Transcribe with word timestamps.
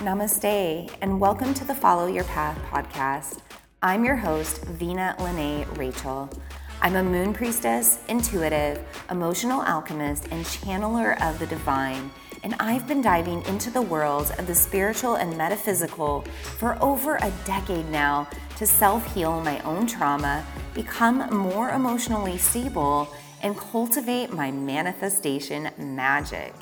Namaste, 0.00 0.90
and 1.02 1.20
welcome 1.20 1.52
to 1.52 1.62
the 1.62 1.74
Follow 1.74 2.06
Your 2.06 2.24
Path 2.24 2.58
podcast. 2.70 3.40
I'm 3.82 4.02
your 4.02 4.16
host, 4.16 4.64
Vina 4.64 5.14
Lene 5.20 5.68
Rachel. 5.74 6.30
I'm 6.80 6.96
a 6.96 7.02
moon 7.02 7.34
priestess, 7.34 7.98
intuitive, 8.08 8.82
emotional 9.10 9.60
alchemist, 9.60 10.26
and 10.30 10.42
channeler 10.46 11.20
of 11.20 11.38
the 11.38 11.46
divine. 11.48 12.10
And 12.44 12.54
I've 12.58 12.88
been 12.88 13.02
diving 13.02 13.44
into 13.44 13.68
the 13.68 13.82
worlds 13.82 14.30
of 14.38 14.46
the 14.46 14.54
spiritual 14.54 15.16
and 15.16 15.36
metaphysical 15.36 16.22
for 16.56 16.82
over 16.82 17.16
a 17.16 17.30
decade 17.44 17.90
now 17.90 18.26
to 18.56 18.66
self 18.66 19.14
heal 19.14 19.42
my 19.42 19.60
own 19.64 19.86
trauma, 19.86 20.46
become 20.72 21.28
more 21.30 21.72
emotionally 21.72 22.38
stable, 22.38 23.06
and 23.42 23.54
cultivate 23.54 24.32
my 24.32 24.50
manifestation 24.50 25.68
magic. 25.76 26.54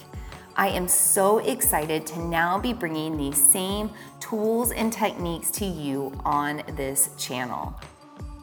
I 0.58 0.70
am 0.70 0.88
so 0.88 1.38
excited 1.38 2.04
to 2.08 2.18
now 2.18 2.58
be 2.58 2.72
bringing 2.72 3.16
these 3.16 3.40
same 3.40 3.90
tools 4.18 4.72
and 4.72 4.92
techniques 4.92 5.52
to 5.52 5.64
you 5.64 6.12
on 6.24 6.64
this 6.74 7.10
channel. 7.16 7.72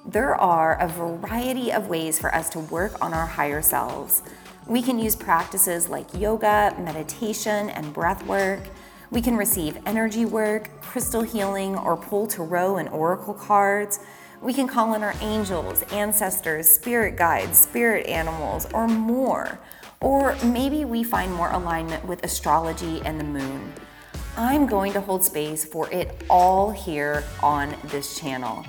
There 0.06 0.34
are 0.34 0.80
a 0.80 0.88
variety 0.88 1.74
of 1.74 1.90
ways 1.90 2.18
for 2.18 2.34
us 2.34 2.50
to 2.52 2.60
work 2.60 3.04
on 3.04 3.14
our 3.14 3.26
higher 3.26 3.62
selves. 3.62 4.22
We 4.66 4.82
can 4.82 4.98
use 4.98 5.14
practices 5.14 5.90
like 5.90 6.06
yoga, 6.14 6.74
meditation, 6.80 7.70
and 7.72 7.94
breath 7.94 8.26
work. 8.26 8.62
We 9.12 9.22
can 9.22 9.36
receive 9.36 9.78
energy 9.86 10.24
work, 10.24 10.70
crystal 10.80 11.22
healing, 11.22 11.76
or 11.76 11.98
pull 11.98 12.28
tarot 12.28 12.78
and 12.78 12.88
oracle 12.88 13.34
cards. 13.34 14.00
We 14.42 14.54
can 14.54 14.70
call 14.70 14.94
on 14.94 15.04
our 15.04 15.16
angels, 15.20 15.82
ancestors, 15.92 16.66
spirit 16.66 17.18
guides, 17.18 17.60
spirit 17.60 18.08
animals, 18.08 18.68
or 18.74 18.88
more. 18.88 19.60
Or 20.02 20.36
maybe 20.44 20.86
we 20.86 21.04
find 21.04 21.34
more 21.34 21.52
alignment 21.52 22.06
with 22.06 22.24
astrology 22.24 23.02
and 23.06 23.20
the 23.20 23.24
moon. 23.24 23.74
I'm 24.38 24.68
going 24.68 24.92
to 24.94 25.02
hold 25.02 25.24
space 25.24 25.64
for 25.64 25.90
it 25.92 26.24
all 26.30 26.72
here 26.72 27.24
on 27.42 27.76
this 27.86 28.20
channel. 28.20 28.66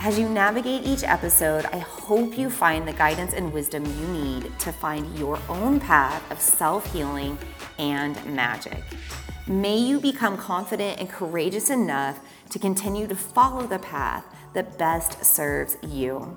As 0.00 0.18
you 0.18 0.28
navigate 0.28 0.84
each 0.84 1.04
episode, 1.04 1.64
I 1.66 1.78
hope 1.78 2.36
you 2.36 2.50
find 2.50 2.86
the 2.86 2.92
guidance 2.92 3.32
and 3.32 3.52
wisdom 3.52 3.84
you 3.84 4.08
need 4.08 4.58
to 4.58 4.72
find 4.72 5.18
your 5.18 5.38
own 5.48 5.80
path 5.80 6.30
of 6.30 6.40
self 6.40 6.92
healing 6.92 7.38
and 7.78 8.22
magic. 8.26 8.82
May 9.46 9.78
you 9.78 10.00
become 10.00 10.36
confident 10.36 10.98
and 10.98 11.08
courageous 11.08 11.70
enough 11.70 12.20
to 12.50 12.58
continue 12.58 13.06
to 13.06 13.14
follow 13.14 13.66
the 13.66 13.78
path 13.78 14.24
that 14.54 14.76
best 14.76 15.24
serves 15.24 15.76
you. 15.86 16.36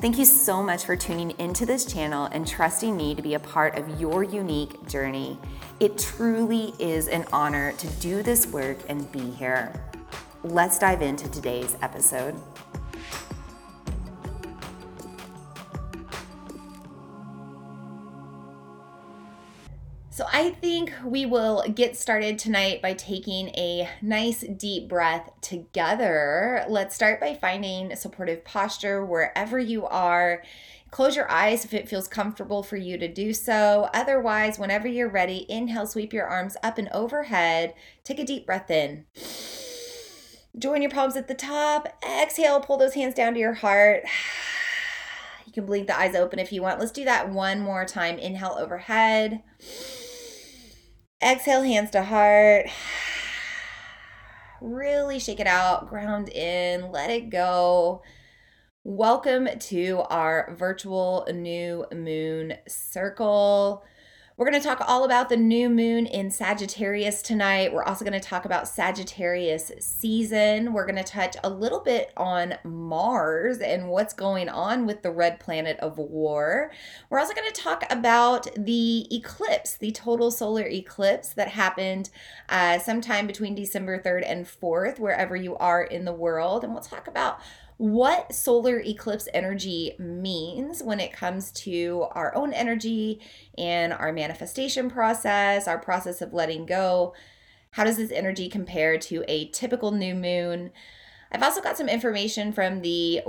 Thank 0.00 0.16
you 0.16 0.24
so 0.26 0.62
much 0.62 0.84
for 0.84 0.94
tuning 0.94 1.32
into 1.40 1.66
this 1.66 1.84
channel 1.84 2.26
and 2.26 2.46
trusting 2.46 2.96
me 2.96 3.16
to 3.16 3.20
be 3.20 3.34
a 3.34 3.40
part 3.40 3.76
of 3.76 4.00
your 4.00 4.22
unique 4.22 4.86
journey. 4.86 5.36
It 5.80 5.98
truly 5.98 6.72
is 6.78 7.08
an 7.08 7.24
honor 7.32 7.72
to 7.72 7.86
do 7.94 8.22
this 8.22 8.46
work 8.46 8.78
and 8.88 9.10
be 9.10 9.28
here. 9.32 9.72
Let's 10.44 10.78
dive 10.78 11.02
into 11.02 11.28
today's 11.28 11.76
episode. 11.82 12.36
So, 20.18 20.26
I 20.32 20.50
think 20.50 20.92
we 21.04 21.26
will 21.26 21.62
get 21.72 21.96
started 21.96 22.40
tonight 22.40 22.82
by 22.82 22.94
taking 22.94 23.50
a 23.50 23.88
nice 24.02 24.40
deep 24.40 24.88
breath 24.88 25.30
together. 25.42 26.66
Let's 26.68 26.96
start 26.96 27.20
by 27.20 27.34
finding 27.34 27.94
supportive 27.94 28.44
posture 28.44 29.06
wherever 29.06 29.60
you 29.60 29.86
are. 29.86 30.42
Close 30.90 31.14
your 31.14 31.30
eyes 31.30 31.64
if 31.64 31.72
it 31.72 31.88
feels 31.88 32.08
comfortable 32.08 32.64
for 32.64 32.76
you 32.76 32.98
to 32.98 33.06
do 33.06 33.32
so. 33.32 33.88
Otherwise, 33.94 34.58
whenever 34.58 34.88
you're 34.88 35.08
ready, 35.08 35.46
inhale, 35.48 35.86
sweep 35.86 36.12
your 36.12 36.26
arms 36.26 36.56
up 36.64 36.78
and 36.78 36.88
overhead. 36.88 37.74
Take 38.02 38.18
a 38.18 38.24
deep 38.24 38.44
breath 38.44 38.72
in. 38.72 39.04
Join 40.58 40.82
your 40.82 40.90
palms 40.90 41.14
at 41.14 41.28
the 41.28 41.34
top. 41.34 41.96
Exhale, 42.04 42.58
pull 42.60 42.76
those 42.76 42.94
hands 42.94 43.14
down 43.14 43.34
to 43.34 43.38
your 43.38 43.54
heart. 43.54 44.02
You 45.46 45.52
can 45.52 45.64
blink 45.64 45.86
the 45.86 45.96
eyes 45.96 46.16
open 46.16 46.40
if 46.40 46.52
you 46.52 46.60
want. 46.60 46.80
Let's 46.80 46.90
do 46.90 47.04
that 47.04 47.30
one 47.30 47.60
more 47.60 47.84
time. 47.84 48.18
Inhale 48.18 48.56
overhead. 48.58 49.44
Exhale, 51.20 51.62
hands 51.62 51.90
to 51.90 52.04
heart. 52.04 52.66
Really 54.60 55.20
shake 55.20 55.38
it 55.38 55.46
out, 55.46 55.88
ground 55.88 56.28
in, 56.30 56.90
let 56.90 57.10
it 57.10 57.30
go. 57.30 58.02
Welcome 58.82 59.48
to 59.56 60.02
our 60.10 60.52
virtual 60.58 61.28
new 61.32 61.86
moon 61.94 62.54
circle. 62.66 63.84
We're 64.38 64.48
going 64.48 64.62
to 64.62 64.68
talk 64.68 64.80
all 64.86 65.02
about 65.02 65.30
the 65.30 65.36
new 65.36 65.68
moon 65.68 66.06
in 66.06 66.30
Sagittarius 66.30 67.22
tonight. 67.22 67.72
We're 67.72 67.82
also 67.82 68.04
going 68.04 68.20
to 68.20 68.24
talk 68.24 68.44
about 68.44 68.68
Sagittarius 68.68 69.72
season. 69.80 70.72
We're 70.72 70.86
going 70.86 70.94
to 70.94 71.02
touch 71.02 71.36
a 71.42 71.50
little 71.50 71.80
bit 71.80 72.12
on 72.16 72.54
Mars 72.62 73.58
and 73.58 73.88
what's 73.88 74.14
going 74.14 74.48
on 74.48 74.86
with 74.86 75.02
the 75.02 75.10
red 75.10 75.40
planet 75.40 75.76
of 75.80 75.98
war. 75.98 76.70
We're 77.10 77.18
also 77.18 77.34
going 77.34 77.52
to 77.52 77.60
talk 77.60 77.82
about 77.90 78.46
the 78.56 79.12
eclipse, 79.12 79.74
the 79.74 79.90
total 79.90 80.30
solar 80.30 80.68
eclipse 80.68 81.30
that 81.30 81.48
happened 81.48 82.08
uh, 82.48 82.78
sometime 82.78 83.26
between 83.26 83.56
December 83.56 84.00
3rd 84.00 84.22
and 84.24 84.46
4th, 84.46 85.00
wherever 85.00 85.34
you 85.34 85.56
are 85.56 85.82
in 85.82 86.04
the 86.04 86.12
world. 86.12 86.62
And 86.62 86.72
we'll 86.72 86.82
talk 86.84 87.08
about 87.08 87.40
what 87.78 88.34
solar 88.34 88.80
eclipse 88.80 89.28
energy 89.32 89.94
means 90.00 90.82
when 90.82 90.98
it 90.98 91.12
comes 91.12 91.52
to 91.52 92.06
our 92.10 92.34
own 92.34 92.52
energy 92.52 93.20
and 93.56 93.92
our 93.92 94.12
manifestation 94.12 94.90
process, 94.90 95.68
our 95.68 95.78
process 95.78 96.20
of 96.20 96.34
letting 96.34 96.66
go. 96.66 97.14
How 97.70 97.84
does 97.84 97.96
this 97.96 98.10
energy 98.10 98.48
compare 98.48 98.98
to 98.98 99.24
a 99.28 99.48
typical 99.50 99.92
new 99.92 100.16
moon? 100.16 100.72
I've 101.30 101.42
also 101.42 101.60
got 101.60 101.76
some 101.76 101.88
information 101.88 102.52
from 102.52 102.80
the 102.80 103.20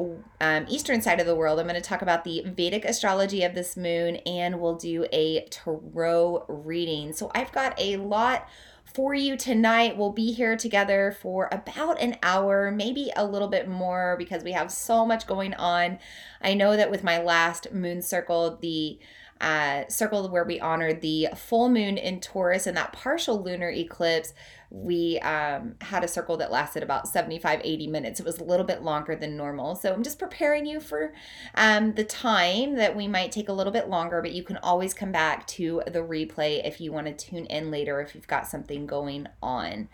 um, 0.42 0.66
eastern 0.68 1.02
side 1.02 1.20
of 1.20 1.28
the 1.28 1.36
world. 1.36 1.60
I'm 1.60 1.68
going 1.68 1.76
to 1.76 1.88
talk 1.88 2.02
about 2.02 2.24
the 2.24 2.44
Vedic 2.46 2.86
astrology 2.86 3.44
of 3.44 3.54
this 3.54 3.78
moon 3.78 4.16
and 4.26 4.60
we'll 4.60 4.78
do 4.78 5.06
a 5.12 5.46
tarot 5.52 6.46
reading. 6.48 7.14
So 7.14 7.30
I've 7.36 7.52
got 7.52 7.80
a 7.80 7.98
lot 7.98 8.48
for 8.94 9.14
you 9.14 9.38
tonight. 9.38 9.98
We'll 9.98 10.12
be 10.12 10.32
here 10.32 10.56
together 10.56 11.16
for 11.22 11.50
about 11.52 12.02
an 12.02 12.18
hour, 12.24 12.72
maybe 12.72 13.12
a 13.16 13.26
little 13.26 13.48
bit 13.48 13.68
more 13.68 14.16
because 14.18 14.44
we 14.44 14.52
have 14.54 14.72
so 14.72 15.06
much 15.06 15.28
going 15.28 15.54
on. 15.54 16.00
I 16.42 16.54
know 16.54 16.76
that 16.76 16.92
with 16.92 17.04
my 17.04 17.22
last 17.22 17.72
moon 17.74 18.02
circle, 18.02 18.58
the 18.62 19.00
uh, 19.42 19.84
circle 19.88 20.28
where 20.30 20.44
we 20.44 20.60
honored 20.60 21.02
the 21.02 21.30
full 21.36 21.70
moon 21.70 21.98
in 21.98 22.20
Taurus 22.20 22.68
and 22.68 22.76
that 22.76 22.92
partial 22.92 23.42
lunar 23.42 23.70
eclipse, 23.70 24.34
we 24.72 25.18
um, 25.20 25.76
had 25.82 26.04
a 26.04 26.08
circle 26.08 26.38
that 26.38 26.52
lasted 26.52 26.84
about 26.84 27.08
75, 27.08 27.62
80 27.64 27.88
minutes. 27.88 28.20
It 28.20 28.26
was 28.26 28.38
a 28.38 28.44
little 28.44 28.66
bit 28.66 28.84
longer 28.84 29.16
than 29.16 29.36
normal. 29.36 29.76
So 29.76 29.92
I'm 29.92 30.04
just 30.04 30.20
preparing 30.20 30.66
you 30.66 30.80
for 30.80 31.14
um, 31.56 31.94
the 31.94 32.04
time 32.04 32.76
that 32.76 32.96
we 32.96 33.08
might 33.08 33.32
take 33.32 33.50
a 33.50 33.54
little 33.54 33.74
bit 33.74 33.90
longer, 33.90 34.22
but 34.22 34.32
you 34.32 34.44
can 34.44 34.58
always 34.58 34.94
come 34.94 35.12
back 35.12 35.48
to 35.48 35.82
the 35.88 36.00
replay 36.00 36.66
if 36.66 36.80
you 36.80 36.92
want 36.92 37.08
to 37.08 37.14
tune 37.14 37.46
in 37.46 37.72
later 37.72 38.00
if 38.00 38.14
you've 38.14 38.28
got 38.28 38.48
something 38.48 38.86
going 38.86 39.28
on. 39.42 39.90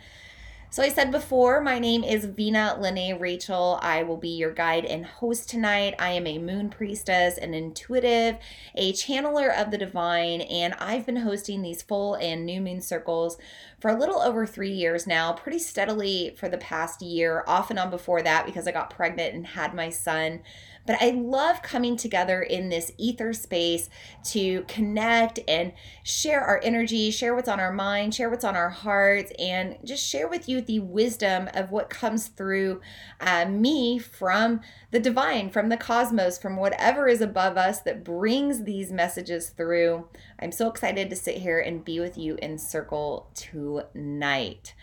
So, 0.76 0.84
I 0.84 0.90
said 0.90 1.10
before, 1.10 1.62
my 1.62 1.80
name 1.80 2.04
is 2.04 2.26
Vina 2.26 2.78
Lene 2.78 3.18
Rachel. 3.18 3.80
I 3.82 4.04
will 4.04 4.18
be 4.18 4.36
your 4.36 4.52
guide 4.52 4.84
and 4.84 5.06
host 5.06 5.48
tonight. 5.48 5.96
I 6.00 6.10
am 6.10 6.28
a 6.28 6.38
moon 6.38 6.70
priestess, 6.70 7.38
an 7.38 7.54
intuitive, 7.54 8.36
a 8.76 8.92
channeler 8.92 9.58
of 9.58 9.72
the 9.72 9.78
divine, 9.78 10.42
and 10.42 10.74
I've 10.74 11.06
been 11.06 11.16
hosting 11.16 11.62
these 11.62 11.82
full 11.82 12.16
and 12.16 12.46
new 12.46 12.60
moon 12.60 12.82
circles 12.82 13.38
for 13.80 13.90
a 13.90 13.98
little 13.98 14.20
over 14.20 14.46
three 14.46 14.74
years 14.74 15.08
now, 15.08 15.32
pretty 15.32 15.60
steadily 15.60 16.36
for 16.38 16.50
the 16.50 16.58
past 16.58 17.02
year, 17.02 17.46
off 17.48 17.70
and 17.70 17.80
on 17.80 17.90
before 17.90 18.22
that 18.24 18.46
because 18.46 18.68
I 18.68 18.74
got 18.74 18.90
pregnant 18.90 19.34
and 19.34 19.48
had 19.48 19.74
my 19.74 19.90
son. 19.90 20.42
But 20.86 21.02
I 21.02 21.12
love 21.12 21.62
coming 21.62 21.98
together 21.98 22.42
in 22.42 22.70
this 22.70 22.92
ether 22.98 23.34
space 23.34 23.90
to 24.26 24.64
connect 24.68 25.40
and 25.48 25.74
share 26.04 26.42
our 26.42 26.60
energy, 26.64 27.12
share 27.12 27.34
what's 27.34 27.50
on 27.50 27.60
our 27.60 27.74
mind, 27.74 28.14
share 28.14 28.30
what's 28.30 28.44
on 28.44 28.56
our 28.56 28.70
hearts, 28.70 29.32
and 29.40 29.78
just 29.84 30.08
share 30.08 30.28
with 30.28 30.48
you 30.48 30.62
the 30.62 30.80
wisdom 30.80 31.50
of 31.54 31.72
what 31.72 31.90
comes 31.90 32.28
through 32.28 32.82
uh, 33.20 33.46
me 33.46 33.98
from 33.98 34.62
the 34.92 35.00
divine, 35.00 35.50
from 35.50 35.70
the 35.70 35.78
cosmos, 35.78 36.38
from 36.38 36.58
whatever 36.58 37.08
is 37.08 37.22
above 37.22 37.58
us 37.58 37.82
that 37.82 38.04
brings 38.04 38.64
these 38.64 38.92
messages 38.92 39.50
through. 39.50 40.08
I'm 40.40 40.52
so 40.52 40.70
excited 40.70 41.10
to 41.10 41.16
sit 41.16 41.38
here 41.38 41.60
and 41.60 41.84
be 41.84 42.00
with 42.00 42.18
you 42.18 42.38
in 42.42 42.58
circle 42.58 43.30
tonight. 43.34 44.74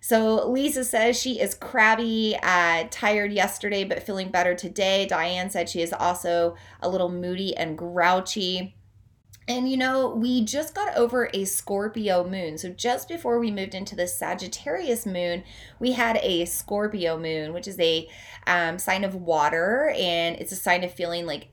So 0.00 0.48
Lisa 0.48 0.84
says 0.84 1.20
she 1.20 1.40
is 1.40 1.54
crabby, 1.54 2.36
uh, 2.42 2.84
tired 2.90 3.32
yesterday, 3.32 3.84
but 3.84 4.02
feeling 4.02 4.30
better 4.30 4.54
today. 4.54 5.06
Diane 5.06 5.50
said 5.50 5.68
she 5.68 5.82
is 5.82 5.92
also 5.92 6.56
a 6.80 6.88
little 6.88 7.10
moody 7.10 7.54
and 7.56 7.76
grouchy. 7.76 8.74
And 9.46 9.68
you 9.70 9.76
know, 9.76 10.08
we 10.08 10.44
just 10.44 10.74
got 10.74 10.96
over 10.96 11.28
a 11.34 11.44
Scorpio 11.44 12.26
moon. 12.26 12.56
So 12.56 12.70
just 12.70 13.08
before 13.08 13.38
we 13.38 13.50
moved 13.50 13.74
into 13.74 13.94
the 13.94 14.06
Sagittarius 14.06 15.04
moon, 15.04 15.42
we 15.78 15.92
had 15.92 16.18
a 16.22 16.44
Scorpio 16.46 17.18
moon, 17.18 17.52
which 17.52 17.68
is 17.68 17.78
a 17.78 18.08
um, 18.46 18.78
sign 18.78 19.04
of 19.04 19.14
water 19.14 19.92
and 19.96 20.36
it's 20.36 20.52
a 20.52 20.56
sign 20.56 20.82
of 20.82 20.94
feeling 20.94 21.26
like 21.26 21.48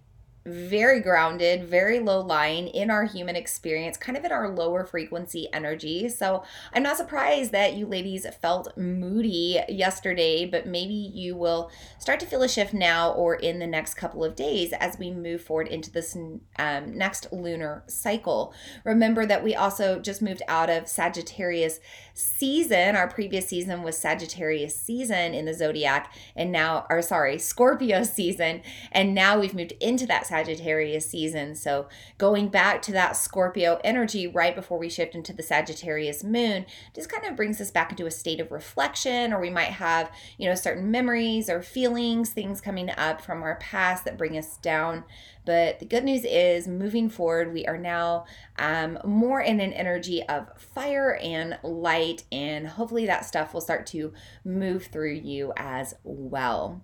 very 0.48 1.00
grounded, 1.02 1.66
very 1.66 2.00
low 2.00 2.22
lying 2.22 2.68
in 2.70 2.90
our 2.90 3.06
human 3.06 3.36
experience, 3.36 3.98
kind 3.98 4.18
of 4.18 4.24
in 4.24 4.32
our 4.32 4.50
lower 4.50 4.86
frequency 4.86 5.48
energy. 5.54 6.10
So 6.10 6.44
I'm 6.74 6.84
not 6.84 6.98
surprised 6.98 7.52
that 7.52 7.74
you 7.74 7.86
ladies 7.86 8.26
felt 8.42 8.76
moody 8.78 9.60
yesterday, 9.68 10.46
but 10.46 10.66
maybe 10.66 10.94
you 10.94 11.36
will 11.36 11.70
start 12.00 12.20
to 12.22 12.26
feel 12.26 12.44
a 12.44 12.50
shift 12.50 12.74
now 12.74 13.12
or 13.12 13.36
in 13.36 13.60
the 13.60 13.68
next 13.68 13.96
couple 13.96 14.24
of 14.24 14.36
days 14.36 14.74
as 14.74 14.98
we 14.98 15.12
move 15.12 15.42
forward 15.42 15.68
into 15.68 15.92
this 15.92 16.16
um, 16.58 16.98
next 16.98 17.32
lunar 17.32 17.84
cycle. 17.88 18.54
Remember 18.84 19.26
that 19.26 19.44
we 19.44 19.56
also 19.56 20.00
just 20.00 20.22
moved 20.22 20.42
out 20.48 20.70
of 20.70 20.88
Sagittarius 20.88 21.80
season. 22.18 22.96
Our 22.96 23.08
previous 23.08 23.48
season 23.48 23.84
was 23.84 23.98
Sagittarius 23.98 24.76
season 24.76 25.34
in 25.34 25.46
the 25.46 25.54
zodiac, 25.54 26.14
and 26.36 26.52
now, 26.52 26.86
or 26.90 27.02
sorry, 27.02 27.38
Scorpio 27.38 28.04
season, 28.18 28.62
and 28.92 29.14
now 29.14 29.40
we've 29.40 29.54
moved 29.54 29.74
into 29.80 30.08
that 30.08 30.26
Sagittarius 30.26 31.10
season. 31.10 31.56
So 31.56 31.88
going 32.18 32.50
back 32.50 32.82
to 32.84 32.92
that 32.94 33.16
Scorpio 33.16 33.80
energy 33.84 34.28
right 34.28 34.56
before 34.56 34.80
we 34.80 34.90
shift 34.90 35.14
into 35.14 35.34
the 35.34 35.44
Sagittarius 35.44 36.24
moon 36.24 36.66
just 36.96 37.10
kind 37.10 37.26
of 37.26 37.36
brings 37.36 37.62
us 37.62 37.72
back 37.72 37.92
into 37.92 38.08
a 38.08 38.12
state 38.12 38.40
of 38.40 38.52
reflection, 38.52 39.32
or 39.32 39.40
we 39.40 39.50
might 39.50 39.66
have, 39.66 40.12
you 40.38 40.50
know, 40.50 40.56
certain 40.56 40.90
memories 40.90 41.50
or 41.50 41.62
feelings, 41.62 42.32
things 42.32 42.62
coming 42.62 42.90
up 42.98 43.22
from 43.22 43.44
our 43.44 43.56
past 43.58 44.06
that 44.06 44.18
bring 44.18 44.38
us 44.38 44.58
down 44.58 45.04
but 45.48 45.80
the 45.80 45.86
good 45.86 46.04
news 46.04 46.26
is, 46.26 46.68
moving 46.68 47.10
forward, 47.10 47.54
we 47.54 47.66
are 47.66 47.78
now 47.78 48.26
um, 48.60 49.00
more 49.06 49.40
in 49.40 49.62
an 49.62 49.72
energy 49.72 50.22
of 50.28 50.50
fire 50.58 51.18
and 51.24 51.58
light, 51.64 52.07
and 52.32 52.68
hopefully 52.68 53.06
that 53.06 53.26
stuff 53.26 53.54
will 53.54 53.62
start 53.62 53.86
to 53.88 54.14
move 54.44 54.86
through 54.86 55.14
you 55.14 55.54
as 55.58 55.94
well. 56.04 56.84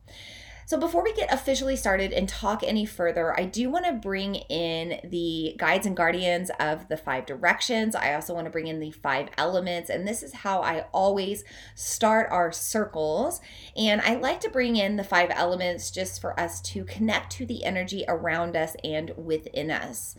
So, 0.66 0.80
before 0.80 1.04
we 1.04 1.14
get 1.14 1.32
officially 1.32 1.76
started 1.76 2.14
and 2.14 2.28
talk 2.28 2.64
any 2.64 2.86
further, 2.86 3.38
I 3.38 3.44
do 3.44 3.70
want 3.70 3.86
to 3.86 3.92
bring 3.92 4.36
in 4.36 5.00
the 5.04 5.56
guides 5.58 5.86
and 5.86 5.96
guardians 5.96 6.50
of 6.58 6.88
the 6.88 6.96
five 6.96 7.26
directions. 7.26 7.96
I 7.96 8.14
also 8.14 8.34
want 8.34 8.46
to 8.46 8.52
bring 8.52 8.68
in 8.68 8.80
the 8.80 8.92
five 8.92 9.28
elements, 9.38 9.90
and 9.90 10.08
this 10.08 10.24
is 10.24 10.34
how 10.34 10.62
I 10.62 10.86
always 10.94 11.44
start 11.76 12.30
our 12.32 12.54
circles. 12.54 13.42
And 13.76 14.00
I 14.02 14.16
like 14.16 14.40
to 14.42 14.50
bring 14.50 14.78
in 14.78 14.96
the 14.96 15.04
five 15.04 15.30
elements 15.32 15.92
just 15.92 16.22
for 16.22 16.40
us 16.40 16.62
to 16.62 16.86
connect 16.86 17.34
to 17.34 17.46
the 17.46 17.66
energy 17.66 18.06
around 18.08 18.56
us 18.56 18.76
and 18.86 19.12
within 19.18 19.70
us. 19.70 20.16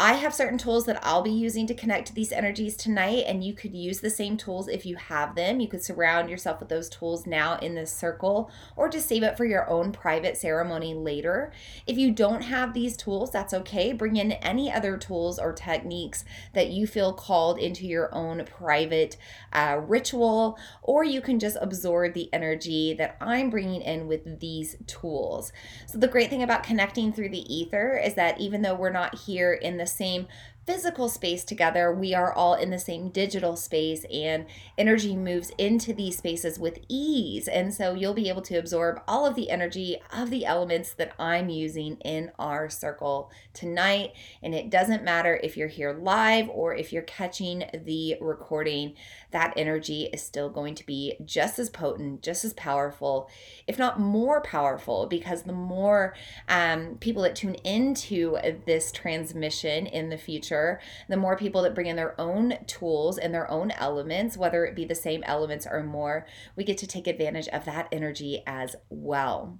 I 0.00 0.12
have 0.12 0.32
certain 0.32 0.58
tools 0.58 0.86
that 0.86 1.04
I'll 1.04 1.22
be 1.22 1.32
using 1.32 1.66
to 1.66 1.74
connect 1.74 2.06
to 2.06 2.14
these 2.14 2.30
energies 2.30 2.76
tonight, 2.76 3.24
and 3.26 3.42
you 3.42 3.52
could 3.52 3.74
use 3.74 3.98
the 3.98 4.10
same 4.10 4.36
tools 4.36 4.68
if 4.68 4.86
you 4.86 4.94
have 4.94 5.34
them. 5.34 5.58
You 5.58 5.66
could 5.66 5.82
surround 5.82 6.30
yourself 6.30 6.60
with 6.60 6.68
those 6.68 6.88
tools 6.88 7.26
now 7.26 7.58
in 7.58 7.74
this 7.74 7.90
circle, 7.90 8.48
or 8.76 8.88
just 8.88 9.08
save 9.08 9.24
it 9.24 9.36
for 9.36 9.44
your 9.44 9.68
own 9.68 9.90
private 9.90 10.36
ceremony 10.36 10.94
later. 10.94 11.50
If 11.84 11.98
you 11.98 12.12
don't 12.12 12.42
have 12.42 12.74
these 12.74 12.96
tools, 12.96 13.32
that's 13.32 13.52
okay. 13.52 13.92
Bring 13.92 14.14
in 14.14 14.30
any 14.30 14.72
other 14.72 14.96
tools 14.96 15.36
or 15.36 15.52
techniques 15.52 16.24
that 16.54 16.68
you 16.68 16.86
feel 16.86 17.12
called 17.12 17.58
into 17.58 17.84
your 17.84 18.14
own 18.14 18.44
private 18.44 19.16
uh, 19.52 19.80
ritual, 19.84 20.60
or 20.80 21.02
you 21.02 21.20
can 21.20 21.40
just 21.40 21.56
absorb 21.60 22.14
the 22.14 22.32
energy 22.32 22.94
that 22.94 23.16
I'm 23.20 23.50
bringing 23.50 23.82
in 23.82 24.06
with 24.06 24.38
these 24.38 24.76
tools. 24.86 25.52
So, 25.88 25.98
the 25.98 26.06
great 26.06 26.30
thing 26.30 26.44
about 26.44 26.62
connecting 26.62 27.12
through 27.12 27.30
the 27.30 27.52
ether 27.52 27.96
is 27.96 28.14
that 28.14 28.40
even 28.40 28.62
though 28.62 28.76
we're 28.76 28.90
not 28.90 29.18
here 29.18 29.52
in 29.52 29.76
the 29.76 29.87
same 29.88 30.28
physical 30.68 31.08
space 31.08 31.44
together, 31.44 31.90
we 31.90 32.12
are 32.12 32.30
all 32.30 32.52
in 32.52 32.68
the 32.68 32.78
same 32.78 33.08
digital 33.08 33.56
space, 33.56 34.04
and 34.12 34.44
energy 34.76 35.16
moves 35.16 35.50
into 35.56 35.94
these 35.94 36.18
spaces 36.18 36.58
with 36.58 36.78
ease. 36.90 37.48
And 37.48 37.72
so 37.72 37.94
you'll 37.94 38.12
be 38.12 38.28
able 38.28 38.42
to 38.42 38.56
absorb 38.56 39.00
all 39.08 39.24
of 39.24 39.34
the 39.34 39.48
energy 39.48 39.96
of 40.12 40.28
the 40.28 40.44
elements 40.44 40.92
that 40.92 41.14
I'm 41.18 41.48
using 41.48 41.96
in 42.04 42.32
our 42.38 42.68
circle 42.68 43.32
tonight. 43.54 44.12
And 44.42 44.54
it 44.54 44.68
doesn't 44.68 45.02
matter 45.02 45.40
if 45.42 45.56
you're 45.56 45.68
here 45.68 45.98
live 45.98 46.50
or 46.50 46.74
if 46.74 46.92
you're 46.92 47.00
catching 47.00 47.64
the 47.72 48.16
recording, 48.20 48.94
that 49.30 49.52
energy 49.56 50.08
is 50.12 50.22
still 50.22 50.48
going 50.48 50.74
to 50.74 50.86
be 50.86 51.14
just 51.24 51.58
as 51.58 51.68
potent, 51.68 52.22
just 52.22 52.44
as 52.44 52.52
powerful, 52.54 53.28
if 53.66 53.78
not 53.78 54.00
more 54.00 54.40
powerful, 54.40 55.06
because 55.06 55.42
the 55.42 55.52
more 55.52 56.14
um, 56.48 56.96
people 57.00 57.22
that 57.22 57.36
tune 57.36 57.54
into 57.56 58.38
this 58.66 58.90
transmission 58.90 59.86
in 59.86 60.08
the 60.08 60.16
future, 60.16 60.80
the 61.08 61.16
more 61.16 61.36
people 61.36 61.62
that 61.62 61.74
bring 61.74 61.86
in 61.86 61.96
their 61.96 62.18
own 62.20 62.54
tools 62.66 63.18
and 63.18 63.34
their 63.34 63.50
own 63.50 63.70
elements, 63.72 64.36
whether 64.36 64.64
it 64.64 64.74
be 64.74 64.84
the 64.84 64.94
same 64.94 65.22
elements 65.24 65.66
or 65.70 65.82
more, 65.82 66.26
we 66.56 66.64
get 66.64 66.78
to 66.78 66.86
take 66.86 67.06
advantage 67.06 67.48
of 67.48 67.64
that 67.64 67.88
energy 67.92 68.42
as 68.46 68.76
well. 68.88 69.58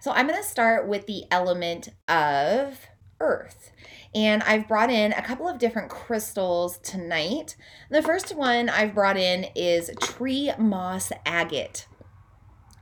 So 0.00 0.12
I'm 0.12 0.26
going 0.26 0.40
to 0.40 0.48
start 0.48 0.88
with 0.88 1.06
the 1.06 1.24
element 1.30 1.88
of 2.08 2.86
earth. 3.20 3.72
And 4.14 4.42
I've 4.42 4.68
brought 4.68 4.90
in 4.90 5.12
a 5.12 5.22
couple 5.22 5.48
of 5.48 5.58
different 5.58 5.90
crystals 5.90 6.78
tonight. 6.78 7.56
The 7.90 8.02
first 8.02 8.34
one 8.34 8.68
I've 8.68 8.94
brought 8.94 9.16
in 9.16 9.46
is 9.54 9.90
tree 10.00 10.50
moss 10.58 11.12
agate. 11.26 11.86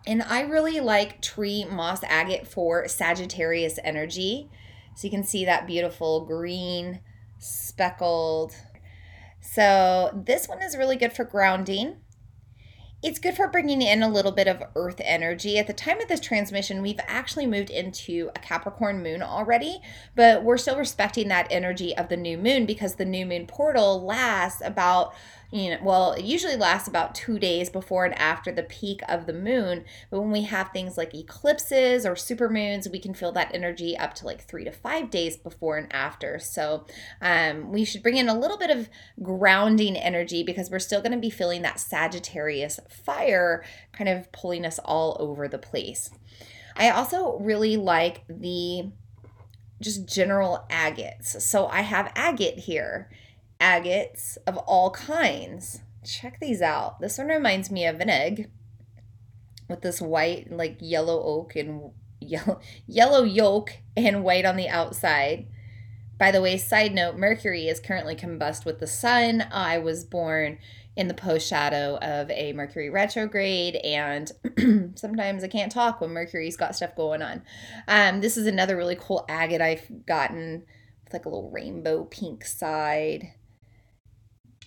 And 0.07 0.23
I 0.23 0.43
really 0.43 0.79
like 0.81 1.21
tree 1.21 1.65
moss 1.65 2.05
agate 2.05 2.47
for 2.47 2.87
Sagittarius 2.87 3.79
energy. 3.83 4.49
So 4.95 5.07
you 5.07 5.11
can 5.11 5.25
see 5.25 5.45
that 5.45 5.67
beautiful 5.67 6.25
green 6.25 7.01
speckled. 7.39 8.55
So 9.41 10.23
this 10.27 10.49
one 10.49 10.63
is 10.63 10.77
really 10.77 10.97
good 10.97 11.13
for 11.13 11.25
grounding. 11.25 11.97
It's 13.03 13.19
good 13.19 13.37
for 13.37 13.47
bringing 13.49 13.83
in 13.83 14.03
a 14.03 14.09
little 14.09 14.33
bit 14.33 14.49
of 14.49 14.63
earth 14.75 15.03
energy. 15.05 15.59
At 15.59 15.67
the 15.67 15.75
time 15.75 16.01
of 16.01 16.09
this 16.09 16.19
transmission, 16.19 16.81
we've 16.81 16.99
actually 17.07 17.47
moved 17.47 17.69
into 17.69 18.31
a 18.35 18.39
Capricorn 18.39 19.03
moon 19.03 19.23
already, 19.23 19.81
but 20.15 20.43
we're 20.43 20.57
still 20.57 20.79
respecting 20.79 21.29
that 21.29 21.47
energy 21.51 21.95
of 21.95 22.09
the 22.09 22.17
new 22.17 22.39
moon 22.39 22.65
because 22.65 22.95
the 22.95 23.05
new 23.05 23.27
moon 23.27 23.47
portal 23.47 24.03
lasts 24.03 24.63
about 24.65 25.13
you 25.53 25.71
know, 25.71 25.79
well, 25.83 26.13
it 26.13 26.25
usually 26.25 26.57
lasts 26.57 26.89
about 26.89 27.15
two 27.15 27.39
days 27.39 27.71
before 27.71 28.05
and 28.05 28.19
after 28.19 28.51
the 28.51 28.65
peak 28.65 29.01
of 29.09 29.27
the 29.27 29.33
moon. 29.33 29.85
But 30.11 30.21
when 30.21 30.33
we 30.33 30.43
have 30.43 30.71
things 30.71 30.97
like 30.97 31.15
eclipses 31.15 32.05
or 32.05 32.17
super 32.17 32.49
moons, 32.49 32.89
we 32.89 32.99
can 32.99 33.15
feel 33.15 33.33
that 33.33 33.55
energy 33.55 33.97
up 33.97 34.15
to 34.15 34.27
like 34.27 34.43
three 34.43 34.65
to 34.65 34.73
five 34.73 35.11
days 35.11 35.37
before 35.37 35.77
and 35.77 35.93
after. 35.93 36.39
So 36.39 36.87
um, 37.21 37.71
we 37.71 37.85
should 37.85 38.03
bring 38.03 38.17
in 38.17 38.29
a 38.29 38.39
little 38.39 38.59
bit 38.59 38.71
of 38.71 38.89
grounding 39.23 39.97
energy 39.97 40.43
because 40.43 40.71
we're 40.71 40.79
still 40.81 41.01
going 41.01 41.13
to 41.13 41.19
be 41.19 41.31
feeling 41.31 41.63
that 41.63 41.81
Sagittarius 41.81 42.81
fire 42.89 43.65
kind 43.93 44.09
of 44.09 44.31
pulling 44.33 44.67
us 44.67 44.81
all 44.81 45.17
over 45.21 45.47
the 45.47 45.59
place. 45.59 46.11
I 46.77 46.91
also 46.91 47.39
really 47.39 47.77
like 47.77 48.25
the 48.29 48.91
just 49.81 50.07
general 50.07 50.67
agates. 50.71 51.45
So 51.45 51.67
I 51.69 51.83
have 51.83 52.13
agate 52.17 52.59
here 52.59 53.11
agates 53.61 54.37
of 54.47 54.57
all 54.59 54.91
kinds. 54.91 55.81
Check 56.05 56.39
these 56.41 56.63
out. 56.63 57.01
This 57.01 57.19
one 57.19 57.29
reminds 57.29 57.71
me 57.71 57.87
of 57.87 58.01
an 58.01 58.11
egg 58.11 58.51
with 59.69 59.83
this 59.83 60.01
white, 60.01 60.51
like 60.51 60.77
yellow 60.81 61.21
oak 61.23 61.57
and 61.57 61.91
yellow, 62.21 62.61
yellow 62.87 63.25
yolk 63.25 63.73
and 63.97 64.25
white 64.25 64.45
on 64.45 64.57
the 64.57 64.69
outside. 64.69 65.47
By 66.19 66.31
the 66.31 66.41
way, 66.41 66.57
side 66.57 66.95
note 66.95 67.17
Mercury 67.17 67.69
is 67.69 67.81
currently 67.81 68.17
combust 68.17 68.65
with 68.65 68.79
the 68.79 68.87
sun. 68.87 69.47
I 69.53 69.79
was 69.79 70.05
born 70.05 70.59
in 70.97 71.09
the 71.09 71.15
post 71.15 71.47
shadow 71.47 71.99
of 71.99 72.31
a 72.31 72.55
Mercury 72.55 72.89
retrograde, 72.89 73.77
and 73.77 74.33
sometimes 74.97 75.45
I 75.45 75.49
can't 75.49 75.71
talk 75.71 76.01
when 76.01 76.11
Mercury's 76.11 76.57
got 76.57 76.75
stuff 76.75 76.97
going 76.97 77.21
on. 77.21 77.43
Um, 77.87 78.23
this 78.23 78.39
is 78.39 78.47
another 78.47 78.77
really 78.77 78.97
cool 78.99 79.27
agate 79.29 79.61
I've 79.61 80.07
gotten 80.07 80.65
with 81.05 81.13
like 81.13 81.27
a 81.27 81.29
little 81.29 81.51
rainbow 81.51 82.05
pink 82.05 82.47
side. 82.47 83.33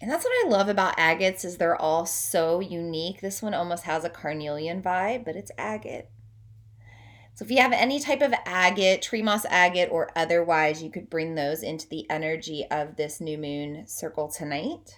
And 0.02 0.10
that's 0.10 0.24
what 0.24 0.46
I 0.46 0.50
love 0.50 0.70
about 0.70 0.96
agates 0.98 1.44
is 1.44 1.58
they're 1.58 1.76
all 1.76 2.06
so 2.06 2.62
unique. 2.62 3.20
This 3.20 3.42
one 3.42 3.54
almost 3.54 3.84
has 3.84 4.06
a 4.06 4.10
carnelian 4.10 4.82
vibe, 4.82 5.26
but 5.26 5.36
it's 5.36 5.52
agate. 5.58 6.08
So 7.34 7.46
if 7.46 7.52
you 7.52 7.58
have 7.58 7.74
any 7.74 8.00
type 8.00 8.22
of 8.22 8.34
agate, 8.46 9.02
tree 9.02 9.22
moss 9.22 9.46
agate 9.46 9.90
or 9.92 10.12
otherwise, 10.16 10.84
you 10.84 10.90
could 10.90 11.10
bring 11.10 11.36
those 11.36 11.64
into 11.64 11.88
the 11.88 12.10
energy 12.10 12.66
of 12.70 12.96
this 12.96 13.22
new 13.22 13.38
moon 13.38 13.88
circle 13.88 14.30
tonight. 14.30 14.98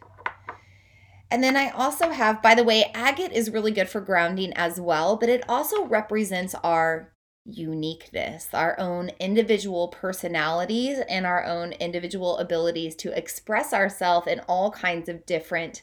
And 1.30 1.44
then 1.44 1.56
I 1.56 1.70
also 1.70 2.10
have, 2.10 2.42
by 2.42 2.56
the 2.56 2.64
way, 2.64 2.92
agate 2.94 3.32
is 3.32 3.52
really 3.52 3.72
good 3.72 3.90
for 3.90 4.02
grounding 4.02 4.54
as 4.54 4.82
well, 4.82 5.16
but 5.16 5.30
it 5.30 5.44
also 5.48 5.86
represents 5.86 6.56
our 6.64 7.14
uniqueness, 7.46 8.50
our 8.54 8.80
own 8.80 9.10
individual 9.20 9.88
personalities, 9.88 11.00
and 11.10 11.26
our 11.26 11.44
own 11.44 11.74
individual 11.74 12.38
abilities 12.38 12.96
to 12.98 13.18
express 13.18 13.74
ourselves 13.74 14.28
in 14.28 14.40
all 14.42 14.72
kinds 14.72 15.10
of 15.10 15.26
different 15.26 15.82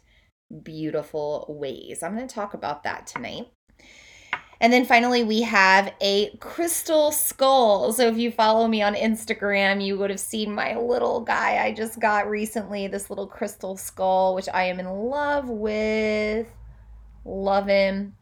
beautiful 0.62 1.46
ways. 1.48 2.02
I'm 2.02 2.14
going 2.16 2.28
to 2.28 2.34
talk 2.34 2.54
about 2.54 2.82
that 2.84 3.06
tonight. 3.06 3.48
And 4.60 4.72
then 4.72 4.84
finally, 4.84 5.22
we 5.22 5.42
have 5.42 5.92
a 6.00 6.36
crystal 6.38 7.12
skull. 7.12 7.92
So 7.92 8.08
if 8.08 8.16
you 8.16 8.32
follow 8.32 8.66
me 8.66 8.82
on 8.82 8.94
Instagram, 8.94 9.84
you 9.84 9.96
would 9.98 10.10
have 10.10 10.18
seen 10.18 10.52
my 10.52 10.76
little 10.76 11.20
guy 11.20 11.64
I 11.64 11.72
just 11.72 12.00
got 12.00 12.28
recently, 12.28 12.88
this 12.88 13.08
little 13.08 13.28
crystal 13.28 13.76
skull, 13.76 14.34
which 14.34 14.48
I 14.52 14.64
am 14.64 14.80
in 14.80 14.88
love 14.88 15.48
with. 15.48 16.50
Love 17.24 17.68
him. 17.68 18.16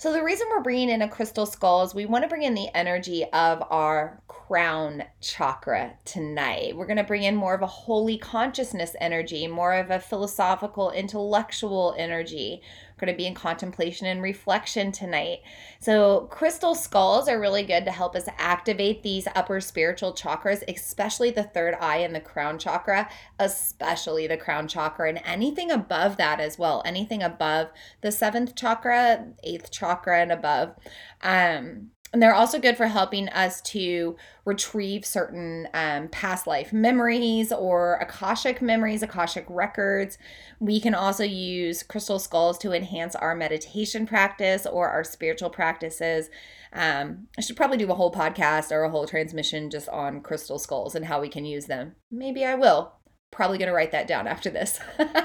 So, 0.00 0.14
the 0.14 0.24
reason 0.24 0.46
we're 0.48 0.62
bringing 0.62 0.88
in 0.88 1.02
a 1.02 1.08
crystal 1.10 1.44
skull 1.44 1.82
is 1.82 1.94
we 1.94 2.06
want 2.06 2.24
to 2.24 2.28
bring 2.28 2.42
in 2.42 2.54
the 2.54 2.74
energy 2.74 3.22
of 3.34 3.62
our 3.68 4.22
crown 4.28 5.04
chakra 5.20 5.92
tonight. 6.06 6.74
We're 6.74 6.86
going 6.86 6.96
to 6.96 7.04
bring 7.04 7.24
in 7.24 7.36
more 7.36 7.52
of 7.52 7.60
a 7.60 7.66
holy 7.66 8.16
consciousness 8.16 8.96
energy, 8.98 9.46
more 9.46 9.74
of 9.74 9.90
a 9.90 10.00
philosophical, 10.00 10.90
intellectual 10.90 11.94
energy 11.98 12.62
going 13.00 13.12
to 13.12 13.16
be 13.16 13.26
in 13.26 13.34
contemplation 13.34 14.06
and 14.06 14.22
reflection 14.22 14.92
tonight. 14.92 15.40
So, 15.80 16.28
crystal 16.30 16.74
skulls 16.74 17.28
are 17.28 17.40
really 17.40 17.62
good 17.62 17.84
to 17.86 17.90
help 17.90 18.14
us 18.14 18.28
activate 18.38 19.02
these 19.02 19.26
upper 19.34 19.60
spiritual 19.60 20.12
chakras, 20.12 20.62
especially 20.68 21.30
the 21.30 21.42
third 21.42 21.74
eye 21.80 21.98
and 21.98 22.14
the 22.14 22.20
crown 22.20 22.58
chakra, 22.58 23.08
especially 23.38 24.26
the 24.26 24.36
crown 24.36 24.68
chakra, 24.68 25.08
and 25.08 25.20
anything 25.24 25.70
above 25.70 26.16
that 26.18 26.40
as 26.40 26.58
well. 26.58 26.82
Anything 26.84 27.22
above 27.22 27.70
the 28.02 28.12
seventh 28.12 28.54
chakra, 28.54 29.26
eighth 29.42 29.70
chakra, 29.70 30.20
and 30.20 30.30
above. 30.30 30.76
Um, 31.22 31.90
and 32.12 32.20
they're 32.20 32.34
also 32.34 32.58
good 32.58 32.76
for 32.76 32.88
helping 32.88 33.28
us 33.28 33.60
to 33.60 34.16
retrieve 34.44 35.04
certain 35.04 35.68
um, 35.74 36.08
past 36.08 36.46
life 36.46 36.72
memories 36.72 37.52
or 37.52 37.94
Akashic 37.96 38.60
memories, 38.60 39.02
Akashic 39.02 39.46
records. 39.48 40.18
We 40.58 40.80
can 40.80 40.94
also 40.94 41.22
use 41.22 41.84
crystal 41.84 42.18
skulls 42.18 42.58
to 42.58 42.72
enhance 42.72 43.14
our 43.14 43.36
meditation 43.36 44.06
practice 44.06 44.66
or 44.66 44.88
our 44.88 45.04
spiritual 45.04 45.50
practices. 45.50 46.30
Um, 46.72 47.28
I 47.38 47.42
should 47.42 47.56
probably 47.56 47.76
do 47.78 47.90
a 47.90 47.94
whole 47.94 48.12
podcast 48.12 48.72
or 48.72 48.82
a 48.82 48.90
whole 48.90 49.06
transmission 49.06 49.70
just 49.70 49.88
on 49.88 50.20
crystal 50.20 50.58
skulls 50.58 50.96
and 50.96 51.04
how 51.04 51.20
we 51.20 51.28
can 51.28 51.44
use 51.44 51.66
them. 51.66 51.94
Maybe 52.10 52.44
I 52.44 52.56
will. 52.56 52.92
Probably 53.30 53.58
going 53.58 53.68
to 53.68 53.74
write 53.74 53.92
that 53.92 54.08
down 54.08 54.26
after 54.26 54.50
this. 54.50 54.80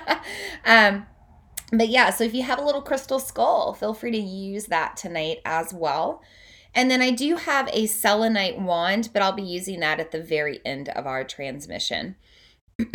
um, 0.66 1.08
but 1.72 1.90
yeah, 1.90 2.12
so 2.12 2.24
if 2.24 2.36
you 2.36 2.44
have 2.44 2.60
a 2.60 2.64
little 2.64 2.84
crystal 2.84 3.20
skull, 3.20 3.74
feel 3.74 3.96
free 3.96 4.12
to 4.12 4.20
use 4.20 4.66
that 4.66 4.96
tonight 4.98 5.40
as 5.46 5.74
well. 5.74 6.22
And 6.76 6.92
then 6.92 7.02
I 7.02 7.12
do 7.12 7.38
have 7.38 7.70
a 7.72 7.88
selenite 7.88 8.60
wand, 8.60 9.10
but 9.14 9.22
I'll 9.22 9.32
be 9.32 9.42
using 9.42 9.80
that 9.80 10.02
at 10.02 10.12
the 10.12 10.22
very 10.22 10.60
end 10.66 10.90
of 10.90 11.08
our 11.08 11.24
transmission. 11.24 12.18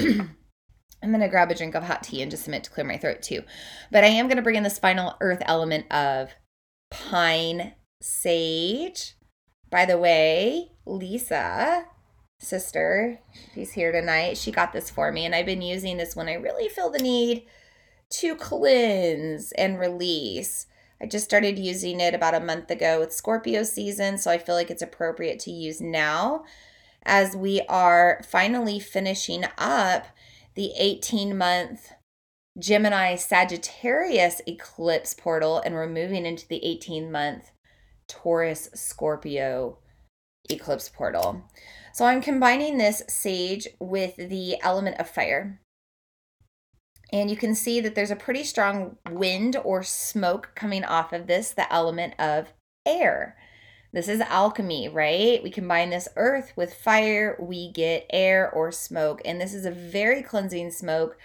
I'm 1.03 1.09
going 1.09 1.21
to 1.21 1.29
grab 1.29 1.51
a 1.51 1.55
drink 1.55 1.75
of 1.75 1.85
hot 1.85 2.03
tea 2.03 2.21
in 2.21 2.29
just 2.29 2.47
a 2.47 2.51
minute 2.51 2.65
to 2.65 2.71
clear 2.71 2.87
my 2.87 2.99
throat 2.99 3.23
too. 3.23 3.43
But 3.91 4.05
I 4.05 4.09
am 4.09 4.27
going 4.27 4.37
to 4.37 4.43
bring 4.43 4.57
in 4.57 4.65
this 4.65 4.79
final 4.79 5.17
earth 5.23 5.43
element 5.47 5.91
of 5.91 6.35
pine 6.91 7.73
sage. 8.03 9.15
By 9.71 9.87
the 9.87 9.97
way, 9.97 10.73
Lisa, 10.85 11.87
sister, 12.39 13.21
she's 13.55 13.73
here 13.73 13.93
tonight. 13.93 14.37
She 14.37 14.53
got 14.53 14.75
this 14.75 14.91
for 14.91 15.11
me, 15.11 15.25
and 15.25 15.35
I've 15.35 15.47
been 15.47 15.63
using 15.63 15.97
this 15.97 16.15
when 16.15 16.29
I 16.29 16.35
really 16.35 16.69
feel 16.69 16.91
the 16.91 16.99
need 16.99 17.47
to 18.11 18.35
cleanse 18.35 19.53
and 19.53 19.79
release. 19.79 20.67
I 21.03 21.07
just 21.07 21.25
started 21.25 21.59
using 21.59 22.01
it 22.01 22.15
about 22.15 22.35
a 22.35 22.41
month 22.41 22.71
ago 22.71 23.01
with 23.01 23.13
Scorpio 23.13 23.63
season, 23.63 24.19
so 24.19 24.31
I 24.31 24.39
feel 24.39 24.55
like 24.55 24.71
it's 24.71 24.83
appropriate 24.83 25.39
to 25.41 25.51
use 25.51 25.81
now 25.81 26.45
as 27.05 27.35
we 27.35 27.63
are 27.69 28.21
finally 28.29 28.79
finishing 28.79 29.45
up 29.57 30.07
the 30.55 30.73
18 30.77 31.37
month 31.37 31.93
Gemini 32.59 33.15
Sagittarius 33.15 34.43
eclipse 34.47 35.15
portal 35.15 35.59
and 35.59 35.75
we're 35.75 35.89
moving 35.89 36.27
into 36.27 36.47
the 36.47 36.63
18 36.65 37.11
month 37.11 37.53
Taurus 38.07 38.69
Scorpio 38.75 39.79
eclipse 40.51 40.89
portal. 40.89 41.45
So 41.95 42.05
I'm 42.05 42.21
combining 42.21 42.77
this 42.77 43.03
sage 43.09 43.69
with 43.79 44.17
the 44.17 44.61
element 44.63 44.99
of 44.99 45.09
fire. 45.09 45.61
And 47.13 47.31
you 47.31 47.37
can 47.37 47.55
see 47.55 47.81
that 47.81 47.95
there's 47.95 48.11
a 48.11 48.17
pretty 48.17 48.45
strong 48.45 48.97
wind 49.11 49.57
or 49.65 49.83
smoke 49.83 50.53
coming 50.55 50.85
off 50.85 51.13
of 51.13 51.27
this, 51.27 51.51
the 51.51 51.73
element 51.73 52.15
of 52.19 52.53
air. 52.87 53.37
This 53.93 54.09
is 54.09 54.21
alchemy, 54.21 54.89
right? 54.89 55.43
We 55.43 55.51
combine 55.51 55.91
this 55.91 56.09
earth 56.15 56.53
with 56.55 56.75
fire, 56.75 57.37
we 57.41 57.73
get 57.73 58.07
air 58.11 58.49
or 58.49 58.71
smoke. 58.71 59.21
And 59.25 59.41
this 59.41 59.53
is 59.53 59.65
a 59.65 59.71
very 59.71 60.23
cleansing 60.23 60.71
smoke. 60.71 61.19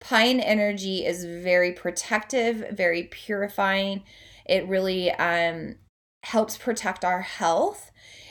Pine 0.00 0.40
energy 0.40 1.06
is 1.06 1.24
very 1.24 1.72
protective, 1.72 2.64
very 2.70 3.04
purifying. 3.04 4.02
It 4.44 4.68
really 4.68 5.10
um, 5.12 5.76
helps 6.24 6.58
protect 6.58 7.04
our 7.04 7.22
health. 7.22 7.90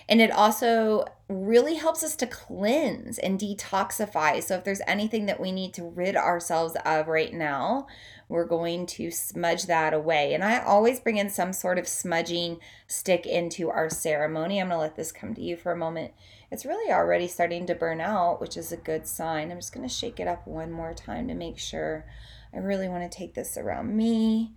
And 0.09 0.19
it 0.21 0.31
also 0.31 1.05
really 1.29 1.75
helps 1.75 2.03
us 2.03 2.15
to 2.15 2.25
cleanse 2.25 3.19
and 3.19 3.39
detoxify. 3.39 4.41
So, 4.41 4.55
if 4.55 4.63
there's 4.63 4.81
anything 4.87 5.27
that 5.27 5.39
we 5.39 5.51
need 5.51 5.71
to 5.75 5.83
rid 5.83 6.15
ourselves 6.15 6.75
of 6.83 7.07
right 7.07 7.31
now, 7.31 7.85
we're 8.27 8.45
going 8.45 8.87
to 8.87 9.11
smudge 9.11 9.67
that 9.67 9.93
away. 9.93 10.33
And 10.33 10.43
I 10.43 10.59
always 10.59 10.99
bring 10.99 11.17
in 11.17 11.29
some 11.29 11.53
sort 11.53 11.77
of 11.77 11.87
smudging 11.87 12.57
stick 12.87 13.27
into 13.27 13.69
our 13.69 13.87
ceremony. 13.87 14.59
I'm 14.59 14.69
going 14.69 14.77
to 14.77 14.81
let 14.81 14.95
this 14.95 15.11
come 15.11 15.35
to 15.35 15.41
you 15.41 15.55
for 15.55 15.71
a 15.71 15.77
moment. 15.77 16.13
It's 16.51 16.65
really 16.65 16.91
already 16.91 17.27
starting 17.27 17.67
to 17.67 17.75
burn 17.75 18.01
out, 18.01 18.41
which 18.41 18.57
is 18.57 18.71
a 18.71 18.77
good 18.77 19.05
sign. 19.05 19.51
I'm 19.51 19.59
just 19.59 19.73
going 19.73 19.87
to 19.87 19.93
shake 19.93 20.19
it 20.19 20.27
up 20.27 20.47
one 20.47 20.71
more 20.71 20.95
time 20.95 21.27
to 21.27 21.35
make 21.35 21.59
sure. 21.59 22.05
I 22.51 22.57
really 22.57 22.87
want 22.87 23.09
to 23.09 23.15
take 23.15 23.35
this 23.35 23.57
around 23.57 23.95
me 23.95 24.53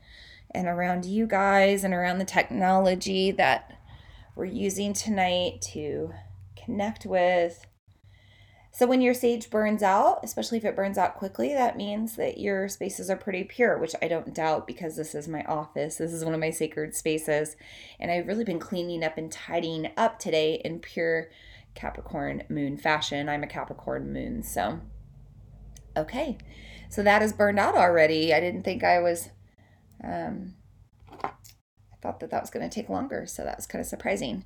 and 0.54 0.66
around 0.66 1.04
you 1.04 1.26
guys 1.26 1.84
and 1.84 1.92
around 1.92 2.18
the 2.18 2.24
technology 2.24 3.30
that 3.32 3.78
we're 4.34 4.44
using 4.46 4.92
tonight 4.92 5.60
to 5.72 6.12
connect 6.56 7.06
with. 7.06 7.66
So, 8.74 8.86
when 8.86 9.02
your 9.02 9.12
sage 9.12 9.50
burns 9.50 9.82
out, 9.82 10.20
especially 10.22 10.56
if 10.56 10.64
it 10.64 10.74
burns 10.74 10.96
out 10.96 11.16
quickly, 11.16 11.52
that 11.52 11.76
means 11.76 12.16
that 12.16 12.38
your 12.38 12.68
spaces 12.70 13.10
are 13.10 13.16
pretty 13.16 13.44
pure, 13.44 13.76
which 13.76 13.94
I 14.00 14.08
don't 14.08 14.32
doubt 14.32 14.66
because 14.66 14.96
this 14.96 15.14
is 15.14 15.28
my 15.28 15.42
office. 15.44 15.96
This 15.96 16.12
is 16.12 16.24
one 16.24 16.32
of 16.32 16.40
my 16.40 16.48
sacred 16.48 16.94
spaces. 16.94 17.54
And 18.00 18.10
I've 18.10 18.26
really 18.26 18.44
been 18.44 18.58
cleaning 18.58 19.04
up 19.04 19.18
and 19.18 19.30
tidying 19.30 19.90
up 19.98 20.18
today 20.18 20.62
in 20.64 20.78
pure 20.78 21.28
Capricorn 21.74 22.44
moon 22.48 22.78
fashion. 22.78 23.28
I'm 23.28 23.42
a 23.42 23.46
Capricorn 23.46 24.10
moon. 24.10 24.42
So, 24.42 24.80
okay. 25.94 26.38
So, 26.88 27.02
that 27.02 27.20
is 27.20 27.34
burned 27.34 27.58
out 27.58 27.74
already. 27.74 28.32
I 28.32 28.40
didn't 28.40 28.62
think 28.62 28.82
I 28.82 29.00
was. 29.00 29.28
Um, 30.02 30.54
thought 32.02 32.20
that 32.20 32.30
that 32.30 32.42
was 32.42 32.50
going 32.50 32.68
to 32.68 32.74
take 32.74 32.88
longer, 32.88 33.24
so 33.26 33.44
that 33.44 33.56
was 33.56 33.66
kind 33.66 33.80
of 33.80 33.86
surprising. 33.86 34.44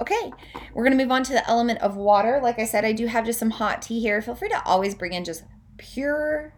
Okay, 0.00 0.30
we're 0.74 0.84
going 0.84 0.96
to 0.96 1.02
move 1.02 1.10
on 1.10 1.24
to 1.24 1.32
the 1.32 1.48
element 1.48 1.80
of 1.80 1.96
water. 1.96 2.38
Like 2.42 2.58
I 2.58 2.66
said, 2.66 2.84
I 2.84 2.92
do 2.92 3.06
have 3.06 3.24
just 3.24 3.38
some 3.38 3.50
hot 3.50 3.82
tea 3.82 4.00
here. 4.00 4.22
Feel 4.22 4.34
free 4.34 4.50
to 4.50 4.62
always 4.64 4.94
bring 4.94 5.14
in 5.14 5.24
just 5.24 5.44
pure 5.78 6.52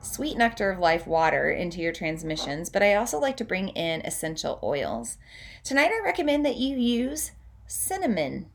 sweet 0.00 0.36
nectar 0.36 0.70
of 0.70 0.78
life 0.78 1.06
water 1.06 1.50
into 1.50 1.80
your 1.80 1.92
transmissions, 1.92 2.70
but 2.70 2.82
I 2.82 2.94
also 2.94 3.18
like 3.18 3.36
to 3.38 3.44
bring 3.44 3.68
in 3.70 4.00
essential 4.02 4.60
oils. 4.62 5.18
Tonight, 5.64 5.90
I 5.92 6.04
recommend 6.04 6.46
that 6.46 6.56
you 6.56 6.76
use 6.76 7.32
cinnamon. 7.66 8.48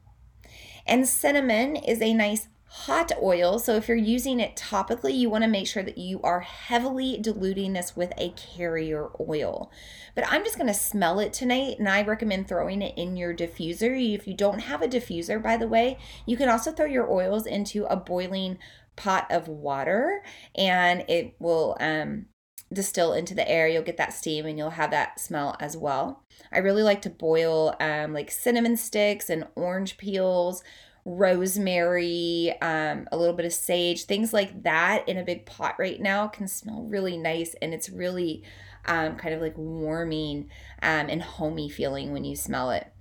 And 0.87 1.07
cinnamon 1.07 1.75
is 1.75 2.01
a 2.01 2.13
nice 2.13 2.47
hot 2.73 3.11
oil. 3.21 3.59
So 3.59 3.75
if 3.75 3.87
you're 3.87 3.95
using 3.95 4.39
it 4.39 4.55
topically, 4.55 5.15
you 5.15 5.29
want 5.29 5.43
to 5.43 5.49
make 5.49 5.67
sure 5.67 5.83
that 5.83 5.99
you 5.99 6.19
are 6.23 6.39
heavily 6.39 7.19
diluting 7.21 7.73
this 7.73 7.95
with 7.95 8.11
a 8.17 8.31
carrier 8.31 9.09
oil. 9.19 9.71
But 10.15 10.25
I'm 10.27 10.43
just 10.43 10.57
going 10.57 10.67
to 10.67 10.73
smell 10.73 11.19
it 11.19 11.33
tonight 11.33 11.77
and 11.77 11.87
I 11.87 12.01
recommend 12.01 12.47
throwing 12.47 12.81
it 12.81 12.97
in 12.97 13.15
your 13.15 13.31
diffuser. 13.31 14.15
If 14.15 14.27
you 14.27 14.33
don't 14.33 14.61
have 14.61 14.81
a 14.81 14.87
diffuser, 14.87 15.41
by 15.41 15.55
the 15.55 15.67
way, 15.67 15.99
you 16.25 16.35
can 16.35 16.49
also 16.49 16.71
throw 16.71 16.87
your 16.87 17.11
oils 17.11 17.45
into 17.45 17.85
a 17.85 17.95
boiling 17.95 18.57
pot 18.95 19.27
of 19.29 19.47
water 19.47 20.23
and 20.55 21.05
it 21.07 21.35
will 21.39 21.77
um 21.79 22.25
distill 22.71 23.13
into 23.13 23.35
the 23.35 23.47
air 23.47 23.67
you'll 23.67 23.83
get 23.83 23.97
that 23.97 24.13
steam 24.13 24.45
and 24.45 24.57
you'll 24.57 24.71
have 24.71 24.91
that 24.91 25.19
smell 25.19 25.55
as 25.59 25.77
well 25.77 26.23
i 26.51 26.57
really 26.57 26.81
like 26.81 27.01
to 27.03 27.09
boil 27.09 27.75
um, 27.79 28.13
like 28.13 28.31
cinnamon 28.31 28.75
sticks 28.75 29.29
and 29.29 29.47
orange 29.55 29.97
peels 29.97 30.63
rosemary, 31.05 32.55
um, 32.61 33.07
a 33.11 33.17
little 33.17 33.35
bit 33.35 33.45
of 33.45 33.53
sage, 33.53 34.05
things 34.05 34.33
like 34.33 34.63
that 34.63 35.07
in 35.07 35.17
a 35.17 35.23
big 35.23 35.45
pot 35.45 35.75
right 35.77 35.99
now 35.99 36.27
can 36.27 36.47
smell 36.47 36.83
really 36.83 37.17
nice 37.17 37.55
and 37.61 37.73
it's 37.73 37.89
really 37.89 38.43
um, 38.85 39.15
kind 39.15 39.33
of 39.33 39.41
like 39.41 39.57
warming 39.57 40.49
um, 40.81 41.07
and 41.09 41.21
homey 41.21 41.69
feeling 41.69 42.11
when 42.11 42.23
you 42.23 42.35
smell 42.35 42.71
it. 42.71 42.93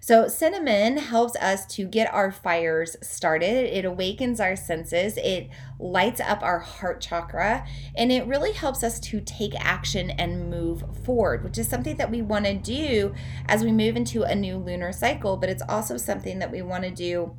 So, 0.00 0.28
cinnamon 0.28 0.96
helps 0.96 1.34
us 1.36 1.66
to 1.74 1.84
get 1.84 2.14
our 2.14 2.30
fires 2.30 2.96
started. 3.02 3.76
It 3.76 3.84
awakens 3.84 4.40
our 4.40 4.54
senses, 4.54 5.16
it 5.16 5.50
lights 5.80 6.20
up 6.20 6.40
our 6.40 6.60
heart 6.60 7.00
chakra, 7.00 7.66
and 7.96 8.12
it 8.12 8.24
really 8.26 8.52
helps 8.52 8.84
us 8.84 9.00
to 9.00 9.20
take 9.20 9.54
action 9.58 10.10
and 10.10 10.48
move 10.48 10.84
forward, 11.04 11.42
which 11.42 11.58
is 11.58 11.68
something 11.68 11.96
that 11.96 12.12
we 12.12 12.22
want 12.22 12.44
to 12.44 12.54
do 12.54 13.12
as 13.46 13.64
we 13.64 13.72
move 13.72 13.96
into 13.96 14.22
a 14.22 14.36
new 14.36 14.56
lunar 14.56 14.92
cycle, 14.92 15.36
but 15.36 15.50
it's 15.50 15.62
also 15.68 15.96
something 15.96 16.38
that 16.38 16.52
we 16.52 16.62
want 16.62 16.84
to 16.84 16.90
do 16.90 17.36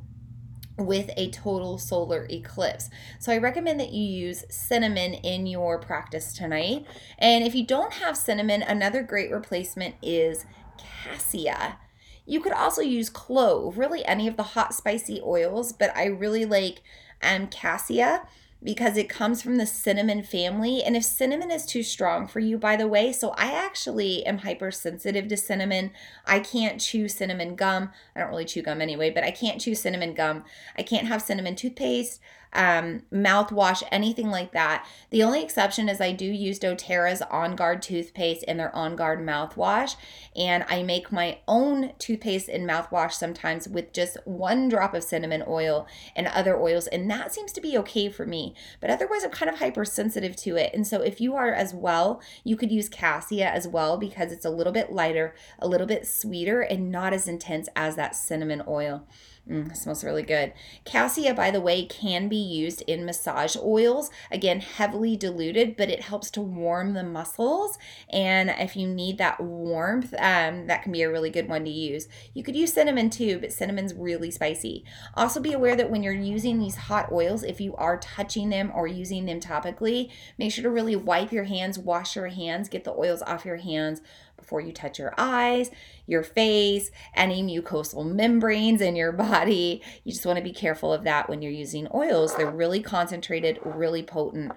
with 0.80 1.10
a 1.16 1.30
total 1.30 1.78
solar 1.78 2.26
eclipse. 2.30 2.90
So 3.18 3.32
I 3.32 3.38
recommend 3.38 3.78
that 3.80 3.92
you 3.92 4.02
use 4.02 4.44
cinnamon 4.48 5.14
in 5.14 5.46
your 5.46 5.78
practice 5.78 6.32
tonight. 6.32 6.86
And 7.18 7.44
if 7.44 7.54
you 7.54 7.64
don't 7.66 7.94
have 7.94 8.16
cinnamon, 8.16 8.62
another 8.62 9.02
great 9.02 9.30
replacement 9.30 9.94
is 10.02 10.46
cassia. 10.78 11.78
You 12.26 12.40
could 12.40 12.52
also 12.52 12.82
use 12.82 13.10
clove, 13.10 13.78
really 13.78 14.04
any 14.04 14.28
of 14.28 14.36
the 14.36 14.42
hot 14.42 14.74
spicy 14.74 15.20
oils, 15.24 15.72
but 15.72 15.94
I 15.96 16.06
really 16.06 16.44
like 16.44 16.82
um, 17.22 17.48
cassia 17.48 18.26
because 18.62 18.96
it 18.96 19.08
comes 19.08 19.40
from 19.40 19.56
the 19.56 19.66
cinnamon 19.66 20.22
family. 20.22 20.82
And 20.82 20.96
if 20.96 21.04
cinnamon 21.04 21.50
is 21.50 21.64
too 21.64 21.82
strong 21.82 22.26
for 22.26 22.40
you, 22.40 22.58
by 22.58 22.76
the 22.76 22.88
way, 22.88 23.12
so 23.12 23.30
I 23.30 23.52
actually 23.52 24.24
am 24.26 24.38
hypersensitive 24.38 25.28
to 25.28 25.36
cinnamon. 25.36 25.92
I 26.26 26.40
can't 26.40 26.80
chew 26.80 27.08
cinnamon 27.08 27.54
gum. 27.54 27.90
I 28.14 28.20
don't 28.20 28.30
really 28.30 28.44
chew 28.44 28.62
gum 28.62 28.80
anyway, 28.80 29.10
but 29.10 29.24
I 29.24 29.30
can't 29.30 29.60
chew 29.60 29.74
cinnamon 29.74 30.14
gum. 30.14 30.44
I 30.76 30.82
can't 30.82 31.06
have 31.06 31.22
cinnamon 31.22 31.56
toothpaste 31.56 32.20
um, 32.52 33.02
mouthwash, 33.12 33.82
anything 33.90 34.30
like 34.30 34.52
that. 34.52 34.86
The 35.10 35.22
only 35.22 35.42
exception 35.42 35.88
is 35.88 36.00
I 36.00 36.12
do 36.12 36.24
use 36.24 36.58
doTERRA's 36.58 37.22
On 37.22 37.56
Guard 37.56 37.82
toothpaste 37.82 38.44
and 38.48 38.58
their 38.58 38.74
On 38.74 38.96
Guard 38.96 39.20
mouthwash. 39.20 39.96
And 40.36 40.64
I 40.68 40.82
make 40.82 41.12
my 41.12 41.38
own 41.46 41.92
toothpaste 41.98 42.48
and 42.48 42.68
mouthwash 42.68 43.12
sometimes 43.12 43.68
with 43.68 43.92
just 43.92 44.16
one 44.24 44.68
drop 44.68 44.94
of 44.94 45.04
cinnamon 45.04 45.44
oil 45.46 45.86
and 46.16 46.26
other 46.26 46.58
oils. 46.60 46.86
And 46.88 47.10
that 47.10 47.32
seems 47.32 47.52
to 47.52 47.60
be 47.60 47.78
okay 47.78 48.08
for 48.08 48.26
me. 48.26 48.54
But 48.80 48.90
otherwise, 48.90 49.24
I'm 49.24 49.30
kind 49.30 49.50
of 49.50 49.58
hypersensitive 49.58 50.36
to 50.36 50.56
it. 50.56 50.72
And 50.74 50.86
so 50.86 51.00
if 51.00 51.20
you 51.20 51.34
are 51.34 51.52
as 51.52 51.74
well, 51.74 52.20
you 52.44 52.56
could 52.56 52.72
use 52.72 52.88
cassia 52.88 53.48
as 53.48 53.68
well 53.68 53.96
because 53.96 54.32
it's 54.32 54.44
a 54.44 54.50
little 54.50 54.72
bit 54.72 54.92
lighter, 54.92 55.34
a 55.58 55.68
little 55.68 55.86
bit 55.86 56.06
sweeter, 56.06 56.60
and 56.60 56.90
not 56.90 57.12
as 57.12 57.28
intense 57.28 57.68
as 57.76 57.96
that 57.96 58.14
cinnamon 58.16 58.62
oil. 58.66 59.06
Mm, 59.48 59.76
smells 59.76 60.04
really 60.04 60.22
good. 60.22 60.52
Cassia, 60.84 61.34
by 61.34 61.50
the 61.50 61.60
way, 61.60 61.84
can 61.84 62.28
be 62.28 62.36
used 62.36 62.82
in 62.82 63.04
massage 63.04 63.56
oils. 63.56 64.10
Again, 64.30 64.60
heavily 64.60 65.16
diluted, 65.16 65.76
but 65.76 65.88
it 65.88 66.02
helps 66.02 66.30
to 66.32 66.40
warm 66.40 66.92
the 66.92 67.02
muscles. 67.02 67.76
And 68.10 68.50
if 68.50 68.76
you 68.76 68.86
need 68.86 69.18
that 69.18 69.40
warmth, 69.40 70.14
um, 70.18 70.66
that 70.66 70.82
can 70.82 70.92
be 70.92 71.02
a 71.02 71.10
really 71.10 71.30
good 71.30 71.48
one 71.48 71.64
to 71.64 71.70
use. 71.70 72.06
You 72.32 72.44
could 72.44 72.54
use 72.54 72.72
cinnamon 72.72 73.10
too, 73.10 73.38
but 73.40 73.52
cinnamon's 73.52 73.94
really 73.94 74.30
spicy. 74.30 74.84
Also, 75.14 75.40
be 75.40 75.52
aware 75.52 75.74
that 75.74 75.90
when 75.90 76.04
you're 76.04 76.12
using 76.12 76.58
these 76.58 76.76
hot 76.76 77.10
oils, 77.10 77.42
if 77.42 77.60
you 77.60 77.74
are 77.74 77.98
touching 77.98 78.50
them 78.50 78.70
or 78.72 78.86
using 78.86 79.24
them 79.24 79.40
topically, 79.40 80.10
make 80.38 80.52
sure 80.52 80.62
to 80.62 80.70
really 80.70 80.96
wipe 80.96 81.32
your 81.32 81.44
hands, 81.44 81.78
wash 81.78 82.14
your 82.14 82.28
hands, 82.28 82.68
get 82.68 82.84
the 82.84 82.92
oils 82.92 83.22
off 83.22 83.44
your 83.44 83.56
hands 83.56 84.00
before 84.50 84.60
you 84.60 84.72
touch 84.72 84.98
your 84.98 85.14
eyes, 85.16 85.70
your 86.08 86.24
face, 86.24 86.90
any 87.14 87.40
mucosal 87.40 88.04
membranes 88.04 88.80
in 88.80 88.96
your 88.96 89.12
body. 89.30 89.80
You 90.02 90.10
just 90.10 90.26
want 90.26 90.38
to 90.38 90.42
be 90.42 90.52
careful 90.52 90.92
of 90.92 91.04
that 91.04 91.28
when 91.28 91.40
you're 91.40 91.52
using 91.52 91.86
oils. 91.94 92.34
They're 92.34 92.50
really 92.50 92.80
concentrated, 92.82 93.60
really 93.64 94.02
potent, 94.02 94.50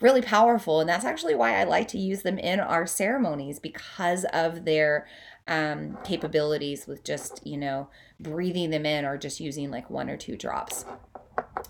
really 0.00 0.20
powerful. 0.20 0.80
And 0.80 0.88
that's 0.88 1.04
actually 1.04 1.36
why 1.36 1.60
I 1.60 1.62
like 1.62 1.86
to 1.88 1.98
use 1.98 2.22
them 2.22 2.40
in 2.40 2.58
our 2.58 2.88
ceremonies 2.88 3.60
because 3.60 4.24
of 4.32 4.64
their 4.64 5.06
um, 5.46 5.96
capabilities 6.02 6.88
with 6.88 7.04
just, 7.04 7.46
you 7.46 7.56
know, 7.56 7.88
breathing 8.18 8.70
them 8.70 8.84
in 8.84 9.04
or 9.04 9.16
just 9.16 9.38
using 9.38 9.70
like 9.70 9.88
one 9.88 10.10
or 10.10 10.16
two 10.16 10.36
drops. 10.36 10.84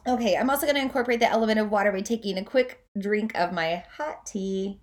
Okay, 0.07 0.35
I'm 0.35 0.49
also 0.49 0.65
going 0.65 0.77
to 0.77 0.83
incorporate 0.83 1.21
the 1.21 1.31
element 1.31 1.59
of 1.59 1.71
water 1.71 1.93
by 1.93 2.01
taking 2.01 2.39
a 2.39 2.45
quick 2.45 2.87
drink 2.99 3.33
of 3.35 3.53
my 3.53 3.85
hot 3.99 4.25
tea. 4.25 4.81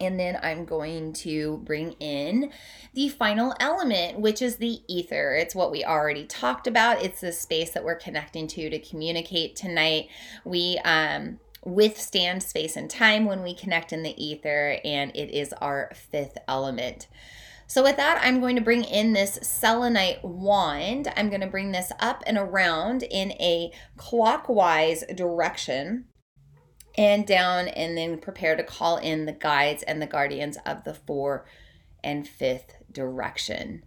And 0.00 0.18
then 0.18 0.38
I'm 0.42 0.64
going 0.64 1.12
to 1.14 1.58
bring 1.58 1.92
in 1.92 2.50
the 2.94 3.08
final 3.08 3.54
element, 3.60 4.18
which 4.18 4.42
is 4.42 4.56
the 4.56 4.80
ether. 4.88 5.34
It's 5.34 5.54
what 5.54 5.70
we 5.70 5.84
already 5.84 6.26
talked 6.26 6.66
about. 6.66 7.02
It's 7.02 7.20
the 7.20 7.32
space 7.32 7.70
that 7.72 7.84
we're 7.84 7.94
connecting 7.94 8.48
to 8.48 8.70
to 8.70 8.78
communicate 8.78 9.54
tonight. 9.54 10.08
We 10.44 10.80
um, 10.84 11.38
withstand 11.64 12.42
space 12.42 12.76
and 12.76 12.90
time 12.90 13.24
when 13.24 13.42
we 13.42 13.54
connect 13.54 13.92
in 13.92 14.02
the 14.02 14.22
ether, 14.22 14.78
and 14.84 15.10
it 15.14 15.30
is 15.30 15.52
our 15.54 15.92
fifth 15.94 16.38
element. 16.48 17.06
So, 17.66 17.82
with 17.82 17.96
that, 17.96 18.20
I'm 18.22 18.40
going 18.40 18.56
to 18.56 18.62
bring 18.62 18.84
in 18.84 19.14
this 19.14 19.38
selenite 19.42 20.22
wand. 20.22 21.10
I'm 21.16 21.30
going 21.30 21.40
to 21.40 21.46
bring 21.46 21.72
this 21.72 21.90
up 21.98 22.22
and 22.26 22.36
around 22.36 23.02
in 23.04 23.32
a 23.32 23.72
clockwise 23.96 25.04
direction 25.14 26.04
and 26.96 27.26
down 27.26 27.68
and 27.68 27.96
then 27.96 28.18
prepare 28.18 28.56
to 28.56 28.62
call 28.62 28.96
in 28.98 29.26
the 29.26 29.32
guides 29.32 29.82
and 29.82 30.00
the 30.00 30.06
guardians 30.06 30.58
of 30.64 30.84
the 30.84 30.94
four 30.94 31.46
and 32.02 32.28
fifth 32.28 32.76
direction. 32.92 33.84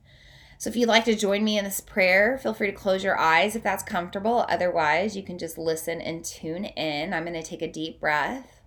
So 0.59 0.69
if 0.69 0.75
you'd 0.75 0.89
like 0.89 1.05
to 1.05 1.15
join 1.15 1.43
me 1.43 1.57
in 1.57 1.65
this 1.65 1.79
prayer, 1.79 2.37
feel 2.37 2.53
free 2.53 2.72
to 2.72 2.74
close 2.74 3.03
your 3.03 3.17
eyes 3.17 3.55
if 3.55 3.61
that's 3.61 3.83
comfortable. 3.83 4.46
Otherwise, 4.50 5.15
you 5.15 5.22
can 5.22 5.37
just 5.37 5.57
listen 5.57 6.01
and 6.01 6.25
tune 6.25 6.65
in. 6.65 7.13
I'm 7.13 7.25
going 7.25 7.41
to 7.41 7.48
take 7.48 7.61
a 7.61 7.72
deep 7.72 8.00
breath. 8.00 8.59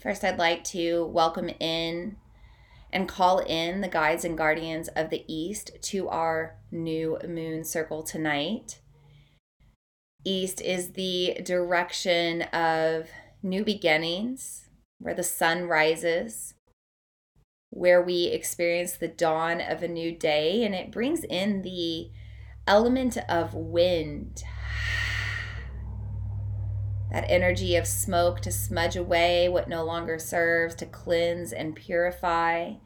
First, 0.00 0.24
I'd 0.24 0.38
like 0.38 0.64
to 0.64 1.06
welcome 1.06 1.50
in 1.60 2.16
and 2.90 3.06
call 3.06 3.38
in 3.38 3.82
the 3.82 3.88
guides 3.88 4.24
and 4.24 4.36
guardians 4.36 4.88
of 4.88 5.10
the 5.10 5.24
East 5.32 5.70
to 5.80 6.08
our 6.08 6.56
new 6.70 7.18
moon 7.28 7.64
circle 7.64 8.02
tonight. 8.02 8.80
East 10.24 10.60
is 10.60 10.92
the 10.92 11.40
direction 11.44 12.42
of 12.42 13.08
new 13.42 13.64
beginnings, 13.64 14.68
where 14.98 15.14
the 15.14 15.22
sun 15.24 15.64
rises, 15.64 16.54
where 17.70 18.00
we 18.00 18.26
experience 18.26 18.92
the 18.92 19.08
dawn 19.08 19.60
of 19.60 19.82
a 19.82 19.88
new 19.88 20.16
day, 20.16 20.64
and 20.64 20.74
it 20.74 20.92
brings 20.92 21.24
in 21.24 21.62
the 21.62 22.10
element 22.66 23.18
of 23.28 23.54
wind. 23.54 24.42
That 27.10 27.28
energy 27.28 27.76
of 27.76 27.86
smoke 27.86 28.40
to 28.40 28.50
smudge 28.50 28.96
away 28.96 29.46
what 29.46 29.68
no 29.68 29.84
longer 29.84 30.18
serves, 30.18 30.74
to 30.76 30.86
cleanse 30.86 31.52
and 31.52 31.76
purify. 31.76 32.76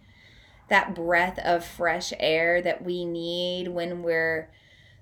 That 0.69 0.97
breath 0.97 1.39
of 1.39 1.65
fresh 1.65 2.13
air 2.19 2.61
that 2.61 2.85
we 2.85 3.05
need 3.05 3.69
when 3.69 4.03
we're 4.03 4.51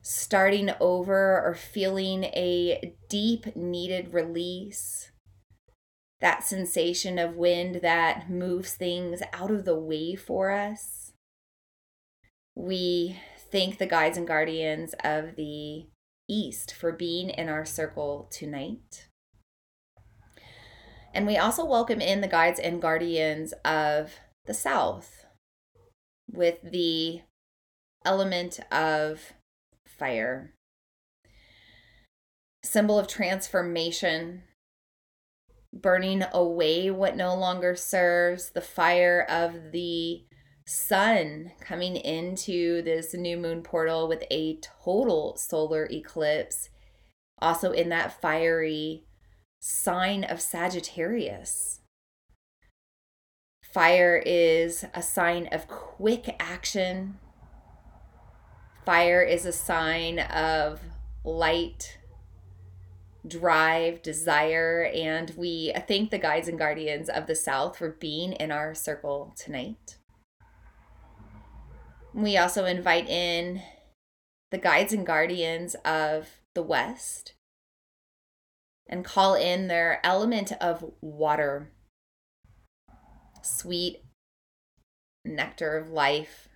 starting 0.06 0.70
over 0.80 1.42
or 1.42 1.54
feeling 1.54 2.24
a 2.24 2.94
deep 3.08 3.56
needed 3.56 4.12
release. 4.12 5.10
That 6.20 6.44
sensation 6.44 7.18
of 7.18 7.36
wind 7.36 7.80
that 7.82 8.28
moves 8.30 8.74
things 8.74 9.22
out 9.32 9.50
of 9.50 9.64
the 9.64 9.78
way 9.78 10.14
for 10.14 10.50
us. 10.50 11.12
We 12.54 13.18
thank 13.50 13.78
the 13.78 13.86
guides 13.86 14.18
and 14.18 14.26
guardians 14.26 14.94
of 15.02 15.36
the 15.36 15.86
East 16.28 16.74
for 16.74 16.92
being 16.92 17.30
in 17.30 17.48
our 17.48 17.64
circle 17.64 18.28
tonight. 18.30 19.08
And 21.14 21.26
we 21.26 21.36
also 21.38 21.64
welcome 21.64 22.00
in 22.00 22.20
the 22.20 22.28
guides 22.28 22.58
and 22.58 22.80
guardians 22.80 23.54
of 23.64 24.12
the 24.46 24.54
South 24.54 25.24
with 26.30 26.58
the 26.62 27.22
element 28.04 28.60
of 28.72 29.33
fire. 29.98 30.54
Symbol 32.62 32.98
of 32.98 33.08
transformation, 33.08 34.42
burning 35.72 36.24
away 36.32 36.90
what 36.90 37.16
no 37.16 37.34
longer 37.34 37.76
serves, 37.76 38.50
the 38.50 38.60
fire 38.60 39.26
of 39.28 39.72
the 39.72 40.24
sun 40.66 41.52
coming 41.60 41.96
into 41.96 42.80
this 42.82 43.12
new 43.12 43.36
moon 43.36 43.62
portal 43.62 44.08
with 44.08 44.24
a 44.30 44.58
total 44.84 45.36
solar 45.36 45.86
eclipse. 45.90 46.70
Also, 47.38 47.72
in 47.72 47.90
that 47.90 48.20
fiery 48.20 49.04
sign 49.60 50.24
of 50.24 50.40
Sagittarius. 50.40 51.80
Fire 53.62 54.22
is 54.24 54.84
a 54.94 55.02
sign 55.02 55.48
of 55.50 55.66
quick 55.66 56.36
action, 56.38 57.18
Fire 58.84 59.22
is 59.22 59.46
a 59.46 59.52
sign 59.52 60.18
of 60.18 60.80
light, 61.24 61.98
drive, 63.26 64.02
desire, 64.02 64.90
and 64.94 65.32
we 65.38 65.72
thank 65.88 66.10
the 66.10 66.18
guides 66.18 66.48
and 66.48 66.58
guardians 66.58 67.08
of 67.08 67.26
the 67.26 67.34
South 67.34 67.78
for 67.78 67.88
being 67.88 68.34
in 68.34 68.52
our 68.52 68.74
circle 68.74 69.34
tonight. 69.38 69.96
We 72.12 72.36
also 72.36 72.66
invite 72.66 73.08
in 73.08 73.62
the 74.50 74.58
guides 74.58 74.92
and 74.92 75.06
guardians 75.06 75.74
of 75.84 76.28
the 76.54 76.62
West 76.62 77.32
and 78.86 79.02
call 79.02 79.34
in 79.34 79.68
their 79.68 79.98
element 80.04 80.52
of 80.60 80.92
water, 81.00 81.72
sweet 83.42 84.02
nectar 85.24 85.78
of 85.78 85.90
life, 85.90 86.48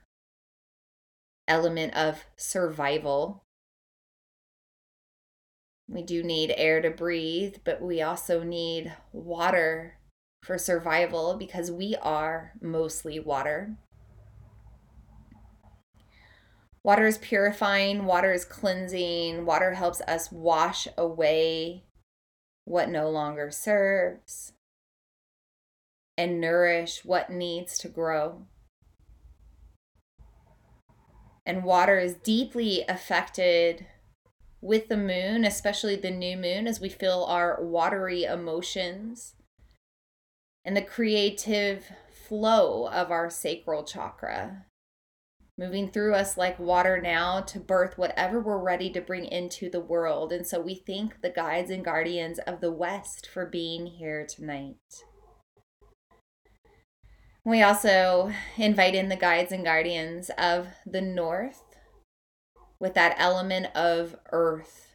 element 1.49 1.97
of 1.97 2.25
survival. 2.37 3.43
We 5.89 6.03
do 6.03 6.23
need 6.23 6.55
air 6.57 6.81
to 6.83 6.91
breathe, 6.91 7.57
but 7.65 7.83
we 7.83 8.03
also 8.03 8.43
need 8.43 8.95
water 9.13 9.99
for 10.45 10.59
survival 10.59 11.37
because 11.37 11.71
we 11.71 11.97
are 12.03 12.53
mostly 12.61 13.19
water. 13.19 13.77
Water 16.85 17.07
is 17.07 17.19
purifying, 17.19 18.05
water 18.05 18.33
is 18.33 18.45
cleansing, 18.45 19.45
water 19.45 19.75
helps 19.75 20.01
us 20.03 20.31
wash 20.31 20.87
away 20.97 21.85
what 22.65 22.89
no 22.89 23.11
longer 23.11 23.51
serves 23.51 24.53
and 26.17 26.41
nourish 26.41 27.05
what 27.05 27.31
needs 27.31 27.79
to 27.79 27.89
grow. 27.89 28.47
And 31.49 31.65
water 31.65 31.99
is 31.99 32.13
deeply 32.13 32.85
affected 32.91 33.87
with 34.61 34.89
the 34.89 34.99
moon, 34.99 35.47
especially 35.47 35.97
the 35.97 36.11
new 36.11 36.37
moon, 36.37 36.67
as 36.67 36.79
we 36.79 36.91
feel 36.91 37.25
our 37.27 37.65
watery 37.65 38.25
emotions 38.25 39.35
and 40.63 40.77
the 40.77 40.83
creative 40.83 41.91
flow 42.13 42.87
of 42.89 43.11
our 43.11 43.31
sacral 43.31 43.83
chakra, 43.83 44.67
moving 45.57 45.89
through 45.89 46.15
us 46.15 46.37
like 46.37 46.59
water 46.59 47.01
now 47.01 47.41
to 47.41 47.59
birth 47.59 47.97
whatever 47.97 48.41
we're 48.41 48.63
ready 48.63 48.91
to 48.91 49.01
bring 49.01 49.25
into 49.25 49.71
the 49.71 49.81
world. 49.81 50.33
And 50.33 50.47
so 50.47 50.61
we 50.61 50.75
thank 50.75 51.23
the 51.23 51.31
guides 51.31 51.71
and 51.71 51.83
guardians 51.83 52.39
of 52.41 52.61
the 52.61 52.71
West 52.71 53.27
for 53.27 53.47
being 53.47 53.87
here 53.87 54.27
tonight. 54.27 54.77
We 57.45 57.63
also 57.63 58.33
invite 58.57 58.95
in 58.95 59.09
the 59.09 59.17
guides 59.17 59.53
and 59.53 59.65
guardians 59.65 60.31
of 60.37 60.69
the 60.85 61.01
North 61.01 61.63
with 62.79 62.95
that 62.95 63.17
element 63.19 63.75
of 63.75 64.17
earth 64.33 64.89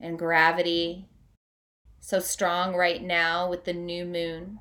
and 0.00 0.18
gravity 0.18 1.08
so 2.00 2.20
strong 2.20 2.74
right 2.74 3.02
now 3.02 3.48
with 3.48 3.64
the 3.64 3.72
new 3.72 4.04
moon. 4.04 4.60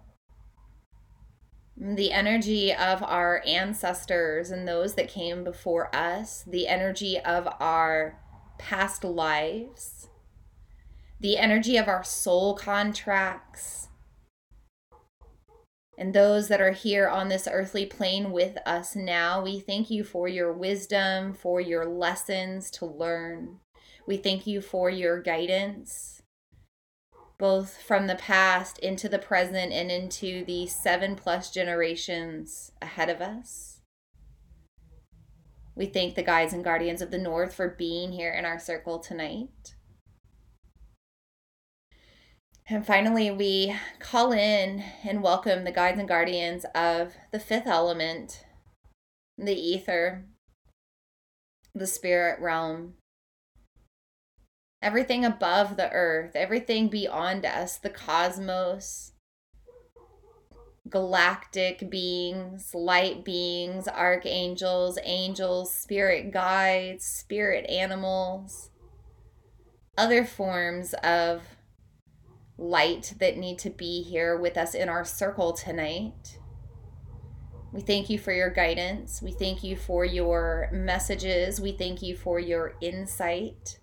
The 1.76 2.14
energy 2.14 2.74
of 2.74 3.04
our 3.04 3.44
ancestors 3.46 4.50
and 4.50 4.66
those 4.66 4.94
that 4.94 5.10
came 5.10 5.44
before 5.44 5.94
us, 5.94 6.46
the 6.48 6.68
energy 6.68 7.20
of 7.20 7.48
our 7.60 8.18
past 8.58 9.04
lives, 9.04 10.08
the 11.20 11.38
energy 11.38 11.76
of 11.76 11.90
our 11.90 12.04
soul 12.04 12.56
contracts, 12.56 13.90
and 15.98 16.14
those 16.14 16.48
that 16.48 16.62
are 16.62 16.72
here 16.72 17.08
on 17.08 17.30
this 17.30 17.48
earthly 17.52 17.86
plane 17.86 18.32
with 18.32 18.58
us 18.66 18.96
now. 18.96 19.44
We 19.44 19.60
thank 19.60 19.90
you 19.90 20.04
for 20.04 20.28
your 20.28 20.52
wisdom, 20.52 21.34
for 21.34 21.62
your 21.62 21.86
lessons 21.86 22.72
to 22.72 22.86
learn. 22.86 23.60
We 24.08 24.18
thank 24.18 24.48
you 24.48 24.62
for 24.62 24.90
your 24.90 25.22
guidance 25.22 26.14
both 27.44 27.82
from 27.82 28.08
the 28.08 28.16
past 28.16 28.80
into 28.80 29.10
the 29.10 29.20
present 29.20 29.74
and 29.74 29.92
into 29.92 30.46
the 30.46 30.66
seven 30.66 31.14
plus 31.14 31.52
generations 31.52 32.72
ahead 32.82 33.10
of 33.10 33.22
us. 33.22 33.82
We 35.76 35.88
thank 35.88 36.16
the 36.16 36.24
guides 36.24 36.54
and 36.54 36.64
guardians 36.64 37.02
of 37.02 37.12
the 37.12 37.18
North 37.18 37.54
for 37.54 37.68
being 37.68 38.14
here 38.14 38.32
in 38.32 38.46
our 38.46 38.60
circle 38.60 39.00
tonight. 39.00 39.73
And 42.70 42.86
finally, 42.86 43.30
we 43.30 43.76
call 44.00 44.32
in 44.32 44.84
and 45.04 45.22
welcome 45.22 45.66
the 45.66 45.72
guides 45.72 46.00
and 46.00 46.08
guardians 46.08 46.66
of 46.74 47.14
the 47.32 47.40
fifth 47.40 47.68
element, 47.68 48.46
the 49.38 49.54
ether, 49.54 50.24
the 51.76 51.88
spirit 51.88 52.40
realm, 52.40 52.94
everything 54.82 55.26
above 55.26 55.76
the 55.76 55.92
earth, 55.92 56.38
everything 56.38 56.88
beyond 56.88 57.46
us, 57.46 57.78
the 57.78 57.90
cosmos, 57.90 59.12
galactic 60.90 61.90
beings, 61.90 62.74
light 62.74 63.26
beings, 63.26 63.90
archangels, 63.90 64.98
angels, 65.04 65.76
spirit 65.76 66.32
guides, 66.32 67.04
spirit 67.04 67.70
animals, 67.70 68.70
other 69.98 70.24
forms 70.24 70.94
of 71.04 71.42
light 72.64 73.14
that 73.20 73.38
need 73.38 73.60
to 73.60 73.70
be 73.70 74.02
here 74.02 74.38
with 74.38 74.58
us 74.58 74.74
in 74.74 74.88
our 74.88 75.04
circle 75.04 75.52
tonight. 75.54 76.40
We 77.74 77.82
thank 77.82 78.10
you 78.10 78.18
for 78.18 78.32
your 78.32 78.50
guidance. 78.50 79.22
We 79.22 79.32
thank 79.32 79.64
you 79.64 79.76
for 79.76 80.06
your 80.06 80.70
messages. 80.72 81.60
We 81.60 81.74
thank 81.74 82.02
you 82.02 82.16
for 82.16 82.40
your 82.40 82.76
insight. 82.82 83.80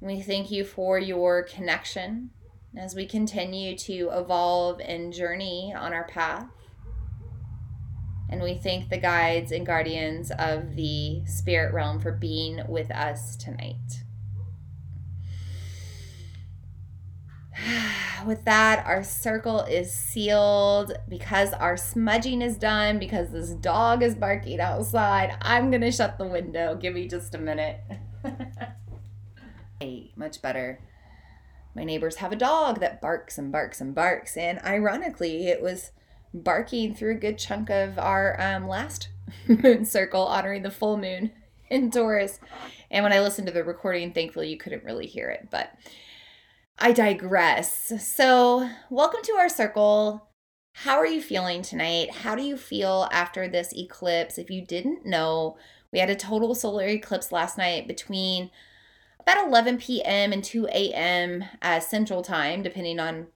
We 0.00 0.20
thank 0.20 0.50
you 0.50 0.64
for 0.64 0.98
your 0.98 1.42
connection 1.42 2.30
as 2.76 2.94
we 2.94 3.06
continue 3.06 3.76
to 3.78 4.10
evolve 4.12 4.80
and 4.80 5.12
journey 5.12 5.74
on 5.76 5.92
our 5.92 6.06
path. 6.06 6.48
And 8.28 8.42
we 8.42 8.54
thank 8.54 8.88
the 8.88 8.98
guides 8.98 9.52
and 9.52 9.66
guardians 9.66 10.30
of 10.30 10.74
the 10.74 11.22
spirit 11.26 11.74
realm 11.74 12.00
for 12.00 12.12
being 12.12 12.62
with 12.68 12.90
us 12.90 13.36
tonight. 13.36 14.04
With 18.26 18.44
that, 18.44 18.86
our 18.86 19.02
circle 19.02 19.60
is 19.60 19.92
sealed 19.92 20.92
because 21.08 21.52
our 21.52 21.76
smudging 21.76 22.40
is 22.42 22.56
done, 22.56 22.98
because 22.98 23.30
this 23.30 23.50
dog 23.50 24.02
is 24.02 24.14
barking 24.14 24.60
outside. 24.60 25.36
I'm 25.42 25.70
going 25.70 25.80
to 25.82 25.90
shut 25.90 26.18
the 26.18 26.26
window. 26.26 26.76
Give 26.76 26.94
me 26.94 27.08
just 27.08 27.34
a 27.34 27.38
minute. 27.38 27.80
Hey, 29.82 30.12
much 30.14 30.40
better. 30.40 30.78
My 31.74 31.82
neighbors 31.82 32.14
have 32.18 32.30
a 32.30 32.36
dog 32.36 32.78
that 32.78 33.00
barks 33.00 33.36
and 33.36 33.50
barks 33.50 33.80
and 33.80 33.92
barks, 33.92 34.36
and 34.36 34.60
ironically, 34.60 35.48
it 35.48 35.60
was 35.60 35.90
barking 36.32 36.94
through 36.94 37.16
a 37.16 37.18
good 37.18 37.36
chunk 37.36 37.68
of 37.68 37.98
our 37.98 38.40
um, 38.40 38.68
last 38.68 39.08
moon 39.48 39.84
circle 39.84 40.24
honoring 40.24 40.62
the 40.62 40.70
full 40.70 40.96
moon 40.96 41.32
in 41.68 41.90
Taurus. 41.90 42.38
And 42.92 43.02
when 43.02 43.12
I 43.12 43.18
listened 43.18 43.48
to 43.48 43.52
the 43.52 43.64
recording, 43.64 44.12
thankfully 44.12 44.50
you 44.50 44.56
couldn't 44.56 44.84
really 44.84 45.06
hear 45.06 45.30
it, 45.30 45.48
but 45.50 45.74
I 46.84 46.90
digress. 46.90 47.92
So, 48.04 48.68
welcome 48.90 49.20
to 49.22 49.34
our 49.34 49.48
circle. 49.48 50.26
How 50.72 50.96
are 50.96 51.06
you 51.06 51.22
feeling 51.22 51.62
tonight? 51.62 52.10
How 52.10 52.34
do 52.34 52.42
you 52.42 52.56
feel 52.56 53.08
after 53.12 53.46
this 53.46 53.72
eclipse? 53.72 54.36
If 54.36 54.50
you 54.50 54.66
didn't 54.66 55.06
know, 55.06 55.56
we 55.92 56.00
had 56.00 56.10
a 56.10 56.16
total 56.16 56.56
solar 56.56 56.88
eclipse 56.88 57.30
last 57.30 57.56
night 57.56 57.86
between 57.86 58.50
about 59.20 59.46
11 59.46 59.78
p.m. 59.78 60.32
and 60.32 60.42
2 60.42 60.66
a.m. 60.72 61.44
Uh, 61.62 61.78
Central 61.78 62.20
Time, 62.20 62.64
depending 62.64 62.98
on 62.98 63.28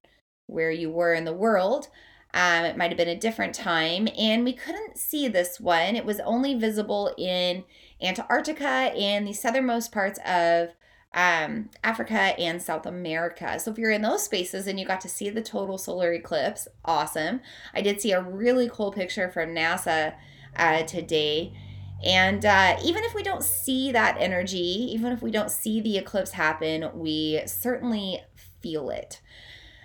where 0.48 0.72
you 0.72 0.90
were 0.90 1.14
in 1.14 1.24
the 1.24 1.32
world. 1.32 1.86
Um, 2.34 2.64
it 2.64 2.76
might 2.76 2.90
have 2.90 2.98
been 2.98 3.06
a 3.06 3.16
different 3.16 3.54
time, 3.54 4.08
and 4.18 4.42
we 4.42 4.54
couldn't 4.54 4.98
see 4.98 5.28
this 5.28 5.60
one. 5.60 5.94
It 5.94 6.04
was 6.04 6.18
only 6.24 6.56
visible 6.56 7.14
in 7.16 7.62
Antarctica 8.02 8.66
and 8.66 9.24
the 9.24 9.32
southernmost 9.32 9.92
parts 9.92 10.18
of 10.26 10.70
um, 11.14 11.70
Africa 11.82 12.38
and 12.38 12.60
South 12.60 12.86
America. 12.86 13.58
So 13.58 13.70
if 13.70 13.78
you're 13.78 13.90
in 13.90 14.02
those 14.02 14.22
spaces 14.22 14.66
and 14.66 14.78
you 14.78 14.86
got 14.86 15.00
to 15.02 15.08
see 15.08 15.30
the 15.30 15.42
total 15.42 15.78
solar 15.78 16.12
eclipse, 16.12 16.68
awesome. 16.84 17.40
I 17.74 17.80
did 17.80 18.00
see 18.00 18.12
a 18.12 18.22
really 18.22 18.68
cool 18.70 18.92
picture 18.92 19.30
from 19.30 19.54
NASA 19.54 20.14
uh, 20.56 20.82
today 20.82 21.54
and 22.04 22.44
uh, 22.44 22.76
even 22.84 23.04
if 23.04 23.14
we 23.14 23.22
don't 23.22 23.42
see 23.42 23.92
that 23.92 24.16
energy, 24.18 24.58
even 24.58 25.12
if 25.12 25.22
we 25.22 25.30
don't 25.30 25.50
see 25.50 25.80
the 25.80 25.96
eclipse 25.96 26.32
happen, 26.32 26.90
we 26.94 27.40
certainly 27.46 28.20
feel 28.60 28.90
it. 28.90 29.20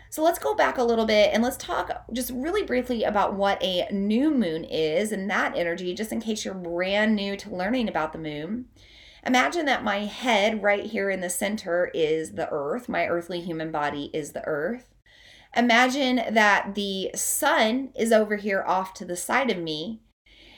So 0.09 0.21
let's 0.21 0.39
go 0.39 0.53
back 0.53 0.77
a 0.77 0.83
little 0.83 1.05
bit 1.05 1.31
and 1.33 1.41
let's 1.41 1.55
talk 1.55 1.89
just 2.11 2.31
really 2.31 2.63
briefly 2.63 3.03
about 3.03 3.35
what 3.35 3.63
a 3.63 3.87
new 3.93 4.29
moon 4.29 4.65
is 4.65 5.13
and 5.13 5.29
that 5.29 5.55
energy, 5.55 5.93
just 5.93 6.11
in 6.11 6.19
case 6.19 6.43
you're 6.43 6.53
brand 6.53 7.15
new 7.15 7.37
to 7.37 7.55
learning 7.55 7.87
about 7.87 8.11
the 8.11 8.19
moon. 8.19 8.65
Imagine 9.25 9.65
that 9.65 9.83
my 9.83 9.99
head 9.99 10.63
right 10.63 10.85
here 10.85 11.09
in 11.09 11.21
the 11.21 11.29
center 11.29 11.91
is 11.93 12.31
the 12.31 12.49
earth, 12.49 12.89
my 12.89 13.07
earthly 13.07 13.41
human 13.41 13.71
body 13.71 14.09
is 14.13 14.31
the 14.31 14.45
earth. 14.45 14.87
Imagine 15.55 16.33
that 16.33 16.75
the 16.75 17.11
sun 17.13 17.91
is 17.95 18.11
over 18.11 18.37
here 18.37 18.63
off 18.65 18.93
to 18.95 19.05
the 19.05 19.17
side 19.17 19.51
of 19.51 19.57
me 19.57 20.01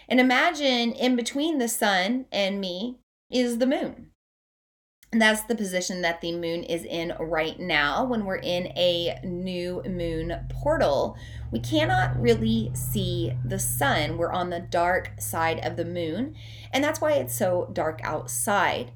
and 0.08 0.19
imagine 0.19 0.91
in 0.91 1.15
between 1.15 1.58
the 1.58 1.67
sun 1.67 2.26
and 2.32 2.60
me 2.60 2.99
is 3.32 3.58
the 3.58 3.67
moon. 3.67 4.12
That's 5.15 5.43
the 5.43 5.56
position 5.56 6.02
that 6.02 6.21
the 6.21 6.32
moon 6.32 6.63
is 6.63 6.84
in 6.84 7.13
right 7.19 7.60
now 7.60 8.04
when 8.04 8.26
we're 8.26 8.38
in 8.38 8.67
a 8.78 9.19
new 9.23 9.82
moon 9.86 10.47
portal. 10.49 11.17
We 11.52 11.60
cannot 11.60 12.19
really 12.19 12.71
see 12.73 13.34
the 13.45 13.60
sun. 13.60 14.17
We're 14.17 14.32
on 14.32 14.49
the 14.49 14.60
dark 14.60 15.12
side 15.19 15.60
of 15.63 15.76
the 15.76 15.86
moon, 15.86 16.36
and 16.71 16.84
that's 16.84 16.99
why 16.99 17.13
it's 17.13 17.36
so 17.36 17.69
dark 17.73 18.02
outside. 18.04 18.91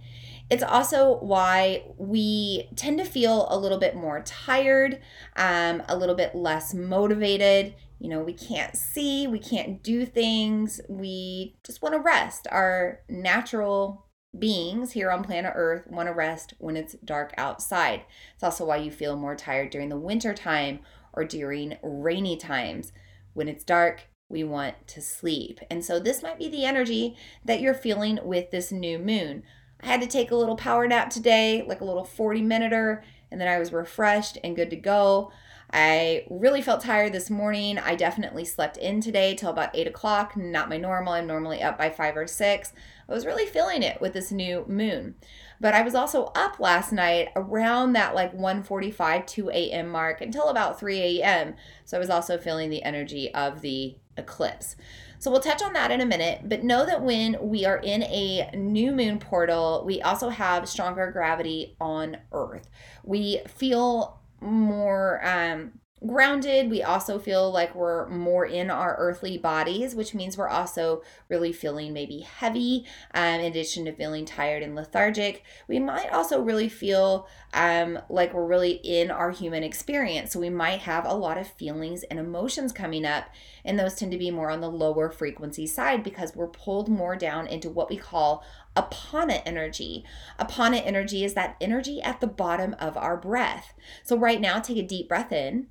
It's 0.49 0.63
also 0.63 1.17
why 1.17 1.83
we 1.97 2.69
tend 2.75 2.99
to 2.99 3.05
feel 3.05 3.47
a 3.49 3.59
little 3.59 3.77
bit 3.77 3.95
more 3.95 4.21
tired, 4.21 5.01
um, 5.35 5.83
a 5.87 5.97
little 5.97 6.15
bit 6.15 6.33
less 6.33 6.73
motivated 6.73 7.75
you 7.99 8.09
know, 8.09 8.21
we 8.21 8.33
can't 8.33 8.75
see, 8.75 9.27
we 9.27 9.39
can't 9.39 9.81
do 9.81 10.05
things, 10.05 10.79
we 10.87 11.55
just 11.63 11.81
want 11.81 11.95
to 11.95 11.99
rest. 11.99 12.47
Our 12.51 13.01
natural 13.09 14.06
beings 14.37 14.91
here 14.91 15.11
on 15.11 15.23
planet 15.23 15.53
Earth 15.55 15.87
want 15.87 16.07
to 16.07 16.13
rest 16.13 16.53
when 16.57 16.77
it's 16.77 16.95
dark 17.03 17.33
outside. 17.37 18.03
It's 18.33 18.43
also 18.43 18.65
why 18.65 18.77
you 18.77 18.91
feel 18.91 19.15
more 19.15 19.35
tired 19.35 19.69
during 19.69 19.89
the 19.89 19.97
winter 19.97 20.33
time 20.33 20.79
or 21.13 21.23
during 21.23 21.77
rainy 21.81 22.37
times. 22.37 22.91
When 23.33 23.47
it's 23.47 23.63
dark, 23.63 24.07
we 24.29 24.43
want 24.43 24.87
to 24.87 25.01
sleep. 25.01 25.59
And 25.69 25.83
so 25.83 25.99
this 25.99 26.21
might 26.21 26.39
be 26.39 26.49
the 26.49 26.65
energy 26.65 27.15
that 27.45 27.61
you're 27.61 27.73
feeling 27.73 28.19
with 28.23 28.51
this 28.51 28.71
new 28.71 28.99
moon. 28.99 29.43
I 29.81 29.87
had 29.87 30.01
to 30.01 30.07
take 30.07 30.31
a 30.31 30.35
little 30.35 30.55
power 30.55 30.87
nap 30.87 31.09
today, 31.09 31.63
like 31.67 31.81
a 31.81 31.85
little 31.85 32.03
40 32.03 32.41
minuter, 32.41 33.03
and 33.31 33.39
then 33.39 33.47
I 33.47 33.59
was 33.59 33.71
refreshed 33.71 34.37
and 34.43 34.55
good 34.55 34.69
to 34.71 34.75
go. 34.75 35.31
I 35.71 36.25
really 36.29 36.61
felt 36.61 36.81
tired 36.81 37.11
this 37.11 37.29
morning. 37.29 37.77
I 37.77 37.95
definitely 37.95 38.45
slept 38.45 38.77
in 38.77 39.01
today 39.01 39.35
till 39.35 39.49
about 39.49 39.75
eight 39.75 39.87
o'clock, 39.87 40.37
not 40.37 40.69
my 40.69 40.77
normal. 40.77 41.13
I'm 41.13 41.27
normally 41.27 41.61
up 41.61 41.77
by 41.77 41.89
five 41.89 42.15
or 42.15 42.25
six. 42.25 42.73
I 43.09 43.13
was 43.13 43.25
really 43.25 43.45
feeling 43.45 43.83
it 43.83 44.01
with 44.01 44.13
this 44.13 44.31
new 44.31 44.65
moon. 44.67 45.15
But 45.59 45.73
I 45.73 45.81
was 45.81 45.95
also 45.95 46.25
up 46.35 46.59
last 46.59 46.91
night 46.91 47.29
around 47.35 47.93
that 47.93 48.13
like 48.13 48.33
1:45 48.33 49.25
2 49.25 49.49
a.m. 49.49 49.89
mark 49.89 50.21
until 50.21 50.49
about 50.49 50.79
3 50.79 50.99
a.m. 50.99 51.55
So 51.85 51.97
I 51.97 51.99
was 51.99 52.09
also 52.09 52.37
feeling 52.37 52.69
the 52.69 52.83
energy 52.83 53.33
of 53.33 53.61
the 53.61 53.95
eclipse. 54.17 54.75
So 55.19 55.31
we'll 55.31 55.41
touch 55.41 55.63
on 55.63 55.73
that 55.73 55.89
in 55.89 56.01
a 56.01 56.05
minute, 56.05 56.41
but 56.45 56.63
know 56.63 56.85
that 56.85 57.01
when 57.01 57.37
we 57.41 57.65
are 57.65 57.77
in 57.77 58.03
a 58.03 58.51
new 58.55 58.91
moon 58.91 59.17
portal, 59.17 59.83
we 59.85 60.01
also 60.01 60.29
have 60.29 60.69
stronger 60.69 61.09
gravity 61.11 61.75
on 61.81 62.17
Earth. 62.31 62.69
We 63.03 63.41
feel 63.47 64.19
more 64.39 65.25
um, 65.25 65.79
grounded. 66.05 66.69
We 66.69 66.83
also 66.83 67.17
feel 67.17 67.51
like 67.51 67.73
we're 67.73 68.07
more 68.09 68.45
in 68.45 68.69
our 68.69 68.95
earthly 68.97 69.37
bodies, 69.37 69.95
which 69.95 70.13
means 70.13 70.37
we're 70.37 70.47
also 70.47 71.01
really 71.27 71.51
feeling 71.51 71.93
maybe 71.93 72.19
heavy, 72.19 72.85
um, 73.13 73.39
in 73.39 73.45
addition 73.45 73.85
to 73.85 73.91
feeling 73.91 74.25
tired 74.25 74.61
and 74.61 74.75
lethargic. 74.75 75.43
We 75.67 75.79
might 75.79 76.11
also 76.11 76.41
really 76.41 76.69
feel 76.69 77.27
um, 77.53 77.99
like 78.09 78.33
we're 78.33 78.45
really 78.45 78.73
in 78.83 79.09
our 79.09 79.31
human 79.31 79.63
experience. 79.63 80.33
So 80.33 80.39
we 80.39 80.49
might 80.49 80.81
have 80.81 81.05
a 81.05 81.13
lot 81.13 81.37
of 81.37 81.47
feelings 81.47 82.03
and 82.03 82.19
emotions 82.19 82.71
coming 82.71 83.05
up, 83.05 83.29
and 83.65 83.79
those 83.79 83.95
tend 83.95 84.11
to 84.11 84.17
be 84.17 84.29
more 84.29 84.51
on 84.51 84.61
the 84.61 84.69
lower 84.69 85.09
frequency 85.09 85.65
side 85.65 86.03
because 86.03 86.35
we're 86.35 86.47
pulled 86.47 86.89
more 86.89 87.15
down 87.15 87.47
into 87.47 87.69
what 87.69 87.89
we 87.89 87.97
call 87.97 88.45
apana 88.77 89.41
energy. 89.45 90.03
Apana 90.39 90.81
energy 90.85 91.23
is 91.23 91.33
that 91.33 91.57
energy 91.59 92.01
at 92.01 92.21
the 92.21 92.27
bottom 92.27 92.75
of 92.79 92.95
our 92.95 93.17
breath. 93.17 93.73
So, 94.03 94.17
right 94.17 94.39
now, 94.39 94.59
take 94.59 94.77
a 94.77 94.83
deep 94.83 95.09
breath 95.09 95.31
in, 95.31 95.67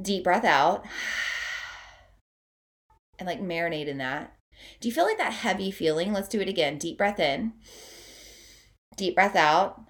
deep 0.00 0.24
breath 0.24 0.44
out, 0.44 0.84
and 3.18 3.26
like 3.26 3.40
marinate 3.40 3.88
in 3.88 3.98
that. 3.98 4.34
Do 4.80 4.88
you 4.88 4.94
feel 4.94 5.04
like 5.04 5.18
that 5.18 5.32
heavy 5.32 5.70
feeling? 5.70 6.12
Let's 6.12 6.28
do 6.28 6.40
it 6.40 6.48
again. 6.48 6.78
Deep 6.78 6.98
breath 6.98 7.20
in, 7.20 7.52
deep 8.96 9.14
breath 9.14 9.36
out. 9.36 9.82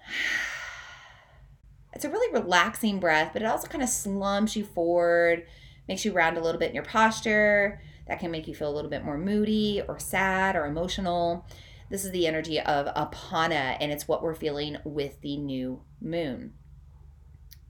It's 1.93 2.05
a 2.05 2.09
really 2.09 2.31
relaxing 2.33 2.99
breath, 2.99 3.31
but 3.33 3.41
it 3.41 3.45
also 3.45 3.67
kind 3.67 3.83
of 3.83 3.89
slumps 3.89 4.55
you 4.55 4.63
forward, 4.63 5.45
makes 5.87 6.05
you 6.05 6.13
round 6.13 6.37
a 6.37 6.41
little 6.41 6.59
bit 6.59 6.69
in 6.69 6.75
your 6.75 6.85
posture. 6.85 7.81
That 8.07 8.19
can 8.19 8.31
make 8.31 8.47
you 8.47 8.55
feel 8.55 8.71
a 8.71 8.73
little 8.73 8.89
bit 8.89 9.03
more 9.03 9.17
moody 9.17 9.81
or 9.87 9.99
sad 9.99 10.55
or 10.55 10.65
emotional. 10.65 11.45
This 11.89 12.05
is 12.05 12.11
the 12.11 12.27
energy 12.27 12.59
of 12.59 12.85
Apana, 12.93 13.75
and 13.79 13.91
it's 13.91 14.07
what 14.07 14.21
we're 14.21 14.35
feeling 14.35 14.77
with 14.83 15.19
the 15.21 15.37
new 15.37 15.81
moon. 15.99 16.53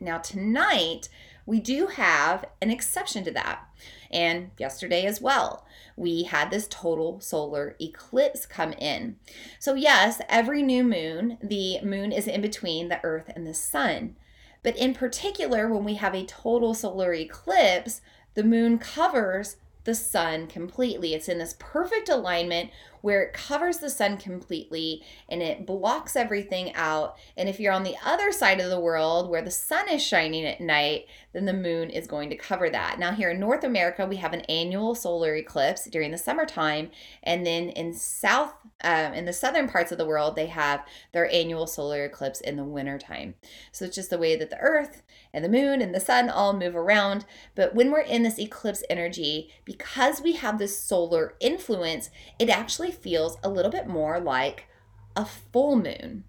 Now, 0.01 0.17
tonight, 0.17 1.07
we 1.45 1.61
do 1.61 1.87
have 1.87 2.45
an 2.61 2.69
exception 2.69 3.23
to 3.23 3.31
that. 3.31 3.65
And 4.11 4.51
yesterday 4.57 5.05
as 5.05 5.21
well, 5.21 5.65
we 5.95 6.23
had 6.23 6.51
this 6.51 6.67
total 6.69 7.21
solar 7.21 7.75
eclipse 7.81 8.45
come 8.45 8.73
in. 8.73 9.15
So, 9.57 9.73
yes, 9.73 10.21
every 10.27 10.63
new 10.63 10.83
moon, 10.83 11.37
the 11.41 11.79
moon 11.81 12.11
is 12.11 12.27
in 12.27 12.41
between 12.41 12.89
the 12.89 12.99
earth 13.03 13.31
and 13.33 13.47
the 13.47 13.53
sun. 13.53 14.17
But 14.63 14.77
in 14.77 14.93
particular, 14.93 15.69
when 15.69 15.85
we 15.85 15.95
have 15.95 16.13
a 16.13 16.25
total 16.25 16.73
solar 16.73 17.13
eclipse, 17.13 18.01
the 18.33 18.43
moon 18.43 18.77
covers 18.77 19.55
the 19.85 19.95
sun 19.95 20.47
completely. 20.47 21.13
It's 21.13 21.29
in 21.29 21.39
this 21.39 21.55
perfect 21.57 22.09
alignment 22.09 22.69
where 23.01 23.21
it 23.23 23.33
covers 23.33 23.77
the 23.77 23.89
sun 23.89 24.17
completely 24.17 25.03
and 25.27 25.41
it 25.41 25.65
blocks 25.65 26.15
everything 26.15 26.73
out. 26.75 27.17
And 27.37 27.47
if 27.49 27.59
you're 27.59 27.73
on 27.73 27.83
the 27.83 27.95
other 28.03 28.31
side 28.31 28.59
of 28.59 28.69
the 28.69 28.79
world 28.79 29.29
where 29.29 29.41
the 29.41 29.51
sun 29.51 29.89
is 29.89 30.03
shining 30.03 30.45
at 30.45 30.61
night, 30.61 31.05
then 31.33 31.45
the 31.45 31.53
moon 31.53 31.89
is 31.89 32.07
going 32.07 32.29
to 32.29 32.35
cover 32.35 32.69
that. 32.69 32.99
Now, 32.99 33.11
here 33.11 33.29
in 33.29 33.39
North 33.39 33.63
America, 33.63 34.05
we 34.05 34.17
have 34.17 34.33
an 34.33 34.41
annual 34.41 34.95
solar 34.95 35.35
eclipse 35.35 35.85
during 35.85 36.11
the 36.11 36.17
summertime. 36.17 36.89
And 37.23 37.45
then 37.45 37.69
in 37.69 37.93
South, 37.93 38.53
um, 38.83 39.13
in 39.13 39.25
the 39.25 39.33
southern 39.33 39.67
parts 39.67 39.91
of 39.91 39.97
the 39.97 40.05
world, 40.05 40.35
they 40.35 40.47
have 40.47 40.85
their 41.11 41.31
annual 41.31 41.67
solar 41.67 42.05
eclipse 42.05 42.41
in 42.41 42.55
the 42.55 42.63
wintertime. 42.63 43.35
So 43.71 43.85
it's 43.85 43.95
just 43.95 44.09
the 44.09 44.17
way 44.17 44.35
that 44.35 44.49
the 44.49 44.59
earth 44.59 45.03
and 45.33 45.43
the 45.43 45.49
moon 45.49 45.81
and 45.81 45.93
the 45.93 45.99
sun 45.99 46.29
all 46.29 46.53
move 46.53 46.75
around. 46.75 47.25
But 47.55 47.75
when 47.75 47.91
we're 47.91 48.01
in 48.01 48.23
this 48.23 48.39
eclipse 48.39 48.83
energy, 48.89 49.51
because 49.65 50.21
we 50.21 50.33
have 50.33 50.57
this 50.57 50.77
solar 50.77 51.35
influence, 51.39 52.09
it 52.37 52.49
actually 52.49 52.91
feels 52.91 53.37
a 53.43 53.49
little 53.49 53.71
bit 53.71 53.87
more 53.87 54.19
like 54.19 54.67
a 55.15 55.25
full 55.25 55.75
moon. 55.75 56.23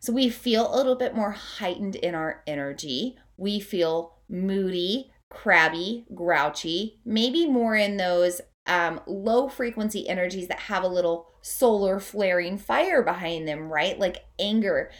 So 0.00 0.12
we 0.12 0.30
feel 0.30 0.72
a 0.72 0.76
little 0.76 0.96
bit 0.96 1.14
more 1.14 1.32
heightened 1.32 1.96
in 1.96 2.14
our 2.14 2.42
energy. 2.46 3.16
We 3.36 3.60
feel 3.60 4.14
moody, 4.28 5.12
crabby, 5.28 6.06
grouchy, 6.14 6.98
maybe 7.04 7.46
more 7.46 7.76
in 7.76 7.96
those 7.96 8.40
um, 8.66 9.00
low 9.06 9.48
frequency 9.48 10.08
energies 10.08 10.48
that 10.48 10.60
have 10.60 10.82
a 10.82 10.88
little 10.88 11.28
solar 11.42 11.98
flaring 12.00 12.58
fire 12.58 13.02
behind 13.02 13.46
them, 13.46 13.72
right? 13.72 13.98
Like 13.98 14.24
anger, 14.38 14.90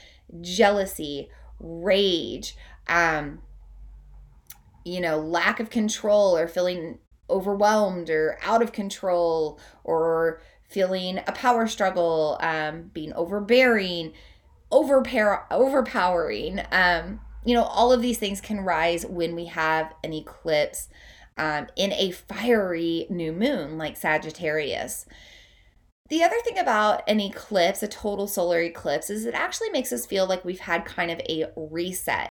jealousy, 0.40 1.30
rage, 1.58 2.56
um, 2.88 3.42
you 4.84 5.00
know, 5.00 5.18
lack 5.18 5.60
of 5.60 5.70
control 5.70 6.36
or 6.36 6.48
feeling 6.48 6.98
overwhelmed 7.28 8.10
or 8.10 8.38
out 8.42 8.62
of 8.62 8.72
control 8.72 9.58
or 9.84 10.40
feeling 10.68 11.18
a 11.26 11.32
power 11.32 11.66
struggle, 11.66 12.38
um, 12.40 12.90
being 12.92 13.12
overbearing, 13.14 14.12
overpower- 14.72 15.46
overpowering. 15.50 16.60
Um, 16.70 17.20
you 17.44 17.54
know, 17.54 17.64
all 17.64 17.92
of 17.92 18.02
these 18.02 18.18
things 18.18 18.40
can 18.40 18.60
rise 18.60 19.06
when 19.06 19.34
we 19.34 19.46
have 19.46 19.92
an 20.04 20.12
eclipse 20.12 20.88
um, 21.36 21.68
in 21.76 21.92
a 21.92 22.10
fiery 22.10 23.06
new 23.08 23.32
moon 23.32 23.78
like 23.78 23.96
Sagittarius. 23.96 25.06
The 26.08 26.22
other 26.24 26.36
thing 26.44 26.58
about 26.58 27.08
an 27.08 27.20
eclipse, 27.20 27.82
a 27.82 27.88
total 27.88 28.26
solar 28.26 28.60
eclipse, 28.60 29.10
is 29.10 29.24
it 29.26 29.34
actually 29.34 29.70
makes 29.70 29.92
us 29.92 30.06
feel 30.06 30.26
like 30.26 30.44
we've 30.44 30.60
had 30.60 30.84
kind 30.84 31.10
of 31.10 31.20
a 31.20 31.46
reset. 31.56 32.28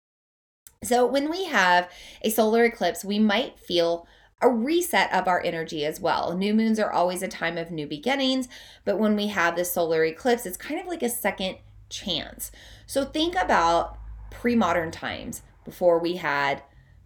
So, 0.82 1.04
when 1.06 1.28
we 1.30 1.44
have 1.46 1.90
a 2.22 2.30
solar 2.30 2.64
eclipse, 2.64 3.04
we 3.04 3.18
might 3.18 3.58
feel 3.58 4.06
a 4.40 4.48
reset 4.48 5.12
of 5.12 5.26
our 5.26 5.42
energy 5.44 5.84
as 5.84 6.00
well. 6.00 6.36
New 6.36 6.54
moons 6.54 6.78
are 6.78 6.92
always 6.92 7.22
a 7.22 7.28
time 7.28 7.58
of 7.58 7.72
new 7.72 7.86
beginnings, 7.86 8.48
but 8.84 8.98
when 8.98 9.16
we 9.16 9.26
have 9.26 9.56
this 9.56 9.72
solar 9.72 10.04
eclipse, 10.04 10.46
it's 10.46 10.56
kind 10.56 10.80
of 10.80 10.86
like 10.86 11.02
a 11.02 11.08
second 11.08 11.56
chance. 11.88 12.52
So, 12.86 13.04
think 13.04 13.34
about 13.34 13.98
pre 14.30 14.54
modern 14.54 14.92
times 14.92 15.42
before 15.64 15.98
we 15.98 16.16
had 16.16 16.62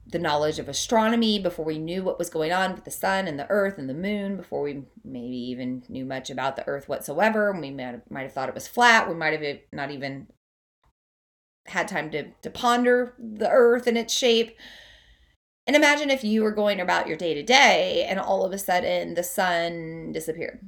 the 0.07 0.19
knowledge 0.19 0.59
of 0.59 0.69
astronomy, 0.69 1.39
before 1.39 1.65
we 1.65 1.79
knew 1.79 2.03
what 2.03 2.19
was 2.19 2.29
going 2.29 2.53
on 2.53 2.75
with 2.75 2.85
the 2.85 2.91
sun 2.91 3.27
and 3.27 3.39
the 3.39 3.49
earth 3.49 3.79
and 3.79 3.89
the 3.89 3.95
moon, 3.95 4.37
before 4.37 4.61
we 4.61 4.83
maybe 5.03 5.37
even 5.37 5.83
knew 5.89 6.05
much 6.05 6.29
about 6.29 6.57
the 6.57 6.67
earth 6.69 6.89
whatsoever. 6.89 7.53
We 7.53 7.71
might 7.71 7.83
have, 7.83 8.03
might 8.11 8.23
have 8.23 8.33
thought 8.33 8.51
it 8.51 8.55
was 8.55 8.69
flat. 8.69 9.09
We 9.09 9.15
might 9.15 9.41
have 9.41 9.59
not 9.73 9.91
even 9.91 10.27
had 11.67 11.89
time 11.89 12.11
to, 12.11 12.31
to 12.43 12.51
ponder 12.51 13.15
the 13.19 13.49
earth 13.49 13.87
and 13.87 13.97
its 13.97 14.13
shape. 14.13 14.57
And 15.67 15.77
imagine 15.77 16.11
if 16.11 16.25
you 16.25 16.43
were 16.43 16.53
going 16.53 16.81
about 16.81 17.07
your 17.07 17.17
day 17.17 17.35
to 17.35 17.43
day 17.43 18.05
and 18.09 18.19
all 18.19 18.45
of 18.45 18.53
a 18.53 18.59
sudden 18.59 19.15
the 19.15 19.23
sun 19.23 20.13
disappeared. 20.13 20.61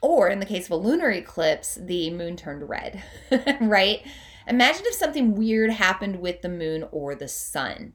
Or 0.00 0.28
in 0.28 0.40
the 0.40 0.46
case 0.46 0.66
of 0.66 0.72
a 0.72 0.76
lunar 0.76 1.10
eclipse, 1.10 1.76
the 1.80 2.10
moon 2.10 2.36
turned 2.36 2.68
red, 2.68 3.02
right? 3.60 4.04
Imagine 4.48 4.82
if 4.86 4.94
something 4.94 5.34
weird 5.34 5.70
happened 5.70 6.20
with 6.20 6.42
the 6.42 6.48
moon 6.48 6.86
or 6.90 7.14
the 7.14 7.28
sun. 7.28 7.92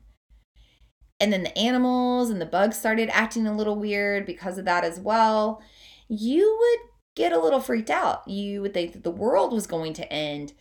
And 1.20 1.34
then 1.34 1.44
the 1.44 1.58
animals 1.58 2.30
and 2.30 2.40
the 2.40 2.46
bugs 2.46 2.78
started 2.78 3.10
acting 3.12 3.48
a 3.48 3.56
little 3.56 3.76
weird 3.76 4.26
because 4.26 4.58
of 4.58 4.66
that 4.66 4.84
as 4.84 5.00
well. 5.00 5.62
You 6.08 6.58
would 6.60 6.92
get 7.16 7.34
a 7.34 7.40
little 7.40 7.60
freaked 7.60 7.90
out. 7.90 8.28
You 8.28 8.62
would 8.62 8.74
think 8.74 8.94
that 8.94 9.04
the 9.04 9.12
world 9.12 9.52
was 9.52 9.68
going 9.68 9.94
to 9.94 10.14
end. 10.14 10.54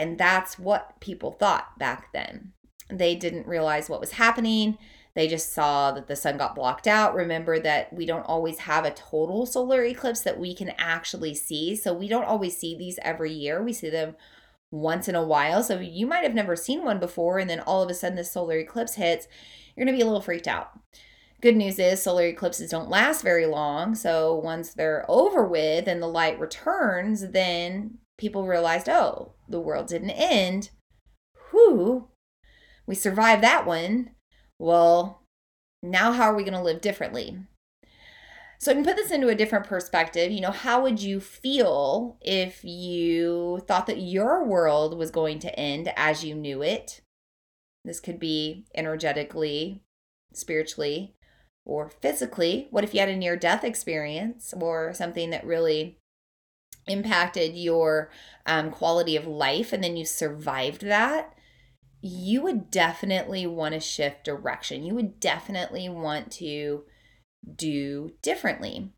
And 0.00 0.16
that's 0.16 0.58
what 0.58 0.98
people 0.98 1.32
thought 1.32 1.78
back 1.78 2.10
then. 2.14 2.52
They 2.88 3.14
didn't 3.14 3.46
realize 3.46 3.90
what 3.90 4.00
was 4.00 4.12
happening. 4.12 4.78
They 5.14 5.28
just 5.28 5.52
saw 5.52 5.92
that 5.92 6.08
the 6.08 6.16
sun 6.16 6.38
got 6.38 6.54
blocked 6.54 6.86
out. 6.86 7.14
Remember 7.14 7.60
that 7.60 7.92
we 7.92 8.06
don't 8.06 8.22
always 8.22 8.60
have 8.60 8.86
a 8.86 8.92
total 8.92 9.44
solar 9.44 9.84
eclipse 9.84 10.22
that 10.22 10.40
we 10.40 10.54
can 10.54 10.70
actually 10.78 11.34
see. 11.34 11.76
So 11.76 11.92
we 11.92 12.08
don't 12.08 12.24
always 12.24 12.56
see 12.56 12.74
these 12.74 12.98
every 13.02 13.30
year. 13.30 13.62
We 13.62 13.74
see 13.74 13.90
them 13.90 14.16
once 14.70 15.06
in 15.06 15.14
a 15.14 15.26
while. 15.26 15.62
So 15.62 15.78
you 15.78 16.06
might 16.06 16.24
have 16.24 16.34
never 16.34 16.56
seen 16.56 16.82
one 16.82 16.98
before, 16.98 17.38
and 17.38 17.50
then 17.50 17.60
all 17.60 17.82
of 17.82 17.90
a 17.90 17.94
sudden 17.94 18.16
this 18.16 18.32
solar 18.32 18.56
eclipse 18.56 18.94
hits, 18.94 19.28
you're 19.76 19.84
going 19.84 19.94
to 19.94 19.98
be 19.98 20.02
a 20.02 20.06
little 20.06 20.22
freaked 20.22 20.48
out. 20.48 20.70
Good 21.42 21.56
news 21.56 21.78
is 21.78 22.02
solar 22.02 22.24
eclipses 22.24 22.70
don't 22.70 22.88
last 22.88 23.22
very 23.22 23.44
long. 23.44 23.94
So 23.94 24.34
once 24.34 24.72
they're 24.72 25.04
over 25.08 25.46
with 25.46 25.88
and 25.88 26.00
the 26.00 26.06
light 26.06 26.40
returns, 26.40 27.32
then 27.32 27.98
people 28.20 28.46
realized, 28.46 28.88
oh, 28.88 29.32
the 29.48 29.60
world 29.60 29.88
didn't 29.88 30.10
end. 30.10 30.70
Whew, 31.50 32.08
we 32.86 32.94
survived 32.94 33.42
that 33.42 33.66
one. 33.66 34.10
Well, 34.58 35.22
now 35.82 36.12
how 36.12 36.24
are 36.24 36.36
we 36.36 36.44
going 36.44 36.54
to 36.54 36.62
live 36.62 36.80
differently? 36.80 37.38
So 38.60 38.70
I 38.70 38.74
can 38.74 38.84
put 38.84 38.96
this 38.96 39.10
into 39.10 39.28
a 39.28 39.34
different 39.34 39.66
perspective. 39.66 40.30
You 40.30 40.42
know, 40.42 40.50
how 40.50 40.82
would 40.82 41.00
you 41.00 41.18
feel 41.18 42.18
if 42.20 42.62
you 42.62 43.62
thought 43.66 43.86
that 43.86 44.02
your 44.02 44.44
world 44.44 44.98
was 44.98 45.10
going 45.10 45.38
to 45.40 45.58
end 45.58 45.90
as 45.96 46.22
you 46.22 46.34
knew 46.34 46.62
it? 46.62 47.00
This 47.86 48.00
could 48.00 48.20
be 48.20 48.66
energetically, 48.74 49.82
spiritually, 50.34 51.14
or 51.64 51.88
physically. 51.88 52.68
What 52.70 52.84
if 52.84 52.92
you 52.92 53.00
had 53.00 53.08
a 53.08 53.16
near 53.16 53.36
death 53.36 53.64
experience 53.64 54.52
or 54.60 54.92
something 54.92 55.30
that 55.30 55.46
really 55.46 55.96
impacted 56.90 57.54
your 57.54 58.10
um, 58.46 58.70
quality 58.70 59.16
of 59.16 59.26
life 59.26 59.72
and 59.72 59.82
then 59.82 59.96
you 59.96 60.04
survived 60.04 60.82
that? 60.82 61.34
You 62.02 62.42
would 62.42 62.70
definitely 62.70 63.46
want 63.46 63.74
to 63.74 63.80
shift 63.80 64.24
direction. 64.24 64.84
You 64.84 64.94
would 64.94 65.20
definitely 65.20 65.88
want 65.88 66.30
to 66.32 66.84
do 67.56 68.12
differently. 68.22 68.92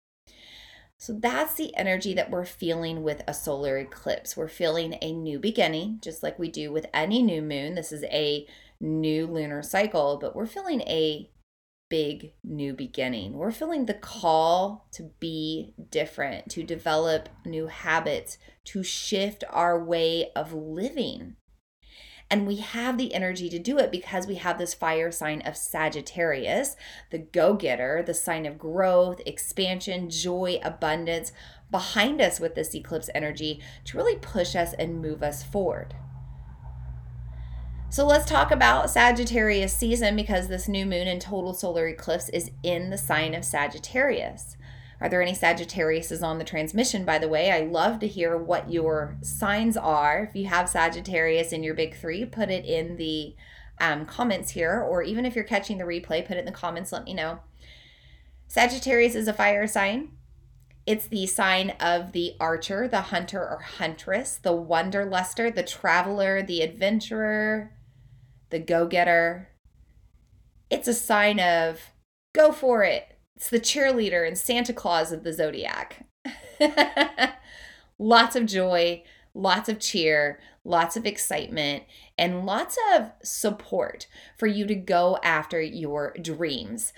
So 1.02 1.12
that's 1.12 1.54
the 1.54 1.76
energy 1.76 2.14
that 2.14 2.30
we're 2.30 2.44
feeling 2.44 3.02
with 3.02 3.24
a 3.26 3.34
solar 3.34 3.76
eclipse. 3.76 4.36
We're 4.36 4.46
feeling 4.46 4.98
a 5.02 5.12
new 5.12 5.40
beginning, 5.40 5.98
just 6.00 6.22
like 6.22 6.38
we 6.38 6.48
do 6.48 6.70
with 6.70 6.86
any 6.94 7.22
new 7.22 7.42
moon. 7.42 7.74
This 7.74 7.90
is 7.90 8.04
a 8.04 8.46
new 8.80 9.26
lunar 9.26 9.62
cycle, 9.62 10.16
but 10.20 10.36
we're 10.36 10.46
feeling 10.46 10.82
a 10.82 11.28
big 11.92 12.32
new 12.42 12.72
beginning. 12.72 13.34
We're 13.34 13.52
feeling 13.52 13.84
the 13.84 13.92
call 13.92 14.88
to 14.92 15.10
be 15.20 15.74
different, 15.90 16.48
to 16.52 16.62
develop 16.62 17.28
new 17.44 17.66
habits, 17.66 18.38
to 18.64 18.82
shift 18.82 19.44
our 19.50 19.78
way 19.78 20.32
of 20.34 20.54
living. 20.54 21.36
And 22.30 22.46
we 22.46 22.56
have 22.56 22.96
the 22.96 23.12
energy 23.12 23.50
to 23.50 23.58
do 23.58 23.76
it 23.76 23.92
because 23.92 24.26
we 24.26 24.36
have 24.36 24.56
this 24.56 24.72
fire 24.72 25.12
sign 25.12 25.42
of 25.42 25.54
Sagittarius, 25.54 26.76
the 27.10 27.18
go 27.18 27.52
getter, 27.52 28.02
the 28.02 28.14
sign 28.14 28.46
of 28.46 28.56
growth, 28.56 29.20
expansion, 29.26 30.08
joy, 30.08 30.60
abundance 30.64 31.30
behind 31.70 32.22
us 32.22 32.40
with 32.40 32.54
this 32.54 32.74
eclipse 32.74 33.10
energy 33.14 33.60
to 33.84 33.98
really 33.98 34.16
push 34.16 34.56
us 34.56 34.72
and 34.78 35.02
move 35.02 35.22
us 35.22 35.42
forward. 35.42 35.92
So 37.92 38.06
let's 38.06 38.24
talk 38.24 38.50
about 38.50 38.88
Sagittarius 38.88 39.74
season 39.74 40.16
because 40.16 40.48
this 40.48 40.66
new 40.66 40.86
moon 40.86 41.06
and 41.06 41.20
total 41.20 41.52
solar 41.52 41.86
eclipse 41.88 42.30
is 42.30 42.50
in 42.62 42.88
the 42.88 42.96
sign 42.96 43.34
of 43.34 43.44
Sagittarius. 43.44 44.56
Are 44.98 45.10
there 45.10 45.20
any 45.20 45.34
Sagittariuses 45.34 46.22
on 46.22 46.38
the 46.38 46.44
transmission, 46.44 47.04
by 47.04 47.18
the 47.18 47.28
way? 47.28 47.50
I 47.50 47.66
love 47.66 47.98
to 47.98 48.08
hear 48.08 48.38
what 48.38 48.72
your 48.72 49.18
signs 49.20 49.76
are. 49.76 50.26
If 50.26 50.34
you 50.34 50.46
have 50.46 50.70
Sagittarius 50.70 51.52
in 51.52 51.62
your 51.62 51.74
big 51.74 51.94
three, 51.94 52.24
put 52.24 52.48
it 52.48 52.64
in 52.64 52.96
the 52.96 53.36
um, 53.78 54.06
comments 54.06 54.52
here, 54.52 54.80
or 54.80 55.02
even 55.02 55.26
if 55.26 55.34
you're 55.34 55.44
catching 55.44 55.76
the 55.76 55.84
replay, 55.84 56.26
put 56.26 56.38
it 56.38 56.40
in 56.40 56.46
the 56.46 56.50
comments, 56.50 56.92
let 56.92 57.04
me 57.04 57.12
know. 57.12 57.40
Sagittarius 58.48 59.14
is 59.14 59.28
a 59.28 59.34
fire 59.34 59.66
sign. 59.66 60.12
It's 60.86 61.08
the 61.08 61.26
sign 61.26 61.74
of 61.78 62.12
the 62.12 62.36
archer, 62.40 62.88
the 62.88 63.02
hunter 63.02 63.40
or 63.40 63.58
huntress, 63.58 64.38
the 64.42 64.54
wanderluster, 64.54 65.54
the 65.54 65.62
traveler, 65.62 66.42
the 66.42 66.62
adventurer, 66.62 67.70
the 68.52 68.60
go 68.60 68.86
getter. 68.86 69.48
It's 70.70 70.86
a 70.86 70.94
sign 70.94 71.40
of 71.40 71.80
go 72.32 72.52
for 72.52 72.84
it, 72.84 73.18
it's 73.34 73.50
the 73.50 73.58
cheerleader 73.58 74.26
and 74.26 74.38
Santa 74.38 74.72
Claus 74.72 75.10
of 75.10 75.24
the 75.24 75.32
zodiac. 75.32 76.06
lots 77.98 78.36
of 78.36 78.46
joy, 78.46 79.02
lots 79.34 79.68
of 79.68 79.80
cheer, 79.80 80.38
lots 80.64 80.96
of 80.96 81.04
excitement, 81.04 81.82
and 82.16 82.46
lots 82.46 82.78
of 82.94 83.10
support 83.24 84.06
for 84.38 84.46
you 84.46 84.64
to 84.66 84.76
go 84.76 85.18
after 85.24 85.60
your 85.60 86.14
dreams. 86.22 86.92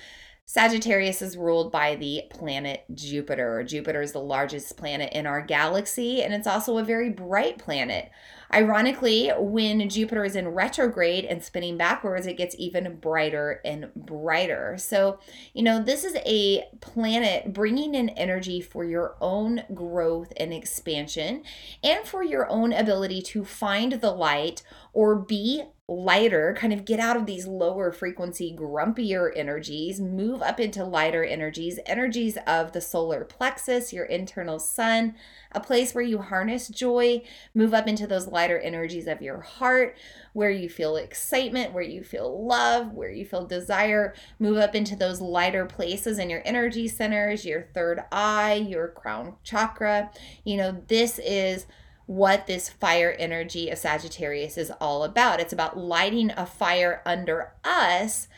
Sagittarius 0.46 1.22
is 1.22 1.38
ruled 1.38 1.72
by 1.72 1.96
the 1.96 2.24
planet 2.30 2.84
Jupiter. 2.92 3.64
Jupiter 3.64 4.02
is 4.02 4.12
the 4.12 4.20
largest 4.20 4.76
planet 4.76 5.12
in 5.14 5.26
our 5.26 5.40
galaxy, 5.40 6.22
and 6.22 6.34
it's 6.34 6.46
also 6.46 6.76
a 6.76 6.84
very 6.84 7.08
bright 7.08 7.58
planet. 7.58 8.10
Ironically, 8.52 9.30
when 9.36 9.88
Jupiter 9.88 10.24
is 10.24 10.36
in 10.36 10.48
retrograde 10.48 11.24
and 11.24 11.42
spinning 11.42 11.76
backwards, 11.76 12.26
it 12.26 12.36
gets 12.36 12.54
even 12.58 12.96
brighter 12.96 13.60
and 13.64 13.92
brighter. 13.94 14.76
So, 14.78 15.18
you 15.52 15.62
know, 15.62 15.82
this 15.82 16.04
is 16.04 16.16
a 16.24 16.64
planet 16.80 17.52
bringing 17.52 17.94
in 17.94 18.10
energy 18.10 18.60
for 18.60 18.84
your 18.84 19.16
own 19.20 19.62
growth 19.74 20.32
and 20.36 20.52
expansion 20.52 21.42
and 21.82 22.06
for 22.06 22.22
your 22.22 22.48
own 22.48 22.72
ability 22.72 23.22
to 23.22 23.44
find 23.44 23.92
the 23.94 24.12
light 24.12 24.62
or 24.94 25.16
be 25.16 25.64
lighter, 25.86 26.56
kind 26.58 26.72
of 26.72 26.86
get 26.86 26.98
out 26.98 27.16
of 27.16 27.26
these 27.26 27.46
lower 27.46 27.92
frequency, 27.92 28.56
grumpier 28.58 29.30
energies, 29.36 30.00
move 30.00 30.40
up 30.40 30.58
into 30.58 30.82
lighter 30.82 31.22
energies, 31.22 31.78
energies 31.84 32.38
of 32.46 32.72
the 32.72 32.80
solar 32.80 33.22
plexus, 33.22 33.92
your 33.92 34.06
internal 34.06 34.58
sun, 34.58 35.14
a 35.52 35.60
place 35.60 35.94
where 35.94 36.04
you 36.04 36.18
harness 36.18 36.68
joy, 36.68 37.22
move 37.54 37.74
up 37.74 37.86
into 37.86 38.06
those 38.06 38.26
lighter 38.26 38.58
energies 38.60 39.06
of 39.06 39.20
your 39.20 39.40
heart, 39.42 39.94
where 40.32 40.50
you 40.50 40.70
feel 40.70 40.96
excitement, 40.96 41.74
where 41.74 41.82
you 41.82 42.02
feel 42.02 42.46
love, 42.46 42.92
where 42.92 43.10
you 43.10 43.26
feel 43.26 43.44
desire, 43.44 44.14
move 44.38 44.56
up 44.56 44.74
into 44.74 44.96
those 44.96 45.20
lighter 45.20 45.66
places 45.66 46.18
in 46.18 46.30
your 46.30 46.40
energy 46.46 46.88
centers, 46.88 47.44
your 47.44 47.68
third 47.74 48.02
eye, 48.10 48.54
your 48.54 48.88
crown 48.88 49.34
chakra. 49.42 50.10
You 50.44 50.56
know, 50.56 50.82
this 50.88 51.18
is 51.18 51.66
what 52.06 52.46
this 52.46 52.68
fire 52.68 53.14
energy 53.18 53.70
of 53.70 53.78
Sagittarius 53.78 54.58
is 54.58 54.70
all 54.80 55.04
about. 55.04 55.40
It's 55.40 55.52
about 55.52 55.78
lighting 55.78 56.30
a 56.36 56.46
fire 56.46 57.02
under 57.06 57.54
us 57.64 58.28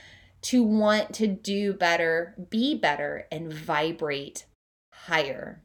to 0.42 0.62
want 0.62 1.12
to 1.14 1.26
do 1.26 1.72
better, 1.72 2.35
be 2.50 2.74
better, 2.76 3.26
and 3.33 3.52
vibrate 3.52 4.46
higher. 4.92 5.62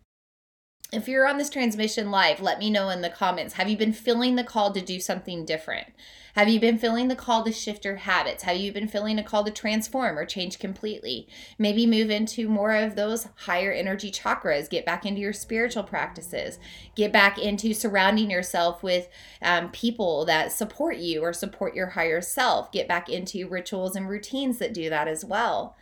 If 0.92 1.08
you're 1.08 1.28
on 1.28 1.38
this 1.38 1.50
transmission 1.50 2.12
live, 2.12 2.42
let 2.42 2.60
me 2.60 2.70
know 2.70 2.90
in 2.90 3.02
the 3.02 3.10
comments. 3.10 3.54
Have 3.54 3.70
you 3.70 3.78
been 3.78 3.94
feeling 3.94 4.36
the 4.36 4.44
call 4.44 4.74
to 4.74 4.82
do 4.82 5.00
something 5.00 5.46
different? 5.46 5.88
Have 6.36 6.48
you 6.48 6.60
been 6.60 6.78
feeling 6.78 7.08
the 7.10 7.16
call 7.16 7.44
to 7.44 7.52
shift 7.52 7.84
your 7.84 7.98
habits? 7.98 8.44
Have 8.44 8.58
you 8.58 8.72
been 8.72 8.88
feeling 8.88 9.20
a 9.20 9.24
call 9.24 9.44
to 9.44 9.52
transform 9.52 10.18
or 10.18 10.26
change 10.26 10.60
completely? 10.60 11.28
Maybe 11.58 11.86
move 11.86 12.10
into 12.10 12.48
more 12.48 12.74
of 12.74 12.96
those 12.96 13.28
higher 13.36 13.72
energy 13.72 14.12
chakras, 14.12 14.70
get 14.70 14.86
back 14.86 15.06
into 15.06 15.20
your 15.20 15.34
spiritual 15.34 15.84
practices, 15.84 16.58
get 16.96 17.12
back 17.12 17.38
into 17.38 17.74
surrounding 17.74 18.32
yourself 18.32 18.82
with 18.82 19.10
um, 19.42 19.72
people 19.72 20.24
that 20.26 20.52
support 20.52 20.98
you 20.98 21.22
or 21.22 21.34
support 21.34 21.76
your 21.76 21.88
higher 21.88 22.22
self, 22.22 22.72
get 22.72 22.88
back 22.88 23.10
into 23.10 23.50
rituals 23.50 23.96
and 23.96 24.08
routines 24.08 24.58
that 24.60 24.74
do 24.74 24.90
that 24.90 25.08
as 25.08 25.26
well. 25.26 25.76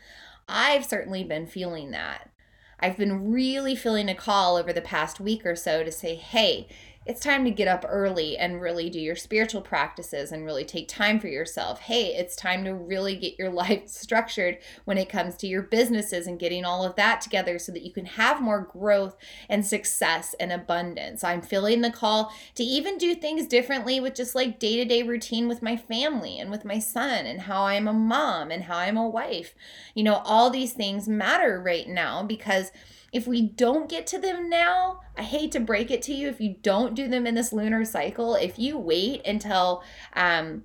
I've 0.48 0.86
certainly 0.86 1.24
been 1.24 1.46
feeling 1.46 1.92
that. 1.92 2.30
I've 2.80 2.98
been 2.98 3.32
really 3.32 3.76
feeling 3.76 4.10
a 4.10 4.16
call 4.16 4.56
over 4.56 4.72
the 4.72 4.82
past 4.82 5.20
week 5.20 5.46
or 5.46 5.56
so 5.56 5.84
to 5.84 5.92
say, 5.92 6.16
hey, 6.16 6.68
it's 7.10 7.22
time 7.22 7.44
to 7.44 7.50
get 7.50 7.68
up 7.68 7.84
early 7.90 8.38
and 8.38 8.62
really 8.62 8.88
do 8.88 9.00
your 9.00 9.16
spiritual 9.16 9.62
practices 9.62 10.32
and 10.32 10.46
really 10.46 10.64
take 10.64 10.88
time 10.88 11.20
for 11.20 11.28
yourself. 11.28 11.80
Hey, 11.80 12.14
it's 12.14 12.36
time 12.36 12.64
to 12.66 12.76
really 12.76 13.16
get 13.16 13.40
your 13.40 13.50
life 13.50 13.88
structured 13.88 14.60
when 14.86 15.00
it 15.00 15.10
comes 15.10 15.36
to 15.38 15.48
your 15.48 15.64
businesses 15.64 16.28
and 16.28 16.38
getting 16.38 16.64
all 16.64 16.86
of 16.86 16.96
that 16.98 17.20
together 17.20 17.58
so 17.58 17.72
that 17.72 17.82
you 17.82 17.92
can 17.92 18.06
have 18.06 18.44
more 18.44 18.62
growth 18.62 19.18
and 19.50 19.66
success 19.66 20.36
and 20.40 20.52
abundance. 20.52 21.24
I'm 21.24 21.42
feeling 21.42 21.82
the 21.82 21.90
call 21.90 22.32
to 22.54 22.64
even 22.64 23.00
do 23.00 23.16
things 23.16 23.48
differently 23.48 24.00
with 24.00 24.14
just 24.14 24.36
like 24.36 24.60
day 24.60 24.78
to 24.78 24.86
day 24.86 25.02
routine 25.02 25.48
with 25.48 25.64
my 25.64 25.78
family 25.78 26.38
and 26.38 26.52
with 26.52 26.64
my 26.64 26.78
son 26.78 27.26
and 27.26 27.42
how 27.42 27.64
I'm 27.64 27.88
a 27.88 27.94
mom 27.94 28.52
and 28.52 28.66
how 28.66 28.78
I'm 28.78 28.98
a 28.98 29.10
wife. 29.10 29.56
You 29.96 30.04
know, 30.04 30.22
all 30.26 30.52
these 30.52 30.74
things 30.74 31.10
matter 31.10 31.60
right 31.60 31.90
now 31.90 32.22
because 32.22 32.72
if 33.12 33.28
we 33.28 33.42
don't 33.42 33.90
get 33.90 34.08
to 34.08 34.20
them 34.20 34.50
now, 34.50 35.02
I 35.18 35.24
hate 35.24 35.52
to 35.54 35.60
break 35.60 35.92
it 35.92 36.02
to 36.04 36.14
you, 36.14 36.28
if 36.28 36.40
you 36.40 36.56
don't 36.62 36.96
do 36.96 37.08
them 37.08 37.26
in 37.28 37.36
this 37.36 37.52
lunar 37.54 37.86
cycle, 37.86 38.36
if 38.36 38.58
you 38.60 38.78
wait 38.78 39.26
until 39.26 39.84
um 40.14 40.64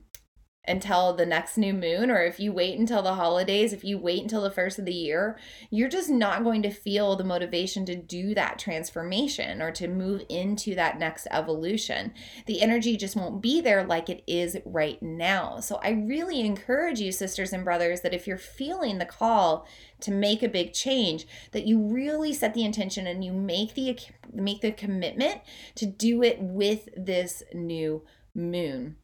until 0.66 1.12
the 1.14 1.26
next 1.26 1.58
new 1.58 1.74
moon 1.74 2.10
or 2.10 2.22
if 2.22 2.40
you 2.40 2.52
wait 2.52 2.78
until 2.78 3.02
the 3.02 3.14
holidays, 3.14 3.72
if 3.72 3.84
you 3.84 3.98
wait 3.98 4.22
until 4.22 4.42
the 4.42 4.50
first 4.50 4.78
of 4.78 4.84
the 4.84 4.94
year, 4.94 5.38
you're 5.70 5.88
just 5.88 6.08
not 6.08 6.42
going 6.42 6.62
to 6.62 6.70
feel 6.70 7.16
the 7.16 7.24
motivation 7.24 7.84
to 7.84 7.94
do 7.94 8.34
that 8.34 8.58
transformation 8.58 9.60
or 9.60 9.70
to 9.70 9.88
move 9.88 10.22
into 10.28 10.74
that 10.74 10.98
next 10.98 11.26
evolution. 11.30 12.12
The 12.46 12.62
energy 12.62 12.96
just 12.96 13.16
won't 13.16 13.42
be 13.42 13.60
there 13.60 13.84
like 13.84 14.08
it 14.08 14.22
is 14.26 14.56
right 14.64 15.00
now. 15.02 15.60
So 15.60 15.80
I 15.82 15.90
really 15.90 16.40
encourage 16.40 17.00
you 17.00 17.12
sisters 17.12 17.52
and 17.52 17.64
brothers 17.64 18.00
that 18.00 18.14
if 18.14 18.26
you're 18.26 18.38
feeling 18.38 18.98
the 18.98 19.04
call 19.04 19.66
to 20.00 20.10
make 20.10 20.42
a 20.42 20.48
big 20.48 20.72
change 20.72 21.26
that 21.52 21.66
you 21.66 21.78
really 21.78 22.32
set 22.32 22.54
the 22.54 22.64
intention 22.64 23.06
and 23.06 23.24
you 23.24 23.32
make 23.32 23.74
the 23.74 23.98
make 24.32 24.60
the 24.60 24.72
commitment 24.72 25.40
to 25.74 25.86
do 25.86 26.22
it 26.22 26.40
with 26.40 26.88
this 26.96 27.42
new 27.52 28.02
moon. 28.34 28.96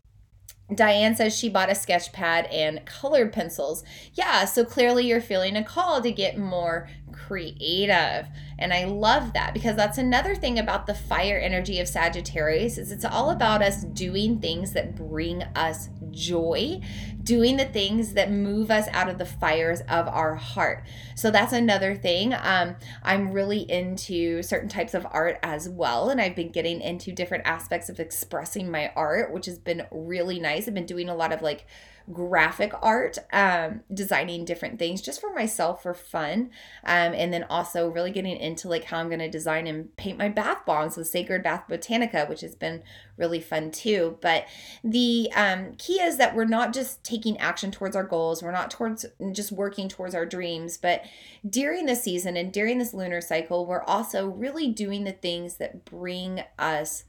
Diane 0.74 1.16
says 1.16 1.36
she 1.36 1.48
bought 1.48 1.70
a 1.70 1.74
sketch 1.74 2.12
pad 2.12 2.46
and 2.46 2.84
colored 2.86 3.32
pencils. 3.32 3.82
Yeah, 4.14 4.44
so 4.44 4.64
clearly 4.64 5.06
you're 5.06 5.20
feeling 5.20 5.56
a 5.56 5.64
call 5.64 6.00
to 6.00 6.12
get 6.12 6.38
more 6.38 6.88
creative. 7.12 8.26
And 8.58 8.72
I 8.72 8.84
love 8.84 9.32
that 9.32 9.54
because 9.54 9.76
that's 9.76 9.98
another 9.98 10.34
thing 10.34 10.58
about 10.58 10.86
the 10.86 10.94
fire 10.94 11.38
energy 11.38 11.80
of 11.80 11.88
Sagittarius 11.88 12.78
is 12.78 12.92
it's 12.92 13.04
all 13.04 13.30
about 13.30 13.62
us 13.62 13.84
doing 13.84 14.40
things 14.40 14.72
that 14.72 14.96
bring 14.96 15.42
us 15.54 15.88
joy 16.12 16.80
doing 17.22 17.56
the 17.56 17.64
things 17.64 18.14
that 18.14 18.30
move 18.30 18.70
us 18.70 18.88
out 18.92 19.08
of 19.08 19.18
the 19.18 19.24
fires 19.24 19.80
of 19.82 20.08
our 20.08 20.34
heart. 20.34 20.84
So 21.14 21.30
that's 21.30 21.52
another 21.52 21.94
thing. 21.94 22.34
Um, 22.34 22.76
I'm 23.02 23.32
really 23.32 23.70
into 23.70 24.42
certain 24.42 24.68
types 24.68 24.94
of 24.94 25.06
art 25.10 25.38
as 25.42 25.68
well, 25.68 26.08
and 26.08 26.20
I've 26.20 26.34
been 26.34 26.50
getting 26.50 26.80
into 26.80 27.12
different 27.12 27.46
aspects 27.46 27.88
of 27.88 28.00
expressing 28.00 28.70
my 28.70 28.90
art, 28.96 29.32
which 29.32 29.46
has 29.46 29.58
been 29.58 29.86
really 29.90 30.40
nice. 30.40 30.66
I've 30.66 30.74
been 30.74 30.86
doing 30.86 31.08
a 31.08 31.14
lot 31.14 31.32
of 31.32 31.42
like 31.42 31.66
graphic 32.12 32.72
art, 32.82 33.18
um, 33.32 33.80
designing 33.92 34.44
different 34.44 34.78
things 34.78 35.00
just 35.00 35.20
for 35.20 35.32
myself 35.32 35.82
for 35.82 35.94
fun. 35.94 36.50
Um, 36.84 37.14
and 37.14 37.32
then 37.32 37.44
also 37.44 37.88
really 37.88 38.10
getting 38.10 38.36
into 38.36 38.68
like 38.68 38.84
how 38.84 38.98
I'm 38.98 39.08
going 39.08 39.20
to 39.20 39.30
design 39.30 39.66
and 39.66 39.94
paint 39.96 40.18
my 40.18 40.28
bath 40.28 40.64
bombs 40.66 40.96
with 40.96 41.06
Sacred 41.06 41.42
Bath 41.42 41.64
Botanica, 41.68 42.28
which 42.28 42.40
has 42.40 42.54
been 42.54 42.82
really 43.16 43.40
fun 43.40 43.70
too. 43.70 44.18
But 44.20 44.46
the 44.82 45.30
um, 45.34 45.74
key 45.78 46.00
is 46.00 46.16
that 46.16 46.34
we're 46.34 46.44
not 46.44 46.72
just 46.72 47.04
taking 47.04 47.38
action 47.38 47.70
towards 47.70 47.94
our 47.94 48.04
goals, 48.04 48.42
we're 48.42 48.52
not 48.52 48.70
towards 48.70 49.06
just 49.32 49.52
working 49.52 49.88
towards 49.88 50.14
our 50.14 50.26
dreams, 50.26 50.76
but 50.76 51.04
during 51.48 51.86
the 51.86 51.96
season 51.96 52.36
and 52.36 52.52
during 52.52 52.78
this 52.78 52.94
lunar 52.94 53.20
cycle, 53.20 53.66
we're 53.66 53.84
also 53.84 54.26
really 54.26 54.68
doing 54.68 55.04
the 55.04 55.12
things 55.12 55.56
that 55.56 55.84
bring 55.84 56.42
us 56.58 57.04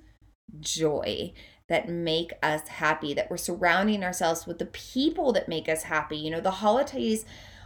joy 0.59 1.33
that 1.71 1.87
make 1.87 2.33
us 2.43 2.67
happy, 2.67 3.13
that 3.13 3.31
we're 3.31 3.37
surrounding 3.37 4.03
ourselves 4.03 4.45
with 4.45 4.59
the 4.59 4.65
people 4.65 5.31
that 5.31 5.47
make 5.47 5.69
us 5.69 5.83
happy. 5.83 6.17
You 6.17 6.29
know, 6.29 6.41
the 6.41 6.51
holidays 6.51 7.23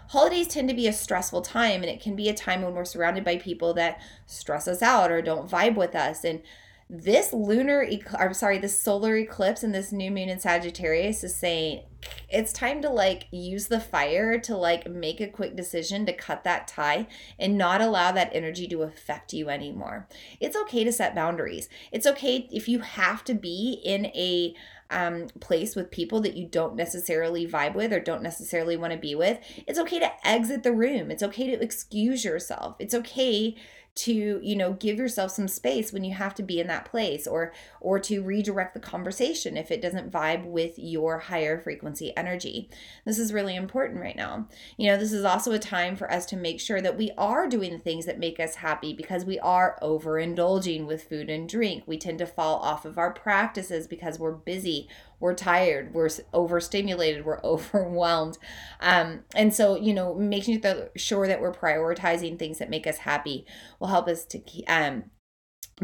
holidays 0.10 0.48
tend 0.48 0.70
to 0.70 0.76
be 0.76 0.88
a 0.88 0.94
stressful 0.94 1.42
time 1.42 1.82
and 1.82 1.90
it 1.90 2.00
can 2.00 2.16
be 2.16 2.30
a 2.30 2.34
time 2.34 2.62
when 2.62 2.76
we're 2.76 2.86
surrounded 2.86 3.24
by 3.24 3.36
people 3.38 3.74
that 3.74 4.00
stress 4.28 4.68
us 4.68 4.84
out 4.84 5.12
or 5.12 5.20
don't 5.24 5.50
vibe 5.50 5.74
with 5.74 5.96
us 5.96 6.24
and 6.24 6.40
this 6.88 7.34
lunar 7.34 7.82
eclipse 7.82 8.16
i'm 8.20 8.34
sorry 8.34 8.60
this 8.60 8.80
solar 8.80 9.16
eclipse 9.18 9.64
and 9.64 9.74
this 9.74 9.92
new 9.92 10.12
moon 10.12 10.30
in 10.30 10.40
sagittarius 10.40 11.24
is 11.24 11.36
saying 11.36 11.82
it's 12.30 12.54
time 12.54 12.80
to 12.80 12.90
like 12.90 13.26
use 13.32 13.68
the 13.68 13.80
fire 13.80 14.38
to 14.38 14.56
like 14.56 14.88
make 14.88 15.20
a 15.20 15.28
quick 15.28 15.56
decision 15.56 16.06
to 16.06 16.14
cut 16.14 16.44
that 16.44 16.68
tie 16.68 17.08
and 17.40 17.58
not 17.58 17.82
allow 17.82 18.12
that 18.12 18.30
energy 18.34 18.68
to 18.68 18.84
affect 18.84 19.34
you 19.34 19.50
anymore 19.50 20.08
it's 20.40 20.56
okay 20.56 20.84
to 20.84 20.92
set 20.92 21.16
boundaries 21.16 21.68
it's 21.92 22.06
okay 22.06 22.48
if 22.52 22.68
you 22.68 22.80
have 22.80 23.24
to 23.24 23.34
be 23.34 23.82
in 23.84 24.06
a 24.08 24.54
um, 24.92 25.28
place 25.40 25.76
with 25.76 25.90
people 25.90 26.22
that 26.22 26.38
you 26.38 26.46
don't 26.46 26.76
necessarily 26.76 27.48
vibe 27.48 27.74
with 27.74 27.92
or 27.92 28.00
don't 28.00 28.22
necessarily 28.22 28.78
want 28.78 28.94
to 28.94 29.00
be 29.00 29.16
with, 29.16 29.40
it's 29.66 29.80
okay 29.80 30.00
to 30.00 30.28
exit 30.28 30.62
the 30.62 30.72
room. 30.72 31.10
It's 31.10 31.24
okay 31.24 31.48
to 31.48 31.62
excuse 31.62 32.24
yourself. 32.24 32.76
It's 32.78 32.94
okay 32.94 33.56
to 33.96 34.42
you 34.44 34.56
know 34.58 34.74
give 34.74 34.98
yourself 34.98 35.32
some 35.32 35.48
space 35.48 35.94
when 35.94 36.04
you 36.04 36.14
have 36.14 36.36
to 36.36 36.44
be 36.44 36.60
in 36.60 36.68
that 36.68 36.84
place 36.84 37.26
or 37.26 37.54
or 37.80 37.98
to 37.98 38.22
redirect 38.22 38.74
the 38.74 38.80
conversation 38.80 39.56
if 39.56 39.72
it 39.72 39.82
doesn't 39.82 40.12
vibe 40.12 40.46
with 40.46 40.78
your 40.78 41.20
higher 41.20 41.58
frequency 41.58 42.16
energy. 42.18 42.70
This 43.06 43.18
is 43.18 43.32
really 43.32 43.56
important 43.56 44.02
right 44.02 44.16
now. 44.16 44.48
You 44.76 44.92
know 44.92 44.98
this 44.98 45.14
is 45.14 45.24
also 45.24 45.54
a 45.54 45.60
time 45.60 45.96
for 45.96 46.12
us 46.12 46.26
to 46.28 46.36
make 46.36 46.60
sure 46.60 46.82
that 46.82 46.98
we 46.98 47.12
are 47.18 47.48
doing 47.48 47.72
the 47.72 47.80
things 47.80 48.06
that 48.06 48.20
make 48.20 48.40
us 48.40 48.56
happy 48.56 48.94
because 48.94 49.24
we 49.24 49.40
are 49.40 49.78
overindulging 49.82 50.86
with 50.86 51.08
food 51.08 51.30
and 51.30 51.48
drink. 51.48 51.84
We 51.86 51.98
tend 51.98 52.20
to 52.20 52.26
fall 52.26 52.58
off 52.58 52.84
of 52.84 52.98
our 52.98 53.14
practices 53.14 53.88
because 53.88 54.20
we're 54.20 54.34
busy 54.34 54.90
we're 55.20 55.34
tired, 55.34 55.94
we're 55.94 56.10
overstimulated, 56.34 57.26
we're 57.26 57.40
overwhelmed. 57.44 58.38
Um, 58.80 59.22
and 59.36 59.54
so, 59.54 59.76
you 59.76 59.94
know, 59.94 60.14
making 60.16 60.64
sure 60.96 61.28
that 61.28 61.42
we're 61.42 61.54
prioritizing 61.54 62.38
things 62.38 62.60
that 62.60 62.70
make 62.70 62.88
us 62.88 63.00
happy 63.00 63.46
will 63.80 63.88
help 63.88 64.08
us 64.08 64.26
to 64.26 64.42
um, 64.66 65.06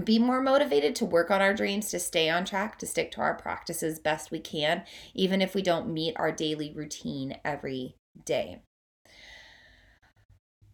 be 0.03 0.19
more 0.19 0.41
motivated 0.41 0.95
to 0.95 1.05
work 1.05 1.29
on 1.29 1.41
our 1.41 1.53
dreams, 1.53 1.89
to 1.89 1.99
stay 1.99 2.29
on 2.29 2.45
track, 2.45 2.79
to 2.79 2.85
stick 2.85 3.11
to 3.11 3.21
our 3.21 3.35
practices 3.35 3.99
best 3.99 4.31
we 4.31 4.39
can, 4.39 4.83
even 5.13 5.41
if 5.41 5.53
we 5.53 5.61
don't 5.61 5.93
meet 5.93 6.15
our 6.17 6.31
daily 6.31 6.71
routine 6.73 7.37
every 7.43 7.95
day. 8.25 8.61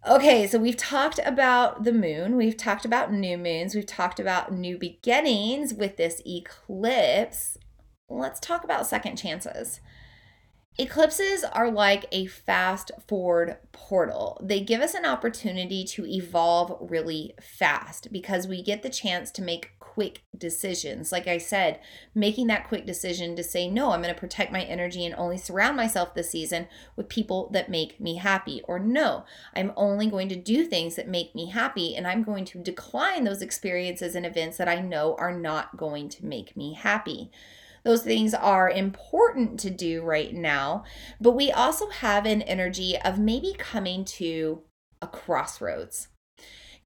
Okay, 0.08 0.48
so 0.48 0.60
we've 0.60 0.78
talked 0.78 1.20
about 1.26 1.84
the 1.84 1.92
moon, 1.92 2.38
we've 2.38 2.56
talked 2.56 2.86
about 2.86 3.12
new 3.12 3.38
moons, 3.38 3.76
we've 3.76 3.86
talked 3.86 4.20
about 4.20 4.54
new 4.54 4.78
beginnings 4.78 5.74
with 5.74 5.98
this 5.98 6.22
eclipse 6.26 7.58
let's 8.10 8.40
talk 8.40 8.64
about 8.64 8.88
second 8.88 9.18
chances. 9.18 9.80
Eclipses 10.80 11.44
are 11.44 11.72
like 11.72 12.06
a 12.12 12.28
fast 12.28 12.92
forward 13.08 13.58
portal. 13.72 14.40
They 14.44 14.60
give 14.60 14.80
us 14.80 14.94
an 14.94 15.06
opportunity 15.06 15.84
to 15.86 16.06
evolve 16.06 16.78
really 16.80 17.34
fast 17.42 18.12
because 18.12 18.48
we 18.48 18.62
get 18.62 18.84
the 18.84 18.90
chance 18.90 19.32
to 19.32 19.42
make 19.42 19.72
quick 19.80 20.22
decisions. 20.38 21.12
Like 21.12 21.28
I 21.28 21.40
said, 21.40 21.80
making 22.14 22.46
that 22.48 22.68
quick 22.68 22.86
decision 22.86 23.36
to 23.36 23.44
say, 23.44 23.68
no, 23.68 23.90
I'm 23.90 24.04
going 24.04 24.14
to 24.14 24.20
protect 24.20 24.52
my 24.52 24.62
energy 24.62 25.04
and 25.04 25.16
only 25.16 25.40
surround 25.40 25.76
myself 25.76 26.14
this 26.14 26.30
season 26.30 26.68
with 26.96 27.10
people 27.10 27.50
that 27.54 27.72
make 27.72 28.00
me 28.00 28.18
happy. 28.18 28.62
Or 28.68 28.78
no, 28.78 29.26
I'm 29.56 29.72
only 29.76 30.06
going 30.06 30.30
to 30.30 30.36
do 30.36 30.64
things 30.64 30.96
that 30.98 31.08
make 31.08 31.34
me 31.34 31.50
happy 31.50 31.96
and 31.96 32.06
I'm 32.06 32.22
going 32.22 32.46
to 32.46 32.60
decline 32.62 33.24
those 33.24 33.42
experiences 33.42 34.14
and 34.14 34.28
events 34.28 34.58
that 34.58 34.70
I 34.70 34.82
know 34.82 35.16
are 35.18 35.36
not 35.36 35.76
going 35.76 36.10
to 36.10 36.26
make 36.28 36.56
me 36.56 36.76
happy. 36.76 37.32
Those 37.84 38.04
things 38.04 38.34
are 38.34 38.70
important 38.70 39.60
to 39.62 39.70
do 39.70 40.02
right 40.02 40.34
now. 40.34 40.84
But 41.22 41.32
we 41.32 41.52
also 41.52 41.90
have 41.90 42.26
an 42.26 42.42
energy 42.44 42.98
of 42.98 43.20
maybe 43.20 43.54
coming 43.58 44.06
to 44.06 44.62
a 45.02 45.08
crossroads. 45.08 46.10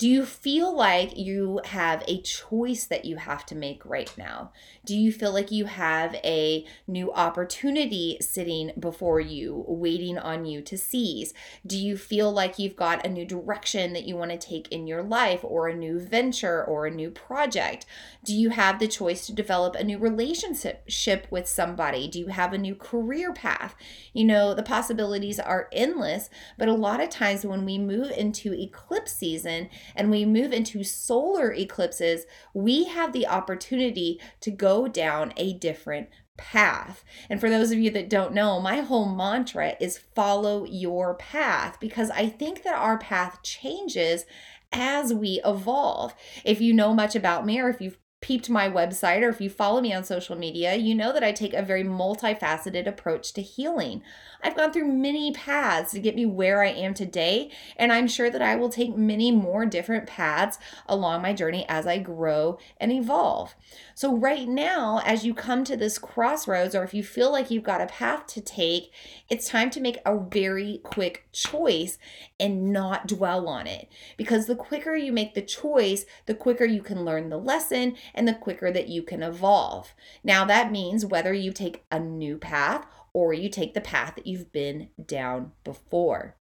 Do 0.02 0.10
you 0.10 0.26
feel 0.26 0.76
like 0.76 1.16
you 1.16 1.62
have 1.64 2.04
a 2.08 2.24
choice 2.24 2.86
that 2.86 3.06
you 3.06 3.18
have 3.18 3.46
to 3.46 3.56
make 3.56 3.86
right 3.86 4.12
now? 4.18 4.52
Do 4.84 4.98
you 4.98 5.12
feel 5.12 5.32
like 5.32 5.52
you 5.52 5.66
have 5.66 6.16
a 6.24 6.66
new 6.88 7.14
opportunity 7.14 8.18
sitting 8.20 8.72
before 8.80 9.20
you, 9.20 9.64
waiting 9.68 10.18
on 10.18 10.46
you 10.46 10.64
to 10.64 10.76
seize? 10.76 11.36
Do 11.68 11.78
you 11.78 11.98
feel 11.98 12.32
like 12.32 12.58
you've 12.58 12.76
got 12.76 13.06
a 13.06 13.10
new 13.10 13.26
direction 13.26 13.94
that 13.94 14.06
you 14.06 14.16
want 14.16 14.32
to 14.32 14.40
take 14.40 14.70
in 14.70 14.88
your 14.88 15.04
life, 15.04 15.42
or 15.44 15.68
a 15.68 15.76
new 15.76 16.00
venture, 16.00 16.64
or 16.64 16.88
a 16.88 16.92
new 16.92 17.12
project? 17.12 17.86
Do 18.26 18.34
you 18.34 18.50
have 18.50 18.80
the 18.80 18.88
choice 18.88 19.28
to 19.28 19.36
develop 19.36 19.76
a 19.76 19.84
new 19.84 20.00
relationship 20.00 21.28
with 21.30 21.48
somebody? 21.48 22.08
Do 22.08 22.18
you 22.18 22.28
have 22.30 22.54
a 22.54 22.58
new 22.58 22.74
career 22.74 23.34
path? 23.34 23.76
You 24.14 24.24
know, 24.24 24.56
the 24.56 24.64
possibilities 24.64 25.40
are 25.40 25.70
endless, 25.72 26.32
but 26.58 26.68
a 26.68 26.74
lot 26.74 27.02
of 27.02 27.10
times 27.10 27.46
when 27.46 27.66
we 27.66 27.78
move 27.78 28.10
into 28.10 28.52
eclipse 28.52 29.14
season, 29.14 29.70
and 29.96 30.10
we 30.10 30.26
move 30.26 30.54
into 30.54 30.84
solar 30.84 31.52
eclipses, 31.54 32.26
we 32.54 32.86
have 32.86 33.14
the 33.14 33.28
opportunity 33.28 34.20
to 34.42 34.52
go 34.52 34.88
down 34.88 35.34
a 35.38 35.54
different 35.54 36.10
path. 36.38 37.04
And 37.30 37.40
for 37.40 37.50
those 37.50 37.72
of 37.72 37.80
you 37.80 37.92
that 37.92 38.10
don't 38.10 38.34
know, 38.34 38.60
my 38.60 38.78
whole 38.78 39.06
mantra 39.06 39.76
is 39.80 39.98
follow 39.98 40.66
your 40.66 41.14
path 41.16 41.80
because 41.80 42.10
I 42.10 42.28
think 42.30 42.64
that 42.64 42.76
our 42.76 42.98
path 42.98 43.40
changes 43.44 44.26
as 44.72 45.14
we 45.14 45.42
evolve. 45.46 46.16
If 46.44 46.62
you 46.62 46.74
know 46.74 46.94
much 46.94 47.16
about 47.16 47.46
me 47.46 47.60
or 47.60 47.70
if 47.70 47.82
you've 47.82 47.98
peeped 48.22 48.50
my 48.50 48.70
website 48.70 49.24
or 49.24 49.30
if 49.30 49.42
you 49.42 49.50
follow 49.50 49.82
me 49.82 49.94
on 49.94 50.04
social 50.04 50.36
media, 50.36 50.76
you 50.76 50.94
know 50.94 51.12
that 51.12 51.24
I 51.24 51.32
take 51.32 51.54
a 51.54 51.64
very 51.64 51.84
multifaceted 51.84 52.88
approach 52.88 53.34
to 53.34 53.42
healing. 53.42 54.04
I've 54.44 54.56
gone 54.56 54.74
through 54.74 54.92
many 54.92 55.32
paths 55.32 55.92
to 55.92 56.00
get 56.00 56.16
me 56.16 56.26
where 56.26 56.64
I 56.64 56.70
am 56.70 56.94
today, 56.94 57.52
and 57.78 57.92
I'm 57.92 58.08
sure 58.08 58.30
that 58.30 58.42
I 58.42 58.56
will 58.56 58.70
take 58.70 58.96
many 58.98 59.32
more 59.32 59.66
different 59.66 60.08
paths 60.08 60.58
along 60.88 61.22
my 61.22 61.34
journey 61.34 61.66
as 61.70 61.86
I 61.86 62.00
grow 62.00 62.58
and 62.78 62.92
evolve. 62.92 63.56
So, 63.94 64.16
right 64.16 64.48
now, 64.48 65.02
as 65.06 65.26
you 65.26 65.34
come 65.34 65.64
to 65.66 65.78
this 65.78 65.98
crossroads, 65.98 66.74
or 66.74 66.84
if 66.84 66.94
you 66.94 67.04
feel 67.04 67.32
like 67.32 67.52
you've 67.52 67.64
got 67.64 67.82
a 67.82 67.88
path 67.88 68.28
to 68.28 68.42
take, 68.42 68.92
it's 69.30 69.48
time 69.48 69.70
to 69.72 69.82
make 69.82 70.00
a 70.06 70.18
very 70.18 70.80
quick 70.84 71.28
choice 71.32 71.98
and 72.40 72.72
not 72.74 73.08
dwell 73.08 73.48
on 73.48 73.68
it. 73.68 73.88
Because 74.18 74.48
the 74.48 74.56
quicker 74.56 74.96
you 74.96 75.12
make 75.12 75.34
the 75.34 75.42
choice, 75.42 76.06
the 76.26 76.34
quicker 76.34 76.66
you 76.66 76.82
can 76.82 77.06
learn 77.06 77.30
the 77.30 77.38
lesson 77.38 77.96
and 78.16 78.28
the 78.28 78.34
quicker 78.34 78.72
that 78.72 78.88
you 78.88 79.04
can 79.04 79.22
evolve. 79.22 79.94
Now, 80.24 80.46
that 80.46 80.72
means 80.72 81.06
whether 81.06 81.34
you 81.34 81.52
take 81.52 81.84
a 81.92 82.00
new 82.00 82.38
path 82.38 82.86
or 83.14 83.34
you 83.34 83.50
take 83.50 83.74
the 83.74 83.82
path 83.82 84.16
that 84.16 84.28
you've 84.28 84.52
been 84.52 84.90
down 85.06 85.52
before. 85.64 86.38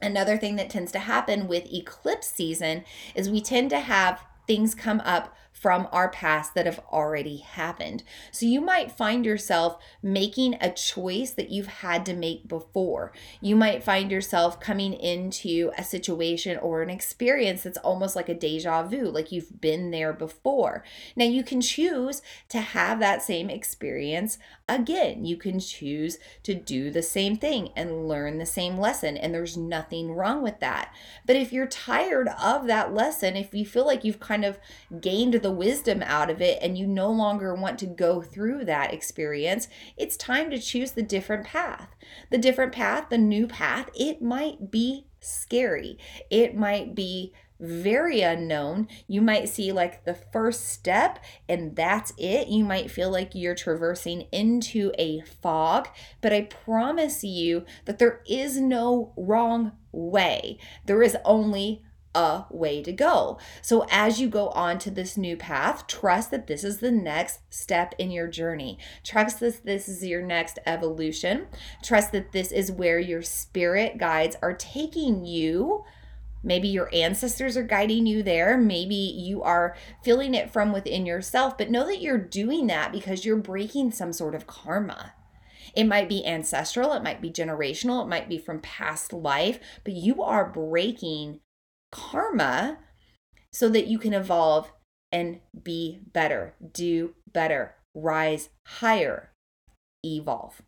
Another 0.00 0.36
thing 0.36 0.56
that 0.56 0.70
tends 0.70 0.92
to 0.92 1.00
happen 1.00 1.48
with 1.48 1.72
eclipse 1.72 2.28
season 2.28 2.84
is 3.14 3.28
we 3.28 3.40
tend 3.40 3.70
to 3.70 3.80
have 3.80 4.24
things 4.46 4.74
come 4.74 5.00
up 5.00 5.34
from 5.60 5.88
our 5.92 6.08
past 6.08 6.54
that 6.54 6.66
have 6.66 6.80
already 6.92 7.38
happened. 7.38 8.02
So 8.30 8.46
you 8.46 8.60
might 8.60 8.92
find 8.92 9.26
yourself 9.26 9.82
making 10.02 10.56
a 10.60 10.70
choice 10.70 11.32
that 11.32 11.50
you've 11.50 11.66
had 11.66 12.06
to 12.06 12.14
make 12.14 12.46
before. 12.46 13.12
You 13.40 13.56
might 13.56 13.82
find 13.82 14.10
yourself 14.10 14.60
coming 14.60 14.92
into 14.92 15.72
a 15.76 15.82
situation 15.82 16.58
or 16.58 16.82
an 16.82 16.90
experience 16.90 17.62
that's 17.62 17.78
almost 17.78 18.14
like 18.14 18.28
a 18.28 18.34
deja 18.34 18.84
vu, 18.84 19.10
like 19.10 19.32
you've 19.32 19.60
been 19.60 19.90
there 19.90 20.12
before. 20.12 20.84
Now 21.16 21.24
you 21.24 21.42
can 21.42 21.60
choose 21.60 22.22
to 22.50 22.60
have 22.60 23.00
that 23.00 23.22
same 23.22 23.50
experience 23.50 24.38
again. 24.68 25.24
You 25.24 25.36
can 25.36 25.58
choose 25.58 26.18
to 26.44 26.54
do 26.54 26.90
the 26.90 27.02
same 27.02 27.36
thing 27.36 27.70
and 27.74 28.06
learn 28.06 28.38
the 28.38 28.46
same 28.46 28.78
lesson, 28.78 29.16
and 29.16 29.34
there's 29.34 29.56
nothing 29.56 30.12
wrong 30.12 30.42
with 30.42 30.60
that. 30.60 30.94
But 31.26 31.36
if 31.36 31.52
you're 31.52 31.66
tired 31.66 32.28
of 32.40 32.66
that 32.66 32.94
lesson, 32.94 33.36
if 33.36 33.54
you 33.54 33.66
feel 33.66 33.86
like 33.86 34.04
you've 34.04 34.20
kind 34.20 34.44
of 34.44 34.58
gained 35.00 35.34
the 35.34 35.47
wisdom 35.50 36.02
out 36.02 36.30
of 36.30 36.40
it 36.40 36.58
and 36.62 36.76
you 36.76 36.86
no 36.86 37.10
longer 37.10 37.54
want 37.54 37.78
to 37.80 37.86
go 37.86 38.22
through 38.22 38.64
that 38.64 38.92
experience, 38.92 39.68
it's 39.96 40.16
time 40.16 40.50
to 40.50 40.58
choose 40.58 40.92
the 40.92 41.02
different 41.02 41.46
path. 41.46 41.88
The 42.30 42.38
different 42.38 42.72
path, 42.72 43.06
the 43.10 43.18
new 43.18 43.46
path, 43.46 43.90
it 43.94 44.22
might 44.22 44.70
be 44.70 45.06
scary. 45.20 45.98
It 46.30 46.56
might 46.56 46.94
be 46.94 47.32
very 47.60 48.20
unknown. 48.20 48.88
You 49.06 49.20
might 49.20 49.48
see 49.48 49.72
like 49.72 50.04
the 50.04 50.14
first 50.14 50.68
step 50.68 51.18
and 51.48 51.74
that's 51.74 52.12
it. 52.16 52.48
You 52.48 52.64
might 52.64 52.90
feel 52.90 53.10
like 53.10 53.34
you're 53.34 53.54
traversing 53.54 54.22
into 54.32 54.92
a 54.98 55.22
fog, 55.22 55.88
but 56.20 56.32
I 56.32 56.42
promise 56.42 57.24
you 57.24 57.64
that 57.84 57.98
there 57.98 58.20
is 58.28 58.58
no 58.58 59.12
wrong 59.16 59.72
way. 59.92 60.58
There 60.86 61.02
is 61.02 61.16
only 61.24 61.82
a 62.18 62.46
way 62.50 62.82
to 62.82 62.92
go. 62.92 63.38
So, 63.62 63.86
as 63.90 64.20
you 64.20 64.28
go 64.28 64.48
on 64.48 64.78
to 64.80 64.90
this 64.90 65.16
new 65.16 65.36
path, 65.36 65.86
trust 65.86 66.32
that 66.32 66.48
this 66.48 66.64
is 66.64 66.78
the 66.78 66.90
next 66.90 67.40
step 67.48 67.94
in 67.96 68.10
your 68.10 68.26
journey. 68.26 68.78
Trust 69.04 69.38
that 69.40 69.64
this 69.64 69.88
is 69.88 70.04
your 70.04 70.22
next 70.22 70.58
evolution. 70.66 71.46
Trust 71.82 72.10
that 72.12 72.32
this 72.32 72.50
is 72.50 72.72
where 72.72 72.98
your 72.98 73.22
spirit 73.22 73.98
guides 73.98 74.36
are 74.42 74.54
taking 74.54 75.24
you 75.24 75.84
Maybe 76.42 76.68
your 76.68 76.88
ancestors 76.94 77.56
are 77.56 77.64
guiding 77.64 78.06
you 78.06 78.22
there. 78.22 78.56
Maybe 78.56 78.94
you 78.94 79.42
are 79.42 79.76
feeling 80.04 80.34
it 80.34 80.52
from 80.52 80.72
within 80.72 81.04
yourself, 81.04 81.58
but 81.58 81.68
know 81.68 81.84
that 81.86 82.00
you're 82.00 82.16
doing 82.16 82.68
that 82.68 82.92
because 82.92 83.24
you're 83.24 83.36
breaking 83.36 83.90
some 83.90 84.12
sort 84.12 84.36
of 84.36 84.46
karma. 84.46 85.14
It 85.74 85.84
might 85.84 86.08
be 86.08 86.24
ancestral, 86.24 86.92
it 86.92 87.02
might 87.02 87.20
be 87.20 87.30
generational, 87.30 88.04
it 88.04 88.08
might 88.08 88.28
be 88.28 88.38
from 88.38 88.60
past 88.60 89.12
life, 89.12 89.58
but 89.84 89.94
you 89.94 90.22
are 90.22 90.50
breaking 90.50 91.40
karma 91.90 92.78
so 93.52 93.68
that 93.68 93.86
you 93.86 93.98
can 93.98 94.12
evolve 94.12 94.72
and 95.10 95.40
be 95.62 96.00
better, 96.12 96.54
do 96.72 97.14
better, 97.32 97.76
rise 97.94 98.50
higher, 98.66 99.32
evolve. 100.04 100.62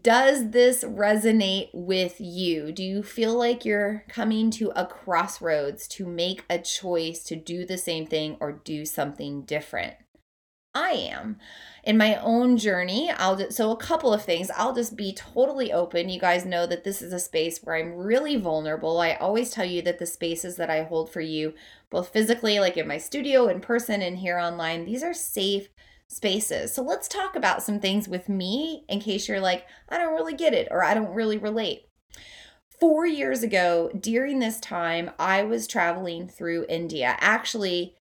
Does 0.00 0.52
this 0.52 0.84
resonate 0.84 1.68
with 1.74 2.18
you? 2.18 2.72
Do 2.72 2.82
you 2.82 3.02
feel 3.02 3.36
like 3.36 3.66
you're 3.66 4.06
coming 4.08 4.50
to 4.52 4.72
a 4.74 4.86
crossroads 4.86 5.86
to 5.88 6.06
make 6.06 6.44
a 6.48 6.58
choice 6.58 7.22
to 7.24 7.36
do 7.36 7.66
the 7.66 7.76
same 7.76 8.06
thing 8.06 8.38
or 8.40 8.52
do 8.52 8.86
something 8.86 9.42
different? 9.42 9.96
I 10.74 10.90
am. 10.90 11.38
In 11.84 11.98
my 11.98 12.16
own 12.16 12.56
journey, 12.56 13.10
I'll 13.10 13.36
just, 13.36 13.56
so 13.56 13.72
a 13.72 13.76
couple 13.76 14.14
of 14.14 14.24
things. 14.24 14.50
I'll 14.56 14.74
just 14.74 14.96
be 14.96 15.12
totally 15.12 15.72
open. 15.72 16.08
You 16.08 16.20
guys 16.20 16.44
know 16.44 16.66
that 16.66 16.84
this 16.84 17.02
is 17.02 17.12
a 17.12 17.18
space 17.18 17.58
where 17.58 17.76
I'm 17.76 17.94
really 17.94 18.36
vulnerable. 18.36 19.00
I 19.00 19.14
always 19.14 19.50
tell 19.50 19.64
you 19.64 19.82
that 19.82 19.98
the 19.98 20.06
spaces 20.06 20.56
that 20.56 20.70
I 20.70 20.84
hold 20.84 21.10
for 21.10 21.20
you, 21.20 21.54
both 21.90 22.08
physically, 22.08 22.60
like 22.60 22.76
in 22.76 22.86
my 22.86 22.98
studio, 22.98 23.48
in 23.48 23.60
person, 23.60 24.00
and 24.00 24.18
here 24.18 24.38
online, 24.38 24.84
these 24.84 25.02
are 25.02 25.12
safe 25.12 25.68
spaces. 26.08 26.72
So 26.72 26.82
let's 26.82 27.08
talk 27.08 27.36
about 27.36 27.62
some 27.62 27.80
things 27.80 28.08
with 28.08 28.28
me 28.28 28.84
in 28.88 29.00
case 29.00 29.28
you're 29.28 29.40
like, 29.40 29.66
I 29.88 29.98
don't 29.98 30.14
really 30.14 30.34
get 30.34 30.54
it 30.54 30.68
or 30.70 30.84
I 30.84 30.94
don't 30.94 31.14
really 31.14 31.38
relate. 31.38 31.86
Four 32.78 33.06
years 33.06 33.42
ago, 33.42 33.90
during 33.98 34.38
this 34.38 34.60
time, 34.60 35.10
I 35.18 35.42
was 35.42 35.66
traveling 35.66 36.28
through 36.28 36.66
India. 36.68 37.16
Actually, 37.20 37.94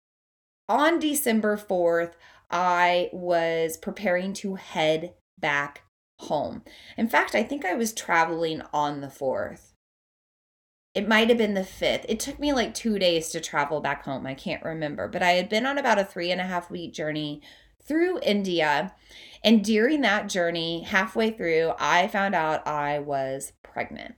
on 0.68 1.00
December 1.00 1.58
4th, 1.58 2.14
I 2.52 3.10
was 3.14 3.78
preparing 3.78 4.34
to 4.34 4.56
head 4.56 5.14
back 5.40 5.84
home. 6.20 6.64
In 6.98 7.08
fact, 7.08 7.34
I 7.34 7.44
think 7.44 7.66
I 7.66 7.74
was 7.74 7.94
traveling 7.94 8.62
on 8.74 9.02
the 9.02 9.08
4th. 9.08 9.72
It 10.94 11.08
might 11.08 11.30
have 11.30 11.38
been 11.38 11.54
the 11.54 11.62
5th. 11.62 12.06
It 12.10 12.20
took 12.20 12.38
me 12.38 12.52
like 12.52 12.74
two 12.74 13.00
days 13.00 13.30
to 13.30 13.40
travel 13.40 13.80
back 13.80 14.04
home. 14.04 14.28
I 14.28 14.34
can't 14.34 14.64
remember, 14.64 15.08
but 15.08 15.24
I 15.24 15.32
had 15.32 15.48
been 15.48 15.66
on 15.66 15.78
about 15.78 16.00
a 16.00 16.04
three 16.04 16.32
and 16.32 16.42
a 16.42 16.46
half 16.46 16.70
week 16.70 16.94
journey 16.94 17.42
through 17.82 18.20
India. 18.22 18.94
And 19.44 19.64
during 19.64 20.02
that 20.02 20.30
journey, 20.30 20.84
halfway 20.84 21.32
through, 21.32 21.74
I 21.80 22.08
found 22.08 22.36
out 22.36 22.68
I 22.68 23.00
was 23.00 23.54
pregnant. 23.64 24.16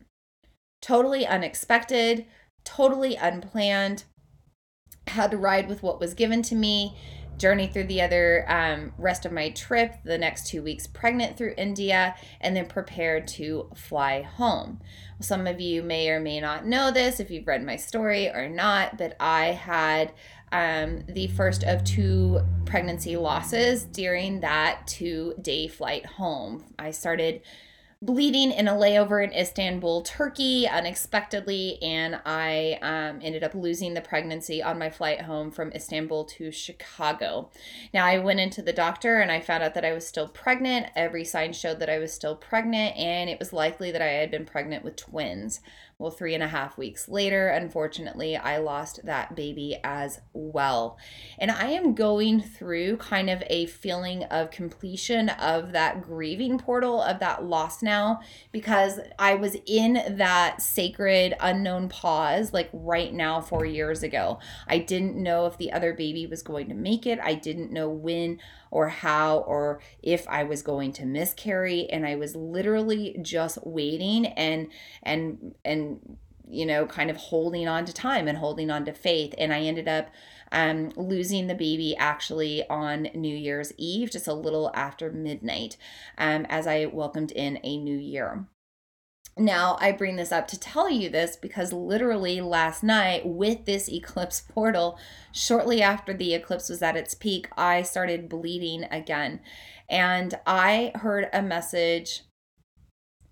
Totally 0.81 1.25
unexpected, 1.25 2.25
totally 2.65 3.15
unplanned. 3.15 4.05
Had 5.07 5.31
to 5.31 5.37
ride 5.37 5.69
with 5.69 5.83
what 5.83 5.99
was 5.99 6.13
given 6.13 6.41
to 6.43 6.55
me 6.55 6.97
journey 7.37 7.67
through 7.67 7.85
the 7.85 8.01
other 8.01 8.45
um, 8.49 8.93
rest 8.97 9.25
of 9.25 9.31
my 9.31 9.49
trip, 9.51 9.95
the 10.03 10.17
next 10.17 10.47
two 10.47 10.61
weeks 10.61 10.87
pregnant 10.87 11.37
through 11.37 11.53
India, 11.57 12.15
and 12.41 12.55
then 12.55 12.65
prepared 12.65 13.27
to 13.27 13.69
fly 13.75 14.21
home. 14.21 14.79
Some 15.19 15.47
of 15.47 15.59
you 15.59 15.83
may 15.83 16.09
or 16.09 16.19
may 16.19 16.39
not 16.39 16.65
know 16.65 16.91
this 16.91 17.19
if 17.19 17.31
you've 17.31 17.47
read 17.47 17.65
my 17.65 17.75
story 17.75 18.29
or 18.29 18.49
not, 18.49 18.97
but 18.97 19.15
I 19.19 19.45
had 19.47 20.13
um, 20.51 21.03
the 21.07 21.27
first 21.27 21.63
of 21.63 21.83
two 21.83 22.41
pregnancy 22.65 23.17
losses 23.17 23.85
during 23.85 24.41
that 24.41 24.85
two 24.85 25.33
day 25.41 25.67
flight 25.67 26.05
home. 26.05 26.63
I 26.77 26.91
started 26.91 27.41
bleeding 28.05 28.51
in 28.51 28.67
a 28.67 28.73
layover 28.73 29.23
in 29.23 29.33
Istanbul, 29.33 30.01
Turkey, 30.01 30.67
unexpectedly, 30.67 31.81
and 31.81 32.19
I 32.25 32.77
um, 32.81 33.19
ended 33.23 33.43
up 33.43 33.55
losing 33.55 33.93
the 33.93 34.01
pregnancy 34.01 34.61
on 34.61 34.77
my 34.77 34.89
flight 34.89 35.21
home 35.21 35.51
from 35.51 35.71
Istanbul 35.71 36.25
to 36.25 36.51
Chicago. 36.51 37.49
Now, 37.93 38.05
I 38.05 38.19
went 38.19 38.41
into 38.41 38.61
the 38.61 38.73
doctor 38.73 39.21
and 39.21 39.31
I 39.31 39.39
found 39.39 39.63
out 39.63 39.73
that 39.75 39.85
I 39.85 39.93
was 39.93 40.05
still 40.05 40.27
pregnant. 40.27 40.87
Every 40.97 41.23
sign 41.23 41.53
showed 41.53 41.79
that 41.79 41.89
I 41.89 41.99
was 41.99 42.13
still 42.13 42.35
pregnant, 42.35 42.97
and 42.97 43.29
it 43.29 43.39
was 43.39 43.53
likely 43.53 43.91
that 43.91 44.01
I 44.01 44.07
had 44.07 44.29
been 44.29 44.45
pregnant 44.45 44.83
with 44.83 44.97
twins. 44.97 45.61
Well, 46.03 46.11
three 46.11 46.33
and 46.33 46.43
a 46.43 46.49
half 46.49 46.77
weeks 46.77 47.07
later, 47.07 47.47
unfortunately, 47.47 48.35
I 48.35 48.57
lost 48.57 49.05
that 49.05 49.37
baby 49.37 49.79
as 49.85 50.19
well. 50.33 50.97
And 51.39 51.49
I 51.49 51.67
am 51.67 51.95
going 51.95 52.41
through 52.41 52.97
kind 52.97 53.29
of 53.29 53.41
a 53.47 53.67
feeling 53.67 54.25
of 54.25 54.51
completion 54.51 55.29
of 55.29 55.71
that 55.71 56.01
grieving 56.01 56.59
portal 56.59 57.01
of 57.01 57.19
that 57.19 57.45
loss 57.45 57.81
now 57.81 58.19
because 58.51 58.99
I 59.17 59.35
was 59.35 59.55
in 59.65 60.17
that 60.17 60.61
sacred 60.61 61.35
unknown 61.39 61.87
pause 61.87 62.51
like 62.51 62.69
right 62.73 63.13
now, 63.13 63.39
four 63.39 63.63
years 63.63 64.03
ago. 64.03 64.39
I 64.67 64.79
didn't 64.79 65.15
know 65.15 65.45
if 65.45 65.57
the 65.57 65.71
other 65.71 65.93
baby 65.93 66.27
was 66.27 66.43
going 66.43 66.67
to 66.67 66.75
make 66.75 67.07
it, 67.07 67.17
I 67.23 67.35
didn't 67.35 67.71
know 67.71 67.87
when 67.87 68.41
or 68.73 68.89
how 68.89 69.37
or 69.37 69.79
if 70.01 70.27
I 70.27 70.43
was 70.43 70.63
going 70.63 70.93
to 70.93 71.05
miscarry 71.05 71.87
and 71.91 72.07
I 72.07 72.15
was 72.15 72.35
literally 72.35 73.15
just 73.21 73.59
waiting 73.63 74.25
and 74.25 74.67
and 75.03 75.53
and 75.63 76.17
you 76.49 76.65
know 76.65 76.87
kind 76.87 77.11
of 77.11 77.17
holding 77.17 77.67
on 77.67 77.85
to 77.85 77.93
time 77.93 78.27
and 78.27 78.39
holding 78.39 78.71
on 78.71 78.83
to 78.85 78.91
faith 78.91 79.35
and 79.37 79.53
I 79.53 79.61
ended 79.61 79.87
up 79.87 80.09
um, 80.51 80.89
losing 80.95 81.45
the 81.45 81.55
baby 81.55 81.95
actually 81.97 82.67
on 82.67 83.09
New 83.15 83.35
Year's 83.35 83.73
Eve, 83.77 84.11
just 84.11 84.27
a 84.27 84.33
little 84.35 84.71
after 84.75 85.11
midnight, 85.11 85.77
um, 86.19 86.45
as 86.47 86.67
I 86.67 86.85
welcomed 86.85 87.31
in 87.31 87.59
a 87.63 87.77
new 87.77 87.97
year. 87.97 88.45
Now, 89.35 89.77
I 89.81 89.91
bring 89.91 90.15
this 90.15 90.31
up 90.31 90.47
to 90.49 90.59
tell 90.59 90.89
you 90.89 91.09
this 91.09 91.35
because 91.35 91.73
literally 91.73 92.39
last 92.39 92.83
night, 92.83 93.25
with 93.25 93.65
this 93.65 93.89
eclipse 93.89 94.41
portal, 94.41 94.99
shortly 95.31 95.81
after 95.81 96.13
the 96.13 96.35
eclipse 96.35 96.69
was 96.69 96.83
at 96.83 96.95
its 96.95 97.15
peak, 97.15 97.47
I 97.57 97.81
started 97.81 98.29
bleeding 98.29 98.85
again. 98.91 99.39
And 99.89 100.35
I 100.45 100.91
heard 100.95 101.29
a 101.33 101.41
message 101.41 102.21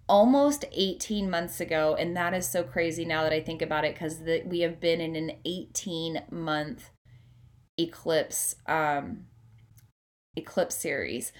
almost 0.09 0.65
18 0.71 1.29
months 1.29 1.61
ago. 1.61 1.95
And 1.97 2.17
that 2.17 2.33
is 2.33 2.47
so 2.47 2.63
crazy 2.63 3.05
now 3.05 3.21
that 3.23 3.33
I 3.33 3.39
think 3.39 3.61
about 3.61 3.85
it 3.85 3.93
because 3.93 4.21
we 4.45 4.61
have 4.61 4.79
been 4.79 5.01
in 5.01 5.15
an 5.15 5.33
18 5.45 6.23
month 6.31 6.89
eclipse 7.77 8.55
um, 8.67 9.25
eclipse 10.35 10.75
series. 10.75 11.31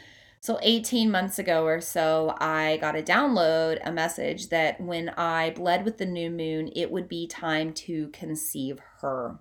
So, 0.44 0.58
18 0.64 1.12
months 1.12 1.38
ago 1.38 1.66
or 1.66 1.80
so, 1.82 2.36
I 2.39 2.78
got 2.82 2.96
a 2.96 3.04
download, 3.04 3.78
a 3.86 3.92
message 3.92 4.50
that 4.50 4.82
when 4.82 5.10
I 5.10 5.52
bled 5.52 5.86
with 5.86 6.00
the 6.00 6.06
new 6.08 6.32
moon, 6.32 6.72
it 6.76 6.89
would 6.89 7.08
be 7.08 7.28
time 7.28 7.74
to 7.74 8.08
conceive 8.08 8.80
her, 9.02 9.38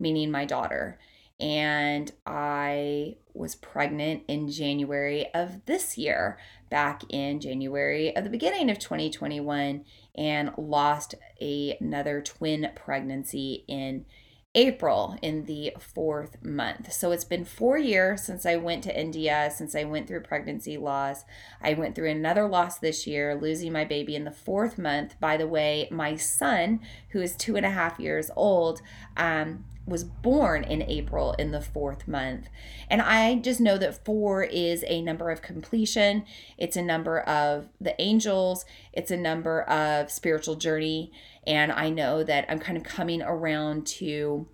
meaning 0.00 0.30
my 0.30 0.46
daughter. 0.46 0.98
And 1.38 2.10
I 2.24 3.16
was 3.34 3.54
pregnant 3.54 4.22
in 4.26 4.48
January 4.48 5.26
of 5.34 5.66
this 5.66 5.98
year, 5.98 6.38
back 6.70 7.02
in 7.10 7.38
January 7.38 8.16
of 8.16 8.24
the 8.24 8.30
beginning 8.30 8.70
of 8.70 8.78
2021, 8.78 9.84
and 10.16 10.52
lost 10.56 11.16
a, 11.42 11.76
another 11.82 12.22
twin 12.22 12.70
pregnancy 12.74 13.66
in 13.68 14.06
April 14.54 15.16
in 15.20 15.46
the 15.46 15.72
fourth 15.80 16.42
month. 16.44 16.92
So 16.92 17.10
it's 17.10 17.24
been 17.24 17.44
four 17.44 17.76
years 17.76 18.22
since 18.22 18.46
I 18.46 18.56
went 18.56 18.84
to 18.84 19.00
India, 19.00 19.50
since 19.54 19.74
I 19.74 19.84
went 19.84 20.06
through 20.06 20.20
pregnancy 20.20 20.76
loss. 20.76 21.24
I 21.60 21.74
went 21.74 21.94
through 21.94 22.10
another 22.10 22.46
loss 22.46 22.78
this 22.78 23.06
year, 23.06 23.34
losing 23.34 23.72
my 23.72 23.84
baby 23.84 24.14
in 24.14 24.24
the 24.24 24.30
fourth 24.30 24.78
month. 24.78 25.18
By 25.18 25.36
the 25.36 25.48
way, 25.48 25.88
my 25.90 26.16
son, 26.16 26.80
who 27.10 27.20
is 27.20 27.34
two 27.34 27.56
and 27.56 27.66
a 27.66 27.70
half 27.70 27.98
years 27.98 28.30
old, 28.36 28.80
um, 29.16 29.64
was 29.86 30.04
born 30.04 30.64
in 30.64 30.82
April 30.82 31.32
in 31.32 31.50
the 31.50 31.60
fourth 31.60 32.08
month. 32.08 32.48
And 32.88 33.02
I 33.02 33.36
just 33.36 33.60
know 33.60 33.76
that 33.78 34.04
four 34.04 34.42
is 34.42 34.84
a 34.86 35.02
number 35.02 35.30
of 35.30 35.42
completion, 35.42 36.24
it's 36.56 36.76
a 36.76 36.82
number 36.82 37.20
of 37.20 37.68
the 37.80 38.00
angels, 38.00 38.64
it's 38.92 39.10
a 39.10 39.16
number 39.16 39.62
of 39.62 40.10
spiritual 40.10 40.54
journey 40.54 41.12
and 41.46 41.72
I 41.72 41.90
know 41.90 42.24
that 42.24 42.46
I'm 42.48 42.58
kind 42.58 42.76
of 42.76 42.84
coming 42.84 43.22
around 43.22 43.86
to 43.86 44.48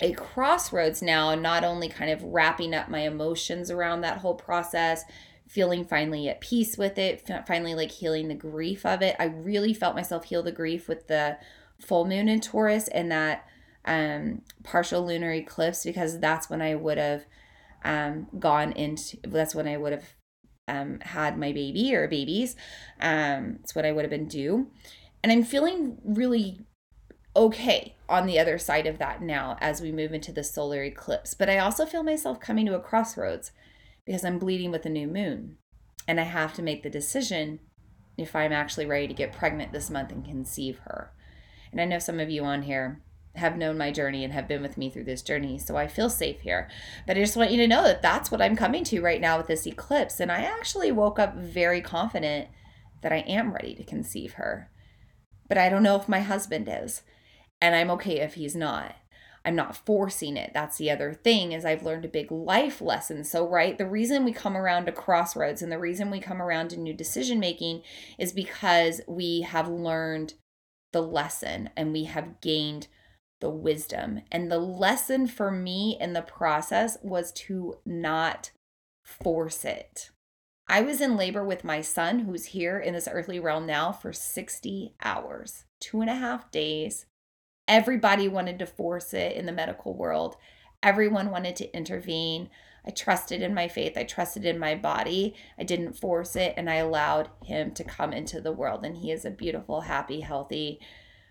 a 0.00 0.12
crossroads 0.12 1.02
now, 1.02 1.34
not 1.34 1.64
only 1.64 1.88
kind 1.88 2.10
of 2.10 2.22
wrapping 2.22 2.74
up 2.74 2.88
my 2.88 3.00
emotions 3.00 3.70
around 3.70 4.02
that 4.02 4.18
whole 4.18 4.34
process, 4.34 5.04
feeling 5.48 5.84
finally 5.84 6.28
at 6.28 6.40
peace 6.40 6.76
with 6.76 6.98
it, 6.98 7.26
finally 7.46 7.74
like 7.74 7.90
healing 7.90 8.28
the 8.28 8.34
grief 8.34 8.84
of 8.84 9.02
it. 9.02 9.16
I 9.18 9.24
really 9.24 9.74
felt 9.74 9.96
myself 9.96 10.24
heal 10.24 10.42
the 10.42 10.52
grief 10.52 10.88
with 10.88 11.08
the 11.08 11.38
full 11.80 12.04
moon 12.04 12.28
in 12.28 12.40
Taurus 12.40 12.88
and 12.88 13.10
that 13.10 13.46
um, 13.84 14.42
partial 14.62 15.04
lunar 15.04 15.32
eclipse 15.32 15.84
because 15.84 16.20
that's 16.20 16.50
when 16.50 16.60
I 16.60 16.74
would 16.74 16.98
have 16.98 17.24
um, 17.84 18.28
gone 18.38 18.72
into, 18.72 19.16
that's 19.26 19.54
when 19.54 19.66
I 19.66 19.78
would 19.78 19.92
have 19.92 20.04
um, 20.68 21.00
had 21.00 21.38
my 21.38 21.52
baby 21.52 21.94
or 21.94 22.06
babies. 22.06 22.54
Um, 23.00 23.58
it's 23.62 23.74
what 23.74 23.86
I 23.86 23.92
would 23.92 24.04
have 24.04 24.10
been 24.10 24.28
due. 24.28 24.70
And 25.22 25.32
I'm 25.32 25.42
feeling 25.42 25.98
really 26.04 26.60
okay 27.34 27.94
on 28.08 28.26
the 28.26 28.38
other 28.38 28.58
side 28.58 28.86
of 28.86 28.98
that 28.98 29.22
now 29.22 29.56
as 29.60 29.80
we 29.80 29.92
move 29.92 30.12
into 30.12 30.32
the 30.32 30.44
solar 30.44 30.82
eclipse. 30.82 31.34
But 31.34 31.50
I 31.50 31.58
also 31.58 31.86
feel 31.86 32.02
myself 32.02 32.40
coming 32.40 32.66
to 32.66 32.74
a 32.74 32.80
crossroads 32.80 33.52
because 34.04 34.24
I'm 34.24 34.38
bleeding 34.38 34.70
with 34.70 34.86
a 34.86 34.90
new 34.90 35.06
moon. 35.06 35.56
And 36.06 36.18
I 36.18 36.24
have 36.24 36.54
to 36.54 36.62
make 36.62 36.82
the 36.82 36.90
decision 36.90 37.60
if 38.16 38.34
I'm 38.34 38.52
actually 38.52 38.86
ready 38.86 39.06
to 39.06 39.14
get 39.14 39.32
pregnant 39.32 39.72
this 39.72 39.90
month 39.90 40.10
and 40.10 40.24
conceive 40.24 40.78
her. 40.78 41.12
And 41.70 41.80
I 41.80 41.84
know 41.84 41.98
some 41.98 42.18
of 42.18 42.30
you 42.30 42.44
on 42.44 42.62
here 42.62 43.02
have 43.36 43.56
known 43.56 43.78
my 43.78 43.92
journey 43.92 44.24
and 44.24 44.32
have 44.32 44.48
been 44.48 44.62
with 44.62 44.78
me 44.78 44.90
through 44.90 45.04
this 45.04 45.22
journey. 45.22 45.58
So 45.58 45.76
I 45.76 45.86
feel 45.86 46.10
safe 46.10 46.40
here. 46.40 46.68
But 47.06 47.16
I 47.16 47.20
just 47.20 47.36
want 47.36 47.50
you 47.50 47.58
to 47.58 47.68
know 47.68 47.84
that 47.84 48.02
that's 48.02 48.30
what 48.30 48.42
I'm 48.42 48.56
coming 48.56 48.84
to 48.84 49.00
right 49.00 49.20
now 49.20 49.36
with 49.36 49.46
this 49.46 49.66
eclipse. 49.66 50.18
And 50.18 50.32
I 50.32 50.42
actually 50.42 50.90
woke 50.90 51.18
up 51.18 51.36
very 51.36 51.80
confident 51.80 52.48
that 53.02 53.12
I 53.12 53.18
am 53.18 53.52
ready 53.52 53.74
to 53.74 53.84
conceive 53.84 54.32
her. 54.34 54.70
But 55.48 55.58
I 55.58 55.68
don't 55.68 55.82
know 55.82 55.96
if 55.96 56.08
my 56.08 56.20
husband 56.20 56.68
is. 56.70 57.02
And 57.60 57.74
I'm 57.74 57.90
okay 57.92 58.20
if 58.20 58.34
he's 58.34 58.54
not. 58.54 58.94
I'm 59.44 59.56
not 59.56 59.86
forcing 59.86 60.36
it. 60.36 60.50
That's 60.52 60.76
the 60.76 60.90
other 60.90 61.14
thing 61.14 61.52
is 61.52 61.64
I've 61.64 61.82
learned 61.82 62.04
a 62.04 62.08
big 62.08 62.30
life 62.30 62.80
lesson. 62.80 63.24
So, 63.24 63.48
right, 63.48 63.78
the 63.78 63.86
reason 63.86 64.24
we 64.24 64.32
come 64.32 64.56
around 64.56 64.86
to 64.86 64.92
crossroads 64.92 65.62
and 65.62 65.72
the 65.72 65.78
reason 65.78 66.10
we 66.10 66.20
come 66.20 66.42
around 66.42 66.68
to 66.70 66.76
new 66.76 66.92
decision 66.92 67.40
making 67.40 67.82
is 68.18 68.32
because 68.32 69.00
we 69.08 69.42
have 69.42 69.68
learned 69.68 70.34
the 70.92 71.00
lesson 71.02 71.70
and 71.76 71.92
we 71.92 72.04
have 72.04 72.40
gained 72.40 72.88
the 73.40 73.50
wisdom. 73.50 74.20
And 74.30 74.50
the 74.50 74.58
lesson 74.58 75.26
for 75.26 75.50
me 75.50 75.96
in 76.00 76.12
the 76.12 76.22
process 76.22 76.98
was 77.02 77.32
to 77.32 77.78
not 77.86 78.50
force 79.02 79.64
it. 79.64 80.10
I 80.70 80.82
was 80.82 81.00
in 81.00 81.16
labor 81.16 81.42
with 81.42 81.64
my 81.64 81.80
son, 81.80 82.20
who's 82.20 82.46
here 82.46 82.78
in 82.78 82.92
this 82.92 83.08
earthly 83.10 83.40
realm 83.40 83.66
now, 83.66 83.90
for 83.90 84.12
60 84.12 84.94
hours, 85.02 85.64
two 85.80 86.02
and 86.02 86.10
a 86.10 86.14
half 86.14 86.50
days. 86.50 87.06
Everybody 87.66 88.28
wanted 88.28 88.58
to 88.58 88.66
force 88.66 89.14
it 89.14 89.34
in 89.34 89.46
the 89.46 89.52
medical 89.52 89.94
world. 89.94 90.36
Everyone 90.82 91.30
wanted 91.30 91.56
to 91.56 91.74
intervene. 91.74 92.50
I 92.86 92.90
trusted 92.90 93.40
in 93.40 93.54
my 93.54 93.68
faith. 93.68 93.96
I 93.96 94.04
trusted 94.04 94.44
in 94.44 94.58
my 94.58 94.74
body. 94.74 95.34
I 95.58 95.64
didn't 95.64 95.94
force 95.94 96.36
it, 96.36 96.52
and 96.56 96.68
I 96.68 96.76
allowed 96.76 97.30
him 97.42 97.72
to 97.72 97.84
come 97.84 98.12
into 98.12 98.40
the 98.40 98.52
world. 98.52 98.84
And 98.84 98.98
he 98.98 99.10
is 99.10 99.24
a 99.24 99.30
beautiful, 99.30 99.82
happy, 99.82 100.20
healthy, 100.20 100.80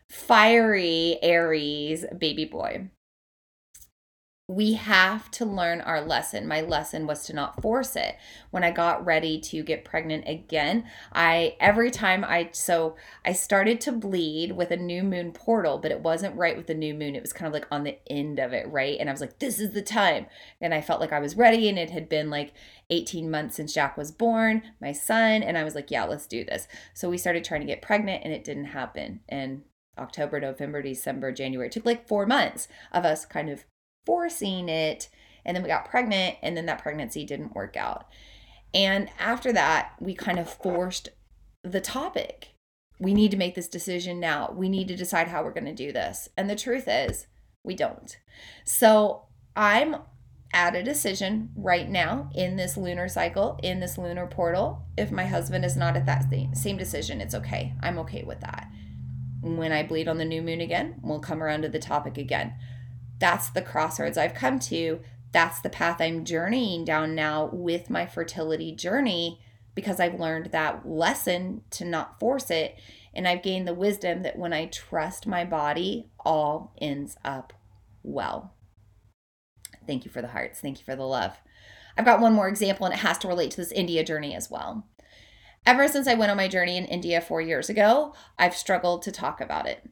fiery 0.09 1.19
Aries 1.21 2.05
baby 2.17 2.45
boy. 2.45 2.89
We 4.49 4.75
have 4.75 5.29
to 5.31 5.45
learn 5.45 5.81
our 5.81 5.99
lesson. 5.99 6.47
My 6.47 6.61
lesson 6.61 7.05
was 7.05 7.25
to 7.25 7.33
not 7.33 7.61
force 7.61 7.97
it. 7.97 8.15
When 8.49 8.63
I 8.63 8.71
got 8.71 9.05
ready 9.05 9.41
to 9.41 9.61
get 9.61 9.83
pregnant 9.83 10.23
again, 10.25 10.85
I 11.11 11.57
every 11.59 11.91
time 11.91 12.23
I 12.23 12.51
so 12.53 12.95
I 13.25 13.33
started 13.33 13.81
to 13.81 13.91
bleed 13.91 14.53
with 14.53 14.71
a 14.71 14.77
new 14.77 15.03
moon 15.03 15.33
portal, 15.33 15.79
but 15.79 15.91
it 15.91 15.99
wasn't 15.99 16.37
right 16.37 16.55
with 16.55 16.67
the 16.67 16.73
new 16.73 16.93
moon. 16.93 17.13
It 17.13 17.21
was 17.21 17.33
kind 17.33 17.45
of 17.45 17.53
like 17.53 17.67
on 17.69 17.83
the 17.83 17.97
end 18.09 18.39
of 18.39 18.53
it, 18.53 18.69
right? 18.69 18.97
And 18.97 19.09
I 19.09 19.11
was 19.11 19.19
like, 19.19 19.39
this 19.39 19.59
is 19.59 19.71
the 19.71 19.81
time. 19.81 20.27
And 20.61 20.73
I 20.73 20.79
felt 20.79 21.01
like 21.01 21.11
I 21.11 21.19
was 21.19 21.35
ready 21.35 21.67
and 21.67 21.77
it 21.77 21.89
had 21.89 22.07
been 22.07 22.29
like 22.29 22.53
18 22.89 23.29
months 23.29 23.57
since 23.57 23.73
Jack 23.73 23.97
was 23.97 24.13
born, 24.13 24.63
my 24.79 24.93
son, 24.93 25.43
and 25.43 25.57
I 25.57 25.65
was 25.65 25.75
like, 25.75 25.91
yeah, 25.91 26.05
let's 26.05 26.25
do 26.25 26.45
this. 26.45 26.69
So 26.93 27.09
we 27.09 27.17
started 27.17 27.43
trying 27.43 27.61
to 27.61 27.67
get 27.67 27.81
pregnant 27.81 28.23
and 28.23 28.31
it 28.31 28.45
didn't 28.45 28.65
happen. 28.65 29.19
And 29.27 29.63
October, 29.97 30.39
November, 30.39 30.81
December, 30.81 31.33
January. 31.33 31.67
It 31.67 31.73
took 31.73 31.85
like 31.85 32.07
four 32.07 32.25
months 32.25 32.69
of 32.93 33.03
us 33.03 33.25
kind 33.25 33.49
of 33.49 33.65
forcing 34.07 34.69
it. 34.69 35.09
And 35.45 35.55
then 35.55 35.61
we 35.61 35.69
got 35.69 35.89
pregnant, 35.89 36.37
and 36.41 36.57
then 36.57 36.65
that 36.65 36.81
pregnancy 36.81 37.25
didn't 37.25 37.55
work 37.55 37.77
out. 37.77 38.07
And 38.73 39.09
after 39.19 39.53
that, 39.53 39.93
we 39.99 40.15
kind 40.15 40.39
of 40.39 40.51
forced 40.51 41.09
the 41.63 41.79
topic. 41.79 42.49
We 42.99 43.13
need 43.13 43.31
to 43.31 43.37
make 43.37 43.55
this 43.55 43.67
decision 43.67 44.19
now. 44.19 44.53
We 44.55 44.67
need 44.67 44.87
to 44.87 44.95
decide 44.95 45.27
how 45.27 45.43
we're 45.43 45.53
going 45.53 45.65
to 45.65 45.73
do 45.73 45.93
this. 45.93 46.27
And 46.35 46.49
the 46.49 46.55
truth 46.55 46.85
is, 46.87 47.27
we 47.63 47.75
don't. 47.75 48.17
So 48.65 49.27
I'm 49.55 49.97
at 50.51 50.75
a 50.75 50.83
decision 50.83 51.51
right 51.55 51.87
now 51.87 52.29
in 52.33 52.55
this 52.55 52.75
lunar 52.75 53.07
cycle, 53.07 53.59
in 53.61 53.79
this 53.79 53.97
lunar 53.97 54.25
portal. 54.27 54.85
If 54.97 55.11
my 55.11 55.25
husband 55.25 55.63
is 55.63 55.77
not 55.77 55.95
at 55.95 56.05
that 56.07 56.25
same 56.57 56.77
decision, 56.77 57.21
it's 57.21 57.35
okay. 57.35 57.73
I'm 57.81 57.99
okay 57.99 58.23
with 58.23 58.41
that 58.41 58.67
when 59.55 59.71
I 59.71 59.83
bleed 59.83 60.07
on 60.07 60.17
the 60.17 60.25
new 60.25 60.41
moon 60.41 60.61
again, 60.61 60.95
we'll 61.01 61.19
come 61.19 61.41
around 61.41 61.61
to 61.61 61.69
the 61.69 61.79
topic 61.79 62.17
again. 62.17 62.53
That's 63.19 63.49
the 63.49 63.61
crossroads 63.61 64.17
I've 64.17 64.33
come 64.33 64.59
to. 64.59 65.01
That's 65.31 65.61
the 65.61 65.69
path 65.69 66.01
I'm 66.01 66.25
journeying 66.25 66.85
down 66.85 67.15
now 67.15 67.49
with 67.51 67.89
my 67.89 68.05
fertility 68.05 68.73
journey 68.73 69.39
because 69.75 69.99
I've 69.99 70.19
learned 70.19 70.47
that 70.47 70.87
lesson 70.87 71.61
to 71.71 71.85
not 71.85 72.19
force 72.19 72.49
it. 72.49 72.79
And 73.13 73.27
I've 73.27 73.43
gained 73.43 73.67
the 73.67 73.73
wisdom 73.73 74.23
that 74.23 74.37
when 74.37 74.53
I 74.53 74.65
trust 74.65 75.27
my 75.27 75.43
body, 75.43 76.09
all 76.19 76.73
ends 76.79 77.17
up 77.25 77.53
well. 78.03 78.53
Thank 79.85 80.05
you 80.05 80.11
for 80.11 80.21
the 80.21 80.29
hearts. 80.29 80.59
Thank 80.59 80.79
you 80.79 80.85
for 80.85 80.95
the 80.95 81.03
love. 81.03 81.37
I've 81.97 82.05
got 82.05 82.19
one 82.19 82.33
more 82.33 82.47
example, 82.47 82.85
and 82.85 82.93
it 82.93 82.99
has 82.99 83.17
to 83.19 83.27
relate 83.27 83.51
to 83.51 83.57
this 83.57 83.71
India 83.71 84.03
journey 84.03 84.35
as 84.35 84.51
well. 84.51 84.87
Ever 85.65 85.87
since 85.87 86.07
I 86.07 86.13
went 86.13 86.31
on 86.31 86.37
my 86.37 86.47
journey 86.47 86.77
in 86.77 86.85
India 86.85 87.19
four 87.19 87.41
years 87.41 87.69
ago, 87.69 88.13
I've 88.37 88.55
struggled 88.55 89.01
to 89.03 89.11
talk 89.11 89.41
about 89.41 89.67
it. 89.67 89.85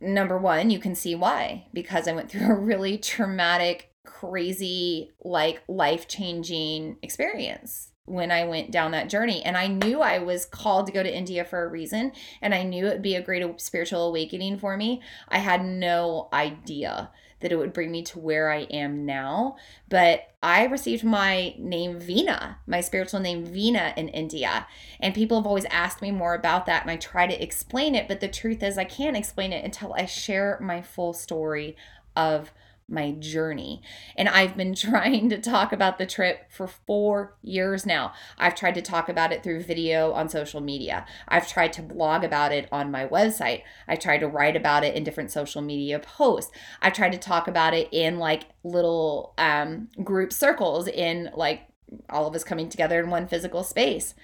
Number 0.00 0.36
one, 0.36 0.70
you 0.70 0.78
can 0.78 0.94
see 0.94 1.14
why, 1.14 1.66
because 1.72 2.06
I 2.06 2.12
went 2.12 2.30
through 2.30 2.46
a 2.50 2.54
really 2.54 2.98
traumatic, 2.98 3.90
crazy, 4.04 5.12
like 5.24 5.62
life 5.68 6.08
changing 6.08 6.96
experience 7.02 7.90
when 8.04 8.30
I 8.30 8.44
went 8.44 8.70
down 8.70 8.92
that 8.92 9.08
journey. 9.08 9.42
And 9.42 9.56
I 9.56 9.66
knew 9.66 10.00
I 10.00 10.18
was 10.18 10.46
called 10.46 10.86
to 10.86 10.92
go 10.92 11.02
to 11.02 11.16
India 11.16 11.44
for 11.44 11.64
a 11.64 11.68
reason, 11.68 12.12
and 12.40 12.54
I 12.54 12.62
knew 12.62 12.86
it'd 12.86 13.02
be 13.02 13.16
a 13.16 13.22
great 13.22 13.60
spiritual 13.60 14.08
awakening 14.08 14.58
for 14.58 14.76
me. 14.76 15.02
I 15.28 15.38
had 15.38 15.64
no 15.64 16.28
idea 16.32 17.10
that 17.40 17.52
it 17.52 17.56
would 17.56 17.72
bring 17.72 17.90
me 17.90 18.02
to 18.02 18.18
where 18.18 18.50
I 18.50 18.62
am 18.62 19.04
now. 19.04 19.56
But 19.88 20.28
I 20.42 20.64
received 20.64 21.04
my 21.04 21.54
name 21.58 22.00
Veena, 22.00 22.56
my 22.66 22.80
spiritual 22.80 23.20
name 23.20 23.46
Veena 23.46 23.96
in 23.96 24.08
India. 24.08 24.66
And 25.00 25.14
people 25.14 25.38
have 25.38 25.46
always 25.46 25.66
asked 25.66 26.00
me 26.00 26.10
more 26.10 26.34
about 26.34 26.66
that, 26.66 26.82
and 26.82 26.90
I 26.90 26.96
try 26.96 27.26
to 27.26 27.42
explain 27.42 27.94
it. 27.94 28.08
But 28.08 28.20
the 28.20 28.28
truth 28.28 28.62
is, 28.62 28.78
I 28.78 28.84
can't 28.84 29.16
explain 29.16 29.52
it 29.52 29.64
until 29.64 29.92
I 29.94 30.06
share 30.06 30.58
my 30.60 30.82
full 30.82 31.12
story 31.12 31.76
of 32.14 32.52
my 32.88 33.12
journey. 33.12 33.82
And 34.16 34.28
I've 34.28 34.56
been 34.56 34.74
trying 34.76 35.28
to 35.30 35.38
talk 35.38 35.72
about 35.72 35.98
the 35.98 36.06
trip 36.06 36.50
for 36.50 36.66
four 36.66 37.36
years 37.42 37.84
now. 37.86 38.12
I've 38.38 38.54
tried 38.54 38.74
to 38.76 38.82
talk 38.82 39.08
about 39.08 39.32
it 39.32 39.42
through 39.42 39.62
video 39.62 40.12
on 40.12 40.28
social 40.28 40.60
media. 40.60 41.06
I've 41.28 41.48
tried 41.48 41.72
to 41.74 41.82
blog 41.82 42.24
about 42.24 42.52
it 42.52 42.68
on 42.70 42.90
my 42.90 43.06
website. 43.06 43.62
I 43.88 43.96
tried 43.96 44.18
to 44.18 44.28
write 44.28 44.56
about 44.56 44.84
it 44.84 44.94
in 44.94 45.04
different 45.04 45.30
social 45.30 45.62
media 45.62 45.98
posts. 45.98 46.52
I've 46.80 46.92
tried 46.92 47.12
to 47.12 47.18
talk 47.18 47.48
about 47.48 47.74
it 47.74 47.88
in 47.92 48.18
like 48.18 48.44
little 48.62 49.34
um, 49.38 49.88
group 50.02 50.32
circles 50.32 50.88
in 50.88 51.30
like 51.34 51.62
all 52.10 52.26
of 52.26 52.34
us 52.34 52.44
coming 52.44 52.68
together 52.68 53.00
in 53.00 53.10
one 53.10 53.28
physical 53.28 53.62
space 53.62 54.14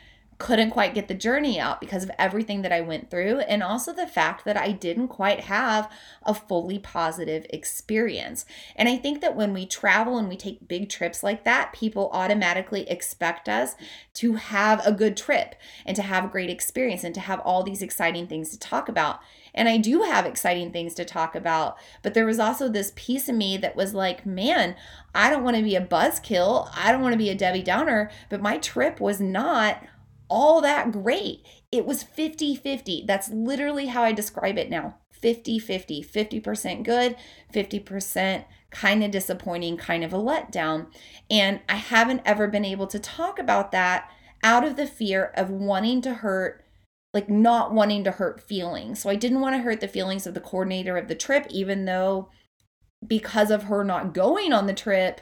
couldn't 0.43 0.70
quite 0.70 0.93
get 0.93 1.07
the 1.07 1.14
journey 1.14 1.61
out 1.61 1.80
because 1.80 2.03
of 2.03 2.11
everything 2.18 2.62
that 2.62 2.72
I 2.72 2.80
went 2.80 3.11
through, 3.11 3.38
and 3.40 3.62
also 3.62 3.93
the 3.93 4.09
fact 4.09 4.45
that 4.45 4.57
I 4.57 4.72
didn't 4.72 5.07
quite 5.07 5.43
have 5.43 5.88
a 6.24 6.34
fully 6.34 6.80
positive 6.80 7.47
experience. 7.51 8.45
And 8.74 8.88
I 8.88 8.97
think 8.97 9.20
that 9.20 9.36
when 9.36 9.55
we 9.55 9.66
travel 9.66 10.18
and 10.18 10.28
we 10.28 10.36
take 10.36 10.66
big 10.66 10.88
trips 10.88 11.22
like 11.22 11.45
that, 11.45 11.72
people 11.72 12.11
automatically 12.12 12.90
expect 12.90 13.49
us 13.49 13.76
to 14.14 14.34
have 14.34 14.84
a 14.84 14.90
good 14.90 15.16
trip 15.16 15.55
and 15.86 15.95
to 15.95 16.03
have 16.03 16.24
a 16.24 16.28
great 16.28 16.51
experience 16.51 17.05
and 17.05 17.14
to 17.14 17.20
have 17.20 17.38
all 17.40 17.62
these 17.62 17.80
exciting 17.80 18.26
things 18.26 18.51
to 18.51 18.59
talk 18.59 18.88
about. 18.88 19.20
And 19.55 19.68
I 19.68 19.76
do 19.76 20.03
have 20.03 20.26
exciting 20.26 20.72
things 20.72 20.95
to 20.95 21.05
talk 21.05 21.36
about, 21.36 21.76
but 22.03 22.14
there 22.14 22.26
was 22.26 22.40
also 22.40 22.68
this 22.68 22.93
piece 22.97 23.28
of 23.28 23.36
me 23.36 23.59
that 23.59 23.76
was 23.76 23.95
like, 23.95 24.26
man, 24.26 24.74
I 25.14 25.30
don't 25.30 25.45
want 25.45 25.57
to 25.57 25.62
be 25.62 25.76
a 25.76 25.86
buzzkill. 25.86 26.68
I 26.74 26.90
don't 26.90 27.03
want 27.03 27.12
to 27.12 27.18
be 27.18 27.30
a 27.30 27.34
Debbie 27.36 27.62
Downer, 27.62 28.11
but 28.28 28.43
my 28.43 28.59
trip 28.59 28.99
was 28.99 29.20
not 29.20 29.84
all 30.33 30.62
that 30.62 30.91
great. 30.91 31.47
It 31.70 31.85
was 31.85 32.03
50 32.03 32.57
50. 32.57 33.05
That's 33.07 33.28
literally 33.28 33.87
how 33.87 34.03
I 34.03 34.12
describe 34.12 34.57
it 34.57 34.70
now 34.70 34.97
50 35.11 35.59
50. 35.59 36.03
50% 36.03 36.83
good, 36.83 37.16
50% 37.55 38.45
kind 38.70 39.05
of 39.05 39.11
disappointing, 39.11 39.76
kind 39.76 40.03
of 40.03 40.14
a 40.14 40.18
letdown. 40.18 40.87
And 41.30 41.61
I 41.68 41.76
haven't 41.76 42.22
ever 42.24 42.49
been 42.49 42.64
able 42.64 42.87
to 42.87 42.99
talk 42.99 43.39
about 43.39 43.72
that 43.72 44.11
out 44.43 44.64
of 44.64 44.76
the 44.76 44.87
fear 44.87 45.33
of 45.37 45.51
wanting 45.51 46.01
to 46.03 46.14
hurt 46.14 46.64
like 47.12 47.28
not 47.28 47.74
wanting 47.74 48.03
to 48.05 48.11
hurt 48.11 48.41
feelings. 48.41 49.03
So 49.03 49.11
I 49.11 49.16
didn't 49.16 49.43
want 49.43 49.55
to 49.55 49.61
hurt 49.61 49.80
the 49.80 49.89
feelings 49.89 50.26
of 50.26 50.33
the 50.33 50.41
coordinator 50.41 50.97
of 50.97 51.09
the 51.09 51.14
trip, 51.14 51.47
even 51.51 51.85
though 51.85 52.30
because 53.07 53.51
of 53.51 53.64
her 53.64 53.85
not 53.85 54.14
going 54.14 54.55
on 54.55 54.66
the 54.66 54.72
trip, 54.72 55.20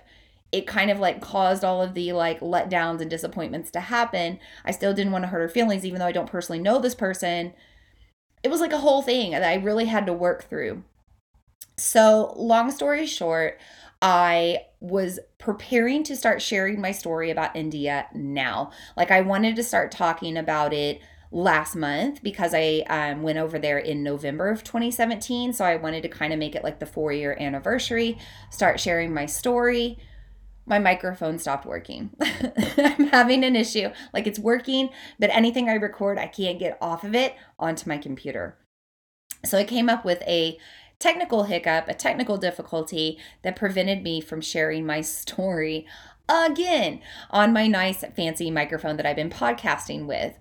it 0.52 0.66
kind 0.66 0.90
of 0.90 0.98
like 0.98 1.20
caused 1.20 1.64
all 1.64 1.80
of 1.82 1.94
the 1.94 2.12
like 2.12 2.40
letdowns 2.40 3.00
and 3.00 3.10
disappointments 3.10 3.70
to 3.70 3.80
happen. 3.80 4.38
I 4.64 4.72
still 4.72 4.92
didn't 4.92 5.12
want 5.12 5.24
to 5.24 5.28
hurt 5.28 5.40
her 5.40 5.48
feelings, 5.48 5.84
even 5.84 5.98
though 5.98 6.06
I 6.06 6.12
don't 6.12 6.30
personally 6.30 6.60
know 6.60 6.78
this 6.78 6.94
person. 6.94 7.52
It 8.42 8.50
was 8.50 8.60
like 8.60 8.72
a 8.72 8.78
whole 8.78 9.02
thing 9.02 9.32
that 9.32 9.44
I 9.44 9.54
really 9.54 9.84
had 9.84 10.06
to 10.06 10.12
work 10.12 10.48
through. 10.48 10.82
So, 11.76 12.34
long 12.36 12.70
story 12.70 13.06
short, 13.06 13.58
I 14.02 14.66
was 14.80 15.18
preparing 15.38 16.02
to 16.04 16.16
start 16.16 16.42
sharing 16.42 16.80
my 16.80 16.92
story 16.92 17.30
about 17.30 17.56
India 17.56 18.06
now. 18.14 18.70
Like, 18.96 19.10
I 19.10 19.20
wanted 19.20 19.56
to 19.56 19.62
start 19.62 19.92
talking 19.92 20.36
about 20.36 20.72
it 20.72 21.00
last 21.32 21.76
month 21.76 22.22
because 22.22 22.52
I 22.54 22.84
um, 22.90 23.22
went 23.22 23.38
over 23.38 23.58
there 23.58 23.78
in 23.78 24.02
November 24.02 24.50
of 24.50 24.64
2017. 24.64 25.52
So, 25.52 25.64
I 25.64 25.76
wanted 25.76 26.02
to 26.02 26.08
kind 26.08 26.32
of 26.32 26.38
make 26.38 26.54
it 26.54 26.64
like 26.64 26.80
the 26.80 26.86
four 26.86 27.12
year 27.12 27.36
anniversary, 27.40 28.18
start 28.50 28.80
sharing 28.80 29.14
my 29.14 29.26
story. 29.26 29.98
My 30.70 30.78
microphone 30.78 31.38
stopped 31.38 31.66
working. 31.66 32.10
I'm 32.78 33.08
having 33.08 33.44
an 33.44 33.56
issue. 33.56 33.90
Like 34.14 34.26
it's 34.28 34.38
working, 34.38 34.88
but 35.18 35.28
anything 35.30 35.68
I 35.68 35.74
record, 35.74 36.16
I 36.16 36.28
can't 36.28 36.60
get 36.60 36.78
off 36.80 37.04
of 37.04 37.14
it 37.14 37.34
onto 37.58 37.88
my 37.88 37.98
computer. 37.98 38.56
So 39.44 39.58
I 39.58 39.64
came 39.64 39.88
up 39.88 40.04
with 40.04 40.22
a 40.28 40.58
technical 41.00 41.44
hiccup, 41.44 41.88
a 41.88 41.94
technical 41.94 42.36
difficulty 42.36 43.18
that 43.42 43.56
prevented 43.56 44.04
me 44.04 44.20
from 44.20 44.40
sharing 44.40 44.86
my 44.86 45.00
story 45.00 45.86
again 46.28 47.00
on 47.30 47.52
my 47.52 47.66
nice 47.66 48.04
fancy 48.14 48.50
microphone 48.50 48.96
that 48.96 49.06
I've 49.06 49.16
been 49.16 49.30
podcasting 49.30 50.06
with. 50.06 50.38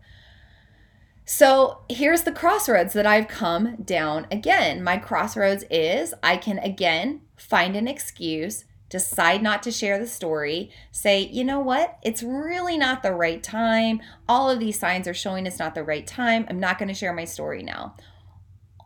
So 1.26 1.82
here's 1.90 2.24
the 2.24 2.32
crossroads 2.32 2.94
that 2.94 3.06
I've 3.06 3.28
come 3.28 3.78
down 3.84 4.28
again. 4.32 4.84
My 4.84 4.98
crossroads 4.98 5.64
is 5.70 6.14
I 6.22 6.38
can 6.38 6.60
again 6.60 7.22
find 7.36 7.76
an 7.76 7.88
excuse, 7.88 8.66
decide 8.90 9.42
not 9.42 9.64
to 9.64 9.72
share 9.72 10.00
the 10.00 10.08
story, 10.08 10.72
say, 10.92 11.22
you 11.22 11.44
know 11.44 11.60
what, 11.60 11.98
it's 12.04 12.24
really 12.24 12.78
not 12.78 13.04
the 13.04 13.14
right 13.14 13.42
time. 13.42 14.02
All 14.28 14.50
of 14.50 14.60
these 14.60 14.80
signs 14.80 15.08
are 15.08 15.14
showing 15.14 15.46
it's 15.46 15.60
not 15.60 15.76
the 15.76 15.84
right 15.84 16.06
time. 16.06 16.46
I'm 16.50 16.60
not 16.60 16.78
going 16.80 16.90
to 16.90 16.94
share 16.94 17.14
my 17.14 17.26
story 17.26 17.64
now. 17.64 17.96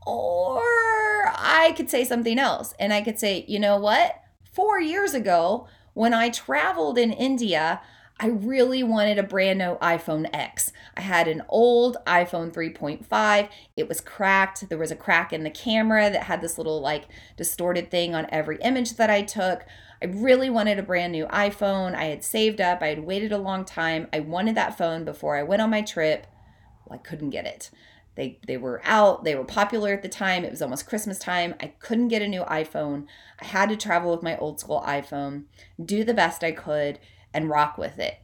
Or 0.06 0.62
I 1.34 1.74
could 1.78 1.90
say 1.90 2.04
something 2.04 2.38
else 2.38 2.74
and 2.80 2.94
I 2.94 3.02
could 3.02 3.18
say, 3.18 3.46
you 3.48 3.60
know 3.60 3.78
what? 3.78 4.22
Four 4.52 4.80
years 4.80 5.14
ago, 5.14 5.68
when 5.94 6.14
I 6.14 6.30
traveled 6.30 6.98
in 6.98 7.12
India, 7.14 7.82
I 8.20 8.28
really 8.28 8.84
wanted 8.84 9.18
a 9.18 9.24
brand 9.24 9.60
new 9.60 9.76
iPhone 9.82 10.30
X. 10.34 10.72
I 10.96 11.02
had 11.02 11.28
an 11.28 11.44
old 11.50 11.98
iPhone 12.06 12.54
3.5. 12.54 13.50
It 13.76 13.88
was 13.88 14.02
cracked. 14.02 14.70
There 14.70 14.78
was 14.78 14.92
a 14.92 14.96
crack 14.96 15.34
in 15.34 15.44
the 15.44 15.50
camera 15.50 16.10
that 16.10 16.24
had 16.24 16.42
this 16.42 16.58
little 16.58 16.80
like 16.80 17.08
distorted 17.38 17.90
thing 17.90 18.14
on 18.14 18.28
every 18.30 18.58
image 18.62 18.96
that 18.98 19.10
I 19.10 19.24
took. 19.24 19.66
I 20.04 20.08
really 20.08 20.50
wanted 20.50 20.80
a 20.80 20.84
brand 20.84 21.14
new 21.14 21.28
iPhone. 21.28 21.96
I 21.96 22.06
had 22.06 22.26
saved 22.26 22.60
up. 22.60 22.82
I 22.82 22.88
had 22.88 23.06
waited 23.06 23.32
a 23.32 23.38
long 23.38 23.64
time. 23.64 24.10
I 24.12 24.20
wanted 24.20 24.56
that 24.56 24.78
phone 24.78 25.06
before 25.06 25.38
I 25.38 25.44
went 25.44 25.62
on 25.62 25.70
my 25.70 25.82
trip. 25.82 26.28
Well, 26.86 27.00
I 27.00 27.02
couldn't 27.02 27.30
get 27.30 27.46
it. 27.46 27.72
They 28.16 28.38
they 28.46 28.58
were 28.58 28.82
out, 28.84 29.24
they 29.24 29.34
were 29.34 29.46
popular 29.46 29.94
at 29.94 30.04
the 30.04 30.10
time. 30.10 30.44
It 30.44 30.52
was 30.52 30.62
almost 30.62 30.88
Christmas 30.88 31.18
time. 31.18 31.56
I 31.62 31.68
couldn't 31.80 32.10
get 32.10 32.22
a 32.22 32.28
new 32.28 32.44
iPhone. 32.44 33.08
I 33.42 33.46
had 33.46 33.70
to 33.70 33.78
travel 33.78 34.12
with 34.12 34.22
my 34.22 34.38
old 34.38 34.60
school 34.60 34.84
iPhone, 34.86 35.46
do 35.84 36.04
the 36.04 36.14
best 36.14 36.44
I 36.44 36.52
could 36.52 37.00
and 37.34 37.50
rock 37.50 37.78
with 37.78 37.98
it. 37.98 38.18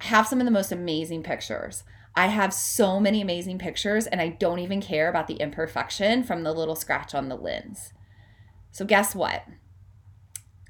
I 0.00 0.04
have 0.04 0.26
some 0.26 0.40
of 0.40 0.46
the 0.46 0.50
most 0.50 0.72
amazing 0.72 1.22
pictures. 1.22 1.84
I 2.14 2.28
have 2.28 2.54
so 2.54 2.98
many 2.98 3.20
amazing 3.20 3.58
pictures 3.58 4.06
and 4.06 4.22
I 4.22 4.30
don't 4.30 4.58
even 4.58 4.80
care 4.80 5.08
about 5.08 5.26
the 5.26 5.34
imperfection 5.34 6.24
from 6.24 6.42
the 6.42 6.52
little 6.52 6.74
scratch 6.74 7.14
on 7.14 7.28
the 7.28 7.36
lens. 7.36 7.92
So 8.72 8.86
guess 8.86 9.14
what? 9.14 9.44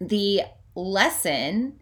The 0.00 0.42
lesson 0.74 1.78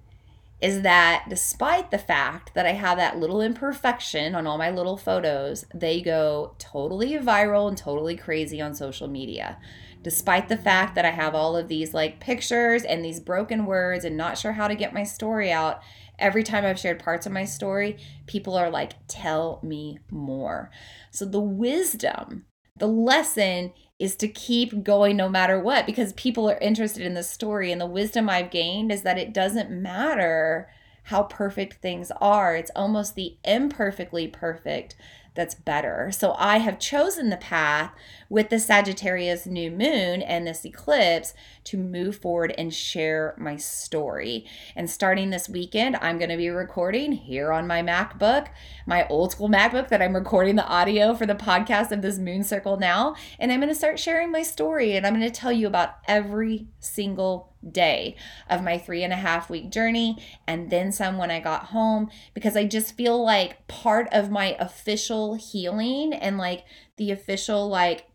is 0.61 0.83
that 0.83 1.27
despite 1.29 1.91
the 1.91 1.99
fact 1.99 2.55
that 2.55 2.65
I 2.65 2.73
have 2.73 2.97
that 2.97 3.19
little 3.19 3.43
imperfection 3.43 4.35
on 4.35 4.47
all 4.47 4.57
my 4.57 4.71
little 4.71 4.97
photos, 4.97 5.67
they 5.75 6.01
go 6.01 6.55
totally 6.59 7.13
viral 7.19 7.69
and 7.69 7.77
totally 7.77 8.17
crazy 8.17 8.61
on 8.63 8.75
social 8.75 9.09
media. 9.09 9.59
Despite 10.03 10.49
the 10.49 10.57
fact 10.57 10.95
that 10.95 11.05
I 11.05 11.11
have 11.11 11.35
all 11.35 11.57
of 11.57 11.69
these 11.69 11.93
like 11.93 12.21
pictures 12.21 12.85
and 12.85 13.05
these 13.05 13.21
broken 13.21 13.67
words 13.67 14.05
and 14.05 14.17
not 14.17 14.39
sure 14.39 14.53
how 14.53 14.69
to 14.69 14.75
get 14.75 14.95
my 14.95 15.03
story 15.03 15.51
out, 15.51 15.83
every 16.19 16.43
time 16.43 16.65
I've 16.65 16.79
shared 16.79 16.99
parts 16.99 17.27
of 17.27 17.33
my 17.33 17.45
story, 17.45 17.99
people 18.27 18.55
are 18.55 18.71
like, 18.71 18.93
tell 19.09 19.61
me 19.63 19.99
more. 20.11 20.71
So 21.11 21.25
the 21.25 21.41
wisdom, 21.41 22.47
the 22.79 22.87
lesson 22.87 23.73
is 24.05 24.15
to 24.17 24.29
keep 24.29 24.85
going 24.85 25.17
no 25.17 25.31
matter 25.31 25.59
what 25.59 25.87
because 25.87 26.13
people 26.13 26.49
are 26.49 26.59
interested 26.59 27.07
in 27.07 27.15
the 27.15 27.23
story. 27.23 27.73
And 27.73 27.81
the 27.81 27.87
wisdom 27.87 28.29
I've 28.29 28.51
gained 28.51 28.93
is 28.93 29.03
that 29.03 29.19
it 29.19 29.33
doesn't 29.33 29.71
matter 29.71 30.69
how 31.05 31.23
perfect 31.25 31.83
things 31.83 32.11
are, 32.21 32.55
it's 32.55 32.71
almost 32.77 33.15
the 33.15 33.37
imperfectly 33.45 34.27
perfect 34.27 34.95
that's 35.35 35.55
better. 35.55 36.11
So 36.13 36.35
I 36.39 36.59
have 36.59 36.79
chosen 36.79 37.29
the 37.29 37.37
path 37.37 37.93
with 38.29 38.51
the 38.51 38.59
Sagittarius 38.59 39.47
new 39.47 39.71
moon 39.71 40.23
and 40.23 40.47
this 40.47 40.65
eclipse 40.65 41.35
to 41.65 41.77
move 41.77 42.17
forward 42.17 42.55
and 42.57 42.73
share 42.73 43.35
my 43.37 43.57
story. 43.57 44.47
And 44.77 44.89
starting 44.89 45.31
this 45.31 45.49
weekend, 45.49 45.97
I'm 45.97 46.19
going 46.19 46.31
to 46.31 46.37
be 46.37 46.51
recording 46.51 47.13
here 47.13 47.53
on 47.53 47.67
my 47.67 47.83
MacBook, 47.83 48.49
my 48.87 49.07
old 49.09 49.33
school 49.33 49.49
MacBook 49.49 49.89
that 49.89 50.03
I'm 50.03 50.15
recording 50.15 50.57
the 50.57 50.67
audio 50.67 51.15
for 51.15 51.27
the 51.27 51.35
podcast 51.35 51.91
of 51.91 52.03
this 52.03 52.19
moon 52.19 52.45
circle 52.45 52.77
now. 52.77 53.17
And 53.39 53.51
I'm 53.51 53.61
going 53.61 53.69
to 53.69 53.75
start 53.75 53.99
sharing 53.99 54.31
my 54.31 54.43
story 54.43 54.97
and 54.97 55.07
I'm 55.07 55.15
going 55.15 55.31
to 55.31 55.41
tell 55.41 55.53
you 55.53 55.67
about 55.67 55.97
every 56.07 56.69
single 56.79 57.54
day 57.73 58.17
of 58.49 58.63
my 58.63 58.79
three 58.79 59.03
and 59.03 59.13
a 59.13 59.17
half 59.17 59.51
week 59.51 59.71
journey. 59.71 60.19
And 60.47 60.71
then 60.71 60.93
some 60.93 61.19
when 61.19 61.31
I 61.31 61.41
got 61.41 61.67
home 61.67 62.11
because 62.35 62.57
I 62.57 62.65
just 62.65 62.97
feel 62.97 63.23
like 63.23 63.67
part 63.69 64.09
of 64.13 64.31
my 64.31 64.57
official 64.59 65.35
healing 65.35 66.13
and 66.13 66.39
like 66.39 66.65
the 66.97 67.11
official 67.11 67.69
like 67.69 68.07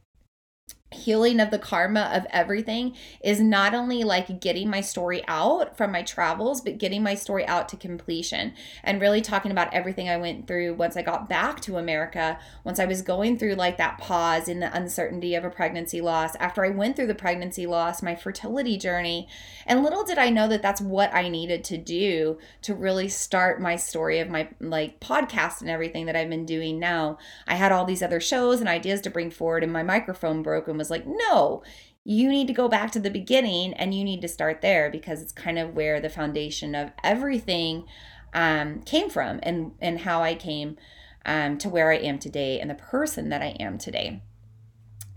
healing 0.91 1.39
of 1.39 1.51
the 1.51 1.59
karma 1.59 2.09
of 2.13 2.25
everything 2.31 2.95
is 3.23 3.39
not 3.39 3.75
only 3.75 4.03
like 4.03 4.41
getting 4.41 4.69
my 4.69 4.81
story 4.81 5.23
out 5.27 5.77
from 5.77 5.91
my 5.91 6.01
travels 6.01 6.61
but 6.61 6.79
getting 6.79 7.03
my 7.03 7.13
story 7.13 7.45
out 7.45 7.69
to 7.69 7.77
completion 7.77 8.53
and 8.83 8.99
really 8.99 9.21
talking 9.21 9.51
about 9.51 9.71
everything 9.71 10.09
I 10.09 10.17
went 10.17 10.47
through 10.47 10.73
once 10.73 10.97
I 10.97 11.03
got 11.03 11.29
back 11.29 11.59
to 11.61 11.77
America 11.77 12.39
once 12.63 12.79
I 12.79 12.85
was 12.85 13.03
going 13.03 13.37
through 13.37 13.53
like 13.53 13.77
that 13.77 13.99
pause 13.99 14.47
in 14.47 14.59
the 14.59 14.75
uncertainty 14.75 15.35
of 15.35 15.43
a 15.43 15.49
pregnancy 15.49 16.01
loss 16.01 16.35
after 16.35 16.65
I 16.65 16.69
went 16.69 16.95
through 16.95 17.07
the 17.07 17.15
pregnancy 17.15 17.67
loss 17.67 18.01
my 18.01 18.15
fertility 18.15 18.77
journey. 18.77 19.27
And 19.67 19.83
little 19.83 20.03
did 20.03 20.17
I 20.17 20.29
know 20.29 20.47
that 20.47 20.63
that's 20.63 20.81
what 20.81 21.13
I 21.13 21.29
needed 21.29 21.63
to 21.65 21.77
do 21.77 22.39
to 22.63 22.73
really 22.73 23.09
start 23.09 23.61
my 23.61 23.75
story 23.75 24.19
of 24.19 24.29
my 24.29 24.49
like 24.59 24.99
podcast 24.99 25.61
and 25.61 25.69
everything 25.69 26.07
that 26.07 26.15
I've 26.15 26.29
been 26.29 26.45
doing 26.45 26.79
now. 26.79 27.19
I 27.45 27.55
had 27.55 27.71
all 27.71 27.85
these 27.85 28.01
other 28.01 28.19
shows 28.19 28.59
and 28.59 28.67
ideas 28.67 29.01
to 29.01 29.11
bring 29.11 29.29
forward 29.29 29.63
and 29.63 29.71
my 29.71 29.83
microphone 29.83 30.41
broke 30.41 30.67
was 30.79 30.89
like, 30.89 31.05
no, 31.05 31.61
you 32.03 32.29
need 32.29 32.47
to 32.47 32.53
go 32.53 32.67
back 32.67 32.91
to 32.91 32.99
the 32.99 33.11
beginning 33.11 33.73
and 33.73 33.93
you 33.93 34.03
need 34.03 34.21
to 34.21 34.27
start 34.27 34.61
there 34.61 34.89
because 34.89 35.21
it's 35.21 35.31
kind 35.31 35.59
of 35.59 35.75
where 35.75 36.01
the 36.01 36.09
foundation 36.09 36.73
of 36.73 36.91
everything 37.03 37.85
um, 38.33 38.81
came 38.81 39.09
from 39.09 39.39
and, 39.43 39.73
and 39.79 39.99
how 39.99 40.23
I 40.23 40.33
came 40.33 40.77
um, 41.25 41.57
to 41.59 41.69
where 41.69 41.91
I 41.91 41.97
am 41.97 42.17
today 42.17 42.59
and 42.59 42.69
the 42.69 42.75
person 42.75 43.29
that 43.29 43.43
I 43.43 43.55
am 43.59 43.77
today. 43.77 44.23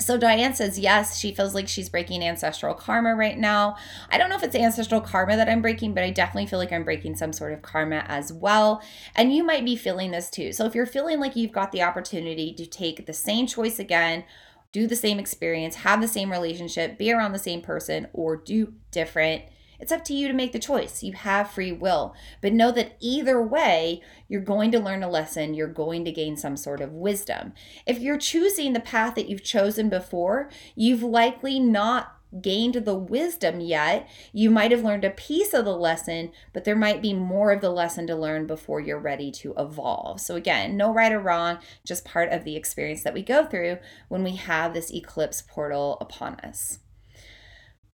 So 0.02 0.18
Diane 0.18 0.54
says, 0.54 0.78
yes, 0.78 1.18
she 1.18 1.32
feels 1.32 1.54
like 1.54 1.68
she's 1.68 1.88
breaking 1.88 2.22
ancestral 2.24 2.74
karma 2.74 3.14
right 3.14 3.38
now. 3.38 3.76
I 4.10 4.18
don't 4.18 4.28
know 4.28 4.36
if 4.36 4.42
it's 4.42 4.56
ancestral 4.56 5.00
karma 5.00 5.36
that 5.36 5.48
I'm 5.48 5.62
breaking, 5.62 5.94
but 5.94 6.02
I 6.02 6.10
definitely 6.10 6.46
feel 6.46 6.58
like 6.58 6.72
I'm 6.72 6.82
breaking 6.82 7.14
some 7.16 7.32
sort 7.32 7.52
of 7.52 7.62
karma 7.62 8.04
as 8.08 8.32
well. 8.32 8.82
And 9.14 9.32
you 9.32 9.44
might 9.44 9.64
be 9.64 9.76
feeling 9.76 10.10
this 10.10 10.28
too. 10.28 10.52
So 10.52 10.66
if 10.66 10.74
you're 10.74 10.86
feeling 10.86 11.20
like 11.20 11.36
you've 11.36 11.52
got 11.52 11.70
the 11.70 11.82
opportunity 11.82 12.52
to 12.54 12.66
take 12.66 13.06
the 13.06 13.12
same 13.12 13.46
choice 13.46 13.78
again, 13.78 14.24
do 14.72 14.86
the 14.86 14.96
same 14.96 15.18
experience, 15.18 15.76
have 15.76 16.00
the 16.00 16.08
same 16.08 16.30
relationship, 16.30 16.98
be 16.98 17.12
around 17.12 17.32
the 17.32 17.38
same 17.38 17.60
person, 17.60 18.08
or 18.12 18.36
do 18.36 18.72
different. 18.90 19.42
It's 19.78 19.92
up 19.92 20.04
to 20.04 20.14
you 20.14 20.28
to 20.28 20.34
make 20.34 20.52
the 20.52 20.58
choice. 20.58 21.02
You 21.02 21.12
have 21.12 21.50
free 21.50 21.72
will. 21.72 22.14
But 22.40 22.52
know 22.52 22.70
that 22.70 22.96
either 23.00 23.42
way, 23.42 24.00
you're 24.28 24.40
going 24.40 24.70
to 24.70 24.78
learn 24.78 25.02
a 25.02 25.10
lesson. 25.10 25.54
You're 25.54 25.66
going 25.66 26.04
to 26.04 26.12
gain 26.12 26.36
some 26.36 26.56
sort 26.56 26.80
of 26.80 26.92
wisdom. 26.92 27.52
If 27.84 27.98
you're 27.98 28.16
choosing 28.16 28.72
the 28.72 28.80
path 28.80 29.16
that 29.16 29.28
you've 29.28 29.42
chosen 29.42 29.88
before, 29.88 30.48
you've 30.76 31.02
likely 31.02 31.58
not 31.58 32.16
gained 32.40 32.74
the 32.74 32.94
wisdom 32.94 33.60
yet. 33.60 34.08
You 34.32 34.50
might 34.50 34.70
have 34.70 34.84
learned 34.84 35.04
a 35.04 35.10
piece 35.10 35.52
of 35.52 35.64
the 35.64 35.76
lesson, 35.76 36.32
but 36.52 36.64
there 36.64 36.76
might 36.76 37.02
be 37.02 37.12
more 37.12 37.52
of 37.52 37.60
the 37.60 37.70
lesson 37.70 38.06
to 38.06 38.16
learn 38.16 38.46
before 38.46 38.80
you're 38.80 38.98
ready 38.98 39.30
to 39.32 39.54
evolve. 39.58 40.20
So, 40.20 40.36
again, 40.36 40.76
no 40.76 40.92
right 40.92 41.12
or 41.12 41.20
wrong, 41.20 41.58
just 41.84 42.04
part 42.04 42.30
of 42.30 42.44
the 42.44 42.56
experience 42.56 43.02
that 43.02 43.14
we 43.14 43.22
go 43.22 43.44
through 43.44 43.78
when 44.08 44.24
we 44.24 44.36
have 44.36 44.72
this 44.72 44.92
eclipse 44.92 45.42
portal 45.42 45.98
upon 46.00 46.34
us. 46.36 46.78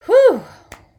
Whew, 0.05 0.43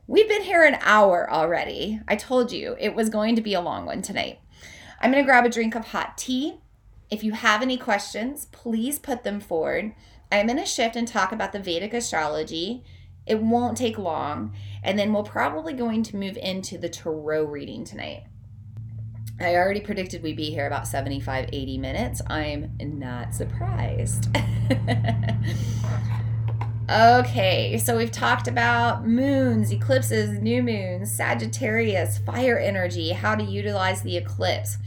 we've 0.07 0.29
been 0.29 0.43
here 0.43 0.65
an 0.65 0.79
hour 0.81 1.31
already. 1.31 2.01
I 2.09 2.17
told 2.17 2.51
you 2.51 2.77
it 2.81 2.95
was 2.95 3.09
going 3.09 3.37
to 3.37 3.43
be 3.43 3.55
a 3.55 3.61
long 3.61 3.87
one 3.87 4.03
tonight. 4.03 4.41
I'm 5.01 5.13
going 5.13 5.23
to 5.23 5.27
grab 5.27 5.47
a 5.47 5.51
drink 5.51 5.77
of 5.77 5.87
hot 5.87 6.19
tea. 6.19 6.59
If 7.11 7.23
you 7.23 7.33
have 7.33 7.63
any 7.63 7.77
questions, 7.77 8.47
please 8.47 8.99
put 8.99 9.23
them 9.23 9.41
forward. 9.41 9.95
I'm 10.31 10.47
going 10.47 10.59
to 10.59 10.67
shift 10.67 10.97
and 10.97 11.09
talk 11.09 11.33
about 11.33 11.53
the 11.53 11.61
Vedic 11.61 11.95
astrology 11.95 12.85
It 13.29 13.43
won't 13.43 13.77
take 13.77 13.99
long. 13.99 14.55
And 14.83 14.99
then 14.99 15.13
we're 15.13 15.23
probably 15.23 15.75
going 15.75 16.03
to 16.05 16.17
move 16.17 16.37
into 16.39 16.79
the 16.79 16.89
tarot 16.89 17.45
reading 17.45 17.85
tonight. 17.85 18.25
I 19.41 19.55
already 19.55 19.81
predicted 19.81 20.23
we'd 20.23 20.37
be 20.37 20.51
here 20.51 20.67
about 20.67 20.89
75, 20.89 21.51
80 21.53 21.79
minutes. 21.79 22.21
I'm 22.27 22.77
not 22.81 23.35
surprised. 23.35 24.29
okay, 26.91 27.79
so 27.79 27.97
we've 27.97 28.11
talked 28.11 28.49
about 28.49 29.07
moons, 29.07 29.71
eclipses, 29.71 30.41
new 30.41 30.61
moons, 30.61 31.13
Sagittarius, 31.13 32.19
fire 32.19 32.59
energy, 32.59 33.11
how 33.11 33.37
to 33.37 33.45
utilize 33.45 34.03
the 34.03 34.17
eclipse. 34.17 34.79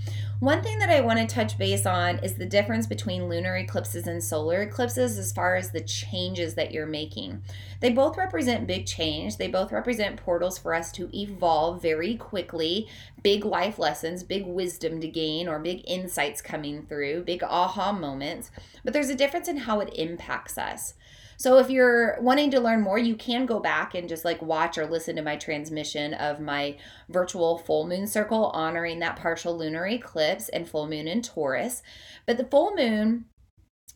One 0.42 0.64
thing 0.64 0.80
that 0.80 0.90
I 0.90 1.02
want 1.02 1.20
to 1.20 1.28
touch 1.28 1.56
base 1.60 1.86
on 1.86 2.18
is 2.24 2.34
the 2.34 2.48
difference 2.48 2.88
between 2.88 3.30
lunar 3.30 3.58
eclipses 3.58 4.08
and 4.08 4.24
solar 4.24 4.64
eclipses 4.64 5.20
as 5.20 5.32
far 5.32 5.56
as 5.56 5.70
the 5.70 5.82
changes 5.82 6.56
that 6.56 6.72
you're 6.72 6.88
making. 6.88 7.44
They 7.80 7.92
both 7.92 8.18
represent 8.18 8.66
big 8.66 8.88
change, 8.88 9.38
they 9.38 9.48
both 9.48 9.72
represent 9.72 10.18
portals 10.18 10.58
for 10.58 10.74
us 10.74 10.92
to 10.94 11.16
evolve 11.16 11.80
very 11.84 12.16
quickly, 12.16 12.88
big 13.22 13.46
life 13.46 13.78
lessons, 13.78 14.24
big 14.24 14.48
wisdom 14.48 15.00
to 15.02 15.08
gain, 15.08 15.48
or 15.48 15.60
big 15.60 15.84
insights 15.86 16.42
coming 16.42 16.88
through, 16.88 17.26
big 17.26 17.44
aha 17.44 17.92
moments. 17.92 18.50
But 18.84 18.94
there's 18.94 19.12
a 19.12 19.16
difference 19.16 19.48
in 19.48 19.58
how 19.58 19.80
it 19.80 19.94
impacts 19.94 20.58
us. 20.58 20.96
So 21.42 21.58
if 21.58 21.72
you're 21.72 22.22
wanting 22.22 22.52
to 22.52 22.60
learn 22.60 22.82
more, 22.82 23.00
you 23.00 23.16
can 23.16 23.48
go 23.48 23.60
back 23.60 23.96
and 23.96 24.08
just 24.08 24.24
like 24.24 24.44
watch 24.44 24.78
or 24.78 24.86
listen 24.86 25.16
to 25.16 25.24
my 25.24 25.38
transmission 25.38 26.14
of 26.14 26.40
my 26.40 26.78
virtual 27.10 27.58
full 27.58 27.88
moon 27.88 28.06
circle 28.06 28.52
honoring 28.54 29.00
that 29.00 29.16
partial 29.16 29.58
lunar 29.58 29.88
eclipse 29.88 30.50
and 30.50 30.70
full 30.70 30.88
moon 30.88 31.08
in 31.08 31.24
Taurus. 31.24 31.82
But 32.28 32.38
the 32.38 32.46
full 32.46 32.76
moon 32.76 33.26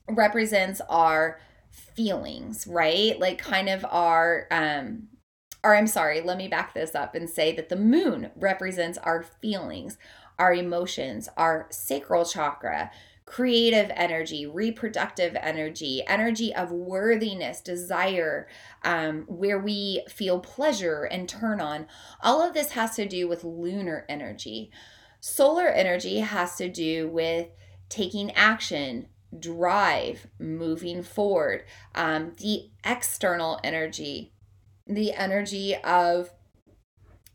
represents 0.09 0.81
our 0.89 1.39
feelings, 1.69 2.65
right? 2.65 3.19
Like 3.19 3.37
kind 3.37 3.69
of 3.69 3.85
our 3.91 4.47
um 4.49 5.09
or 5.63 5.75
I'm 5.75 5.85
sorry, 5.85 6.21
let 6.21 6.37
me 6.37 6.47
back 6.47 6.73
this 6.73 6.95
up 6.95 7.13
and 7.13 7.29
say 7.29 7.55
that 7.55 7.69
the 7.69 7.75
moon 7.75 8.31
represents 8.35 8.97
our 8.97 9.21
feelings, 9.21 9.99
our 10.39 10.51
emotions, 10.51 11.29
our 11.37 11.67
sacral 11.69 12.25
chakra, 12.25 12.89
creative 13.25 13.91
energy, 13.95 14.45
reproductive 14.45 15.35
energy, 15.41 16.03
energy 16.05 16.53
of 16.53 16.71
worthiness, 16.71 17.59
desire, 17.59 18.47
um, 18.83 19.23
where 19.27 19.59
we 19.59 20.03
feel 20.07 20.39
pleasure 20.39 21.03
and 21.03 21.27
turn 21.27 21.59
on. 21.59 21.87
All 22.21 22.41
of 22.41 22.53
this 22.53 22.71
has 22.71 22.95
to 22.95 23.07
do 23.07 23.27
with 23.27 23.43
lunar 23.43 24.05
energy. 24.07 24.71
Solar 25.19 25.67
energy 25.67 26.19
has 26.19 26.55
to 26.57 26.69
do 26.69 27.07
with 27.07 27.47
taking 27.89 28.31
action, 28.33 29.07
drive, 29.37 30.27
moving 30.37 31.01
forward. 31.01 31.63
Um, 31.95 32.33
the 32.37 32.69
external 32.83 33.59
energy, 33.63 34.33
the 34.85 35.13
energy 35.13 35.75
of 35.75 36.29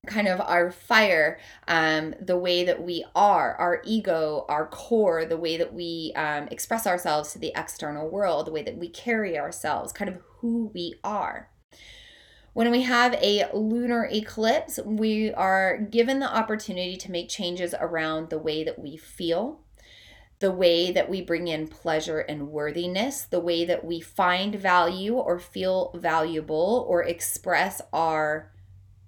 kind 0.06 0.28
of 0.28 0.40
our 0.40 0.70
fire, 0.70 1.38
um, 1.68 2.14
the 2.20 2.36
way 2.36 2.64
that 2.64 2.82
we 2.82 3.04
are, 3.14 3.54
our 3.54 3.80
ego, 3.84 4.44
our 4.48 4.66
core, 4.66 5.24
the 5.24 5.36
way 5.36 5.56
that 5.56 5.72
we 5.72 6.12
um, 6.16 6.48
express 6.50 6.86
ourselves 6.86 7.32
to 7.32 7.38
the 7.38 7.52
external 7.54 8.08
world, 8.08 8.46
the 8.46 8.52
way 8.52 8.62
that 8.62 8.76
we 8.76 8.88
carry 8.88 9.38
ourselves, 9.38 9.92
kind 9.92 10.08
of 10.08 10.18
who 10.38 10.70
we 10.74 10.94
are. 11.04 11.50
When 12.52 12.70
we 12.70 12.82
have 12.82 13.14
a 13.14 13.48
lunar 13.54 14.08
eclipse, 14.10 14.80
we 14.84 15.32
are 15.32 15.78
given 15.78 16.18
the 16.18 16.34
opportunity 16.34 16.96
to 16.96 17.10
make 17.10 17.28
changes 17.28 17.74
around 17.78 18.28
the 18.28 18.38
way 18.38 18.64
that 18.64 18.78
we 18.78 18.96
feel, 18.96 19.60
the 20.40 20.50
way 20.50 20.90
that 20.90 21.08
we 21.08 21.22
bring 21.22 21.46
in 21.46 21.68
pleasure 21.68 22.18
and 22.20 22.48
worthiness, 22.48 23.22
the 23.22 23.38
way 23.38 23.64
that 23.66 23.84
we 23.84 24.00
find 24.00 24.56
value 24.56 25.14
or 25.14 25.38
feel 25.38 25.92
valuable 25.94 26.84
or 26.88 27.04
express 27.04 27.80
our 27.92 28.50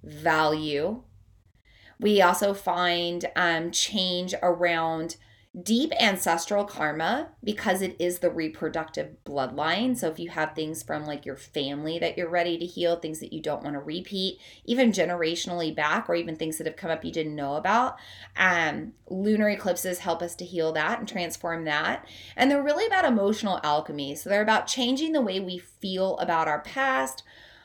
value. 0.02 1.02
We 2.00 2.20
also 2.20 2.54
find 2.54 3.24
um, 3.36 3.70
change 3.70 4.34
around 4.42 5.16
deep 5.60 5.92
ancestral 6.00 6.64
karma 6.64 7.28
because 7.44 7.82
it 7.82 7.94
is 7.98 8.20
the 8.20 8.30
reproductive 8.30 9.14
bloodline. 9.26 9.94
So 9.94 10.08
if 10.08 10.18
you 10.18 10.30
have 10.30 10.54
things 10.54 10.82
from 10.82 11.04
like 11.04 11.26
your 11.26 11.36
family 11.36 11.98
that 11.98 12.16
you're 12.16 12.30
ready 12.30 12.56
to 12.56 12.64
heal, 12.64 12.96
things 12.96 13.20
that 13.20 13.34
you 13.34 13.42
don't 13.42 13.62
want 13.62 13.74
to 13.74 13.80
repeat, 13.80 14.40
even 14.64 14.92
generationally 14.92 15.74
back, 15.74 16.08
or 16.08 16.14
even 16.14 16.36
things 16.36 16.56
that 16.56 16.66
have 16.66 16.76
come 16.76 16.90
up 16.90 17.04
you 17.04 17.12
didn't 17.12 17.36
know 17.36 17.56
about, 17.56 17.98
um, 18.34 18.94
lunar 19.10 19.50
eclipses 19.50 19.98
help 19.98 20.22
us 20.22 20.34
to 20.36 20.44
heal 20.46 20.72
that 20.72 20.98
and 20.98 21.06
transform 21.06 21.64
that. 21.64 22.06
And 22.34 22.50
they're 22.50 22.62
really 22.62 22.86
about 22.86 23.04
emotional 23.04 23.60
alchemy. 23.62 24.14
So 24.14 24.30
they're 24.30 24.40
about 24.40 24.66
changing 24.66 25.12
the 25.12 25.20
way 25.20 25.38
we 25.38 25.58
feel 25.58 26.16
about 26.16 26.48
our 26.48 26.62
past 26.62 27.24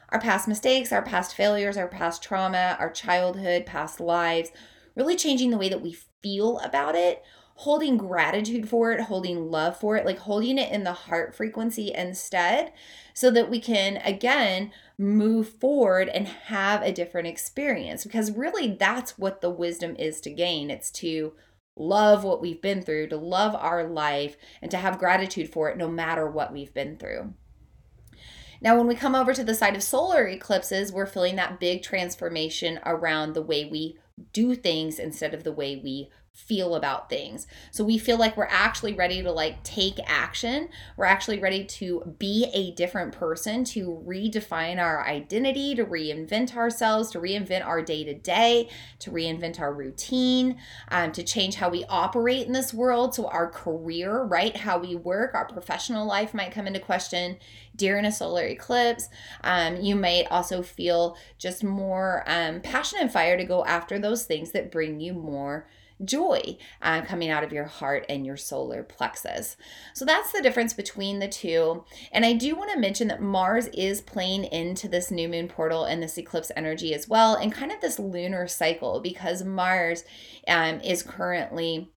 our 0.09 0.19
past 0.19 0.47
mistakes, 0.47 0.91
our 0.91 1.01
past 1.01 1.35
failures, 1.35 1.77
our 1.77 1.87
past 1.87 2.23
trauma, 2.23 2.75
our 2.79 2.89
childhood, 2.89 3.65
past 3.65 3.99
lives, 3.99 4.51
really 4.95 5.15
changing 5.15 5.51
the 5.51 5.57
way 5.57 5.69
that 5.69 5.81
we 5.81 5.97
feel 6.21 6.59
about 6.59 6.95
it, 6.95 7.23
holding 7.55 7.97
gratitude 7.97 8.69
for 8.69 8.91
it, 8.91 9.01
holding 9.01 9.49
love 9.49 9.77
for 9.79 9.97
it, 9.97 10.05
like 10.05 10.19
holding 10.19 10.57
it 10.57 10.71
in 10.71 10.83
the 10.83 10.93
heart 10.93 11.35
frequency 11.35 11.91
instead, 11.93 12.71
so 13.13 13.31
that 13.31 13.49
we 13.49 13.59
can 13.59 13.97
again 13.97 14.71
move 14.97 15.49
forward 15.49 16.07
and 16.09 16.27
have 16.27 16.81
a 16.81 16.91
different 16.91 17.27
experience. 17.27 18.03
Because 18.03 18.31
really, 18.31 18.75
that's 18.75 19.17
what 19.17 19.41
the 19.41 19.49
wisdom 19.49 19.95
is 19.95 20.21
to 20.21 20.29
gain. 20.29 20.69
It's 20.69 20.91
to 20.91 21.33
love 21.75 22.23
what 22.23 22.41
we've 22.41 22.61
been 22.61 22.81
through, 22.81 23.07
to 23.07 23.17
love 23.17 23.55
our 23.55 23.83
life, 23.83 24.37
and 24.61 24.69
to 24.71 24.77
have 24.77 24.99
gratitude 24.99 25.51
for 25.51 25.69
it 25.69 25.77
no 25.77 25.87
matter 25.87 26.27
what 26.27 26.53
we've 26.53 26.73
been 26.73 26.97
through. 26.97 27.33
Now, 28.61 28.77
when 28.77 28.87
we 28.87 28.95
come 28.95 29.15
over 29.15 29.33
to 29.33 29.43
the 29.43 29.55
side 29.55 29.75
of 29.75 29.83
solar 29.83 30.27
eclipses, 30.27 30.91
we're 30.91 31.05
feeling 31.05 31.35
that 31.35 31.59
big 31.59 31.83
transformation 31.83 32.79
around 32.85 33.33
the 33.33 33.41
way 33.41 33.65
we 33.65 33.97
do 34.33 34.55
things 34.55 34.99
instead 34.99 35.33
of 35.33 35.43
the 35.43 35.51
way 35.51 35.75
we 35.75 36.09
feel 36.38 36.75
about 36.75 37.09
things. 37.09 37.47
So 37.71 37.83
we 37.83 37.97
feel 37.97 38.17
like 38.17 38.38
we're 38.38 38.45
actually 38.45 38.93
ready 38.93 39.23
to 39.23 39.31
like 39.31 39.63
take 39.63 39.99
action. 40.05 40.69
We're 40.95 41.05
actually 41.05 41.39
ready 41.39 41.65
to 41.65 42.15
be 42.19 42.49
a 42.53 42.71
different 42.71 43.11
person, 43.11 43.63
to 43.65 44.01
redefine 44.05 44.79
our 44.79 45.05
identity, 45.05 45.73
to 45.75 45.83
reinvent 45.83 46.55
ourselves, 46.55 47.09
to 47.11 47.19
reinvent 47.19 47.65
our 47.65 47.81
day 47.81 48.03
to 48.03 48.13
day, 48.13 48.69
to 48.99 49.09
reinvent 49.09 49.59
our 49.59 49.73
routine, 49.73 50.57
um, 50.89 51.11
to 51.13 51.23
change 51.23 51.55
how 51.55 51.69
we 51.69 51.83
operate 51.89 52.45
in 52.45 52.53
this 52.53 52.71
world. 52.71 53.15
So 53.15 53.27
our 53.27 53.49
career, 53.49 54.23
right? 54.23 54.55
How 54.55 54.77
we 54.77 54.95
work, 54.95 55.33
our 55.33 55.45
professional 55.45 56.05
life 56.05 56.35
might 56.35 56.51
come 56.51 56.67
into 56.67 56.79
question 56.79 57.38
during 57.75 58.05
a 58.05 58.11
solar 58.11 58.45
eclipse. 58.45 59.09
Um, 59.43 59.77
you 59.77 59.95
might 59.95 60.27
also 60.29 60.61
feel 60.61 61.17
just 61.39 61.63
more 61.63 62.23
um, 62.27 62.61
passion 62.61 62.99
and 63.01 63.11
fire 63.11 63.38
to 63.38 63.43
go 63.43 63.65
after 63.65 63.97
those 63.97 64.25
things 64.25 64.51
that 64.51 64.71
bring 64.71 64.99
you 64.99 65.13
more 65.13 65.67
joy 66.03 66.57
uh, 66.81 67.01
coming 67.01 67.29
out 67.29 67.43
of 67.43 67.51
your 67.51 67.65
heart 67.65 68.05
and 68.09 68.25
your 68.25 68.37
solar 68.37 68.83
plexus. 68.83 69.57
So 69.93 70.05
that's 70.05 70.31
the 70.31 70.41
difference 70.41 70.73
between 70.73 71.19
the 71.19 71.27
two. 71.27 71.83
And 72.11 72.25
I 72.25 72.33
do 72.33 72.55
want 72.55 72.71
to 72.71 72.79
mention 72.79 73.07
that 73.07 73.21
Mars 73.21 73.67
is 73.67 74.01
playing 74.01 74.45
into 74.45 74.87
this 74.87 75.11
new 75.11 75.27
moon 75.27 75.47
portal 75.47 75.85
and 75.85 76.01
this 76.01 76.17
eclipse 76.17 76.51
energy 76.55 76.93
as 76.93 77.07
well, 77.07 77.35
and 77.35 77.51
kind 77.51 77.71
of 77.71 77.81
this 77.81 77.99
lunar 77.99 78.47
cycle 78.47 78.99
because 78.99 79.43
Mars 79.43 80.03
um, 80.47 80.79
is 80.81 81.03
currently 81.03 81.91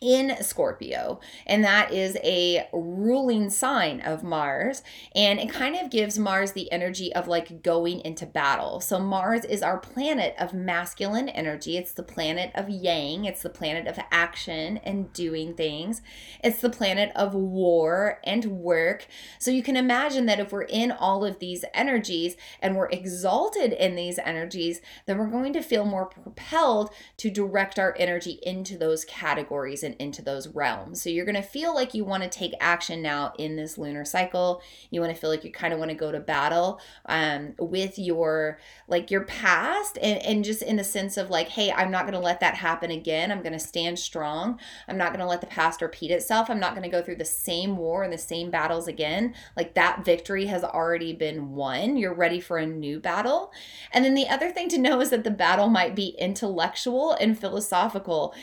in 0.00 0.42
Scorpio, 0.42 1.20
and 1.46 1.64
that 1.64 1.92
is 1.92 2.16
a 2.22 2.68
ruling 2.72 3.50
sign 3.50 4.00
of 4.00 4.22
Mars. 4.22 4.82
And 5.14 5.38
it 5.38 5.50
kind 5.50 5.76
of 5.76 5.90
gives 5.90 6.18
Mars 6.18 6.52
the 6.52 6.70
energy 6.70 7.12
of 7.14 7.28
like 7.28 7.62
going 7.62 8.00
into 8.00 8.26
battle. 8.26 8.80
So, 8.80 8.98
Mars 8.98 9.44
is 9.44 9.62
our 9.62 9.78
planet 9.78 10.34
of 10.38 10.54
masculine 10.54 11.28
energy, 11.28 11.76
it's 11.76 11.92
the 11.92 12.02
planet 12.02 12.50
of 12.54 12.68
yang, 12.68 13.24
it's 13.24 13.42
the 13.42 13.50
planet 13.50 13.86
of 13.86 13.98
action 14.10 14.78
and 14.78 15.12
doing 15.12 15.54
things, 15.54 16.02
it's 16.42 16.60
the 16.60 16.70
planet 16.70 17.10
of 17.14 17.34
war 17.34 18.20
and 18.24 18.44
work. 18.46 19.06
So, 19.38 19.50
you 19.50 19.62
can 19.62 19.76
imagine 19.76 20.26
that 20.26 20.40
if 20.40 20.52
we're 20.52 20.62
in 20.62 20.92
all 20.92 21.24
of 21.24 21.38
these 21.38 21.64
energies 21.74 22.36
and 22.60 22.76
we're 22.76 22.90
exalted 22.90 23.72
in 23.72 23.94
these 23.94 24.18
energies, 24.18 24.80
then 25.06 25.18
we're 25.18 25.26
going 25.26 25.52
to 25.52 25.62
feel 25.62 25.84
more 25.84 26.06
propelled 26.06 26.90
to 27.16 27.30
direct 27.30 27.78
our 27.78 27.94
energy 27.98 28.38
into 28.42 28.76
those 28.76 29.04
categories 29.04 29.82
and 29.86 29.94
into 29.98 30.20
those 30.20 30.48
realms. 30.48 31.00
So 31.00 31.08
you're 31.08 31.24
going 31.24 31.36
to 31.36 31.42
feel 31.42 31.74
like 31.74 31.94
you 31.94 32.04
want 32.04 32.22
to 32.22 32.28
take 32.28 32.52
action 32.60 33.00
now 33.00 33.32
in 33.38 33.56
this 33.56 33.78
lunar 33.78 34.04
cycle. 34.04 34.60
You 34.90 35.00
want 35.00 35.14
to 35.14 35.18
feel 35.18 35.30
like 35.30 35.44
you 35.44 35.50
kind 35.50 35.72
of 35.72 35.78
want 35.78 35.90
to 35.90 35.96
go 35.96 36.12
to 36.12 36.20
battle 36.20 36.80
um, 37.06 37.54
with 37.58 37.98
your 37.98 38.58
like 38.88 39.10
your 39.10 39.24
past 39.24 39.98
and, 40.02 40.22
and 40.22 40.44
just 40.44 40.62
in 40.62 40.76
the 40.76 40.84
sense 40.84 41.16
of 41.16 41.30
like, 41.30 41.48
hey, 41.48 41.72
I'm 41.72 41.90
not 41.90 42.02
going 42.02 42.12
to 42.12 42.20
let 42.20 42.40
that 42.40 42.56
happen 42.56 42.90
again. 42.90 43.32
I'm 43.32 43.42
going 43.42 43.52
to 43.52 43.58
stand 43.58 43.98
strong. 43.98 44.60
I'm 44.88 44.98
not 44.98 45.08
going 45.08 45.20
to 45.20 45.26
let 45.26 45.40
the 45.40 45.46
past 45.46 45.80
repeat 45.80 46.10
itself. 46.10 46.50
I'm 46.50 46.60
not 46.60 46.72
going 46.72 46.82
to 46.82 46.88
go 46.88 47.02
through 47.02 47.16
the 47.16 47.24
same 47.24 47.76
war 47.76 48.02
and 48.02 48.12
the 48.12 48.18
same 48.18 48.50
battles 48.50 48.88
again. 48.88 49.34
Like 49.56 49.74
that 49.74 50.04
victory 50.04 50.46
has 50.46 50.64
already 50.64 51.12
been 51.12 51.52
won. 51.52 51.96
You're 51.96 52.14
ready 52.14 52.40
for 52.40 52.58
a 52.58 52.66
new 52.66 53.00
battle. 53.00 53.52
And 53.92 54.04
then 54.04 54.14
the 54.14 54.28
other 54.28 54.50
thing 54.50 54.68
to 54.70 54.78
know 54.78 55.00
is 55.00 55.10
that 55.10 55.24
the 55.24 55.30
battle 55.30 55.68
might 55.68 55.94
be 55.94 56.16
intellectual 56.18 57.12
and 57.12 57.38
philosophical 57.38 58.34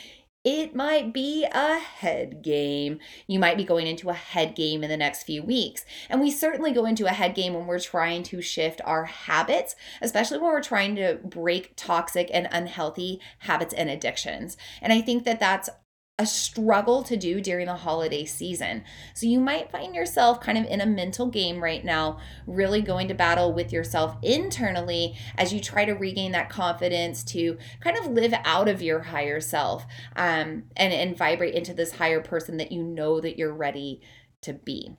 It 0.44 0.74
might 0.74 1.14
be 1.14 1.46
a 1.50 1.78
head 1.78 2.42
game. 2.42 2.98
You 3.26 3.38
might 3.38 3.56
be 3.56 3.64
going 3.64 3.86
into 3.86 4.10
a 4.10 4.14
head 4.14 4.54
game 4.54 4.84
in 4.84 4.90
the 4.90 4.96
next 4.96 5.22
few 5.22 5.42
weeks. 5.42 5.86
And 6.10 6.20
we 6.20 6.30
certainly 6.30 6.70
go 6.70 6.84
into 6.84 7.06
a 7.06 7.10
head 7.10 7.34
game 7.34 7.54
when 7.54 7.66
we're 7.66 7.80
trying 7.80 8.24
to 8.24 8.42
shift 8.42 8.82
our 8.84 9.06
habits, 9.06 9.74
especially 10.02 10.36
when 10.36 10.50
we're 10.50 10.62
trying 10.62 10.96
to 10.96 11.18
break 11.24 11.72
toxic 11.76 12.28
and 12.30 12.46
unhealthy 12.52 13.20
habits 13.38 13.72
and 13.72 13.88
addictions. 13.88 14.58
And 14.82 14.92
I 14.92 15.00
think 15.00 15.24
that 15.24 15.40
that's 15.40 15.70
a 16.16 16.26
struggle 16.26 17.02
to 17.02 17.16
do 17.16 17.40
during 17.40 17.66
the 17.66 17.74
holiday 17.74 18.24
season. 18.24 18.84
So 19.14 19.26
you 19.26 19.40
might 19.40 19.72
find 19.72 19.96
yourself 19.96 20.40
kind 20.40 20.56
of 20.56 20.64
in 20.66 20.80
a 20.80 20.86
mental 20.86 21.26
game 21.26 21.62
right 21.62 21.84
now, 21.84 22.20
really 22.46 22.82
going 22.82 23.08
to 23.08 23.14
battle 23.14 23.52
with 23.52 23.72
yourself 23.72 24.16
internally 24.22 25.16
as 25.36 25.52
you 25.52 25.58
try 25.58 25.84
to 25.84 25.92
regain 25.92 26.30
that 26.30 26.50
confidence 26.50 27.24
to 27.24 27.58
kind 27.80 27.96
of 27.96 28.06
live 28.06 28.32
out 28.44 28.68
of 28.68 28.80
your 28.80 29.00
higher 29.00 29.40
self 29.40 29.86
um, 30.14 30.64
and, 30.76 30.92
and 30.92 31.18
vibrate 31.18 31.54
into 31.54 31.74
this 31.74 31.96
higher 31.96 32.20
person 32.20 32.58
that 32.58 32.70
you 32.70 32.84
know 32.84 33.20
that 33.20 33.36
you're 33.36 33.52
ready 33.52 34.00
to 34.42 34.52
be. 34.52 34.96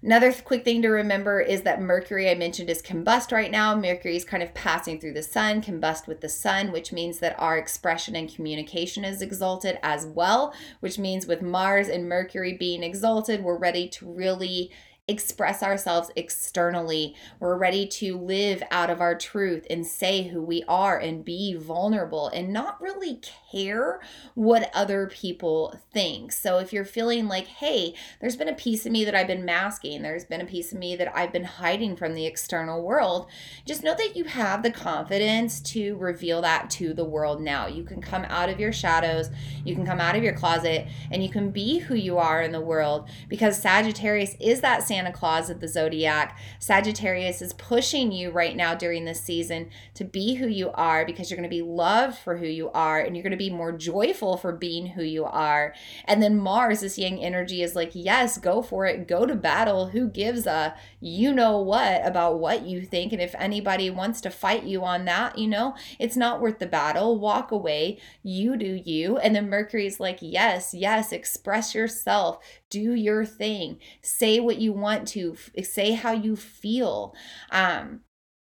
Another 0.00 0.32
quick 0.32 0.64
thing 0.64 0.80
to 0.82 0.88
remember 0.90 1.40
is 1.40 1.62
that 1.62 1.82
Mercury, 1.82 2.30
I 2.30 2.36
mentioned, 2.36 2.70
is 2.70 2.80
combust 2.80 3.32
right 3.32 3.50
now. 3.50 3.74
Mercury 3.74 4.14
is 4.14 4.24
kind 4.24 4.44
of 4.44 4.54
passing 4.54 5.00
through 5.00 5.14
the 5.14 5.24
sun, 5.24 5.60
combust 5.60 6.06
with 6.06 6.20
the 6.20 6.28
sun, 6.28 6.70
which 6.70 6.92
means 6.92 7.18
that 7.18 7.34
our 7.36 7.58
expression 7.58 8.14
and 8.14 8.32
communication 8.32 9.04
is 9.04 9.20
exalted 9.20 9.76
as 9.82 10.06
well, 10.06 10.54
which 10.78 11.00
means 11.00 11.26
with 11.26 11.42
Mars 11.42 11.88
and 11.88 12.08
Mercury 12.08 12.52
being 12.52 12.84
exalted, 12.84 13.42
we're 13.42 13.58
ready 13.58 13.88
to 13.88 14.06
really 14.06 14.70
express 15.08 15.62
ourselves 15.62 16.10
externally. 16.14 17.14
We're 17.40 17.56
ready 17.56 17.86
to 17.86 18.18
live 18.18 18.62
out 18.70 18.90
of 18.90 19.00
our 19.00 19.16
truth 19.16 19.66
and 19.70 19.86
say 19.86 20.28
who 20.28 20.42
we 20.42 20.62
are 20.68 20.98
and 20.98 21.24
be 21.24 21.54
vulnerable 21.54 22.28
and 22.28 22.52
not 22.52 22.80
really 22.80 23.20
care 23.50 24.00
what 24.34 24.70
other 24.74 25.06
people 25.06 25.80
think. 25.92 26.30
So 26.32 26.58
if 26.58 26.72
you're 26.72 26.84
feeling 26.84 27.26
like, 27.26 27.46
hey, 27.46 27.94
there's 28.20 28.36
been 28.36 28.48
a 28.48 28.54
piece 28.54 28.84
of 28.84 28.92
me 28.92 29.06
that 29.06 29.14
I've 29.14 29.26
been 29.26 29.46
masking, 29.46 30.02
there's 30.02 30.26
been 30.26 30.42
a 30.42 30.46
piece 30.46 30.72
of 30.72 30.78
me 30.78 30.94
that 30.96 31.16
I've 31.16 31.32
been 31.32 31.44
hiding 31.44 31.96
from 31.96 32.14
the 32.14 32.26
external 32.26 32.82
world, 32.82 33.28
just 33.64 33.82
know 33.82 33.94
that 33.94 34.14
you 34.14 34.24
have 34.24 34.62
the 34.62 34.70
confidence 34.70 35.60
to 35.60 35.96
reveal 35.96 36.42
that 36.42 36.68
to 36.70 36.92
the 36.92 37.04
world 37.04 37.40
now. 37.40 37.66
You 37.66 37.82
can 37.82 38.02
come 38.02 38.26
out 38.28 38.50
of 38.50 38.60
your 38.60 38.72
shadows, 38.72 39.30
you 39.64 39.74
can 39.74 39.86
come 39.86 40.00
out 40.00 40.16
of 40.16 40.22
your 40.22 40.34
closet, 40.34 40.86
and 41.10 41.22
you 41.22 41.30
can 41.30 41.50
be 41.50 41.78
who 41.78 41.94
you 41.94 42.18
are 42.18 42.42
in 42.42 42.52
the 42.52 42.60
world 42.60 43.08
because 43.28 43.60
Sagittarius 43.60 44.36
is 44.38 44.60
that 44.60 44.82
same 44.82 44.97
Santa 44.98 45.12
Claus 45.12 45.48
of 45.48 45.60
the 45.60 45.68
zodiac. 45.68 46.36
Sagittarius 46.58 47.40
is 47.40 47.52
pushing 47.52 48.10
you 48.10 48.32
right 48.32 48.56
now 48.56 48.74
during 48.74 49.04
this 49.04 49.22
season 49.22 49.70
to 49.94 50.02
be 50.02 50.34
who 50.34 50.48
you 50.48 50.72
are 50.72 51.06
because 51.06 51.30
you're 51.30 51.36
going 51.36 51.48
to 51.48 51.56
be 51.56 51.62
loved 51.62 52.18
for 52.18 52.38
who 52.38 52.46
you 52.46 52.68
are 52.70 52.98
and 52.98 53.14
you're 53.14 53.22
going 53.22 53.30
to 53.30 53.36
be 53.36 53.48
more 53.48 53.70
joyful 53.70 54.36
for 54.36 54.50
being 54.50 54.88
who 54.88 55.04
you 55.04 55.24
are. 55.24 55.72
And 56.04 56.20
then 56.20 56.36
Mars, 56.36 56.80
this 56.80 56.98
yang 56.98 57.22
energy, 57.22 57.62
is 57.62 57.76
like, 57.76 57.92
yes, 57.94 58.38
go 58.38 58.60
for 58.60 58.86
it, 58.86 59.06
go 59.06 59.24
to 59.24 59.36
battle. 59.36 59.90
Who 59.90 60.08
gives 60.08 60.46
a 60.48 60.74
you 60.98 61.32
know 61.32 61.60
what 61.60 62.04
about 62.04 62.40
what 62.40 62.66
you 62.66 62.82
think? 62.82 63.12
And 63.12 63.22
if 63.22 63.36
anybody 63.38 63.88
wants 63.88 64.20
to 64.22 64.30
fight 64.30 64.64
you 64.64 64.84
on 64.84 65.04
that, 65.04 65.38
you 65.38 65.46
know, 65.46 65.76
it's 66.00 66.16
not 66.16 66.40
worth 66.40 66.58
the 66.58 66.66
battle. 66.66 67.20
Walk 67.20 67.52
away. 67.52 68.00
You 68.24 68.56
do 68.56 68.80
you. 68.84 69.16
And 69.18 69.36
then 69.36 69.48
Mercury's 69.48 70.00
like, 70.00 70.18
yes, 70.20 70.74
yes, 70.74 71.12
express 71.12 71.72
yourself 71.72 72.40
do 72.70 72.94
your 72.94 73.24
thing. 73.24 73.78
Say 74.02 74.40
what 74.40 74.58
you 74.58 74.72
want 74.72 75.08
to. 75.08 75.36
Say 75.62 75.92
how 75.92 76.12
you 76.12 76.36
feel. 76.36 77.14
Um 77.50 78.00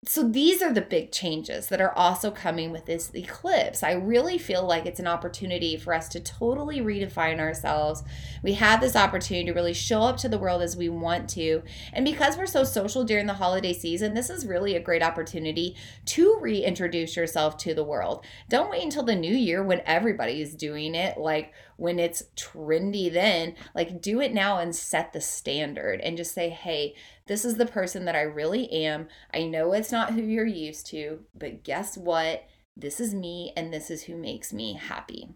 so 0.09 0.23
these 0.23 0.63
are 0.63 0.73
the 0.73 0.81
big 0.81 1.11
changes 1.11 1.67
that 1.67 1.81
are 1.81 1.93
also 1.93 2.31
coming 2.31 2.71
with 2.71 2.87
this 2.87 3.11
eclipse. 3.15 3.83
I 3.83 3.93
really 3.93 4.39
feel 4.39 4.65
like 4.65 4.87
it's 4.87 5.01
an 5.01 5.07
opportunity 5.07 5.77
for 5.77 5.93
us 5.93 6.09
to 6.11 6.21
totally 6.21 6.81
redefine 6.81 7.41
ourselves. 7.41 8.05
We 8.43 8.55
have 8.55 8.81
this 8.81 8.95
opportunity 8.95 9.47
to 9.47 9.53
really 9.53 9.75
show 9.75 10.03
up 10.03 10.17
to 10.19 10.29
the 10.29 10.39
world 10.39 10.63
as 10.63 10.77
we 10.77 10.89
want 10.89 11.29
to. 11.31 11.63
And 11.93 12.05
because 12.05 12.37
we're 12.37 12.47
so 12.47 12.63
social 12.63 13.05
during 13.05 13.27
the 13.27 13.35
holiday 13.35 13.73
season, 13.73 14.15
this 14.15 14.31
is 14.31 14.47
really 14.47 14.77
a 14.77 14.81
great 14.81 15.03
opportunity 15.03 15.75
to 16.07 16.39
reintroduce 16.41 17.17
yourself 17.17 17.57
to 17.59 17.75
the 17.75 17.85
world. 17.85 18.25
Don't 18.49 18.71
wait 18.71 18.85
until 18.85 19.03
the 19.03 19.17
new 19.17 19.35
year 19.35 19.63
when 19.63 19.83
everybody's 19.87 20.55
doing 20.55 20.95
it, 20.95 21.19
like 21.19 21.53
when 21.77 21.99
it's 21.99 22.23
trendy 22.37 23.13
then. 23.13 23.55
Like 23.75 24.01
do 24.01 24.21
it 24.21 24.33
now 24.33 24.59
and 24.59 24.75
set 24.75 25.13
the 25.13 25.21
standard 25.21 26.01
and 26.01 26.17
just 26.17 26.33
say, 26.33 26.49
"Hey, 26.49 26.95
this 27.27 27.45
is 27.45 27.57
the 27.57 27.67
person 27.67 28.05
that 28.05 28.17
I 28.17 28.23
really 28.23 28.71
am. 28.73 29.09
I 29.35 29.45
know 29.45 29.73
it's 29.73 29.93
not 29.93 30.15
who 30.15 30.23
you're 30.23 30.47
used 30.47 30.87
to, 30.89 31.21
but 31.35 31.65
guess 31.65 31.97
what? 31.97 32.45
This 32.77 33.01
is 33.01 33.15
me, 33.15 33.53
and 33.57 33.73
this 33.73 33.91
is 33.91 34.05
who 34.05 34.17
makes 34.17 34.53
me 34.53 34.75
happy. 34.75 35.31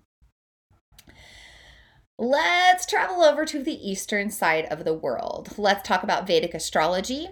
Let's 2.18 2.84
travel 2.84 3.22
over 3.22 3.46
to 3.46 3.62
the 3.62 3.90
eastern 3.90 4.30
side 4.30 4.66
of 4.66 4.84
the 4.84 4.94
world. 4.94 5.54
Let's 5.56 5.86
talk 5.86 6.02
about 6.02 6.26
Vedic 6.26 6.54
astrology. 6.54 7.28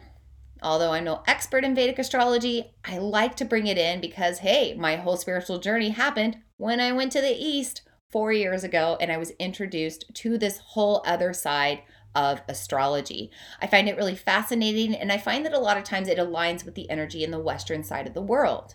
Although 0.63 0.93
I'm 0.93 1.05
no 1.05 1.23
expert 1.27 1.63
in 1.63 1.75
Vedic 1.75 1.99
astrology, 1.99 2.73
I 2.85 2.99
like 2.99 3.37
to 3.37 3.45
bring 3.45 3.67
it 3.67 3.79
in 3.79 4.01
because, 4.01 4.39
hey, 4.39 4.75
my 4.75 4.97
whole 4.97 5.17
spiritual 5.17 5.59
journey 5.59 5.91
happened 5.91 6.39
when 6.57 6.81
I 6.81 6.93
went 6.93 7.13
to 7.13 7.21
the 7.21 7.37
East 7.37 7.83
four 8.11 8.33
years 8.33 8.65
ago 8.65 8.97
and 9.01 9.13
I 9.13 9.19
was 9.19 9.33
introduced 9.33 10.07
to 10.15 10.39
this 10.39 10.59
whole 10.59 11.03
other 11.07 11.33
side 11.33 11.83
of 12.15 12.43
astrology. 12.49 13.31
I 13.61 13.67
find 13.67 13.89
it 13.89 13.97
really 13.97 14.17
fascinating, 14.17 14.95
and 14.95 15.13
I 15.13 15.19
find 15.19 15.45
that 15.45 15.55
a 15.55 15.59
lot 15.59 15.77
of 15.77 15.85
times 15.85 16.09
it 16.09 16.19
aligns 16.19 16.65
with 16.65 16.75
the 16.75 16.89
energy 16.91 17.25
in 17.25 17.31
the 17.31 17.39
western 17.39 17.85
side 17.85 18.07
of 18.07 18.15
the 18.15 18.23
world. 18.23 18.75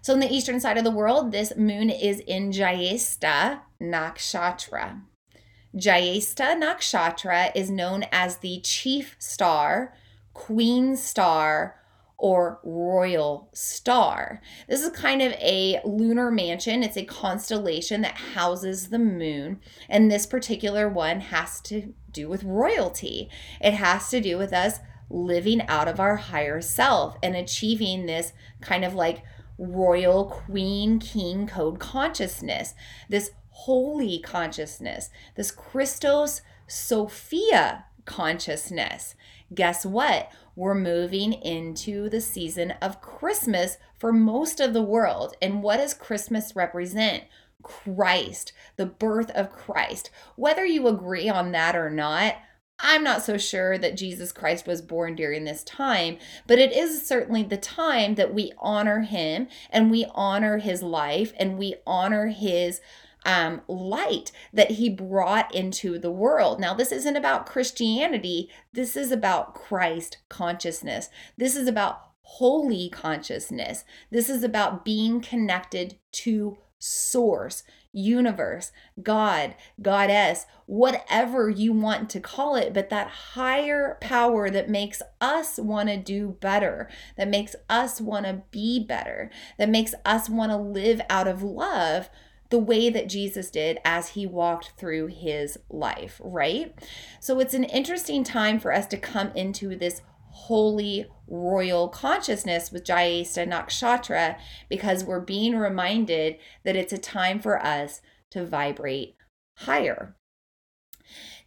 So, 0.00 0.14
in 0.14 0.20
the 0.20 0.32
eastern 0.32 0.60
side 0.60 0.78
of 0.78 0.84
the 0.84 0.90
world, 0.90 1.32
this 1.32 1.56
moon 1.56 1.90
is 1.90 2.20
in 2.20 2.52
Jyesta 2.52 3.60
Nakshatra. 3.80 5.02
Jyesta 5.76 6.60
Nakshatra 6.60 7.52
is 7.54 7.70
known 7.70 8.04
as 8.10 8.38
the 8.38 8.60
chief 8.60 9.16
star, 9.18 9.94
queen 10.32 10.96
star, 10.96 11.77
or 12.18 12.58
royal 12.64 13.48
star. 13.52 14.42
This 14.68 14.82
is 14.82 14.90
kind 14.90 15.22
of 15.22 15.32
a 15.34 15.80
lunar 15.84 16.30
mansion. 16.32 16.82
It's 16.82 16.96
a 16.96 17.04
constellation 17.04 18.00
that 18.02 18.18
houses 18.34 18.88
the 18.88 18.98
moon. 18.98 19.60
And 19.88 20.10
this 20.10 20.26
particular 20.26 20.88
one 20.88 21.20
has 21.20 21.60
to 21.62 21.94
do 22.10 22.28
with 22.28 22.42
royalty, 22.42 23.30
it 23.60 23.74
has 23.74 24.08
to 24.10 24.20
do 24.20 24.36
with 24.36 24.52
us 24.52 24.80
living 25.10 25.62
out 25.68 25.88
of 25.88 26.00
our 26.00 26.16
higher 26.16 26.60
self 26.60 27.16
and 27.22 27.36
achieving 27.36 28.06
this 28.06 28.32
kind 28.60 28.84
of 28.84 28.94
like 28.94 29.22
royal 29.56 30.24
queen 30.24 30.98
king 30.98 31.46
code 31.46 31.78
consciousness, 31.78 32.74
this 33.08 33.30
holy 33.50 34.18
consciousness, 34.18 35.10
this 35.36 35.50
Christos 35.50 36.42
Sophia 36.66 37.84
consciousness. 38.08 39.14
Guess 39.54 39.86
what? 39.86 40.30
we're 40.58 40.74
moving 40.74 41.32
into 41.34 42.08
the 42.08 42.20
season 42.20 42.72
of 42.82 43.00
Christmas 43.00 43.76
for 43.96 44.12
most 44.12 44.58
of 44.58 44.72
the 44.72 44.82
world. 44.82 45.36
And 45.40 45.62
what 45.62 45.76
does 45.76 45.94
Christmas 45.94 46.56
represent? 46.56 47.22
Christ, 47.62 48.52
the 48.76 48.86
birth 48.86 49.30
of 49.30 49.52
Christ. 49.52 50.10
Whether 50.34 50.66
you 50.66 50.88
agree 50.88 51.28
on 51.28 51.52
that 51.52 51.76
or 51.76 51.90
not, 51.90 52.38
I'm 52.80 53.04
not 53.04 53.22
so 53.22 53.38
sure 53.38 53.78
that 53.78 53.96
Jesus 53.96 54.32
Christ 54.32 54.66
was 54.66 54.82
born 54.82 55.14
during 55.14 55.44
this 55.44 55.62
time, 55.62 56.18
but 56.48 56.58
it 56.58 56.72
is 56.72 57.06
certainly 57.06 57.44
the 57.44 57.56
time 57.56 58.16
that 58.16 58.34
we 58.34 58.52
honor 58.58 59.02
him 59.02 59.46
and 59.70 59.92
we 59.92 60.06
honor 60.12 60.58
his 60.58 60.82
life 60.82 61.32
and 61.38 61.56
we 61.56 61.76
honor 61.86 62.26
his 62.28 62.80
um, 63.28 63.60
light 63.68 64.32
that 64.54 64.72
he 64.72 64.88
brought 64.88 65.54
into 65.54 65.98
the 65.98 66.10
world. 66.10 66.58
Now, 66.58 66.72
this 66.72 66.90
isn't 66.90 67.16
about 67.16 67.44
Christianity, 67.44 68.48
this 68.72 68.96
is 68.96 69.12
about 69.12 69.54
Christ 69.54 70.16
consciousness. 70.30 71.10
This 71.36 71.54
is 71.54 71.68
about 71.68 72.00
holy 72.22 72.88
consciousness. 72.88 73.84
This 74.10 74.30
is 74.30 74.42
about 74.42 74.82
being 74.82 75.20
connected 75.20 75.98
to 76.12 76.56
source, 76.78 77.64
universe, 77.92 78.72
God, 79.02 79.54
goddess, 79.82 80.46
whatever 80.64 81.50
you 81.50 81.74
want 81.74 82.08
to 82.10 82.20
call 82.20 82.54
it, 82.54 82.72
but 82.72 82.88
that 82.88 83.08
higher 83.08 83.98
power 84.00 84.48
that 84.48 84.70
makes 84.70 85.02
us 85.20 85.58
want 85.58 85.90
to 85.90 85.98
do 85.98 86.38
better, 86.40 86.88
that 87.18 87.28
makes 87.28 87.54
us 87.68 88.00
want 88.00 88.24
to 88.24 88.42
be 88.50 88.82
better, 88.82 89.30
that 89.58 89.68
makes 89.68 89.94
us 90.06 90.30
want 90.30 90.50
to 90.50 90.56
live 90.56 91.02
out 91.10 91.28
of 91.28 91.42
love 91.42 92.08
the 92.50 92.58
way 92.58 92.88
that 92.90 93.08
Jesus 93.08 93.50
did 93.50 93.78
as 93.84 94.10
he 94.10 94.26
walked 94.26 94.72
through 94.78 95.08
his 95.08 95.58
life, 95.68 96.20
right? 96.24 96.74
So 97.20 97.40
it's 97.40 97.54
an 97.54 97.64
interesting 97.64 98.24
time 98.24 98.58
for 98.58 98.72
us 98.72 98.86
to 98.86 98.96
come 98.96 99.30
into 99.34 99.76
this 99.76 100.02
holy 100.30 101.06
royal 101.26 101.88
consciousness 101.88 102.70
with 102.70 102.84
Jyesta 102.84 103.46
Nakshatra 103.46 104.38
because 104.68 105.04
we're 105.04 105.20
being 105.20 105.56
reminded 105.56 106.36
that 106.64 106.76
it's 106.76 106.92
a 106.92 106.98
time 106.98 107.40
for 107.40 107.62
us 107.64 108.00
to 108.30 108.46
vibrate 108.46 109.16
higher. 109.58 110.16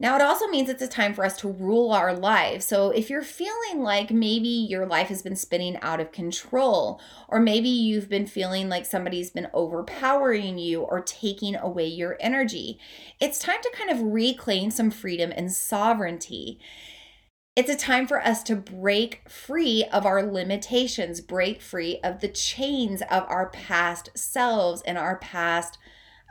Now, 0.01 0.15
it 0.15 0.21
also 0.23 0.47
means 0.47 0.67
it's 0.67 0.81
a 0.81 0.87
time 0.87 1.13
for 1.13 1.23
us 1.23 1.37
to 1.41 1.47
rule 1.47 1.91
our 1.91 2.11
lives. 2.11 2.65
So, 2.65 2.89
if 2.89 3.07
you're 3.07 3.21
feeling 3.21 3.83
like 3.83 4.09
maybe 4.09 4.47
your 4.47 4.87
life 4.87 5.09
has 5.09 5.21
been 5.21 5.35
spinning 5.35 5.77
out 5.83 5.99
of 5.99 6.11
control, 6.11 6.99
or 7.27 7.39
maybe 7.39 7.69
you've 7.69 8.09
been 8.09 8.25
feeling 8.25 8.67
like 8.67 8.87
somebody's 8.87 9.29
been 9.29 9.47
overpowering 9.53 10.57
you 10.57 10.81
or 10.81 11.01
taking 11.01 11.55
away 11.55 11.85
your 11.85 12.17
energy, 12.19 12.79
it's 13.19 13.37
time 13.37 13.61
to 13.61 13.71
kind 13.75 13.91
of 13.91 14.01
reclaim 14.01 14.71
some 14.71 14.89
freedom 14.89 15.31
and 15.35 15.53
sovereignty. 15.53 16.59
It's 17.55 17.69
a 17.69 17.77
time 17.77 18.07
for 18.07 18.19
us 18.19 18.41
to 18.43 18.55
break 18.55 19.29
free 19.29 19.85
of 19.93 20.07
our 20.07 20.23
limitations, 20.23 21.21
break 21.21 21.61
free 21.61 21.99
of 22.03 22.21
the 22.21 22.27
chains 22.27 23.03
of 23.03 23.23
our 23.27 23.49
past 23.51 24.09
selves 24.17 24.81
and 24.81 24.97
our 24.97 25.19
past 25.19 25.77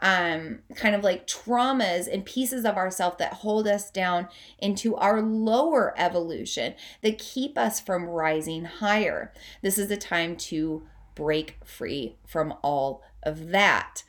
um, 0.03 0.61
kind 0.75 0.95
of 0.95 1.05
like 1.05 1.27
traumas 1.27 2.13
and 2.13 2.25
pieces 2.25 2.65
of 2.65 2.77
ourself 2.77 3.19
that 3.19 3.35
hold 3.35 3.67
us 3.67 3.91
down 3.91 4.29
into 4.59 4.97
our 4.97 5.21
lower 5.21 5.95
evolution 5.97 6.75
that 7.03 7.19
keep 7.19 7.59
us 7.59 7.81
from 7.81 8.05
rising 8.05 8.65
higher. 8.65 9.33
This 9.63 9.79
is 9.79 9.89
the 9.89 9.97
time 9.97 10.37
to 10.37 10.83
break 11.15 11.59
free 11.65 12.17
from 12.27 12.55
all 12.63 13.03
of 13.23 13.49
that. 13.49 14.03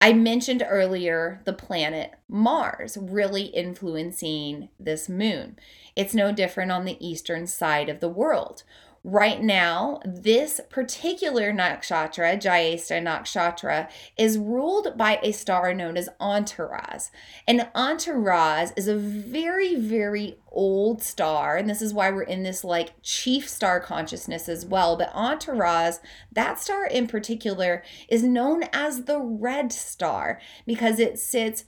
I 0.00 0.12
mentioned 0.12 0.64
earlier 0.66 1.40
the 1.44 1.52
planet 1.52 2.14
Mars 2.28 2.96
really 3.00 3.46
influencing 3.46 4.68
this 4.78 5.08
moon. 5.08 5.58
It's 5.96 6.14
no 6.14 6.30
different 6.30 6.70
on 6.70 6.84
the 6.84 7.04
eastern 7.04 7.48
side 7.48 7.88
of 7.88 7.98
the 7.98 8.08
world 8.08 8.62
right 9.04 9.40
now, 9.42 10.00
this 10.04 10.60
particular 10.70 11.52
nakshatra, 11.52 12.40
Jyesta 12.40 13.02
nakshatra, 13.02 13.88
is 14.16 14.38
ruled 14.38 14.96
by 14.96 15.18
a 15.22 15.32
star 15.32 15.72
known 15.72 15.96
as 15.96 16.08
Antares. 16.20 17.10
And 17.46 17.68
Antares 17.74 18.72
is 18.76 18.88
a 18.88 18.96
very, 18.96 19.74
very 19.76 20.38
old 20.50 21.02
star. 21.02 21.56
And 21.56 21.68
this 21.68 21.82
is 21.82 21.94
why 21.94 22.10
we're 22.10 22.22
in 22.22 22.42
this 22.42 22.64
like 22.64 22.94
chief 23.02 23.48
star 23.48 23.80
consciousness 23.80 24.48
as 24.48 24.66
well. 24.66 24.96
But 24.96 25.14
Antares, 25.14 26.00
that 26.32 26.58
star 26.58 26.86
in 26.86 27.06
particular, 27.06 27.82
is 28.08 28.22
known 28.22 28.64
as 28.72 29.04
the 29.04 29.20
red 29.20 29.72
star 29.72 30.40
because 30.66 30.98
it 30.98 31.18
sits 31.18 31.64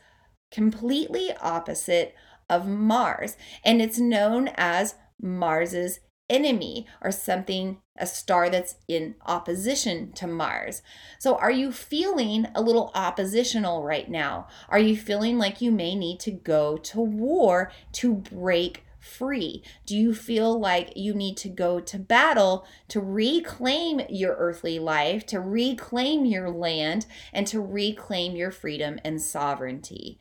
completely 0.50 1.32
opposite 1.40 2.14
of 2.48 2.66
Mars. 2.66 3.36
And 3.64 3.80
it's 3.80 3.98
known 3.98 4.48
as 4.56 4.96
Mars's 5.22 6.00
enemy 6.30 6.86
or 7.02 7.10
something, 7.10 7.78
a 7.98 8.06
star 8.06 8.48
that's 8.48 8.76
in 8.88 9.16
opposition 9.26 10.12
to 10.12 10.26
Mars. 10.26 10.80
So, 11.18 11.36
are 11.36 11.50
you 11.50 11.72
feeling 11.72 12.46
a 12.54 12.62
little 12.62 12.90
oppositional 12.94 13.82
right 13.82 14.08
now? 14.08 14.46
Are 14.68 14.78
you 14.78 14.96
feeling 14.96 15.36
like 15.36 15.60
you 15.60 15.70
may 15.70 15.94
need 15.94 16.20
to 16.20 16.30
go 16.30 16.78
to 16.78 17.00
war 17.00 17.72
to 17.94 18.14
break 18.14 18.84
free? 19.00 19.62
Do 19.86 19.96
you 19.96 20.14
feel 20.14 20.58
like 20.58 20.92
you 20.94 21.14
need 21.14 21.36
to 21.38 21.48
go 21.48 21.80
to 21.80 21.98
battle 21.98 22.66
to 22.88 23.00
reclaim 23.00 24.00
your 24.08 24.34
earthly 24.36 24.78
life, 24.78 25.26
to 25.26 25.40
reclaim 25.40 26.24
your 26.24 26.50
land, 26.50 27.06
and 27.32 27.46
to 27.48 27.60
reclaim 27.60 28.36
your 28.36 28.50
freedom 28.50 28.98
and 29.04 29.20
sovereignty? 29.20 30.18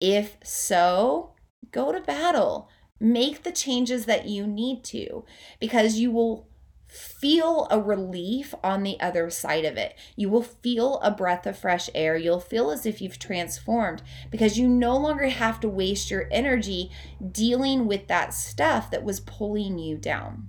If 0.00 0.36
so, 0.42 1.34
go 1.72 1.92
to 1.92 2.00
battle 2.00 2.68
make 3.00 3.42
the 3.42 3.52
changes 3.52 4.06
that 4.06 4.26
you 4.26 4.46
need 4.46 4.82
to 4.84 5.24
because 5.60 5.98
you 5.98 6.10
will 6.10 6.48
feel 6.88 7.68
a 7.70 7.78
relief 7.78 8.54
on 8.64 8.82
the 8.82 8.98
other 8.98 9.28
side 9.28 9.64
of 9.64 9.76
it. 9.76 9.94
You 10.16 10.30
will 10.30 10.42
feel 10.42 10.98
a 11.00 11.10
breath 11.10 11.46
of 11.46 11.58
fresh 11.58 11.90
air. 11.94 12.16
You'll 12.16 12.40
feel 12.40 12.70
as 12.70 12.86
if 12.86 13.02
you've 13.02 13.18
transformed 13.18 14.02
because 14.30 14.58
you 14.58 14.68
no 14.68 14.96
longer 14.96 15.28
have 15.28 15.60
to 15.60 15.68
waste 15.68 16.10
your 16.10 16.28
energy 16.30 16.90
dealing 17.30 17.86
with 17.86 18.08
that 18.08 18.32
stuff 18.32 18.90
that 18.90 19.04
was 19.04 19.20
pulling 19.20 19.78
you 19.78 19.98
down. 19.98 20.48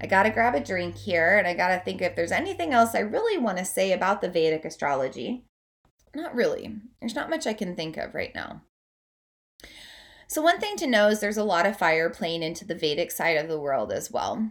I 0.00 0.06
got 0.06 0.24
to 0.24 0.30
grab 0.30 0.54
a 0.54 0.60
drink 0.60 0.98
here 0.98 1.38
and 1.38 1.46
I 1.46 1.54
got 1.54 1.68
to 1.68 1.78
think 1.78 2.02
if 2.02 2.16
there's 2.16 2.32
anything 2.32 2.72
else 2.72 2.94
I 2.94 2.98
really 2.98 3.38
want 3.38 3.58
to 3.58 3.64
say 3.64 3.92
about 3.92 4.20
the 4.20 4.28
Vedic 4.28 4.64
astrology. 4.64 5.44
Not 6.14 6.34
really. 6.34 6.76
There's 7.00 7.14
not 7.14 7.30
much 7.30 7.46
I 7.46 7.54
can 7.54 7.76
think 7.76 7.96
of 7.96 8.14
right 8.14 8.34
now. 8.34 8.62
So, 10.34 10.42
one 10.42 10.58
thing 10.58 10.74
to 10.78 10.88
know 10.88 11.06
is 11.06 11.20
there's 11.20 11.36
a 11.36 11.44
lot 11.44 11.64
of 11.64 11.78
fire 11.78 12.10
playing 12.10 12.42
into 12.42 12.64
the 12.64 12.74
Vedic 12.74 13.12
side 13.12 13.36
of 13.36 13.46
the 13.46 13.60
world 13.60 13.92
as 13.92 14.10
well. 14.10 14.50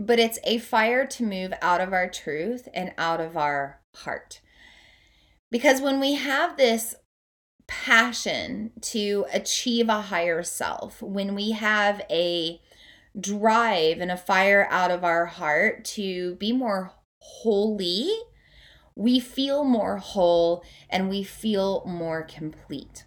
But 0.00 0.18
it's 0.18 0.38
a 0.42 0.56
fire 0.56 1.06
to 1.06 1.22
move 1.22 1.52
out 1.60 1.82
of 1.82 1.92
our 1.92 2.08
truth 2.08 2.66
and 2.72 2.94
out 2.96 3.20
of 3.20 3.36
our 3.36 3.82
heart. 3.94 4.40
Because 5.50 5.82
when 5.82 6.00
we 6.00 6.14
have 6.14 6.56
this 6.56 6.94
passion 7.66 8.72
to 8.80 9.26
achieve 9.30 9.90
a 9.90 10.00
higher 10.00 10.42
self, 10.42 11.02
when 11.02 11.34
we 11.34 11.50
have 11.50 12.00
a 12.08 12.62
drive 13.20 14.00
and 14.00 14.10
a 14.10 14.16
fire 14.16 14.66
out 14.70 14.90
of 14.90 15.04
our 15.04 15.26
heart 15.26 15.84
to 15.84 16.36
be 16.36 16.52
more 16.52 16.94
holy, 17.20 18.10
we 18.96 19.20
feel 19.20 19.62
more 19.62 19.98
whole 19.98 20.64
and 20.88 21.10
we 21.10 21.22
feel 21.22 21.84
more 21.84 22.22
complete. 22.22 23.04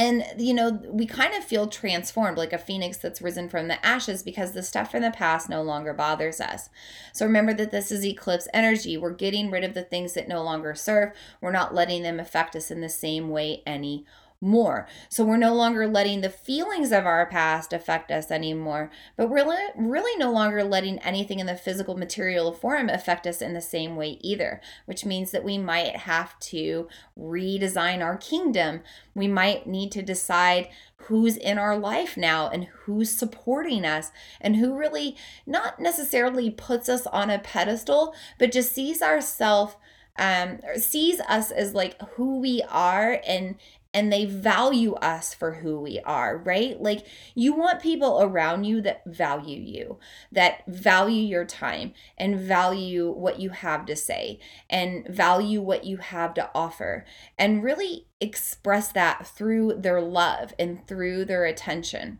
And, 0.00 0.24
you 0.38 0.54
know, 0.54 0.80
we 0.88 1.04
kind 1.04 1.34
of 1.34 1.44
feel 1.44 1.66
transformed 1.66 2.38
like 2.38 2.54
a 2.54 2.58
phoenix 2.58 2.96
that's 2.96 3.20
risen 3.20 3.50
from 3.50 3.68
the 3.68 3.84
ashes 3.84 4.22
because 4.22 4.52
the 4.52 4.62
stuff 4.62 4.90
from 4.90 5.02
the 5.02 5.10
past 5.10 5.50
no 5.50 5.60
longer 5.60 5.92
bothers 5.92 6.40
us. 6.40 6.70
So 7.12 7.26
remember 7.26 7.52
that 7.52 7.70
this 7.70 7.92
is 7.92 8.02
eclipse 8.02 8.48
energy. 8.54 8.96
We're 8.96 9.10
getting 9.10 9.50
rid 9.50 9.62
of 9.62 9.74
the 9.74 9.82
things 9.82 10.14
that 10.14 10.26
no 10.26 10.42
longer 10.42 10.74
serve, 10.74 11.12
we're 11.42 11.52
not 11.52 11.74
letting 11.74 12.02
them 12.02 12.18
affect 12.18 12.56
us 12.56 12.70
in 12.70 12.80
the 12.80 12.88
same 12.88 13.28
way 13.28 13.62
any 13.66 14.06
more. 14.40 14.86
So 15.08 15.24
we're 15.24 15.36
no 15.36 15.54
longer 15.54 15.86
letting 15.86 16.20
the 16.22 16.30
feelings 16.30 16.92
of 16.92 17.04
our 17.04 17.26
past 17.26 17.72
affect 17.72 18.10
us 18.10 18.30
anymore, 18.30 18.90
but 19.16 19.28
we're 19.28 19.40
really, 19.40 19.56
really 19.76 20.18
no 20.18 20.32
longer 20.32 20.64
letting 20.64 20.98
anything 21.00 21.40
in 21.40 21.46
the 21.46 21.56
physical 21.56 21.96
material 21.96 22.52
form 22.52 22.88
affect 22.88 23.26
us 23.26 23.42
in 23.42 23.52
the 23.52 23.60
same 23.60 23.96
way 23.96 24.18
either, 24.20 24.60
which 24.86 25.04
means 25.04 25.30
that 25.30 25.44
we 25.44 25.58
might 25.58 25.96
have 25.96 26.38
to 26.40 26.88
redesign 27.18 28.02
our 28.02 28.16
kingdom. 28.16 28.80
We 29.14 29.28
might 29.28 29.66
need 29.66 29.92
to 29.92 30.02
decide 30.02 30.68
who's 31.04 31.36
in 31.36 31.58
our 31.58 31.78
life 31.78 32.16
now 32.16 32.48
and 32.48 32.64
who's 32.64 33.10
supporting 33.10 33.84
us 33.84 34.10
and 34.40 34.56
who 34.56 34.76
really 34.76 35.16
not 35.46 35.80
necessarily 35.80 36.50
puts 36.50 36.88
us 36.88 37.06
on 37.06 37.30
a 37.30 37.38
pedestal, 37.38 38.14
but 38.38 38.52
just 38.52 38.72
sees 38.72 39.02
ourselves 39.02 39.76
um 40.18 40.58
sees 40.76 41.20
us 41.20 41.52
as 41.52 41.72
like 41.72 41.96
who 42.16 42.40
we 42.40 42.60
are 42.68 43.20
and 43.24 43.54
and 43.92 44.12
they 44.12 44.24
value 44.24 44.94
us 44.94 45.34
for 45.34 45.54
who 45.54 45.80
we 45.80 45.98
are, 46.00 46.38
right? 46.38 46.80
Like 46.80 47.06
you 47.34 47.54
want 47.54 47.82
people 47.82 48.22
around 48.22 48.64
you 48.64 48.80
that 48.82 49.02
value 49.04 49.60
you, 49.60 49.98
that 50.30 50.64
value 50.66 51.22
your 51.22 51.44
time 51.44 51.92
and 52.16 52.38
value 52.38 53.10
what 53.10 53.40
you 53.40 53.50
have 53.50 53.86
to 53.86 53.96
say 53.96 54.38
and 54.68 55.06
value 55.08 55.60
what 55.60 55.84
you 55.84 55.96
have 55.96 56.34
to 56.34 56.50
offer 56.54 57.04
and 57.36 57.64
really 57.64 58.06
express 58.20 58.92
that 58.92 59.26
through 59.26 59.74
their 59.78 60.00
love 60.00 60.54
and 60.58 60.86
through 60.86 61.24
their 61.24 61.44
attention. 61.44 62.18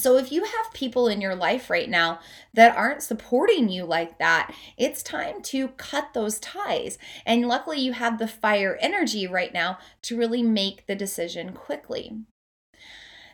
So, 0.00 0.16
if 0.16 0.32
you 0.32 0.44
have 0.44 0.72
people 0.72 1.08
in 1.08 1.20
your 1.20 1.34
life 1.34 1.68
right 1.70 1.88
now 1.88 2.20
that 2.54 2.76
aren't 2.76 3.02
supporting 3.02 3.68
you 3.68 3.84
like 3.84 4.18
that, 4.18 4.54
it's 4.76 5.02
time 5.02 5.42
to 5.42 5.68
cut 5.68 6.14
those 6.14 6.38
ties. 6.38 6.98
And 7.26 7.46
luckily, 7.46 7.80
you 7.80 7.92
have 7.92 8.18
the 8.18 8.28
fire 8.28 8.78
energy 8.80 9.26
right 9.26 9.52
now 9.52 9.78
to 10.02 10.16
really 10.16 10.42
make 10.42 10.86
the 10.86 10.94
decision 10.94 11.52
quickly. 11.52 12.12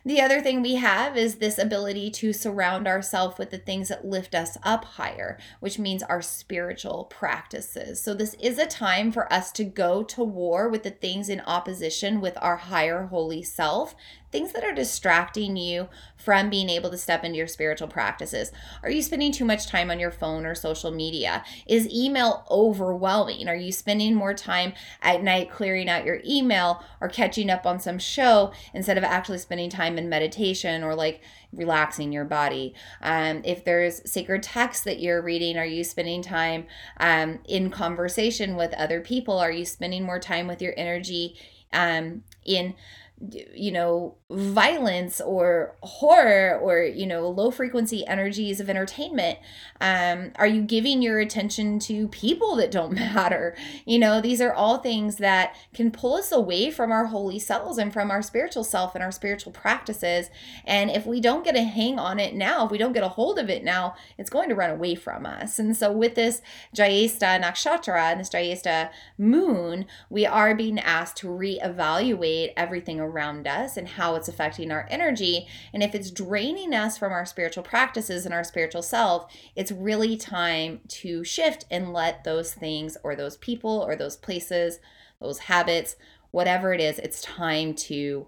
The 0.07 0.21
other 0.21 0.39
thing 0.39 0.61
we 0.61 0.75
have 0.75 1.17
is 1.17 1.37
this 1.37 1.57
ability 1.57 2.11
to 2.11 2.31
surround 2.31 2.87
ourselves 2.87 3.39
with 3.39 3.49
the 3.49 3.57
things 3.57 3.87
that 3.87 4.05
lift 4.05 4.35
us 4.35 4.55
up 4.61 4.85
higher, 4.85 5.39
which 5.59 5.79
means 5.79 6.03
our 6.03 6.21
spiritual 6.21 7.05
practices. 7.05 8.03
So, 8.03 8.13
this 8.13 8.35
is 8.35 8.59
a 8.59 8.67
time 8.67 9.11
for 9.11 9.31
us 9.33 9.51
to 9.53 9.63
go 9.63 10.03
to 10.03 10.23
war 10.23 10.69
with 10.69 10.83
the 10.83 10.91
things 10.91 11.27
in 11.27 11.41
opposition 11.41 12.21
with 12.21 12.37
our 12.39 12.57
higher 12.57 13.07
holy 13.07 13.41
self 13.41 13.95
things 14.35 14.51
that 14.51 14.65
are 14.65 14.73
distracting 14.73 15.55
you 15.55 15.87
from 16.17 16.49
being 16.49 16.67
able 16.69 16.89
to 16.89 16.97
step 16.97 17.23
into 17.23 17.37
your 17.37 17.47
spiritual 17.47 17.87
practices. 17.87 18.51
Are 18.83 18.89
you 18.89 19.01
spending 19.01 19.31
too 19.31 19.45
much 19.45 19.65
time 19.65 19.89
on 19.89 19.97
your 19.97 20.11
phone 20.11 20.45
or 20.45 20.53
social 20.53 20.91
media? 20.91 21.45
Is 21.65 21.87
email 21.87 22.45
overwhelming? 22.51 23.47
Are 23.47 23.55
you 23.55 23.71
spending 23.71 24.13
more 24.13 24.33
time 24.33 24.73
at 25.01 25.23
night 25.23 25.49
clearing 25.49 25.87
out 25.87 26.03
your 26.03 26.19
email 26.25 26.83
or 26.99 27.07
catching 27.07 27.49
up 27.49 27.65
on 27.65 27.79
some 27.79 27.97
show 27.97 28.51
instead 28.73 28.97
of 28.97 29.05
actually 29.05 29.37
spending 29.37 29.69
time 29.69 29.97
in 29.97 30.09
meditation 30.09 30.83
or 30.83 30.95
like 30.95 31.21
relaxing 31.53 32.11
your 32.11 32.25
body. 32.25 32.73
Um, 33.01 33.41
if 33.45 33.63
there's 33.63 34.11
sacred 34.11 34.43
text 34.43 34.83
that 34.83 34.99
you're 34.99 35.21
reading, 35.21 35.57
are 35.57 35.65
you 35.65 35.85
spending 35.85 36.21
time 36.21 36.65
um, 36.99 37.39
in 37.47 37.69
conversation 37.69 38.57
with 38.57 38.73
other 38.73 38.99
people? 38.99 39.39
Are 39.39 39.51
you 39.51 39.63
spending 39.63 40.03
more 40.03 40.19
time 40.19 40.47
with 40.47 40.61
your 40.61 40.73
energy 40.75 41.37
um, 41.71 42.23
in 42.43 42.73
you 43.19 43.71
know, 43.71 44.15
violence 44.29 45.21
or 45.21 45.75
horror 45.81 46.59
or, 46.61 46.83
you 46.83 47.05
know, 47.05 47.29
low 47.29 47.49
frequency 47.49 48.05
energies 48.05 48.59
of 48.59 48.69
entertainment? 48.69 49.39
Um, 49.79 50.31
are 50.35 50.47
you 50.47 50.61
giving 50.61 51.01
your 51.01 51.19
attention 51.19 51.79
to 51.79 52.09
people 52.09 52.55
that 52.57 52.71
don't 52.71 52.93
matter? 53.15 53.55
You 53.85 53.99
know, 53.99 54.19
these 54.19 54.41
are 54.41 54.53
all 54.53 54.79
things 54.79 55.17
that 55.17 55.55
can 55.73 55.91
pull 55.91 56.15
us 56.15 56.31
away 56.31 56.71
from 56.71 56.91
our 56.91 57.05
holy 57.05 57.39
selves 57.39 57.77
and 57.77 57.93
from 57.93 58.11
our 58.11 58.21
spiritual 58.21 58.65
self 58.65 58.95
and 58.95 59.03
our 59.03 59.11
spiritual 59.11 59.53
practices. 59.53 60.29
And 60.65 60.91
if 60.91 61.05
we 61.05 61.21
don't 61.21 61.45
get 61.45 61.55
a 61.55 61.63
hang 61.63 61.97
on 61.97 62.19
it 62.19 62.35
now, 62.35 62.65
if 62.65 62.71
we 62.71 62.77
don't 62.77 62.93
get 62.93 63.03
a 63.03 63.09
hold 63.09 63.39
of 63.39 63.49
it 63.49 63.63
now, 63.63 63.95
it's 64.17 64.29
going 64.29 64.49
to 64.49 64.55
run 64.55 64.71
away 64.71 64.95
from 64.95 65.25
us. 65.25 65.57
And 65.57 65.75
so 65.75 65.91
with 65.91 66.15
this 66.15 66.41
Jyesta 66.75 67.41
Nakshatra 67.41 68.11
and 68.11 68.19
this 68.19 68.29
Jyesta 68.29 68.89
moon, 69.17 69.85
we 70.09 70.25
are 70.25 70.53
being 70.53 70.79
asked 70.79 71.17
to 71.17 71.27
reevaluate 71.27 72.51
everything 72.57 73.04
around 73.05 73.47
us 73.47 73.77
and 73.77 73.87
how 73.87 74.15
it's 74.15 74.27
affecting 74.27 74.71
our 74.71 74.87
energy. 74.89 75.47
And 75.73 75.81
if 75.81 75.95
it's 75.95 76.11
draining 76.11 76.73
us 76.73 76.97
from 76.97 77.11
our 77.11 77.25
spiritual 77.25 77.63
practices 77.63 78.25
and 78.25 78.33
our 78.33 78.43
spiritual 78.43 78.81
self, 78.81 79.31
it's 79.55 79.71
really 79.71 80.17
time 80.17 80.81
to 80.89 81.23
shift 81.23 81.65
and 81.71 81.93
let 81.93 82.23
those 82.23 82.53
things 82.53 82.97
or 83.03 83.15
those 83.15 83.37
people 83.37 83.85
or 83.87 83.95
those 83.95 84.17
places, 84.17 84.79
those 85.21 85.39
habits, 85.39 85.95
whatever 86.31 86.73
it 86.73 86.81
is, 86.81 86.99
it's 86.99 87.21
time 87.21 87.73
to 87.73 88.27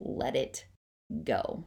let 0.00 0.36
it 0.36 0.66
go. 1.24 1.64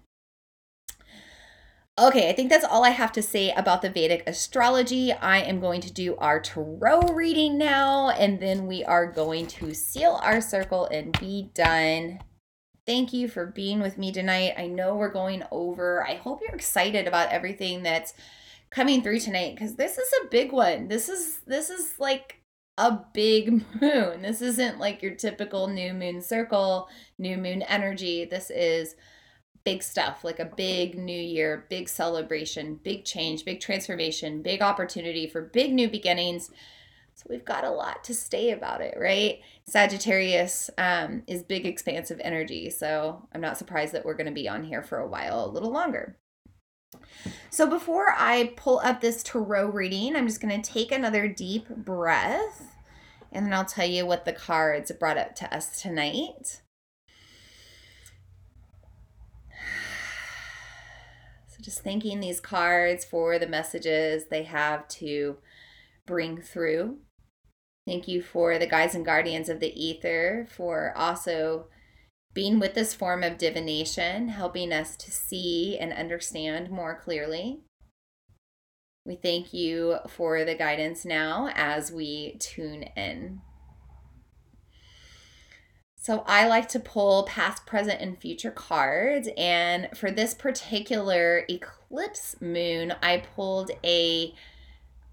Okay, 1.99 2.29
I 2.29 2.33
think 2.33 2.49
that's 2.49 2.63
all 2.63 2.85
I 2.85 2.91
have 2.91 3.11
to 3.11 3.21
say 3.21 3.51
about 3.51 3.81
the 3.81 3.89
Vedic 3.89 4.23
astrology. 4.25 5.11
I 5.11 5.39
am 5.39 5.59
going 5.59 5.81
to 5.81 5.91
do 5.91 6.15
our 6.15 6.39
tarot 6.39 7.13
reading 7.13 7.57
now, 7.57 8.11
and 8.11 8.39
then 8.39 8.67
we 8.67 8.85
are 8.85 9.05
going 9.05 9.47
to 9.47 9.73
seal 9.73 10.17
our 10.23 10.39
circle 10.39 10.85
and 10.85 11.19
be 11.19 11.51
done. 11.53 12.19
Thank 12.89 13.13
you 13.13 13.27
for 13.27 13.45
being 13.45 13.81
with 13.81 13.99
me 13.99 14.11
tonight. 14.11 14.55
I 14.57 14.65
know 14.65 14.95
we're 14.95 15.11
going 15.11 15.43
over. 15.51 16.03
I 16.03 16.15
hope 16.15 16.41
you're 16.41 16.55
excited 16.55 17.07
about 17.07 17.29
everything 17.29 17.83
that's 17.83 18.15
coming 18.71 19.03
through 19.03 19.19
tonight 19.19 19.53
because 19.53 19.75
this 19.75 19.99
is 19.99 20.11
a 20.11 20.27
big 20.29 20.51
one. 20.51 20.87
This 20.87 21.07
is 21.07 21.41
this 21.45 21.69
is 21.69 21.99
like 21.99 22.41
a 22.79 22.97
big 23.13 23.63
moon. 23.79 24.23
This 24.23 24.41
isn't 24.41 24.79
like 24.79 25.03
your 25.03 25.13
typical 25.13 25.67
new 25.67 25.93
moon 25.93 26.19
circle, 26.19 26.89
new 27.19 27.37
moon 27.37 27.61
energy. 27.61 28.25
This 28.25 28.49
is 28.49 28.95
big 29.63 29.83
stuff, 29.83 30.23
like 30.23 30.39
a 30.39 30.51
big 30.57 30.97
new 30.97 31.11
year, 31.21 31.67
big 31.69 31.89
celebration, 31.89 32.79
big 32.83 33.05
change, 33.05 33.45
big 33.45 33.59
transformation, 33.59 34.41
big 34.41 34.63
opportunity 34.63 35.27
for 35.27 35.43
big 35.43 35.75
new 35.75 35.89
beginnings. 35.89 36.49
So 37.19 37.25
we've 37.29 37.43
got 37.43 37.65
a 37.65 37.69
lot 37.69 38.05
to 38.05 38.13
say 38.13 38.51
about 38.51 38.79
it, 38.79 38.95
right? 38.97 39.41
Sagittarius 39.65 40.69
um, 40.77 41.23
is 41.27 41.43
big, 41.43 41.65
expansive 41.65 42.21
energy. 42.23 42.69
So 42.69 43.27
I'm 43.33 43.41
not 43.41 43.57
surprised 43.57 43.93
that 43.93 44.05
we're 44.05 44.13
going 44.13 44.27
to 44.27 44.31
be 44.31 44.47
on 44.47 44.63
here 44.63 44.81
for 44.81 44.99
a 44.99 45.07
while, 45.07 45.43
a 45.43 45.51
little 45.51 45.69
longer. 45.69 46.17
So 47.49 47.69
before 47.69 48.15
I 48.17 48.53
pull 48.55 48.79
up 48.85 49.01
this 49.01 49.21
tarot 49.21 49.71
reading, 49.71 50.15
I'm 50.15 50.27
just 50.27 50.39
going 50.39 50.61
to 50.61 50.71
take 50.71 50.93
another 50.93 51.27
deep 51.27 51.67
breath 51.67 52.77
and 53.33 53.45
then 53.45 53.53
I'll 53.53 53.65
tell 53.65 53.85
you 53.85 54.05
what 54.05 54.23
the 54.23 54.31
cards 54.31 54.89
brought 54.93 55.17
up 55.17 55.35
to 55.35 55.53
us 55.53 55.81
tonight. 55.81 56.61
So 61.49 61.63
just 61.63 61.83
thanking 61.83 62.21
these 62.21 62.39
cards 62.39 63.03
for 63.03 63.37
the 63.37 63.47
messages 63.47 64.27
they 64.29 64.43
have 64.43 64.87
to 64.87 65.39
bring 66.05 66.39
through. 66.39 66.99
Thank 67.89 68.07
you 68.07 68.21
for 68.21 68.59
the 68.59 68.67
guides 68.67 68.93
and 68.93 69.03
guardians 69.03 69.49
of 69.49 69.59
the 69.59 69.73
ether 69.73 70.45
for 70.47 70.93
also 70.95 71.69
being 72.35 72.59
with 72.59 72.75
this 72.75 72.93
form 72.93 73.23
of 73.23 73.39
divination, 73.39 74.27
helping 74.27 74.71
us 74.71 74.95
to 74.97 75.09
see 75.09 75.75
and 75.75 75.91
understand 75.91 76.69
more 76.69 76.99
clearly. 77.03 77.61
We 79.07 79.15
thank 79.15 79.55
you 79.55 79.97
for 80.07 80.45
the 80.45 80.53
guidance 80.53 81.03
now 81.03 81.49
as 81.55 81.91
we 81.91 82.37
tune 82.37 82.83
in. 82.95 83.41
So 85.95 86.23
I 86.27 86.47
like 86.47 86.69
to 86.69 86.79
pull 86.79 87.23
past, 87.23 87.65
present, 87.65 88.01
and 88.01 88.21
future 88.21 88.51
cards. 88.51 89.29
And 89.35 89.89
for 89.97 90.11
this 90.11 90.35
particular 90.35 91.43
eclipse 91.49 92.35
moon, 92.39 92.93
I 93.01 93.23
pulled 93.35 93.71
a 93.83 94.35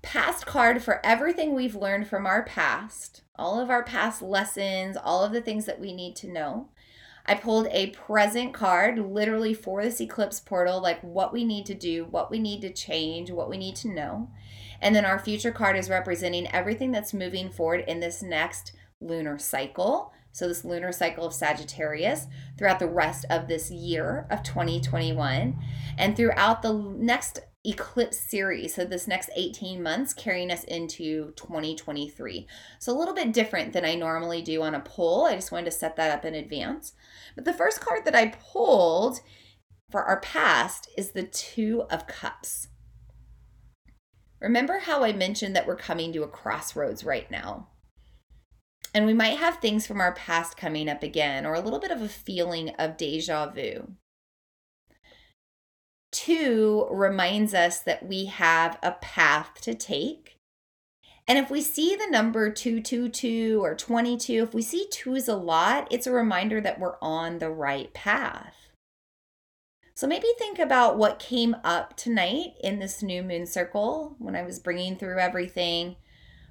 past 0.07 0.47
card 0.47 0.81
for 0.85 1.05
everything 1.05 1.53
we've 1.53 1.75
learned 1.75 2.07
from 2.07 2.27
our 2.27 2.45
past, 2.45 3.23
all 3.35 3.59
of 3.59 3.71
our 3.71 3.83
past 3.83 4.23
lessons, 4.23 4.97
all 4.97 5.25
of 5.25 5.33
the 5.33 5.41
things 5.41 5.65
that 5.65 5.81
we 5.81 5.93
need 5.93 6.15
to 6.15 6.33
know. 6.33 6.69
I 7.27 7.35
pulled 7.35 7.67
a 7.73 7.89
present 7.89 8.55
card 8.55 9.01
literally 9.01 9.53
for 9.53 9.83
this 9.83 10.01
eclipse 10.01 10.39
portal, 10.39 10.81
like 10.81 11.01
what 11.01 11.33
we 11.33 11.45
need 11.45 11.67
to 11.67 11.75
do, 11.75 12.05
what 12.05 12.31
we 12.31 12.39
need 12.39 12.61
to 12.61 12.73
change, 12.73 13.33
what 13.33 13.51
we 13.51 13.59
need 13.59 13.75
to 13.77 13.89
know. 13.89 14.31
And 14.81 14.95
then 14.95 15.05
our 15.05 15.19
future 15.19 15.51
card 15.51 15.77
is 15.77 15.91
representing 15.91 16.47
everything 16.55 16.93
that's 16.93 17.13
moving 17.13 17.51
forward 17.51 17.83
in 17.89 17.99
this 17.99 18.23
next 18.23 18.75
lunar 19.01 19.39
cycle 19.39 20.13
so 20.37 20.47
this 20.47 20.67
lunar 20.67 20.93
cycle 20.93 21.25
of 21.25 21.33
Sagittarius 21.33 22.27
throughout 22.59 22.79
the 22.79 22.87
rest 22.87 23.25
of 23.31 23.49
this 23.49 23.71
year 23.71 24.27
of 24.31 24.43
2021 24.43 25.57
and 25.97 26.15
throughout 26.15 26.61
the 26.61 26.75
next 26.75 27.41
eclipse 27.67 28.19
series. 28.19 28.75
So 28.75 28.85
this 28.85 29.07
next 29.07 29.31
18 29.35 29.83
months 29.83 30.15
carrying 30.15 30.51
us 30.51 30.65
into 30.65 31.33
2023 31.33 32.47
so 32.79 32.93
a 32.93 32.99
little 32.99 33.15
bit 33.15 33.33
different 33.33 33.73
than 33.73 33.85
i 33.85 33.95
normally 33.95 34.43
do 34.43 34.63
on 34.63 34.75
a 34.75 34.81
poll. 34.81 35.27
I 35.27 35.35
just 35.35 35.53
wanted 35.53 35.67
to 35.67 35.71
set 35.73 35.97
that 35.97 36.17
up 36.17 36.25
in 36.25 36.35
advance. 36.35 36.93
But 37.35 37.45
the 37.45 37.53
first 37.53 37.81
card 37.81 38.05
that 38.05 38.15
i 38.15 38.29
pulled 38.29 39.21
for 39.91 40.03
our 40.03 40.21
past 40.21 40.91
is 40.97 41.11
the 41.11 41.25
two 41.25 41.83
of 41.91 42.07
cups. 42.07 42.69
Remember 44.41 44.79
how 44.81 45.03
i 45.03 45.13
mentioned 45.13 45.57
that 45.57 45.67
we're 45.67 45.77
coming 45.77 46.13
to 46.13 46.23
a 46.23 46.29
crossroads 46.29 47.05
right 47.05 47.31
now? 47.31 47.69
And 48.95 49.05
we 49.05 49.13
might 49.13 49.39
have 49.39 49.59
things 49.59 49.87
from 49.87 50.01
our 50.01 50.15
past 50.15 50.57
coming 50.57 50.89
up 50.89 51.03
again, 51.03 51.45
or 51.45 51.53
a 51.53 51.61
little 51.61 51.79
bit 51.79 51.91
of 51.91 52.01
a 52.01 52.09
feeling 52.09 52.71
of 52.79 52.97
deja 52.97 53.51
vu. 53.51 53.93
Two 56.17 56.89
reminds 56.91 57.53
us 57.53 57.79
that 57.81 58.07
we 58.07 58.25
have 58.25 58.79
a 58.83 58.93
path 58.93 59.61
to 59.61 59.75
take. 59.75 60.39
And 61.29 61.37
if 61.37 61.51
we 61.51 61.61
see 61.61 61.95
the 61.95 62.11
number 62.11 62.51
222 62.51 63.63
or 63.63 63.75
22, 63.75 64.45
if 64.45 64.55
we 64.55 64.63
see 64.63 64.87
twos 64.91 65.29
a 65.29 65.37
lot, 65.37 65.87
it's 65.91 66.07
a 66.07 66.13
reminder 66.13 66.59
that 66.63 66.81
we're 66.81 66.97
on 67.03 67.39
the 67.39 67.51
right 67.51 67.93
path. 67.93 68.71
So 69.95 70.07
maybe 70.07 70.29
think 70.39 70.59
about 70.59 70.97
what 70.97 71.19
came 71.19 71.55
up 71.63 71.99
tonight 71.99 72.55
in 72.61 72.79
this 72.79 73.03
new 73.03 73.23
moon 73.23 73.45
circle 73.45 74.17
when 74.19 74.35
I 74.35 74.43
was 74.43 74.59
bringing 74.59 74.97
through 74.97 75.19
everything 75.19 75.97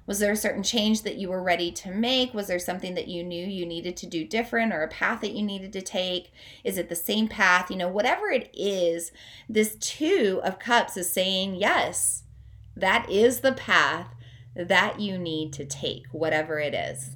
was 0.06 0.18
there 0.18 0.32
a 0.32 0.36
certain 0.36 0.62
change 0.62 1.02
that 1.02 1.16
you 1.16 1.28
were 1.28 1.42
ready 1.42 1.72
to 1.72 1.90
make? 1.90 2.32
Was 2.32 2.46
there 2.46 2.58
something 2.58 2.94
that 2.94 3.08
you 3.08 3.24
knew 3.24 3.44
you 3.44 3.66
needed 3.66 3.96
to 3.98 4.06
do 4.06 4.24
different 4.24 4.72
or 4.72 4.82
a 4.82 4.88
path 4.88 5.20
that 5.20 5.32
you 5.32 5.42
needed 5.42 5.72
to 5.72 5.82
take? 5.82 6.32
Is 6.62 6.78
it 6.78 6.88
the 6.88 6.94
same 6.94 7.28
path? 7.28 7.70
You 7.70 7.76
know, 7.76 7.88
whatever 7.88 8.28
it 8.28 8.50
is, 8.54 9.10
this 9.48 9.76
two 9.80 10.40
of 10.44 10.58
cups 10.58 10.96
is 10.96 11.12
saying, 11.12 11.56
yes, 11.56 12.22
that 12.76 13.10
is 13.10 13.40
the 13.40 13.52
path 13.52 14.08
that 14.54 15.00
you 15.00 15.18
need 15.18 15.52
to 15.54 15.64
take, 15.64 16.06
whatever 16.12 16.58
it 16.58 16.74
is. 16.74 17.10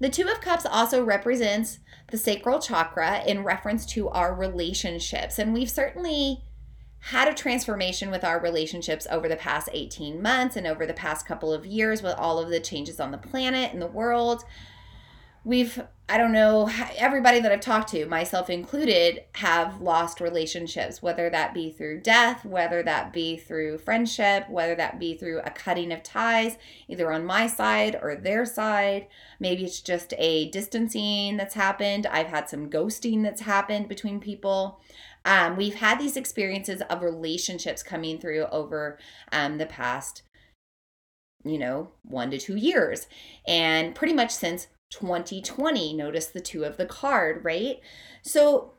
The 0.00 0.08
Two 0.08 0.28
of 0.28 0.40
Cups 0.40 0.64
also 0.64 1.02
represents 1.02 1.80
the 2.10 2.18
sacral 2.18 2.60
chakra 2.60 3.22
in 3.26 3.42
reference 3.42 3.84
to 3.86 4.08
our 4.10 4.34
relationships. 4.34 5.38
And 5.38 5.52
we've 5.52 5.70
certainly 5.70 6.44
had 7.00 7.28
a 7.28 7.34
transformation 7.34 8.10
with 8.10 8.24
our 8.24 8.40
relationships 8.40 9.06
over 9.10 9.28
the 9.28 9.36
past 9.36 9.68
18 9.72 10.20
months 10.20 10.56
and 10.56 10.66
over 10.66 10.84
the 10.84 10.94
past 10.94 11.26
couple 11.26 11.52
of 11.52 11.64
years 11.64 12.02
with 12.02 12.14
all 12.18 12.38
of 12.38 12.50
the 12.50 12.60
changes 12.60 13.00
on 13.00 13.12
the 13.12 13.18
planet 13.18 13.72
and 13.72 13.80
the 13.80 13.86
world. 13.86 14.44
We've, 15.44 15.80
I 16.08 16.18
don't 16.18 16.32
know, 16.32 16.68
everybody 16.98 17.40
that 17.40 17.52
I've 17.52 17.60
talked 17.60 17.90
to, 17.90 18.04
myself 18.06 18.50
included, 18.50 19.22
have 19.36 19.80
lost 19.80 20.20
relationships, 20.20 21.00
whether 21.00 21.30
that 21.30 21.54
be 21.54 21.70
through 21.70 22.00
death, 22.00 22.44
whether 22.44 22.82
that 22.82 23.12
be 23.12 23.36
through 23.36 23.78
friendship, 23.78 24.50
whether 24.50 24.74
that 24.74 24.98
be 24.98 25.16
through 25.16 25.40
a 25.40 25.50
cutting 25.50 25.92
of 25.92 26.02
ties, 26.02 26.58
either 26.88 27.10
on 27.12 27.24
my 27.24 27.46
side 27.46 27.98
or 28.02 28.16
their 28.16 28.44
side. 28.44 29.06
Maybe 29.40 29.64
it's 29.64 29.80
just 29.80 30.12
a 30.18 30.50
distancing 30.50 31.36
that's 31.38 31.54
happened. 31.54 32.06
I've 32.06 32.26
had 32.26 32.50
some 32.50 32.68
ghosting 32.68 33.22
that's 33.22 33.42
happened 33.42 33.88
between 33.88 34.20
people. 34.20 34.80
Um, 35.28 35.58
we've 35.58 35.74
had 35.74 36.00
these 36.00 36.16
experiences 36.16 36.80
of 36.88 37.02
relationships 37.02 37.82
coming 37.82 38.18
through 38.18 38.46
over 38.46 38.98
um, 39.30 39.58
the 39.58 39.66
past, 39.66 40.22
you 41.44 41.58
know, 41.58 41.90
one 42.02 42.30
to 42.30 42.38
two 42.38 42.56
years, 42.56 43.08
and 43.46 43.94
pretty 43.94 44.14
much 44.14 44.30
since 44.30 44.68
2020. 44.90 45.92
Notice 45.92 46.28
the 46.28 46.40
two 46.40 46.64
of 46.64 46.78
the 46.78 46.86
card, 46.86 47.44
right? 47.44 47.76
So, 48.22 48.72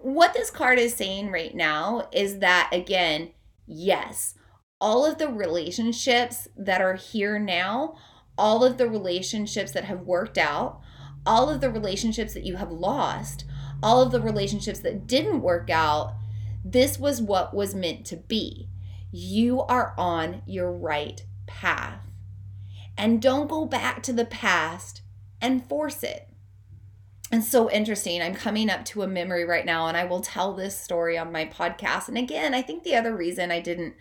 what 0.00 0.34
this 0.34 0.50
card 0.50 0.80
is 0.80 0.92
saying 0.92 1.30
right 1.30 1.54
now 1.54 2.08
is 2.10 2.40
that, 2.40 2.70
again, 2.72 3.30
yes, 3.68 4.34
all 4.80 5.06
of 5.06 5.18
the 5.18 5.28
relationships 5.28 6.48
that 6.56 6.80
are 6.80 6.96
here 6.96 7.38
now, 7.38 7.96
all 8.36 8.64
of 8.64 8.76
the 8.76 8.88
relationships 8.88 9.70
that 9.70 9.84
have 9.84 10.00
worked 10.00 10.36
out, 10.36 10.80
all 11.24 11.48
of 11.48 11.60
the 11.60 11.70
relationships 11.70 12.34
that 12.34 12.44
you 12.44 12.56
have 12.56 12.72
lost, 12.72 13.44
all 13.82 14.02
of 14.02 14.12
the 14.12 14.20
relationships 14.20 14.80
that 14.80 15.06
didn't 15.06 15.42
work 15.42 15.70
out, 15.70 16.14
this 16.64 16.98
was 16.98 17.20
what 17.20 17.54
was 17.54 17.74
meant 17.74 18.06
to 18.06 18.16
be. 18.16 18.68
You 19.10 19.62
are 19.62 19.94
on 19.98 20.42
your 20.46 20.72
right 20.72 21.24
path. 21.46 22.00
And 22.96 23.20
don't 23.20 23.48
go 23.48 23.64
back 23.64 24.02
to 24.04 24.12
the 24.12 24.24
past 24.24 25.02
and 25.40 25.66
force 25.66 26.02
it. 26.02 26.28
And 27.30 27.42
so 27.42 27.70
interesting. 27.70 28.20
I'm 28.20 28.34
coming 28.34 28.68
up 28.68 28.84
to 28.86 29.02
a 29.02 29.08
memory 29.08 29.44
right 29.44 29.64
now, 29.64 29.86
and 29.86 29.96
I 29.96 30.04
will 30.04 30.20
tell 30.20 30.52
this 30.52 30.78
story 30.78 31.16
on 31.16 31.32
my 31.32 31.46
podcast. 31.46 32.08
And 32.08 32.18
again, 32.18 32.52
I 32.52 32.60
think 32.60 32.84
the 32.84 32.94
other 32.94 33.16
reason 33.16 33.50
I 33.50 33.60
didn't 33.60 33.94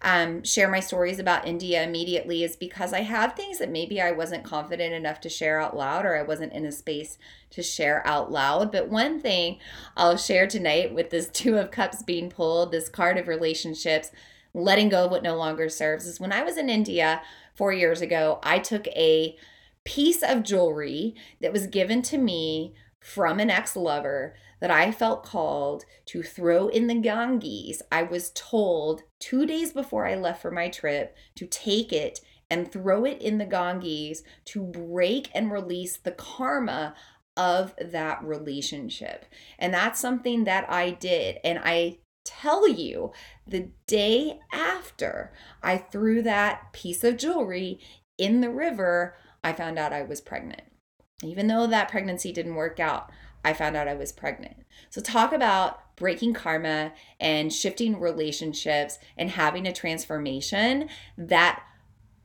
um, 0.00 0.44
share 0.44 0.68
my 0.68 0.78
stories 0.78 1.18
about 1.18 1.46
India 1.46 1.82
immediately 1.82 2.44
is 2.44 2.54
because 2.54 2.92
I 2.92 3.00
have 3.00 3.34
things 3.34 3.58
that 3.58 3.70
maybe 3.70 4.00
I 4.00 4.12
wasn't 4.12 4.44
confident 4.44 4.94
enough 4.94 5.20
to 5.22 5.28
share 5.28 5.60
out 5.60 5.76
loud 5.76 6.06
or 6.06 6.16
I 6.16 6.22
wasn't 6.22 6.52
in 6.52 6.64
a 6.64 6.72
space 6.72 7.18
to 7.50 7.62
share 7.62 8.06
out 8.06 8.30
loud. 8.30 8.70
But 8.70 8.88
one 8.88 9.20
thing 9.20 9.58
I'll 9.96 10.16
share 10.16 10.46
tonight 10.46 10.94
with 10.94 11.10
this 11.10 11.28
Two 11.32 11.58
of 11.58 11.72
Cups 11.72 12.02
being 12.02 12.30
pulled, 12.30 12.70
this 12.70 12.88
card 12.88 13.18
of 13.18 13.26
relationships, 13.26 14.12
letting 14.54 14.88
go 14.88 15.06
of 15.06 15.10
what 15.10 15.24
no 15.24 15.36
longer 15.36 15.68
serves, 15.68 16.06
is 16.06 16.20
when 16.20 16.32
I 16.32 16.42
was 16.42 16.56
in 16.56 16.68
India 16.68 17.20
four 17.56 17.72
years 17.72 18.00
ago, 18.00 18.38
I 18.44 18.60
took 18.60 18.86
a 18.88 19.36
piece 19.84 20.22
of 20.22 20.44
jewelry 20.44 21.16
that 21.40 21.52
was 21.52 21.66
given 21.66 22.02
to 22.02 22.18
me 22.18 22.74
from 23.00 23.40
an 23.40 23.50
ex 23.50 23.74
lover 23.74 24.34
that 24.60 24.70
I 24.70 24.90
felt 24.92 25.24
called 25.24 25.84
to 26.06 26.22
throw 26.22 26.68
in 26.68 26.86
the 26.86 26.94
Ganges. 26.94 27.82
I 27.90 28.02
was 28.02 28.30
told 28.34 29.02
two 29.20 29.46
days 29.46 29.72
before 29.72 30.06
I 30.06 30.14
left 30.14 30.42
for 30.42 30.50
my 30.50 30.68
trip 30.68 31.16
to 31.36 31.46
take 31.46 31.92
it 31.92 32.20
and 32.50 32.70
throw 32.70 33.04
it 33.04 33.20
in 33.20 33.38
the 33.38 33.46
Ganges 33.46 34.22
to 34.46 34.62
break 34.62 35.30
and 35.34 35.52
release 35.52 35.96
the 35.96 36.12
karma 36.12 36.94
of 37.36 37.74
that 37.80 38.22
relationship. 38.24 39.26
And 39.58 39.72
that's 39.72 40.00
something 40.00 40.44
that 40.44 40.68
I 40.70 40.90
did. 40.90 41.38
And 41.44 41.60
I 41.62 41.98
tell 42.24 42.68
you, 42.68 43.12
the 43.46 43.70
day 43.86 44.40
after 44.52 45.32
I 45.62 45.78
threw 45.78 46.20
that 46.22 46.72
piece 46.72 47.04
of 47.04 47.16
jewelry 47.16 47.78
in 48.18 48.40
the 48.40 48.50
river, 48.50 49.16
I 49.44 49.52
found 49.52 49.78
out 49.78 49.92
I 49.92 50.02
was 50.02 50.20
pregnant. 50.20 50.62
Even 51.22 51.46
though 51.46 51.66
that 51.66 51.88
pregnancy 51.88 52.32
didn't 52.32 52.54
work 52.54 52.78
out, 52.78 53.10
I 53.44 53.52
found 53.52 53.76
out 53.76 53.88
I 53.88 53.94
was 53.94 54.12
pregnant. 54.12 54.56
So, 54.90 55.00
talk 55.00 55.32
about 55.32 55.96
breaking 55.96 56.34
karma 56.34 56.92
and 57.18 57.52
shifting 57.52 57.98
relationships 57.98 58.98
and 59.16 59.30
having 59.30 59.66
a 59.66 59.72
transformation. 59.72 60.88
That 61.16 61.62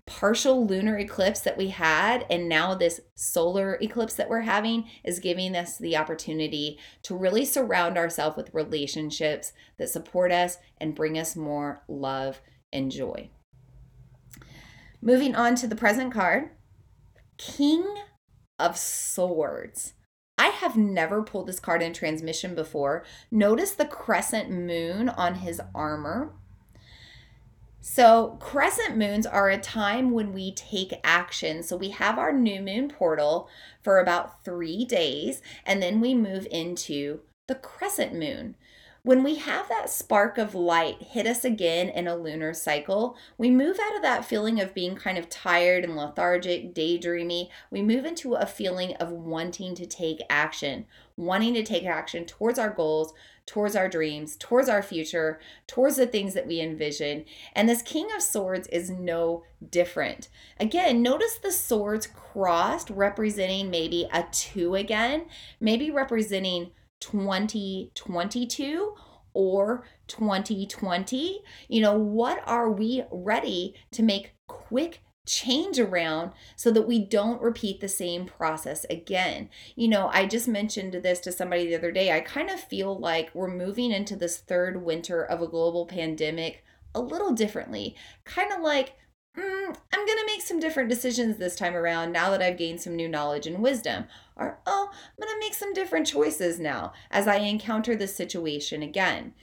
partial 0.05 0.65
lunar 0.65 0.97
eclipse 0.97 1.39
that 1.41 1.57
we 1.57 1.69
had, 1.69 2.25
and 2.29 2.49
now 2.49 2.75
this 2.75 2.99
solar 3.15 3.77
eclipse 3.81 4.15
that 4.15 4.29
we're 4.29 4.41
having, 4.41 4.85
is 5.03 5.19
giving 5.19 5.55
us 5.55 5.77
the 5.77 5.95
opportunity 5.95 6.77
to 7.03 7.15
really 7.15 7.45
surround 7.45 7.97
ourselves 7.97 8.35
with 8.35 8.53
relationships 8.53 9.53
that 9.77 9.89
support 9.89 10.31
us 10.31 10.57
and 10.79 10.95
bring 10.95 11.17
us 11.17 11.35
more 11.35 11.83
love 11.87 12.41
and 12.71 12.91
joy. 12.91 13.29
Moving 15.01 15.35
on 15.35 15.55
to 15.55 15.67
the 15.67 15.75
present 15.75 16.13
card 16.13 16.49
King 17.37 17.85
of 18.59 18.77
Swords. 18.77 19.93
I 20.43 20.47
have 20.47 20.75
never 20.75 21.23
pulled 21.23 21.47
this 21.47 21.61
card 21.61 21.81
in 21.81 21.93
transmission 21.93 22.53
before. 22.53 23.05
Notice 23.31 23.71
the 23.71 23.85
crescent 23.85 24.49
moon 24.51 25.07
on 25.07 25.35
his 25.35 25.61
armor. 25.73 26.33
So, 27.79 28.37
crescent 28.41 28.97
moons 28.97 29.25
are 29.25 29.49
a 29.49 29.57
time 29.57 30.11
when 30.11 30.33
we 30.33 30.53
take 30.53 30.99
action. 31.01 31.63
So, 31.63 31.77
we 31.77 31.91
have 31.91 32.19
our 32.19 32.33
new 32.33 32.61
moon 32.61 32.89
portal 32.89 33.47
for 33.81 33.99
about 33.99 34.43
three 34.43 34.83
days, 34.83 35.41
and 35.65 35.81
then 35.81 36.01
we 36.01 36.13
move 36.13 36.45
into 36.51 37.21
the 37.47 37.55
crescent 37.55 38.13
moon. 38.13 38.57
When 39.05 39.21
we 39.21 39.35
have 39.35 39.67
that 39.67 39.89
spark 39.89 40.37
of 40.37 40.55
light 40.55 41.01
hit 41.01 41.27
us 41.27 41.43
again 41.43 41.89
in 41.89 42.07
a 42.07 42.15
lunar 42.15 42.53
cycle, 42.53 43.17
we 43.37 43.51
move 43.51 43.77
out 43.77 43.97
of 43.97 44.01
that 44.01 44.23
feeling 44.23 44.61
of 44.61 44.73
being 44.73 44.95
kind 44.95 45.17
of 45.17 45.29
tired 45.29 45.83
and 45.83 45.97
lethargic, 45.97 46.73
daydreamy. 46.73 47.49
We 47.69 47.81
move 47.81 48.05
into 48.05 48.35
a 48.35 48.45
feeling 48.45 48.95
of 48.95 49.11
wanting 49.11 49.75
to 49.75 49.85
take 49.85 50.21
action, 50.29 50.85
wanting 51.17 51.53
to 51.55 51.63
take 51.63 51.83
action 51.83 52.23
towards 52.23 52.57
our 52.57 52.69
goals, 52.69 53.13
towards 53.45 53.75
our 53.75 53.89
dreams, 53.89 54.37
towards 54.37 54.69
our 54.69 54.81
future, 54.81 55.37
towards 55.67 55.97
the 55.97 56.07
things 56.07 56.33
that 56.33 56.47
we 56.47 56.61
envision. 56.61 57.25
And 57.57 57.67
this 57.67 57.81
King 57.81 58.07
of 58.15 58.21
Swords 58.21 58.69
is 58.69 58.89
no 58.89 59.43
different. 59.69 60.29
Again, 60.61 61.01
notice 61.01 61.37
the 61.39 61.51
swords 61.51 62.07
crossed, 62.07 62.89
representing 62.89 63.69
maybe 63.69 64.07
a 64.13 64.23
two 64.31 64.75
again, 64.75 65.25
maybe 65.59 65.91
representing 65.91 66.71
2022 67.03 68.95
or 69.33 69.85
2020? 70.07 71.41
You 71.67 71.81
know, 71.81 71.97
what 71.97 72.41
are 72.45 72.71
we 72.71 73.03
ready 73.11 73.75
to 73.91 74.03
make 74.03 74.33
quick 74.47 75.01
change 75.25 75.79
around 75.79 76.31
so 76.55 76.69
that 76.71 76.87
we 76.87 76.99
don't 76.99 77.41
repeat 77.41 77.79
the 77.79 77.87
same 77.87 78.25
process 78.25 78.85
again. 78.89 79.49
You 79.75 79.87
know, 79.87 80.09
I 80.11 80.25
just 80.25 80.49
mentioned 80.49 80.93
this 80.93 81.19
to 81.21 81.31
somebody 81.31 81.65
the 81.65 81.75
other 81.75 81.91
day. 81.91 82.11
I 82.11 82.19
kind 82.19 82.49
of 82.49 82.59
feel 82.59 82.97
like 82.99 83.31
we're 83.33 83.47
moving 83.47 83.91
into 83.91 84.17
this 84.17 84.37
third 84.37 84.83
winter 84.83 85.23
of 85.23 85.41
a 85.41 85.47
global 85.47 85.85
pandemic 85.85 86.63
a 86.93 86.99
little 86.99 87.31
differently. 87.31 87.95
Kind 88.25 88.51
of 88.51 88.59
like 88.59 88.97
mm, 89.37 89.75
I'm 89.93 90.05
going 90.05 90.19
to 90.19 90.25
make 90.27 90.41
some 90.41 90.59
different 90.59 90.89
decisions 90.89 91.37
this 91.37 91.55
time 91.55 91.75
around 91.75 92.11
now 92.11 92.29
that 92.31 92.41
I've 92.41 92.57
gained 92.57 92.81
some 92.81 92.95
new 92.95 93.07
knowledge 93.07 93.47
and 93.47 93.59
wisdom. 93.59 94.05
Or, 94.35 94.59
oh, 94.65 94.89
I'm 94.91 95.25
going 95.25 95.33
to 95.33 95.39
make 95.39 95.53
some 95.53 95.73
different 95.73 96.07
choices 96.07 96.59
now 96.59 96.93
as 97.11 97.27
I 97.27 97.35
encounter 97.35 97.95
this 97.95 98.15
situation 98.15 98.81
again. 98.81 99.33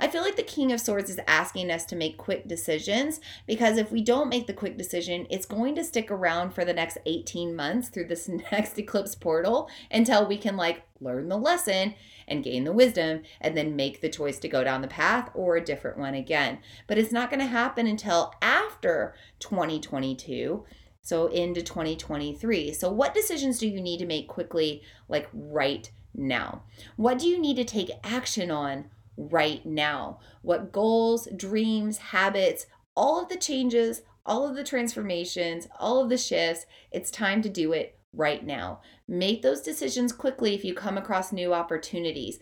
I 0.00 0.08
feel 0.08 0.22
like 0.22 0.36
the 0.36 0.42
King 0.42 0.72
of 0.72 0.80
Swords 0.80 1.10
is 1.10 1.20
asking 1.28 1.70
us 1.70 1.84
to 1.86 1.96
make 1.96 2.16
quick 2.16 2.48
decisions 2.48 3.20
because 3.46 3.76
if 3.76 3.92
we 3.92 4.02
don't 4.02 4.30
make 4.30 4.46
the 4.46 4.54
quick 4.54 4.78
decision, 4.78 5.26
it's 5.28 5.44
going 5.44 5.74
to 5.74 5.84
stick 5.84 6.10
around 6.10 6.54
for 6.54 6.64
the 6.64 6.72
next 6.72 6.98
18 7.04 7.54
months 7.54 7.88
through 7.88 8.06
this 8.06 8.28
next 8.52 8.78
eclipse 8.78 9.14
portal 9.14 9.68
until 9.90 10.26
we 10.26 10.38
can 10.38 10.56
like 10.56 10.82
learn 11.00 11.28
the 11.28 11.36
lesson 11.36 11.94
and 12.26 12.44
gain 12.44 12.64
the 12.64 12.72
wisdom 12.72 13.22
and 13.40 13.56
then 13.56 13.76
make 13.76 14.00
the 14.00 14.08
choice 14.08 14.38
to 14.38 14.48
go 14.48 14.64
down 14.64 14.82
the 14.82 14.88
path 14.88 15.30
or 15.34 15.56
a 15.56 15.64
different 15.64 15.98
one 15.98 16.14
again. 16.14 16.58
But 16.86 16.96
it's 16.96 17.12
not 17.12 17.30
going 17.30 17.40
to 17.40 17.46
happen 17.46 17.86
until 17.86 18.32
after 18.40 19.14
2022. 19.40 20.64
So 21.02 21.26
into 21.28 21.62
2023. 21.62 22.72
So, 22.72 22.90
what 22.90 23.14
decisions 23.14 23.58
do 23.58 23.68
you 23.68 23.80
need 23.80 23.98
to 23.98 24.06
make 24.06 24.28
quickly, 24.28 24.82
like 25.08 25.28
right 25.32 25.90
now? 26.14 26.62
What 26.96 27.18
do 27.18 27.26
you 27.26 27.38
need 27.38 27.56
to 27.56 27.64
take 27.64 27.90
action 28.04 28.50
on 28.50 28.90
right 29.16 29.64
now? 29.64 30.20
What 30.42 30.72
goals, 30.72 31.28
dreams, 31.34 31.98
habits, 31.98 32.66
all 32.94 33.22
of 33.22 33.28
the 33.28 33.36
changes, 33.36 34.02
all 34.26 34.46
of 34.46 34.54
the 34.54 34.64
transformations, 34.64 35.66
all 35.78 36.02
of 36.02 36.10
the 36.10 36.18
shifts, 36.18 36.66
it's 36.92 37.10
time 37.10 37.42
to 37.42 37.48
do 37.48 37.72
it 37.72 37.98
right 38.12 38.44
now. 38.44 38.80
Make 39.08 39.42
those 39.42 39.60
decisions 39.60 40.12
quickly 40.12 40.54
if 40.54 40.64
you 40.64 40.74
come 40.74 40.98
across 40.98 41.32
new 41.32 41.54
opportunities. 41.54 42.38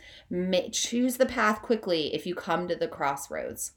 Choose 0.72 1.16
the 1.16 1.26
path 1.26 1.62
quickly 1.62 2.14
if 2.14 2.26
you 2.26 2.34
come 2.34 2.68
to 2.68 2.76
the 2.76 2.88
crossroads. 2.88 3.72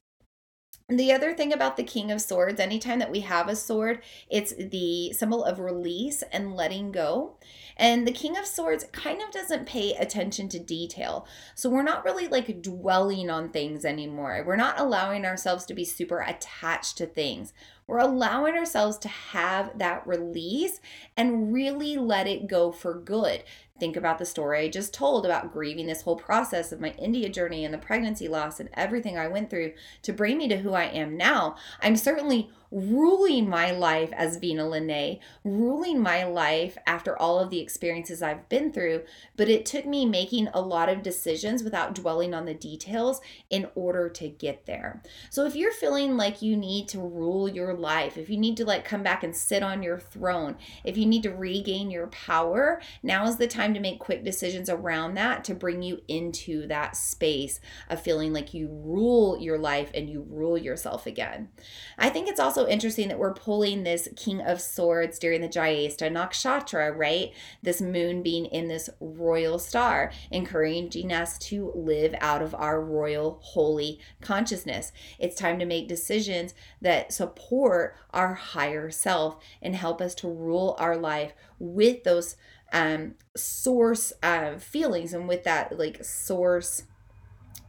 The 0.89 1.13
other 1.13 1.33
thing 1.33 1.53
about 1.53 1.77
the 1.77 1.83
King 1.83 2.11
of 2.11 2.21
Swords, 2.21 2.59
anytime 2.59 2.99
that 2.99 3.11
we 3.11 3.21
have 3.21 3.47
a 3.47 3.55
sword, 3.55 4.01
it's 4.29 4.53
the 4.53 5.13
symbol 5.13 5.43
of 5.43 5.59
release 5.59 6.21
and 6.33 6.53
letting 6.53 6.91
go. 6.91 7.37
And 7.77 8.05
the 8.05 8.11
King 8.11 8.37
of 8.37 8.45
Swords 8.45 8.85
kind 8.91 9.21
of 9.21 9.31
doesn't 9.31 9.67
pay 9.67 9.93
attention 9.93 10.49
to 10.49 10.59
detail. 10.59 11.25
So 11.55 11.69
we're 11.69 11.81
not 11.81 12.03
really 12.03 12.27
like 12.27 12.61
dwelling 12.61 13.29
on 13.29 13.49
things 13.49 13.85
anymore. 13.85 14.43
We're 14.45 14.57
not 14.57 14.79
allowing 14.79 15.25
ourselves 15.25 15.65
to 15.67 15.73
be 15.73 15.85
super 15.85 16.19
attached 16.19 16.97
to 16.97 17.05
things. 17.05 17.53
We're 17.87 17.99
allowing 17.99 18.55
ourselves 18.55 18.97
to 18.99 19.07
have 19.07 19.77
that 19.79 20.05
release 20.05 20.79
and 21.17 21.53
really 21.53 21.97
let 21.97 22.27
it 22.27 22.47
go 22.47 22.71
for 22.71 22.93
good. 22.93 23.43
Think 23.81 23.97
about 23.97 24.19
the 24.19 24.27
story 24.27 24.59
I 24.59 24.69
just 24.69 24.93
told 24.93 25.25
about 25.25 25.51
grieving 25.51 25.87
this 25.87 26.03
whole 26.03 26.15
process 26.15 26.71
of 26.71 26.79
my 26.79 26.91
India 26.99 27.27
journey 27.29 27.65
and 27.65 27.73
the 27.73 27.79
pregnancy 27.79 28.27
loss 28.27 28.59
and 28.59 28.69
everything 28.75 29.17
I 29.17 29.27
went 29.27 29.49
through 29.49 29.73
to 30.03 30.13
bring 30.13 30.37
me 30.37 30.47
to 30.49 30.57
who 30.57 30.73
I 30.73 30.83
am 30.83 31.17
now. 31.17 31.55
I'm 31.81 31.95
certainly 31.95 32.51
ruling 32.71 33.49
my 33.49 33.71
life 33.71 34.11
as 34.13 34.37
Vina 34.37 34.67
Lene, 34.67 35.19
ruling 35.43 36.01
my 36.01 36.23
life 36.23 36.77
after 36.87 37.17
all 37.17 37.39
of 37.39 37.49
the 37.49 37.59
experiences 37.59 38.21
I've 38.21 38.47
been 38.47 38.71
through, 38.71 39.03
but 39.35 39.49
it 39.49 39.65
took 39.65 39.85
me 39.85 40.05
making 40.05 40.47
a 40.53 40.61
lot 40.61 40.89
of 40.89 41.03
decisions 41.03 41.63
without 41.63 41.93
dwelling 41.93 42.33
on 42.33 42.45
the 42.45 42.53
details 42.53 43.21
in 43.49 43.67
order 43.75 44.09
to 44.09 44.29
get 44.29 44.65
there. 44.65 45.01
So 45.29 45.45
if 45.45 45.55
you're 45.55 45.73
feeling 45.73 46.15
like 46.15 46.41
you 46.41 46.55
need 46.55 46.87
to 46.89 46.99
rule 46.99 47.49
your 47.49 47.73
life, 47.73 48.17
if 48.17 48.29
you 48.29 48.37
need 48.37 48.57
to 48.57 48.65
like 48.65 48.85
come 48.85 49.03
back 49.03 49.23
and 49.23 49.35
sit 49.35 49.63
on 49.63 49.83
your 49.83 49.99
throne, 49.99 50.55
if 50.83 50.97
you 50.97 51.05
need 51.05 51.23
to 51.23 51.31
regain 51.31 51.91
your 51.91 52.07
power, 52.07 52.81
now 53.03 53.25
is 53.25 53.35
the 53.35 53.47
time 53.47 53.73
to 53.73 53.79
make 53.79 53.99
quick 53.99 54.23
decisions 54.23 54.69
around 54.69 55.15
that 55.15 55.43
to 55.43 55.53
bring 55.53 55.81
you 55.81 56.01
into 56.07 56.67
that 56.67 56.95
space 56.95 57.59
of 57.89 58.01
feeling 58.01 58.31
like 58.31 58.53
you 58.53 58.69
rule 58.71 59.37
your 59.39 59.57
life 59.57 59.91
and 59.93 60.09
you 60.09 60.25
rule 60.29 60.57
yourself 60.57 61.05
again. 61.05 61.49
I 61.97 62.09
think 62.09 62.29
it's 62.29 62.39
also 62.39 62.60
also 62.61 62.71
interesting 62.71 63.07
that 63.07 63.17
we're 63.17 63.33
pulling 63.33 63.83
this 63.83 64.07
King 64.15 64.39
of 64.41 64.61
Swords 64.61 65.17
during 65.17 65.41
the 65.41 65.47
Jyesta 65.47 66.11
Nakshatra, 66.11 66.95
right? 66.95 67.31
This 67.63 67.81
moon 67.81 68.21
being 68.21 68.45
in 68.45 68.67
this 68.67 68.87
royal 68.99 69.57
star, 69.57 70.11
encouraging 70.29 71.11
us 71.11 71.39
to 71.39 71.71
live 71.73 72.13
out 72.21 72.43
of 72.43 72.53
our 72.53 72.79
royal 72.79 73.39
holy 73.41 73.99
consciousness. 74.21 74.91
It's 75.17 75.35
time 75.35 75.57
to 75.57 75.65
make 75.65 75.87
decisions 75.87 76.53
that 76.81 77.11
support 77.11 77.95
our 78.11 78.35
higher 78.35 78.91
self 78.91 79.43
and 79.61 79.75
help 79.75 79.99
us 79.99 80.13
to 80.15 80.27
rule 80.27 80.75
our 80.77 80.95
life 80.95 81.33
with 81.57 82.03
those 82.03 82.35
um, 82.71 83.15
source 83.35 84.13
uh, 84.21 84.57
feelings 84.57 85.13
and 85.13 85.27
with 85.27 85.43
that 85.45 85.77
like 85.77 86.03
source 86.05 86.83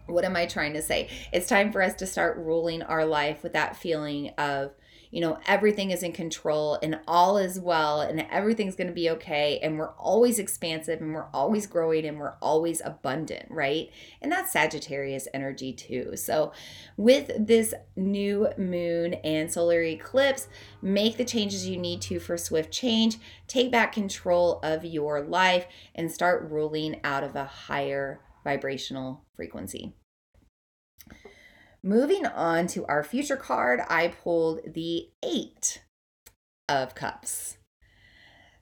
what 0.06 0.24
am 0.24 0.36
I 0.36 0.46
trying 0.46 0.74
to 0.74 0.82
say? 0.82 1.08
It's 1.32 1.46
time 1.46 1.72
for 1.72 1.82
us 1.82 1.94
to 1.94 2.06
start 2.06 2.36
ruling 2.36 2.82
our 2.82 3.04
life 3.04 3.42
with 3.42 3.52
that 3.52 3.76
feeling 3.76 4.30
of, 4.38 4.72
you 5.12 5.20
know, 5.20 5.38
everything 5.46 5.90
is 5.90 6.02
in 6.02 6.10
control 6.10 6.78
and 6.82 6.98
all 7.06 7.36
is 7.36 7.60
well 7.60 8.00
and 8.00 8.26
everything's 8.30 8.74
going 8.74 8.86
to 8.86 8.94
be 8.94 9.10
okay. 9.10 9.60
And 9.62 9.78
we're 9.78 9.92
always 9.92 10.38
expansive 10.38 11.02
and 11.02 11.12
we're 11.12 11.28
always 11.34 11.66
growing 11.66 12.06
and 12.06 12.18
we're 12.18 12.36
always 12.40 12.80
abundant, 12.82 13.46
right? 13.50 13.90
And 14.22 14.32
that's 14.32 14.52
Sagittarius 14.52 15.28
energy 15.34 15.74
too. 15.74 16.16
So, 16.16 16.52
with 16.96 17.30
this 17.38 17.74
new 17.94 18.48
moon 18.56 19.14
and 19.22 19.52
solar 19.52 19.82
eclipse, 19.82 20.48
make 20.80 21.18
the 21.18 21.26
changes 21.26 21.68
you 21.68 21.76
need 21.76 22.00
to 22.02 22.18
for 22.18 22.38
swift 22.38 22.72
change, 22.72 23.18
take 23.46 23.70
back 23.70 23.92
control 23.92 24.60
of 24.62 24.82
your 24.82 25.20
life, 25.20 25.66
and 25.94 26.10
start 26.10 26.50
ruling 26.50 27.00
out 27.04 27.22
of 27.22 27.36
a 27.36 27.44
higher 27.44 28.20
vibrational 28.44 29.24
frequency. 29.36 29.92
Moving 31.82 32.26
on 32.26 32.68
to 32.68 32.86
our 32.86 33.02
future 33.02 33.36
card, 33.36 33.80
I 33.88 34.08
pulled 34.08 34.60
the 34.74 35.08
Eight 35.24 35.82
of 36.68 36.94
Cups. 36.94 37.56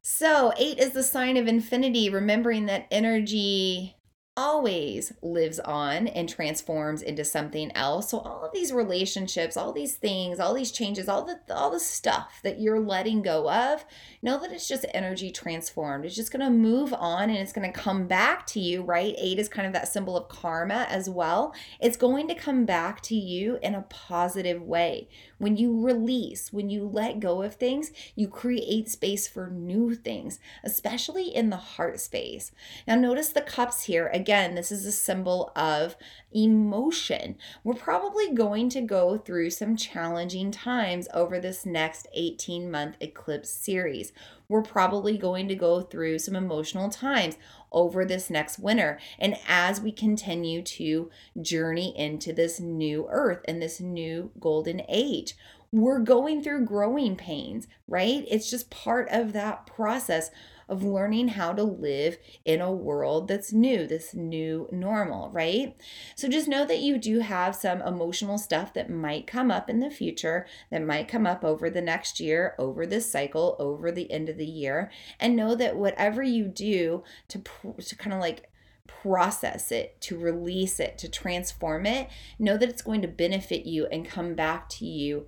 So, 0.01 0.55
eight 0.57 0.79
is 0.79 0.93
the 0.93 1.03
sign 1.03 1.37
of 1.37 1.47
infinity, 1.47 2.09
remembering 2.09 2.67
that 2.67 2.87
energy 2.91 3.97
always 4.36 5.12
lives 5.23 5.59
on 5.61 6.07
and 6.07 6.28
transforms 6.28 7.02
into 7.02 7.24
something 7.24 7.70
else. 7.73 8.11
So 8.11 8.20
all 8.20 8.44
of 8.44 8.52
these 8.52 8.73
relationships, 8.73 9.57
all 9.57 9.73
these 9.73 9.97
things, 9.97 10.39
all 10.39 10.55
these 10.55 10.73
changes, 10.73 11.09
all 11.09 11.24
the 11.24 11.40
all 11.55 11.70
the 11.70 11.81
stuff 11.81 12.40
that 12.43 12.61
you're 12.61 12.81
letting 12.81 13.23
go 13.23 13.51
of, 13.51 13.85
know 14.23 14.39
that 14.40 14.52
it's 14.52 14.69
just 14.69 14.86
energy 14.94 15.31
transformed. 15.31 16.05
It's 16.05 16.15
just 16.15 16.32
going 16.32 16.44
to 16.44 16.51
move 16.51 16.94
on 16.94 17.28
and 17.28 17.39
it's 17.39 17.52
going 17.52 17.70
to 17.70 17.78
come 17.78 18.07
back 18.07 18.47
to 18.48 18.61
you, 18.61 18.82
right? 18.82 19.15
8 19.19 19.39
is 19.39 19.48
kind 19.48 19.66
of 19.66 19.73
that 19.73 19.89
symbol 19.89 20.16
of 20.16 20.28
karma 20.28 20.86
as 20.89 21.11
well. 21.11 21.52
It's 21.81 21.97
going 21.97 22.28
to 22.28 22.35
come 22.35 22.65
back 22.65 23.01
to 23.02 23.16
you 23.16 23.59
in 23.62 23.74
a 23.74 23.82
positive 23.82 24.62
way. 24.62 25.09
When 25.41 25.57
you 25.57 25.81
release, 25.81 26.53
when 26.53 26.69
you 26.69 26.87
let 26.87 27.19
go 27.19 27.41
of 27.41 27.55
things, 27.55 27.93
you 28.15 28.29
create 28.29 28.91
space 28.91 29.27
for 29.27 29.49
new 29.49 29.95
things, 29.95 30.39
especially 30.62 31.35
in 31.35 31.49
the 31.49 31.57
heart 31.57 31.99
space. 31.99 32.53
Now 32.87 32.97
notice 32.97 33.31
the 33.31 33.41
cups 33.41 33.85
here 33.85 34.09
again, 34.09 34.55
this 34.55 34.71
is 34.71 34.85
a 34.85 34.93
symbol 34.93 35.51
of 35.57 35.97
emotion. 36.31 37.39
We're 37.65 37.73
probably 37.73 38.35
going 38.35 38.69
to 38.69 38.83
go 38.83 39.17
through 39.17 39.49
some 39.49 39.77
challenging 39.77 40.51
times 40.51 41.09
over 41.15 41.41
this 41.41 41.65
next 41.65 42.07
18 42.12 42.71
month 42.71 42.97
eclipse 43.01 43.49
series. 43.49 44.12
We're 44.51 44.63
probably 44.63 45.17
going 45.17 45.47
to 45.47 45.55
go 45.55 45.81
through 45.81 46.19
some 46.19 46.35
emotional 46.35 46.91
times 46.91 47.37
over 47.71 48.05
this 48.05 48.29
next 48.29 48.59
winter. 48.59 48.99
And 49.17 49.37
as 49.47 49.81
we 49.81 49.93
continue 49.93 50.61
to 50.61 51.09
journey 51.41 51.97
into 51.97 52.33
this 52.33 52.59
new 52.59 53.07
earth 53.09 53.43
and 53.47 53.63
this 53.63 53.81
new 53.81 54.33
golden 54.41 54.83
age, 54.89 55.37
we're 55.71 56.01
going 56.01 56.43
through 56.43 56.67
growing 56.67 57.15
pains, 57.15 57.69
right? 57.87 58.25
It's 58.29 58.51
just 58.51 58.71
part 58.71 59.09
of 59.13 59.33
that 59.35 59.67
process 59.67 60.33
of 60.71 60.83
learning 60.85 61.29
how 61.29 61.53
to 61.53 61.63
live 61.63 62.17
in 62.45 62.61
a 62.61 62.73
world 62.73 63.29
that's 63.29 63.53
new, 63.53 63.87
this 63.87 64.15
new 64.15 64.69
normal, 64.71 65.29
right? 65.31 65.77
So 66.15 66.29
just 66.29 66.49
know 66.49 66.65
that 66.65 66.79
you 66.79 66.97
do 66.97 67.19
have 67.19 67.55
some 67.57 67.83
emotional 67.83 68.39
stuff 68.39 68.73
that 68.75 68.89
might 68.89 69.27
come 69.27 69.51
up 69.51 69.69
in 69.69 69.81
the 69.81 69.91
future, 69.91 70.47
that 70.71 70.87
might 70.87 71.09
come 71.09 71.27
up 71.27 71.45
over 71.45 71.69
the 71.69 71.83
next 71.83 72.21
year, 72.21 72.55
over 72.59 72.87
this 72.87 73.11
cycle, 73.11 73.57
over 73.59 73.91
the 73.91 74.11
end 74.11 74.29
of 74.29 74.39
the 74.39 74.47
year, 74.47 74.91
and 75.19 75.37
know 75.37 75.55
that 75.57 75.77
whatever 75.77 76.23
you 76.23 76.47
do 76.47 77.03
to, 77.29 77.43
to 77.85 77.97
kind 77.97 78.15
of 78.15 78.21
like 78.21 78.49
process 78.87 79.73
it, 79.73 80.01
to 80.01 80.19
release 80.19 80.79
it, 80.79 80.99
to 80.99 81.09
transform 81.09 81.87
it, 81.87 82.09
know 82.39 82.57
that 82.57 82.69
it's 82.69 82.83
going 82.83 83.03
to 83.03 83.09
benefit 83.09 83.67
you 83.67 83.87
and 83.87 84.09
come 84.09 84.35
back 84.35 84.69
to 84.69 84.87
you 84.87 85.27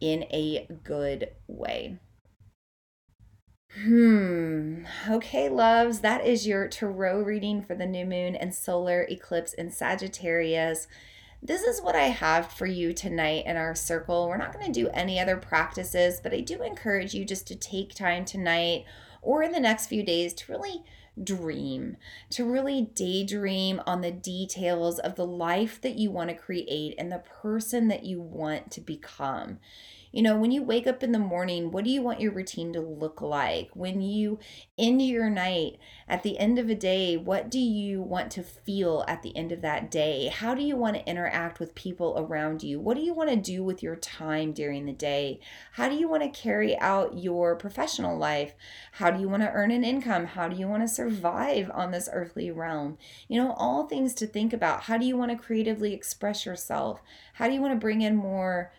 in 0.00 0.24
a 0.24 0.66
good 0.82 1.30
way. 1.46 1.98
Hmm. 3.80 4.84
Okay, 5.08 5.48
loves, 5.48 6.00
that 6.00 6.26
is 6.26 6.46
your 6.46 6.68
tarot 6.68 7.22
reading 7.22 7.62
for 7.62 7.74
the 7.74 7.86
new 7.86 8.04
moon 8.04 8.36
and 8.36 8.54
solar 8.54 9.06
eclipse 9.08 9.54
in 9.54 9.70
Sagittarius. 9.70 10.86
This 11.42 11.62
is 11.62 11.80
what 11.80 11.96
I 11.96 12.08
have 12.08 12.52
for 12.52 12.66
you 12.66 12.92
tonight 12.92 13.46
in 13.46 13.56
our 13.56 13.74
circle. 13.74 14.28
We're 14.28 14.36
not 14.36 14.52
going 14.52 14.66
to 14.66 14.72
do 14.72 14.90
any 14.90 15.18
other 15.18 15.38
practices, 15.38 16.20
but 16.22 16.34
I 16.34 16.40
do 16.40 16.62
encourage 16.62 17.14
you 17.14 17.24
just 17.24 17.46
to 17.48 17.56
take 17.56 17.94
time 17.94 18.26
tonight 18.26 18.84
or 19.22 19.42
in 19.42 19.52
the 19.52 19.60
next 19.60 19.86
few 19.86 20.02
days 20.02 20.34
to 20.34 20.52
really 20.52 20.82
dream, 21.22 21.96
to 22.30 22.44
really 22.44 22.90
daydream 22.94 23.80
on 23.86 24.02
the 24.02 24.10
details 24.10 24.98
of 24.98 25.14
the 25.14 25.26
life 25.26 25.80
that 25.80 25.98
you 25.98 26.10
want 26.10 26.28
to 26.28 26.36
create 26.36 26.94
and 26.98 27.10
the 27.10 27.22
person 27.40 27.88
that 27.88 28.04
you 28.04 28.20
want 28.20 28.70
to 28.70 28.82
become. 28.82 29.58
You 30.12 30.20
know, 30.20 30.36
when 30.36 30.50
you 30.50 30.62
wake 30.62 30.86
up 30.86 31.02
in 31.02 31.12
the 31.12 31.18
morning, 31.18 31.70
what 31.70 31.84
do 31.84 31.90
you 31.90 32.02
want 32.02 32.20
your 32.20 32.32
routine 32.32 32.74
to 32.74 32.82
look 32.82 33.22
like? 33.22 33.70
When 33.72 34.02
you 34.02 34.38
end 34.76 35.00
your 35.00 35.30
night, 35.30 35.78
at 36.06 36.22
the 36.22 36.38
end 36.38 36.58
of 36.58 36.68
a 36.68 36.74
day, 36.74 37.16
what 37.16 37.50
do 37.50 37.58
you 37.58 38.02
want 38.02 38.30
to 38.32 38.42
feel 38.42 39.06
at 39.08 39.22
the 39.22 39.34
end 39.34 39.52
of 39.52 39.62
that 39.62 39.90
day? 39.90 40.26
How 40.26 40.54
do 40.54 40.62
you 40.62 40.76
want 40.76 40.96
to 40.96 41.08
interact 41.08 41.58
with 41.58 41.74
people 41.74 42.14
around 42.18 42.62
you? 42.62 42.78
What 42.78 42.98
do 42.98 43.02
you 43.02 43.14
want 43.14 43.30
to 43.30 43.36
do 43.36 43.64
with 43.64 43.82
your 43.82 43.96
time 43.96 44.52
during 44.52 44.84
the 44.84 44.92
day? 44.92 45.40
How 45.72 45.88
do 45.88 45.94
you 45.94 46.10
want 46.10 46.22
to 46.22 46.40
carry 46.40 46.78
out 46.78 47.16
your 47.16 47.56
professional 47.56 48.18
life? 48.18 48.54
How 48.92 49.10
do 49.10 49.18
you 49.18 49.30
want 49.30 49.42
to 49.44 49.50
earn 49.50 49.70
an 49.70 49.82
income? 49.82 50.26
How 50.26 50.46
do 50.46 50.56
you 50.56 50.68
want 50.68 50.82
to 50.82 50.88
survive 50.88 51.70
on 51.72 51.90
this 51.90 52.10
earthly 52.12 52.50
realm? 52.50 52.98
You 53.28 53.42
know, 53.42 53.52
all 53.52 53.86
things 53.86 54.12
to 54.16 54.26
think 54.26 54.52
about. 54.52 54.82
How 54.82 54.98
do 54.98 55.06
you 55.06 55.16
want 55.16 55.30
to 55.30 55.42
creatively 55.42 55.94
express 55.94 56.44
yourself? 56.44 57.00
How 57.32 57.48
do 57.48 57.54
you 57.54 57.62
want 57.62 57.72
to 57.72 57.80
bring 57.80 58.02
in 58.02 58.14
more 58.14 58.72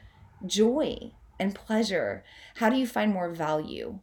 joy 0.45 1.13
and 1.39 1.55
pleasure? 1.55 2.23
How 2.55 2.69
do 2.69 2.77
you 2.77 2.87
find 2.87 3.13
more 3.13 3.29
value? 3.29 3.99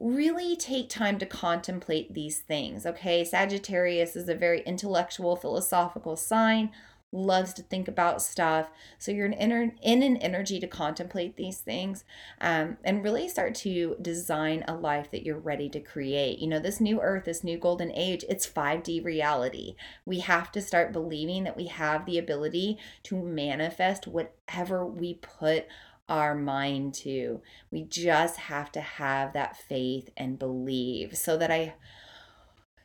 Really 0.00 0.56
take 0.56 0.88
time 0.88 1.18
to 1.18 1.26
contemplate 1.26 2.14
these 2.14 2.40
things, 2.40 2.86
okay? 2.86 3.24
Sagittarius 3.24 4.16
is 4.16 4.28
a 4.28 4.34
very 4.34 4.62
intellectual, 4.62 5.36
philosophical 5.36 6.16
sign, 6.16 6.70
loves 7.12 7.52
to 7.52 7.62
think 7.62 7.88
about 7.88 8.22
stuff. 8.22 8.70
So 8.98 9.12
you're 9.12 9.26
in, 9.26 9.34
inner, 9.34 9.74
in 9.82 10.02
an 10.02 10.16
energy 10.16 10.58
to 10.60 10.66
contemplate 10.66 11.36
these 11.36 11.58
things 11.58 12.04
um, 12.40 12.78
and 12.84 13.04
really 13.04 13.28
start 13.28 13.54
to 13.56 13.96
design 14.00 14.64
a 14.66 14.74
life 14.74 15.10
that 15.10 15.24
you're 15.24 15.38
ready 15.38 15.68
to 15.70 15.80
create. 15.80 16.38
You 16.38 16.48
know, 16.48 16.58
this 16.58 16.80
new 16.80 17.00
earth, 17.00 17.26
this 17.26 17.44
new 17.44 17.58
golden 17.58 17.92
age, 17.92 18.24
it's 18.28 18.46
5D 18.46 19.04
reality. 19.04 19.76
We 20.06 20.20
have 20.20 20.50
to 20.52 20.62
start 20.62 20.92
believing 20.92 21.44
that 21.44 21.56
we 21.56 21.66
have 21.66 22.06
the 22.06 22.18
ability 22.18 22.78
to 23.04 23.16
manifest 23.16 24.06
whatever 24.06 24.86
we 24.86 25.14
put 25.14 25.66
our 26.08 26.34
mind 26.34 26.94
to. 26.94 27.40
We 27.70 27.84
just 27.84 28.36
have 28.36 28.70
to 28.72 28.80
have 28.80 29.32
that 29.32 29.56
faith 29.56 30.10
and 30.16 30.38
believe 30.38 31.16
so 31.16 31.36
that 31.36 31.50
I 31.50 31.74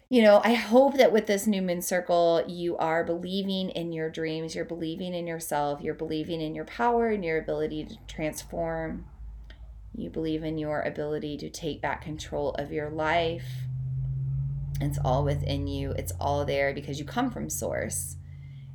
you 0.09 0.21
know, 0.21 0.39
I 0.41 0.53
hope 0.53 0.95
that 0.97 1.11
with 1.11 1.27
this 1.27 1.47
new 1.47 1.61
moon 1.61 1.81
circle, 1.81 2.41
you 2.47 2.77
are 2.77 3.03
believing 3.03 3.69
in 3.69 3.91
your 3.91 4.09
dreams, 4.09 4.55
you're 4.55 4.63
believing 4.63 5.13
in 5.13 5.27
yourself, 5.27 5.81
you're 5.81 5.93
believing 5.93 6.39
in 6.39 6.55
your 6.55 6.63
power 6.63 7.09
and 7.09 7.25
your 7.25 7.37
ability 7.37 7.83
to 7.83 7.97
transform. 8.07 9.05
You 9.93 10.09
believe 10.09 10.45
in 10.45 10.57
your 10.57 10.81
ability 10.81 11.37
to 11.39 11.49
take 11.49 11.81
back 11.81 12.03
control 12.03 12.51
of 12.51 12.71
your 12.71 12.89
life. 12.89 13.47
It's 14.79 14.99
all 15.03 15.25
within 15.25 15.67
you, 15.67 15.91
it's 15.91 16.13
all 16.21 16.45
there 16.45 16.73
because 16.73 16.99
you 16.99 17.05
come 17.05 17.29
from 17.29 17.49
source 17.49 18.15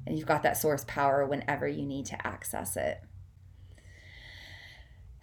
and 0.06 0.19
you've 0.19 0.27
got 0.27 0.43
that 0.43 0.59
source 0.59 0.85
power 0.86 1.24
whenever 1.24 1.66
you 1.66 1.86
need 1.86 2.05
to 2.06 2.27
access 2.27 2.77
it. 2.77 3.02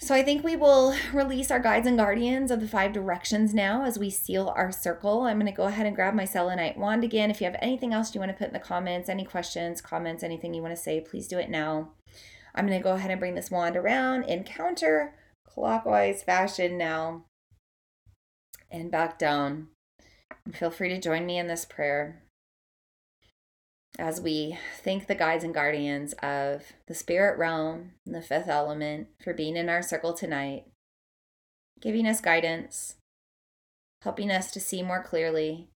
So 0.01 0.15
I 0.15 0.23
think 0.23 0.45
we 0.45 0.55
will 0.55 0.95
release 1.13 1.51
our 1.51 1.59
guides 1.59 1.85
and 1.85 1.97
guardians 1.97 2.51
of 2.51 2.61
the 2.61 2.67
five 2.69 2.93
directions 2.93 3.53
now 3.53 3.83
as 3.83 3.99
we 3.99 4.09
seal 4.09 4.53
our 4.55 4.71
circle. 4.71 5.23
I'm 5.23 5.37
going 5.37 5.51
to 5.51 5.55
go 5.55 5.65
ahead 5.65 5.85
and 5.85 5.95
grab 5.95 6.13
my 6.13 6.23
selenite 6.23 6.77
wand 6.77 7.03
again. 7.03 7.29
If 7.29 7.41
you 7.41 7.45
have 7.45 7.59
anything 7.61 7.93
else 7.93 8.15
you 8.15 8.21
want 8.21 8.31
to 8.31 8.37
put 8.37 8.47
in 8.47 8.53
the 8.53 8.59
comments, 8.59 9.09
any 9.09 9.25
questions, 9.25 9.81
comments, 9.81 10.23
anything 10.23 10.53
you 10.53 10.61
want 10.61 10.73
to 10.73 10.81
say, 10.81 11.01
please 11.01 11.27
do 11.27 11.37
it 11.37 11.49
now. 11.49 11.91
I'm 12.55 12.65
going 12.65 12.79
to 12.79 12.83
go 12.83 12.93
ahead 12.93 13.11
and 13.11 13.19
bring 13.19 13.35
this 13.35 13.51
wand 13.51 13.75
around 13.75 14.23
in 14.23 14.45
counter 14.45 15.15
clockwise 15.45 16.23
fashion 16.23 16.77
now 16.77 17.25
and 18.71 18.89
back 18.89 19.19
down. 19.19 19.67
Feel 20.53 20.71
free 20.71 20.89
to 20.89 20.99
join 20.99 21.25
me 21.25 21.37
in 21.37 21.47
this 21.47 21.65
prayer. 21.65 22.23
As 23.99 24.21
we 24.21 24.57
thank 24.81 25.07
the 25.07 25.15
guides 25.15 25.43
and 25.43 25.53
guardians 25.53 26.13
of 26.23 26.63
the 26.87 26.93
spirit 26.93 27.37
realm 27.37 27.91
and 28.05 28.15
the 28.15 28.21
fifth 28.21 28.47
element 28.47 29.07
for 29.21 29.33
being 29.33 29.57
in 29.57 29.67
our 29.67 29.81
circle 29.81 30.13
tonight, 30.13 30.63
giving 31.81 32.07
us 32.07 32.21
guidance, 32.21 32.95
helping 34.01 34.31
us 34.31 34.51
to 34.51 34.59
see 34.59 34.81
more 34.81 35.03
clearly, 35.03 35.67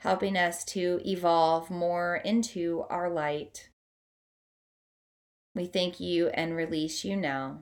helping 0.00 0.36
us 0.36 0.64
to 0.64 1.00
evolve 1.04 1.70
more 1.70 2.16
into 2.24 2.84
our 2.90 3.08
light. 3.08 3.68
We 5.54 5.66
thank 5.66 6.00
you 6.00 6.28
and 6.28 6.56
release 6.56 7.04
you 7.04 7.16
now. 7.16 7.60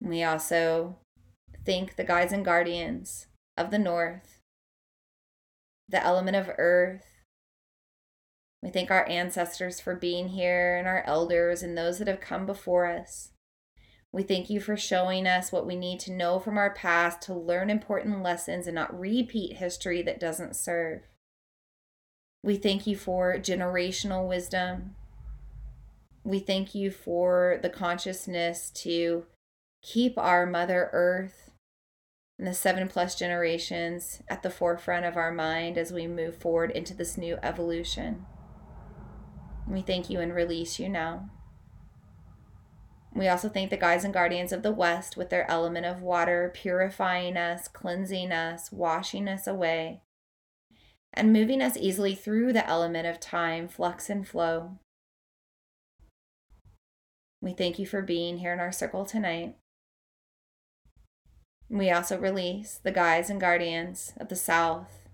We 0.00 0.22
also 0.22 0.96
thank 1.66 1.96
the 1.96 2.04
guides 2.04 2.32
and 2.32 2.44
guardians 2.44 3.26
of 3.58 3.70
the 3.70 3.78
north, 3.78 4.40
the 5.86 6.02
element 6.02 6.36
of 6.36 6.50
earth, 6.56 7.09
we 8.62 8.68
thank 8.68 8.90
our 8.90 9.08
ancestors 9.08 9.80
for 9.80 9.94
being 9.94 10.28
here 10.28 10.76
and 10.76 10.86
our 10.86 11.02
elders 11.06 11.62
and 11.62 11.76
those 11.76 11.98
that 11.98 12.08
have 12.08 12.20
come 12.20 12.44
before 12.44 12.86
us. 12.86 13.32
We 14.12 14.22
thank 14.22 14.50
you 14.50 14.60
for 14.60 14.76
showing 14.76 15.26
us 15.26 15.52
what 15.52 15.66
we 15.66 15.76
need 15.76 16.00
to 16.00 16.12
know 16.12 16.40
from 16.40 16.58
our 16.58 16.74
past 16.74 17.22
to 17.22 17.34
learn 17.34 17.70
important 17.70 18.22
lessons 18.22 18.66
and 18.66 18.74
not 18.74 18.98
repeat 18.98 19.56
history 19.56 20.02
that 20.02 20.20
doesn't 20.20 20.56
serve. 20.56 21.02
We 22.42 22.56
thank 22.56 22.86
you 22.86 22.96
for 22.96 23.38
generational 23.38 24.28
wisdom. 24.28 24.96
We 26.24 26.38
thank 26.38 26.74
you 26.74 26.90
for 26.90 27.58
the 27.62 27.70
consciousness 27.70 28.70
to 28.82 29.26
keep 29.82 30.18
our 30.18 30.44
Mother 30.44 30.90
Earth 30.92 31.50
and 32.38 32.46
the 32.46 32.54
seven 32.54 32.88
plus 32.88 33.14
generations 33.14 34.22
at 34.28 34.42
the 34.42 34.50
forefront 34.50 35.06
of 35.06 35.16
our 35.16 35.32
mind 35.32 35.78
as 35.78 35.92
we 35.92 36.06
move 36.06 36.36
forward 36.36 36.70
into 36.72 36.94
this 36.94 37.16
new 37.16 37.38
evolution. 37.42 38.26
We 39.70 39.82
thank 39.82 40.10
you 40.10 40.18
and 40.18 40.34
release 40.34 40.80
you 40.80 40.88
now. 40.88 41.30
We 43.14 43.28
also 43.28 43.48
thank 43.48 43.70
the 43.70 43.76
guides 43.76 44.02
and 44.02 44.12
guardians 44.12 44.52
of 44.52 44.64
the 44.64 44.72
West 44.72 45.16
with 45.16 45.30
their 45.30 45.48
element 45.48 45.86
of 45.86 46.02
water, 46.02 46.50
purifying 46.52 47.36
us, 47.36 47.68
cleansing 47.68 48.32
us, 48.32 48.72
washing 48.72 49.28
us 49.28 49.46
away, 49.46 50.02
and 51.14 51.32
moving 51.32 51.62
us 51.62 51.76
easily 51.76 52.16
through 52.16 52.52
the 52.52 52.68
element 52.68 53.06
of 53.06 53.20
time, 53.20 53.68
flux, 53.68 54.10
and 54.10 54.26
flow. 54.26 54.78
We 57.40 57.52
thank 57.52 57.78
you 57.78 57.86
for 57.86 58.02
being 58.02 58.38
here 58.38 58.52
in 58.52 58.60
our 58.60 58.72
circle 58.72 59.04
tonight. 59.04 59.54
We 61.68 61.92
also 61.92 62.18
release 62.18 62.80
the 62.82 62.90
guides 62.90 63.30
and 63.30 63.40
guardians 63.40 64.14
of 64.16 64.28
the 64.28 64.36
South, 64.36 65.06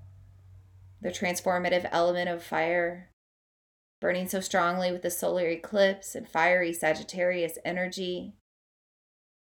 the 1.03 1.11
transformative 1.11 1.87
element 1.93 2.31
of 2.31 2.43
fire, 2.43 3.11
burning 4.01 4.29
so 4.29 4.41
strongly 4.41 4.93
with 4.93 5.03
the 5.03 5.11
solar 5.11 5.47
eclipse 5.47 6.15
and 6.15 6.29
fiery 6.29 6.73
Sagittarius 6.73 7.59
energy. 7.65 8.35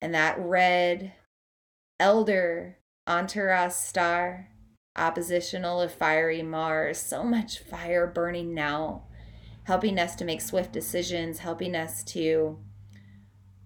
And 0.01 0.15
that 0.15 0.39
red 0.39 1.13
elder 1.99 2.79
Antares 3.07 3.75
star, 3.75 4.49
oppositional 4.97 5.81
of 5.81 5.93
fiery 5.93 6.43
Mars, 6.43 6.99
so 6.99 7.25
much 7.25 7.59
fire 7.59 8.07
burning 8.07 8.55
now, 8.55 9.05
helping 9.65 9.99
us 9.99 10.15
to 10.17 10.25
make 10.25 10.41
swift 10.41 10.73
decisions, 10.73 11.41
helping 11.41 11.75
us 11.75 12.05
to 12.05 12.59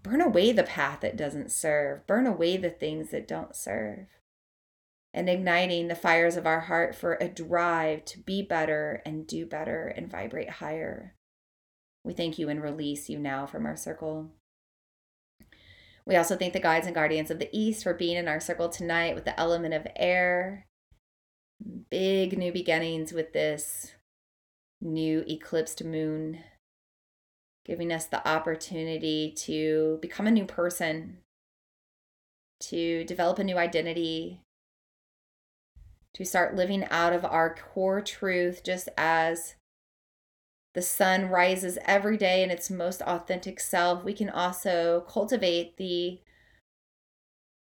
burn 0.03 0.21
away 0.21 0.53
the 0.53 0.63
path 0.63 1.01
that 1.01 1.17
doesn't 1.17 1.53
serve, 1.53 2.07
burn 2.07 2.27
away 2.27 2.57
the 2.57 2.71
things 2.71 3.11
that 3.11 3.29
don't 3.29 3.55
serve 3.55 4.07
and 5.15 5.31
igniting 5.31 5.87
the 5.87 5.95
fires 5.95 6.37
of 6.37 6.45
our 6.45 6.61
heart 6.61 6.95
for 6.97 7.15
a 7.15 7.29
drive 7.29 8.05
to 8.05 8.19
be 8.19 8.43
better 8.43 9.01
and 9.07 9.29
do 9.29 9.47
better 9.47 9.87
and 9.87 10.11
vibrate 10.11 10.51
higher. 10.51 11.15
We 12.05 12.13
thank 12.13 12.37
you 12.37 12.49
and 12.49 12.61
release 12.61 13.09
you 13.09 13.21
now 13.21 13.47
from 13.47 13.65
our 13.65 13.77
circle. 13.77 14.33
We 16.05 16.17
also 16.17 16.37
thank 16.37 16.53
the 16.53 16.61
guides 16.61 16.87
and 16.87 16.95
guardians 16.95 17.31
of 17.31 17.39
the 17.39 17.49
East 17.53 17.85
for 17.85 17.95
being 17.95 18.17
in 18.17 18.27
our 18.27 18.41
circle 18.41 18.69
tonight 18.69 19.15
with 19.15 19.25
the 19.25 19.39
element 19.39 19.73
of 19.73 19.87
air. 19.95 20.67
Big 21.89 22.37
new 22.37 22.53
beginnings 22.53 23.13
with 23.13 23.33
this 23.33 23.93
new 24.83 25.25
eclipsed 25.29 25.85
moon, 25.85 26.41
giving 27.65 27.93
us 27.93 28.05
the 28.07 28.27
opportunity 28.29 29.33
to 29.39 29.99
become 30.03 30.27
a 30.27 30.33
new 30.33 30.45
person, 30.45 31.19
to 32.61 33.05
develop 33.05 33.39
a 33.39 33.45
new 33.45 33.57
identity, 33.57 34.41
to 36.15 36.25
start 36.25 36.55
living 36.57 36.85
out 36.91 37.13
of 37.13 37.25
our 37.25 37.55
core 37.55 38.01
truth 38.01 38.63
just 38.65 38.89
as 38.97 39.57
the 40.75 40.83
sun 40.83 41.29
rises 41.29 41.79
every 41.85 42.17
day 42.17 42.43
in 42.43 42.51
its 42.51 42.71
most 42.71 43.01
authentic 43.03 43.61
self, 43.61 44.03
we 44.05 44.13
can 44.13 44.29
also 44.29 45.05
cultivate 45.09 45.77
the 45.77 46.21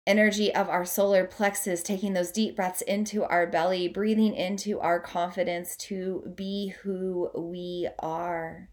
energy 0.06 0.54
of 0.54 0.70
our 0.70 0.86
solar 0.86 1.26
plexus, 1.26 1.82
taking 1.82 2.14
those 2.14 2.32
deep 2.32 2.56
breaths 2.56 2.82
into 2.82 3.24
our 3.24 3.48
belly, 3.48 3.88
breathing 3.88 4.36
into 4.36 4.80
our 4.80 5.00
confidence 5.00 5.76
to 5.78 6.32
be 6.36 6.74
who 6.84 7.30
we 7.36 7.88
are. 8.00 8.70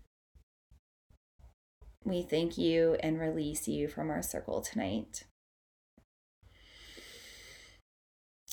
We 2.04 2.22
thank 2.22 2.56
you 2.56 2.96
and 3.00 3.18
release 3.18 3.68
you 3.68 3.88
from 3.88 4.10
our 4.10 4.22
circle 4.22 4.60
tonight. 4.60 5.24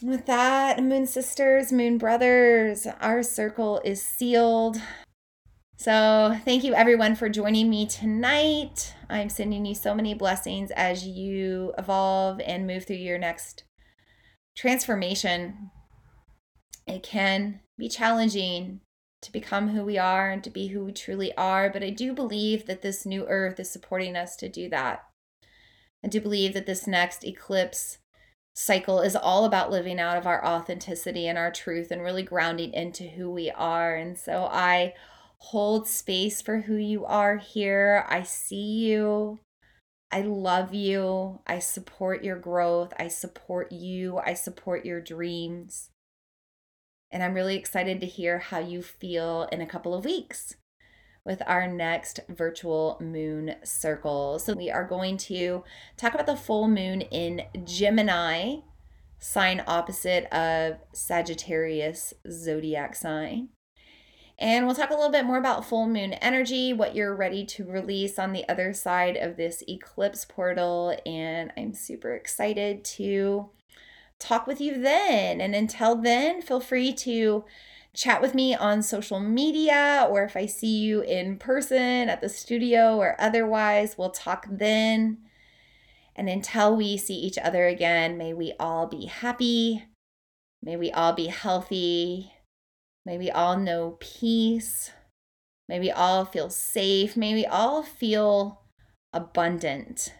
With 0.05 0.27
that, 0.27 0.83
Moon 0.83 1.07
Sisters, 1.07 1.71
Moon 1.71 1.97
Brothers, 1.97 2.85
our 3.01 3.23
circle 3.23 3.81
is 3.83 4.03
sealed. 4.03 4.77
So, 5.77 6.39
thank 6.45 6.63
you 6.63 6.75
everyone 6.75 7.15
for 7.15 7.27
joining 7.27 7.71
me 7.71 7.87
tonight. 7.87 8.93
I'm 9.09 9.29
sending 9.29 9.65
you 9.65 9.73
so 9.73 9.95
many 9.95 10.13
blessings 10.13 10.69
as 10.69 11.07
you 11.07 11.73
evolve 11.79 12.39
and 12.41 12.67
move 12.67 12.85
through 12.85 12.97
your 12.97 13.17
next 13.17 13.63
transformation. 14.55 15.71
It 16.85 17.01
can 17.01 17.61
be 17.75 17.89
challenging 17.89 18.81
to 19.23 19.31
become 19.31 19.69
who 19.69 19.83
we 19.83 19.97
are 19.97 20.29
and 20.29 20.43
to 20.43 20.51
be 20.51 20.67
who 20.67 20.85
we 20.85 20.91
truly 20.91 21.35
are, 21.35 21.67
but 21.71 21.81
I 21.81 21.89
do 21.89 22.13
believe 22.13 22.67
that 22.67 22.83
this 22.83 23.07
new 23.07 23.25
earth 23.25 23.59
is 23.59 23.71
supporting 23.71 24.15
us 24.15 24.35
to 24.35 24.49
do 24.49 24.69
that. 24.69 25.03
I 26.03 26.09
do 26.09 26.21
believe 26.21 26.53
that 26.53 26.67
this 26.67 26.85
next 26.85 27.23
eclipse 27.23 27.97
cycle 28.55 29.01
is 29.01 29.15
all 29.17 29.43
about 29.43 29.69
living 29.69 29.99
out 29.99 30.17
of 30.17 30.25
our 30.25 30.43
authenticity 30.43 31.27
and 31.27 31.37
our 31.37 31.51
truth 31.51 31.91
and 31.91 32.01
really 32.01 32.23
grounding 32.23 32.73
into 32.73 33.03
who 33.03 33.29
we 33.29 33.51
are. 33.51 33.95
And 33.95 34.17
so 34.17 34.45
I 34.45 34.93
hold 35.37 35.87
space 35.87 36.41
for 36.41 36.61
who 36.61 36.75
you 36.75 37.05
are 37.05 37.37
here. 37.37 38.05
I 38.07 38.23
see 38.23 38.85
you. 38.85 39.39
I 40.09 40.21
love 40.21 40.73
you. 40.73 41.41
I 41.45 41.59
support 41.59 42.23
your 42.23 42.37
growth. 42.37 42.93
I 42.97 43.09
support 43.09 43.73
you. 43.73 44.19
I 44.25 44.33
support 44.33 44.85
your 44.85 45.01
dreams. 45.01 45.89
And 47.11 47.21
I'm 47.21 47.33
really 47.33 47.57
excited 47.57 47.99
to 47.99 48.07
hear 48.07 48.39
how 48.39 48.59
you 48.59 48.81
feel 48.81 49.49
in 49.51 49.59
a 49.59 49.67
couple 49.67 49.93
of 49.93 50.05
weeks 50.05 50.55
with 51.25 51.41
our 51.47 51.67
next 51.67 52.19
virtual 52.29 52.97
moon 53.01 53.55
circle. 53.63 54.39
So, 54.39 54.53
we 54.53 54.69
are 54.69 54.85
going 54.85 55.17
to 55.17 55.63
talk 55.97 56.13
about 56.13 56.27
the 56.27 56.35
full 56.35 56.67
moon 56.67 57.01
in 57.01 57.41
Gemini, 57.63 58.57
sign 59.19 59.63
opposite 59.67 60.25
of 60.33 60.77
Sagittarius 60.93 62.13
zodiac 62.29 62.95
sign. 62.95 63.49
And 64.37 64.65
we'll 64.65 64.75
talk 64.75 64.89
a 64.89 64.95
little 64.95 65.11
bit 65.11 65.25
more 65.25 65.37
about 65.37 65.65
full 65.65 65.87
moon 65.87 66.13
energy, 66.13 66.73
what 66.73 66.93
you're 66.93 67.15
ready 67.15 67.45
to 67.45 67.65
release 67.65 68.19
on 68.19 68.33
the 68.33 68.47
other 68.49 68.73
side 68.73 69.15
of 69.15 69.37
this 69.37 69.63
eclipse 69.67 70.25
portal. 70.25 70.97
And 71.05 71.53
I'm 71.55 71.73
super 71.73 72.13
excited 72.13 72.83
to 72.85 73.49
talk 74.19 74.45
with 74.45 74.59
you 74.59 74.81
then. 74.81 75.39
And 75.39 75.55
until 75.55 75.95
then, 75.95 76.41
feel 76.41 76.59
free 76.59 76.91
to 76.93 77.45
chat 77.95 78.21
with 78.21 78.35
me 78.35 78.53
on 78.53 78.83
social 78.83 79.19
media 79.19 80.05
or 80.09 80.23
if 80.23 80.35
I 80.35 80.45
see 80.45 80.77
you 80.77 81.01
in 81.01 81.37
person 81.37 82.09
at 82.09 82.21
the 82.21 82.29
studio 82.29 82.97
or 82.97 83.15
otherwise, 83.19 83.97
we'll 83.97 84.11
talk 84.11 84.45
then. 84.49 85.19
And 86.15 86.29
until 86.29 86.75
we 86.75 86.97
see 86.97 87.15
each 87.15 87.37
other 87.37 87.67
again, 87.67 88.17
may 88.17 88.33
we 88.33 88.53
all 88.59 88.87
be 88.87 89.05
happy. 89.05 89.85
May 90.61 90.77
we 90.77 90.91
all 90.91 91.13
be 91.13 91.27
healthy. 91.27 92.33
May 93.05 93.17
we 93.17 93.29
all 93.29 93.57
know 93.57 93.97
peace. 93.99 94.91
May 95.67 95.79
we 95.79 95.91
all 95.91 96.25
feel 96.25 96.49
safe. 96.49 97.17
May 97.17 97.33
we 97.33 97.45
all 97.45 97.83
feel 97.83 98.61
abundant. 99.13 100.13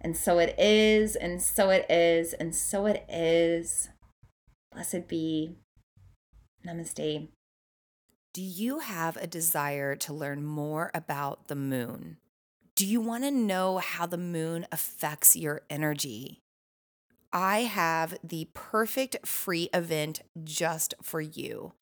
And 0.00 0.16
so 0.16 0.38
it 0.38 0.54
is, 0.58 1.14
and 1.14 1.42
so 1.42 1.68
it 1.70 1.84
is, 1.90 2.32
and 2.32 2.54
so 2.54 2.86
it 2.86 3.04
is. 3.08 3.90
Blessed 4.72 5.08
be. 5.08 5.56
Namaste. 6.66 7.28
Do 8.32 8.42
you 8.42 8.80
have 8.80 9.16
a 9.16 9.26
desire 9.26 9.96
to 9.96 10.12
learn 10.12 10.44
more 10.44 10.90
about 10.94 11.48
the 11.48 11.56
moon? 11.56 12.18
Do 12.76 12.86
you 12.86 13.00
want 13.00 13.24
to 13.24 13.30
know 13.30 13.78
how 13.78 14.06
the 14.06 14.16
moon 14.16 14.66
affects 14.70 15.36
your 15.36 15.62
energy? 15.68 16.40
I 17.32 17.60
have 17.60 18.18
the 18.24 18.48
perfect 18.54 19.26
free 19.26 19.68
event 19.72 20.22
just 20.42 20.94
for 21.02 21.20
you. 21.20 21.72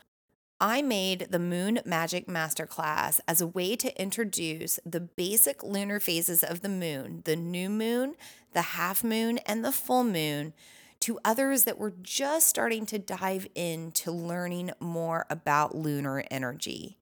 I 0.61 0.83
made 0.83 1.29
the 1.31 1.39
Moon 1.39 1.81
Magic 1.85 2.27
Masterclass 2.27 3.21
as 3.29 3.41
a 3.41 3.47
way 3.47 3.77
to 3.77 4.01
introduce 4.01 4.81
the 4.85 5.01
basic 5.01 5.63
lunar 5.63 6.01
phases 6.01 6.43
of 6.43 6.63
the 6.63 6.69
moon, 6.69 7.23
the 7.25 7.37
new 7.37 7.71
moon, 7.71 8.17
the 8.55 8.63
half 8.63 9.05
moon, 9.05 9.39
and 9.47 9.65
the 9.65 9.71
full 9.71 10.03
moon, 10.03 10.53
to 11.01 11.19
others 11.25 11.65
that 11.65 11.79
were 11.79 11.95
just 12.03 12.47
starting 12.47 12.87
to 12.87 12.99
dive 12.99 13.47
into 13.55 14.11
learning 14.11 14.71
more 14.81 15.27
about 15.31 15.75
lunar 15.75 16.25
energy. 16.31 16.99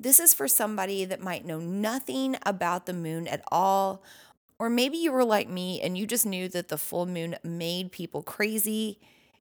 This 0.00 0.20
is 0.20 0.32
for 0.32 0.48
somebody 0.48 1.04
that 1.04 1.20
might 1.20 1.44
know 1.44 1.58
nothing 1.58 2.36
about 2.46 2.86
the 2.86 2.92
moon 2.92 3.26
at 3.26 3.42
all, 3.50 4.02
or 4.58 4.70
maybe 4.70 4.96
you 4.96 5.12
were 5.12 5.24
like 5.24 5.48
me 5.48 5.80
and 5.80 5.98
you 5.98 6.06
just 6.06 6.26
knew 6.26 6.48
that 6.48 6.68
the 6.68 6.78
full 6.78 7.06
moon 7.06 7.36
made 7.42 7.92
people 7.92 8.22
crazy 8.22 8.98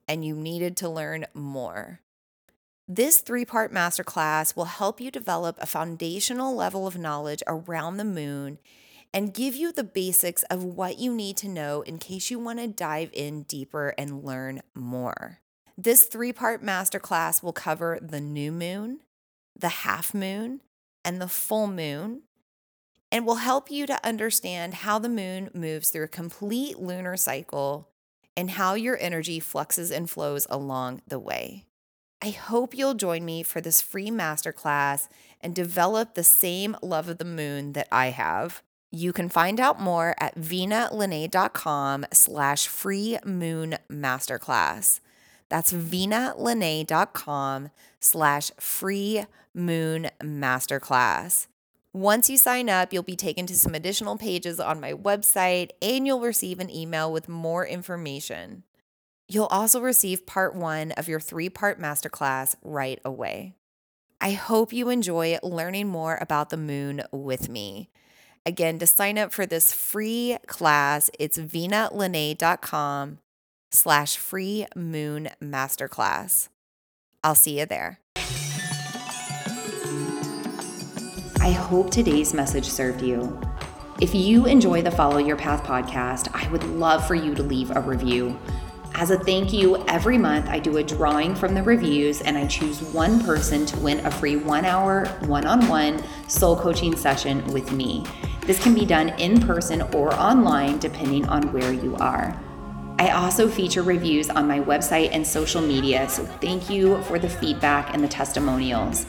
and 0.07 0.25
you 0.25 0.35
needed 0.35 0.75
to 0.77 0.89
learn 0.89 1.25
more. 1.33 2.01
This 2.87 3.19
three 3.19 3.45
part 3.45 3.73
masterclass 3.73 4.55
will 4.55 4.65
help 4.65 5.01
you 5.01 5.11
develop 5.11 5.57
a 5.59 5.65
foundational 5.65 6.55
level 6.55 6.87
of 6.87 6.97
knowledge 6.97 7.43
around 7.45 7.97
the 7.97 8.05
moon 8.05 8.59
and 9.13 9.33
give 9.33 9.55
you 9.55 9.71
the 9.71 9.83
basics 9.83 10.43
of 10.43 10.63
what 10.63 10.99
you 10.99 11.13
need 11.13 11.37
to 11.37 11.47
know 11.47 11.81
in 11.81 11.97
case 11.97 12.29
you 12.29 12.39
want 12.39 12.59
to 12.59 12.67
dive 12.67 13.09
in 13.13 13.43
deeper 13.43 13.93
and 13.97 14.23
learn 14.23 14.61
more. 14.75 15.39
This 15.77 16.05
three 16.05 16.33
part 16.33 16.63
masterclass 16.63 17.43
will 17.43 17.53
cover 17.53 17.99
the 18.01 18.21
new 18.21 18.51
moon, 18.51 18.99
the 19.57 19.69
half 19.69 20.13
moon, 20.13 20.61
and 21.05 21.21
the 21.21 21.27
full 21.27 21.67
moon, 21.67 22.23
and 23.11 23.25
will 23.25 23.35
help 23.35 23.71
you 23.71 23.85
to 23.85 24.05
understand 24.05 24.73
how 24.73 24.99
the 24.99 25.09
moon 25.09 25.49
moves 25.53 25.89
through 25.89 26.03
a 26.03 26.09
complete 26.09 26.79
lunar 26.79 27.15
cycle 27.15 27.89
and 28.35 28.51
how 28.51 28.73
your 28.73 28.97
energy 28.99 29.39
fluxes 29.39 29.91
and 29.91 30.09
flows 30.09 30.45
along 30.49 31.01
the 31.07 31.19
way. 31.19 31.65
I 32.21 32.31
hope 32.31 32.75
you'll 32.75 32.95
join 32.95 33.23
me 33.23 33.43
for 33.43 33.61
this 33.61 33.81
free 33.81 34.09
masterclass 34.09 35.07
and 35.39 35.53
develop 35.53 36.13
the 36.13 36.23
same 36.23 36.75
love 36.81 37.09
of 37.09 37.19
the 37.19 37.25
moon 37.25 37.73
that 37.73 37.87
I 37.91 38.07
have. 38.07 38.63
You 38.91 39.11
can 39.11 39.27
find 39.27 39.59
out 39.59 39.81
more 39.81 40.15
at 40.19 40.35
vinalene.com 40.35 42.05
slash 42.13 42.67
free 42.67 43.17
moon 43.25 43.77
masterclass. 43.91 45.01
That's 45.49 45.73
vinalene.com 45.73 47.69
slash 47.99 48.51
free 48.59 49.25
moon 49.53 50.09
masterclass. 50.21 51.47
Once 51.93 52.29
you 52.29 52.37
sign 52.37 52.69
up, 52.69 52.93
you'll 52.93 53.03
be 53.03 53.15
taken 53.15 53.45
to 53.47 53.55
some 53.55 53.73
additional 53.73 54.17
pages 54.17 54.59
on 54.59 54.79
my 54.79 54.93
website 54.93 55.71
and 55.81 56.05
you'll 56.05 56.19
receive 56.21 56.59
an 56.59 56.69
email 56.69 57.11
with 57.11 57.27
more 57.27 57.65
information. 57.65 58.63
You'll 59.27 59.47
also 59.47 59.81
receive 59.81 60.25
part 60.25 60.55
one 60.55 60.91
of 60.93 61.07
your 61.07 61.19
three 61.19 61.49
part 61.49 61.81
masterclass 61.81 62.55
right 62.61 62.99
away. 63.03 63.53
I 64.21 64.31
hope 64.31 64.71
you 64.71 64.89
enjoy 64.89 65.37
learning 65.43 65.87
more 65.87 66.17
about 66.21 66.49
the 66.49 66.57
moon 66.57 67.03
with 67.11 67.49
me. 67.49 67.89
Again, 68.47 68.79
to 68.79 68.87
sign 68.87 69.17
up 69.17 69.33
for 69.33 69.45
this 69.45 69.73
free 69.73 70.37
class, 70.47 71.11
it's 71.19 71.37
vinalene.com 71.37 73.17
slash 73.71 74.15
free 74.15 74.65
moon 74.73 75.27
masterclass. 75.43 76.47
I'll 77.25 77.35
see 77.35 77.59
you 77.59 77.65
there. 77.65 77.99
I 81.41 81.51
hope 81.51 81.91
today's 81.91 82.33
message 82.33 82.63
served 82.63 83.01
you. 83.01 83.37
If 83.99 84.15
you 84.15 84.45
enjoy 84.45 84.81
the 84.81 84.91
Follow 84.91 85.17
Your 85.17 85.35
Path 85.35 85.65
podcast, 85.65 86.33
I 86.33 86.49
would 86.49 86.63
love 86.63 87.05
for 87.05 87.15
you 87.15 87.35
to 87.35 87.43
leave 87.43 87.75
a 87.75 87.81
review. 87.81 88.39
As 88.95 89.11
a 89.11 89.19
thank 89.19 89.51
you, 89.51 89.83
every 89.89 90.17
month 90.17 90.47
I 90.47 90.59
do 90.59 90.77
a 90.77 90.83
drawing 90.83 91.35
from 91.35 91.53
the 91.53 91.63
reviews 91.63 92.21
and 92.21 92.37
I 92.37 92.47
choose 92.47 92.81
one 92.81 93.21
person 93.23 93.65
to 93.65 93.77
win 93.81 94.05
a 94.05 94.11
free 94.11 94.37
one 94.37 94.63
hour, 94.63 95.05
one 95.25 95.45
on 95.45 95.67
one 95.67 96.01
soul 96.29 96.55
coaching 96.55 96.95
session 96.95 97.45
with 97.47 97.73
me. 97.73 98.05
This 98.47 98.63
can 98.63 98.73
be 98.73 98.85
done 98.85 99.09
in 99.19 99.41
person 99.41 99.81
or 99.93 100.13
online 100.13 100.79
depending 100.79 101.27
on 101.27 101.51
where 101.51 101.73
you 101.73 101.97
are. 101.97 102.33
I 102.97 103.09
also 103.09 103.49
feature 103.49 103.83
reviews 103.83 104.29
on 104.29 104.47
my 104.47 104.61
website 104.61 105.09
and 105.11 105.27
social 105.27 105.61
media, 105.61 106.07
so 106.07 106.23
thank 106.23 106.69
you 106.69 107.01
for 107.03 107.19
the 107.19 107.27
feedback 107.27 107.93
and 107.93 108.01
the 108.01 108.07
testimonials. 108.07 109.05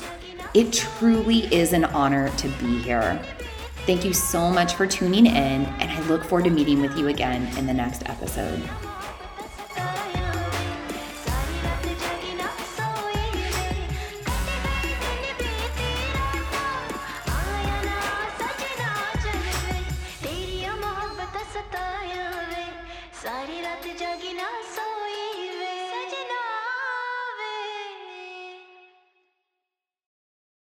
It 0.55 0.73
truly 0.73 1.47
is 1.55 1.73
an 1.73 1.85
honor 1.85 2.31
to 2.31 2.49
be 2.59 2.79
here. 2.83 3.23
Thank 3.87 4.05
you 4.05 4.13
so 4.13 4.51
much 4.51 4.75
for 4.75 4.89
tuning 4.89 5.27
in, 5.27 5.35
and 5.35 5.91
I 5.91 6.01
look 6.09 6.25
forward 6.25 6.45
to 6.47 6.51
meeting 6.51 6.83
with 6.83 6.99
you 6.99 7.07
again 7.07 7.47
in 7.57 7.67
the 7.67 7.73
next 7.73 8.09
episode. 8.09 8.61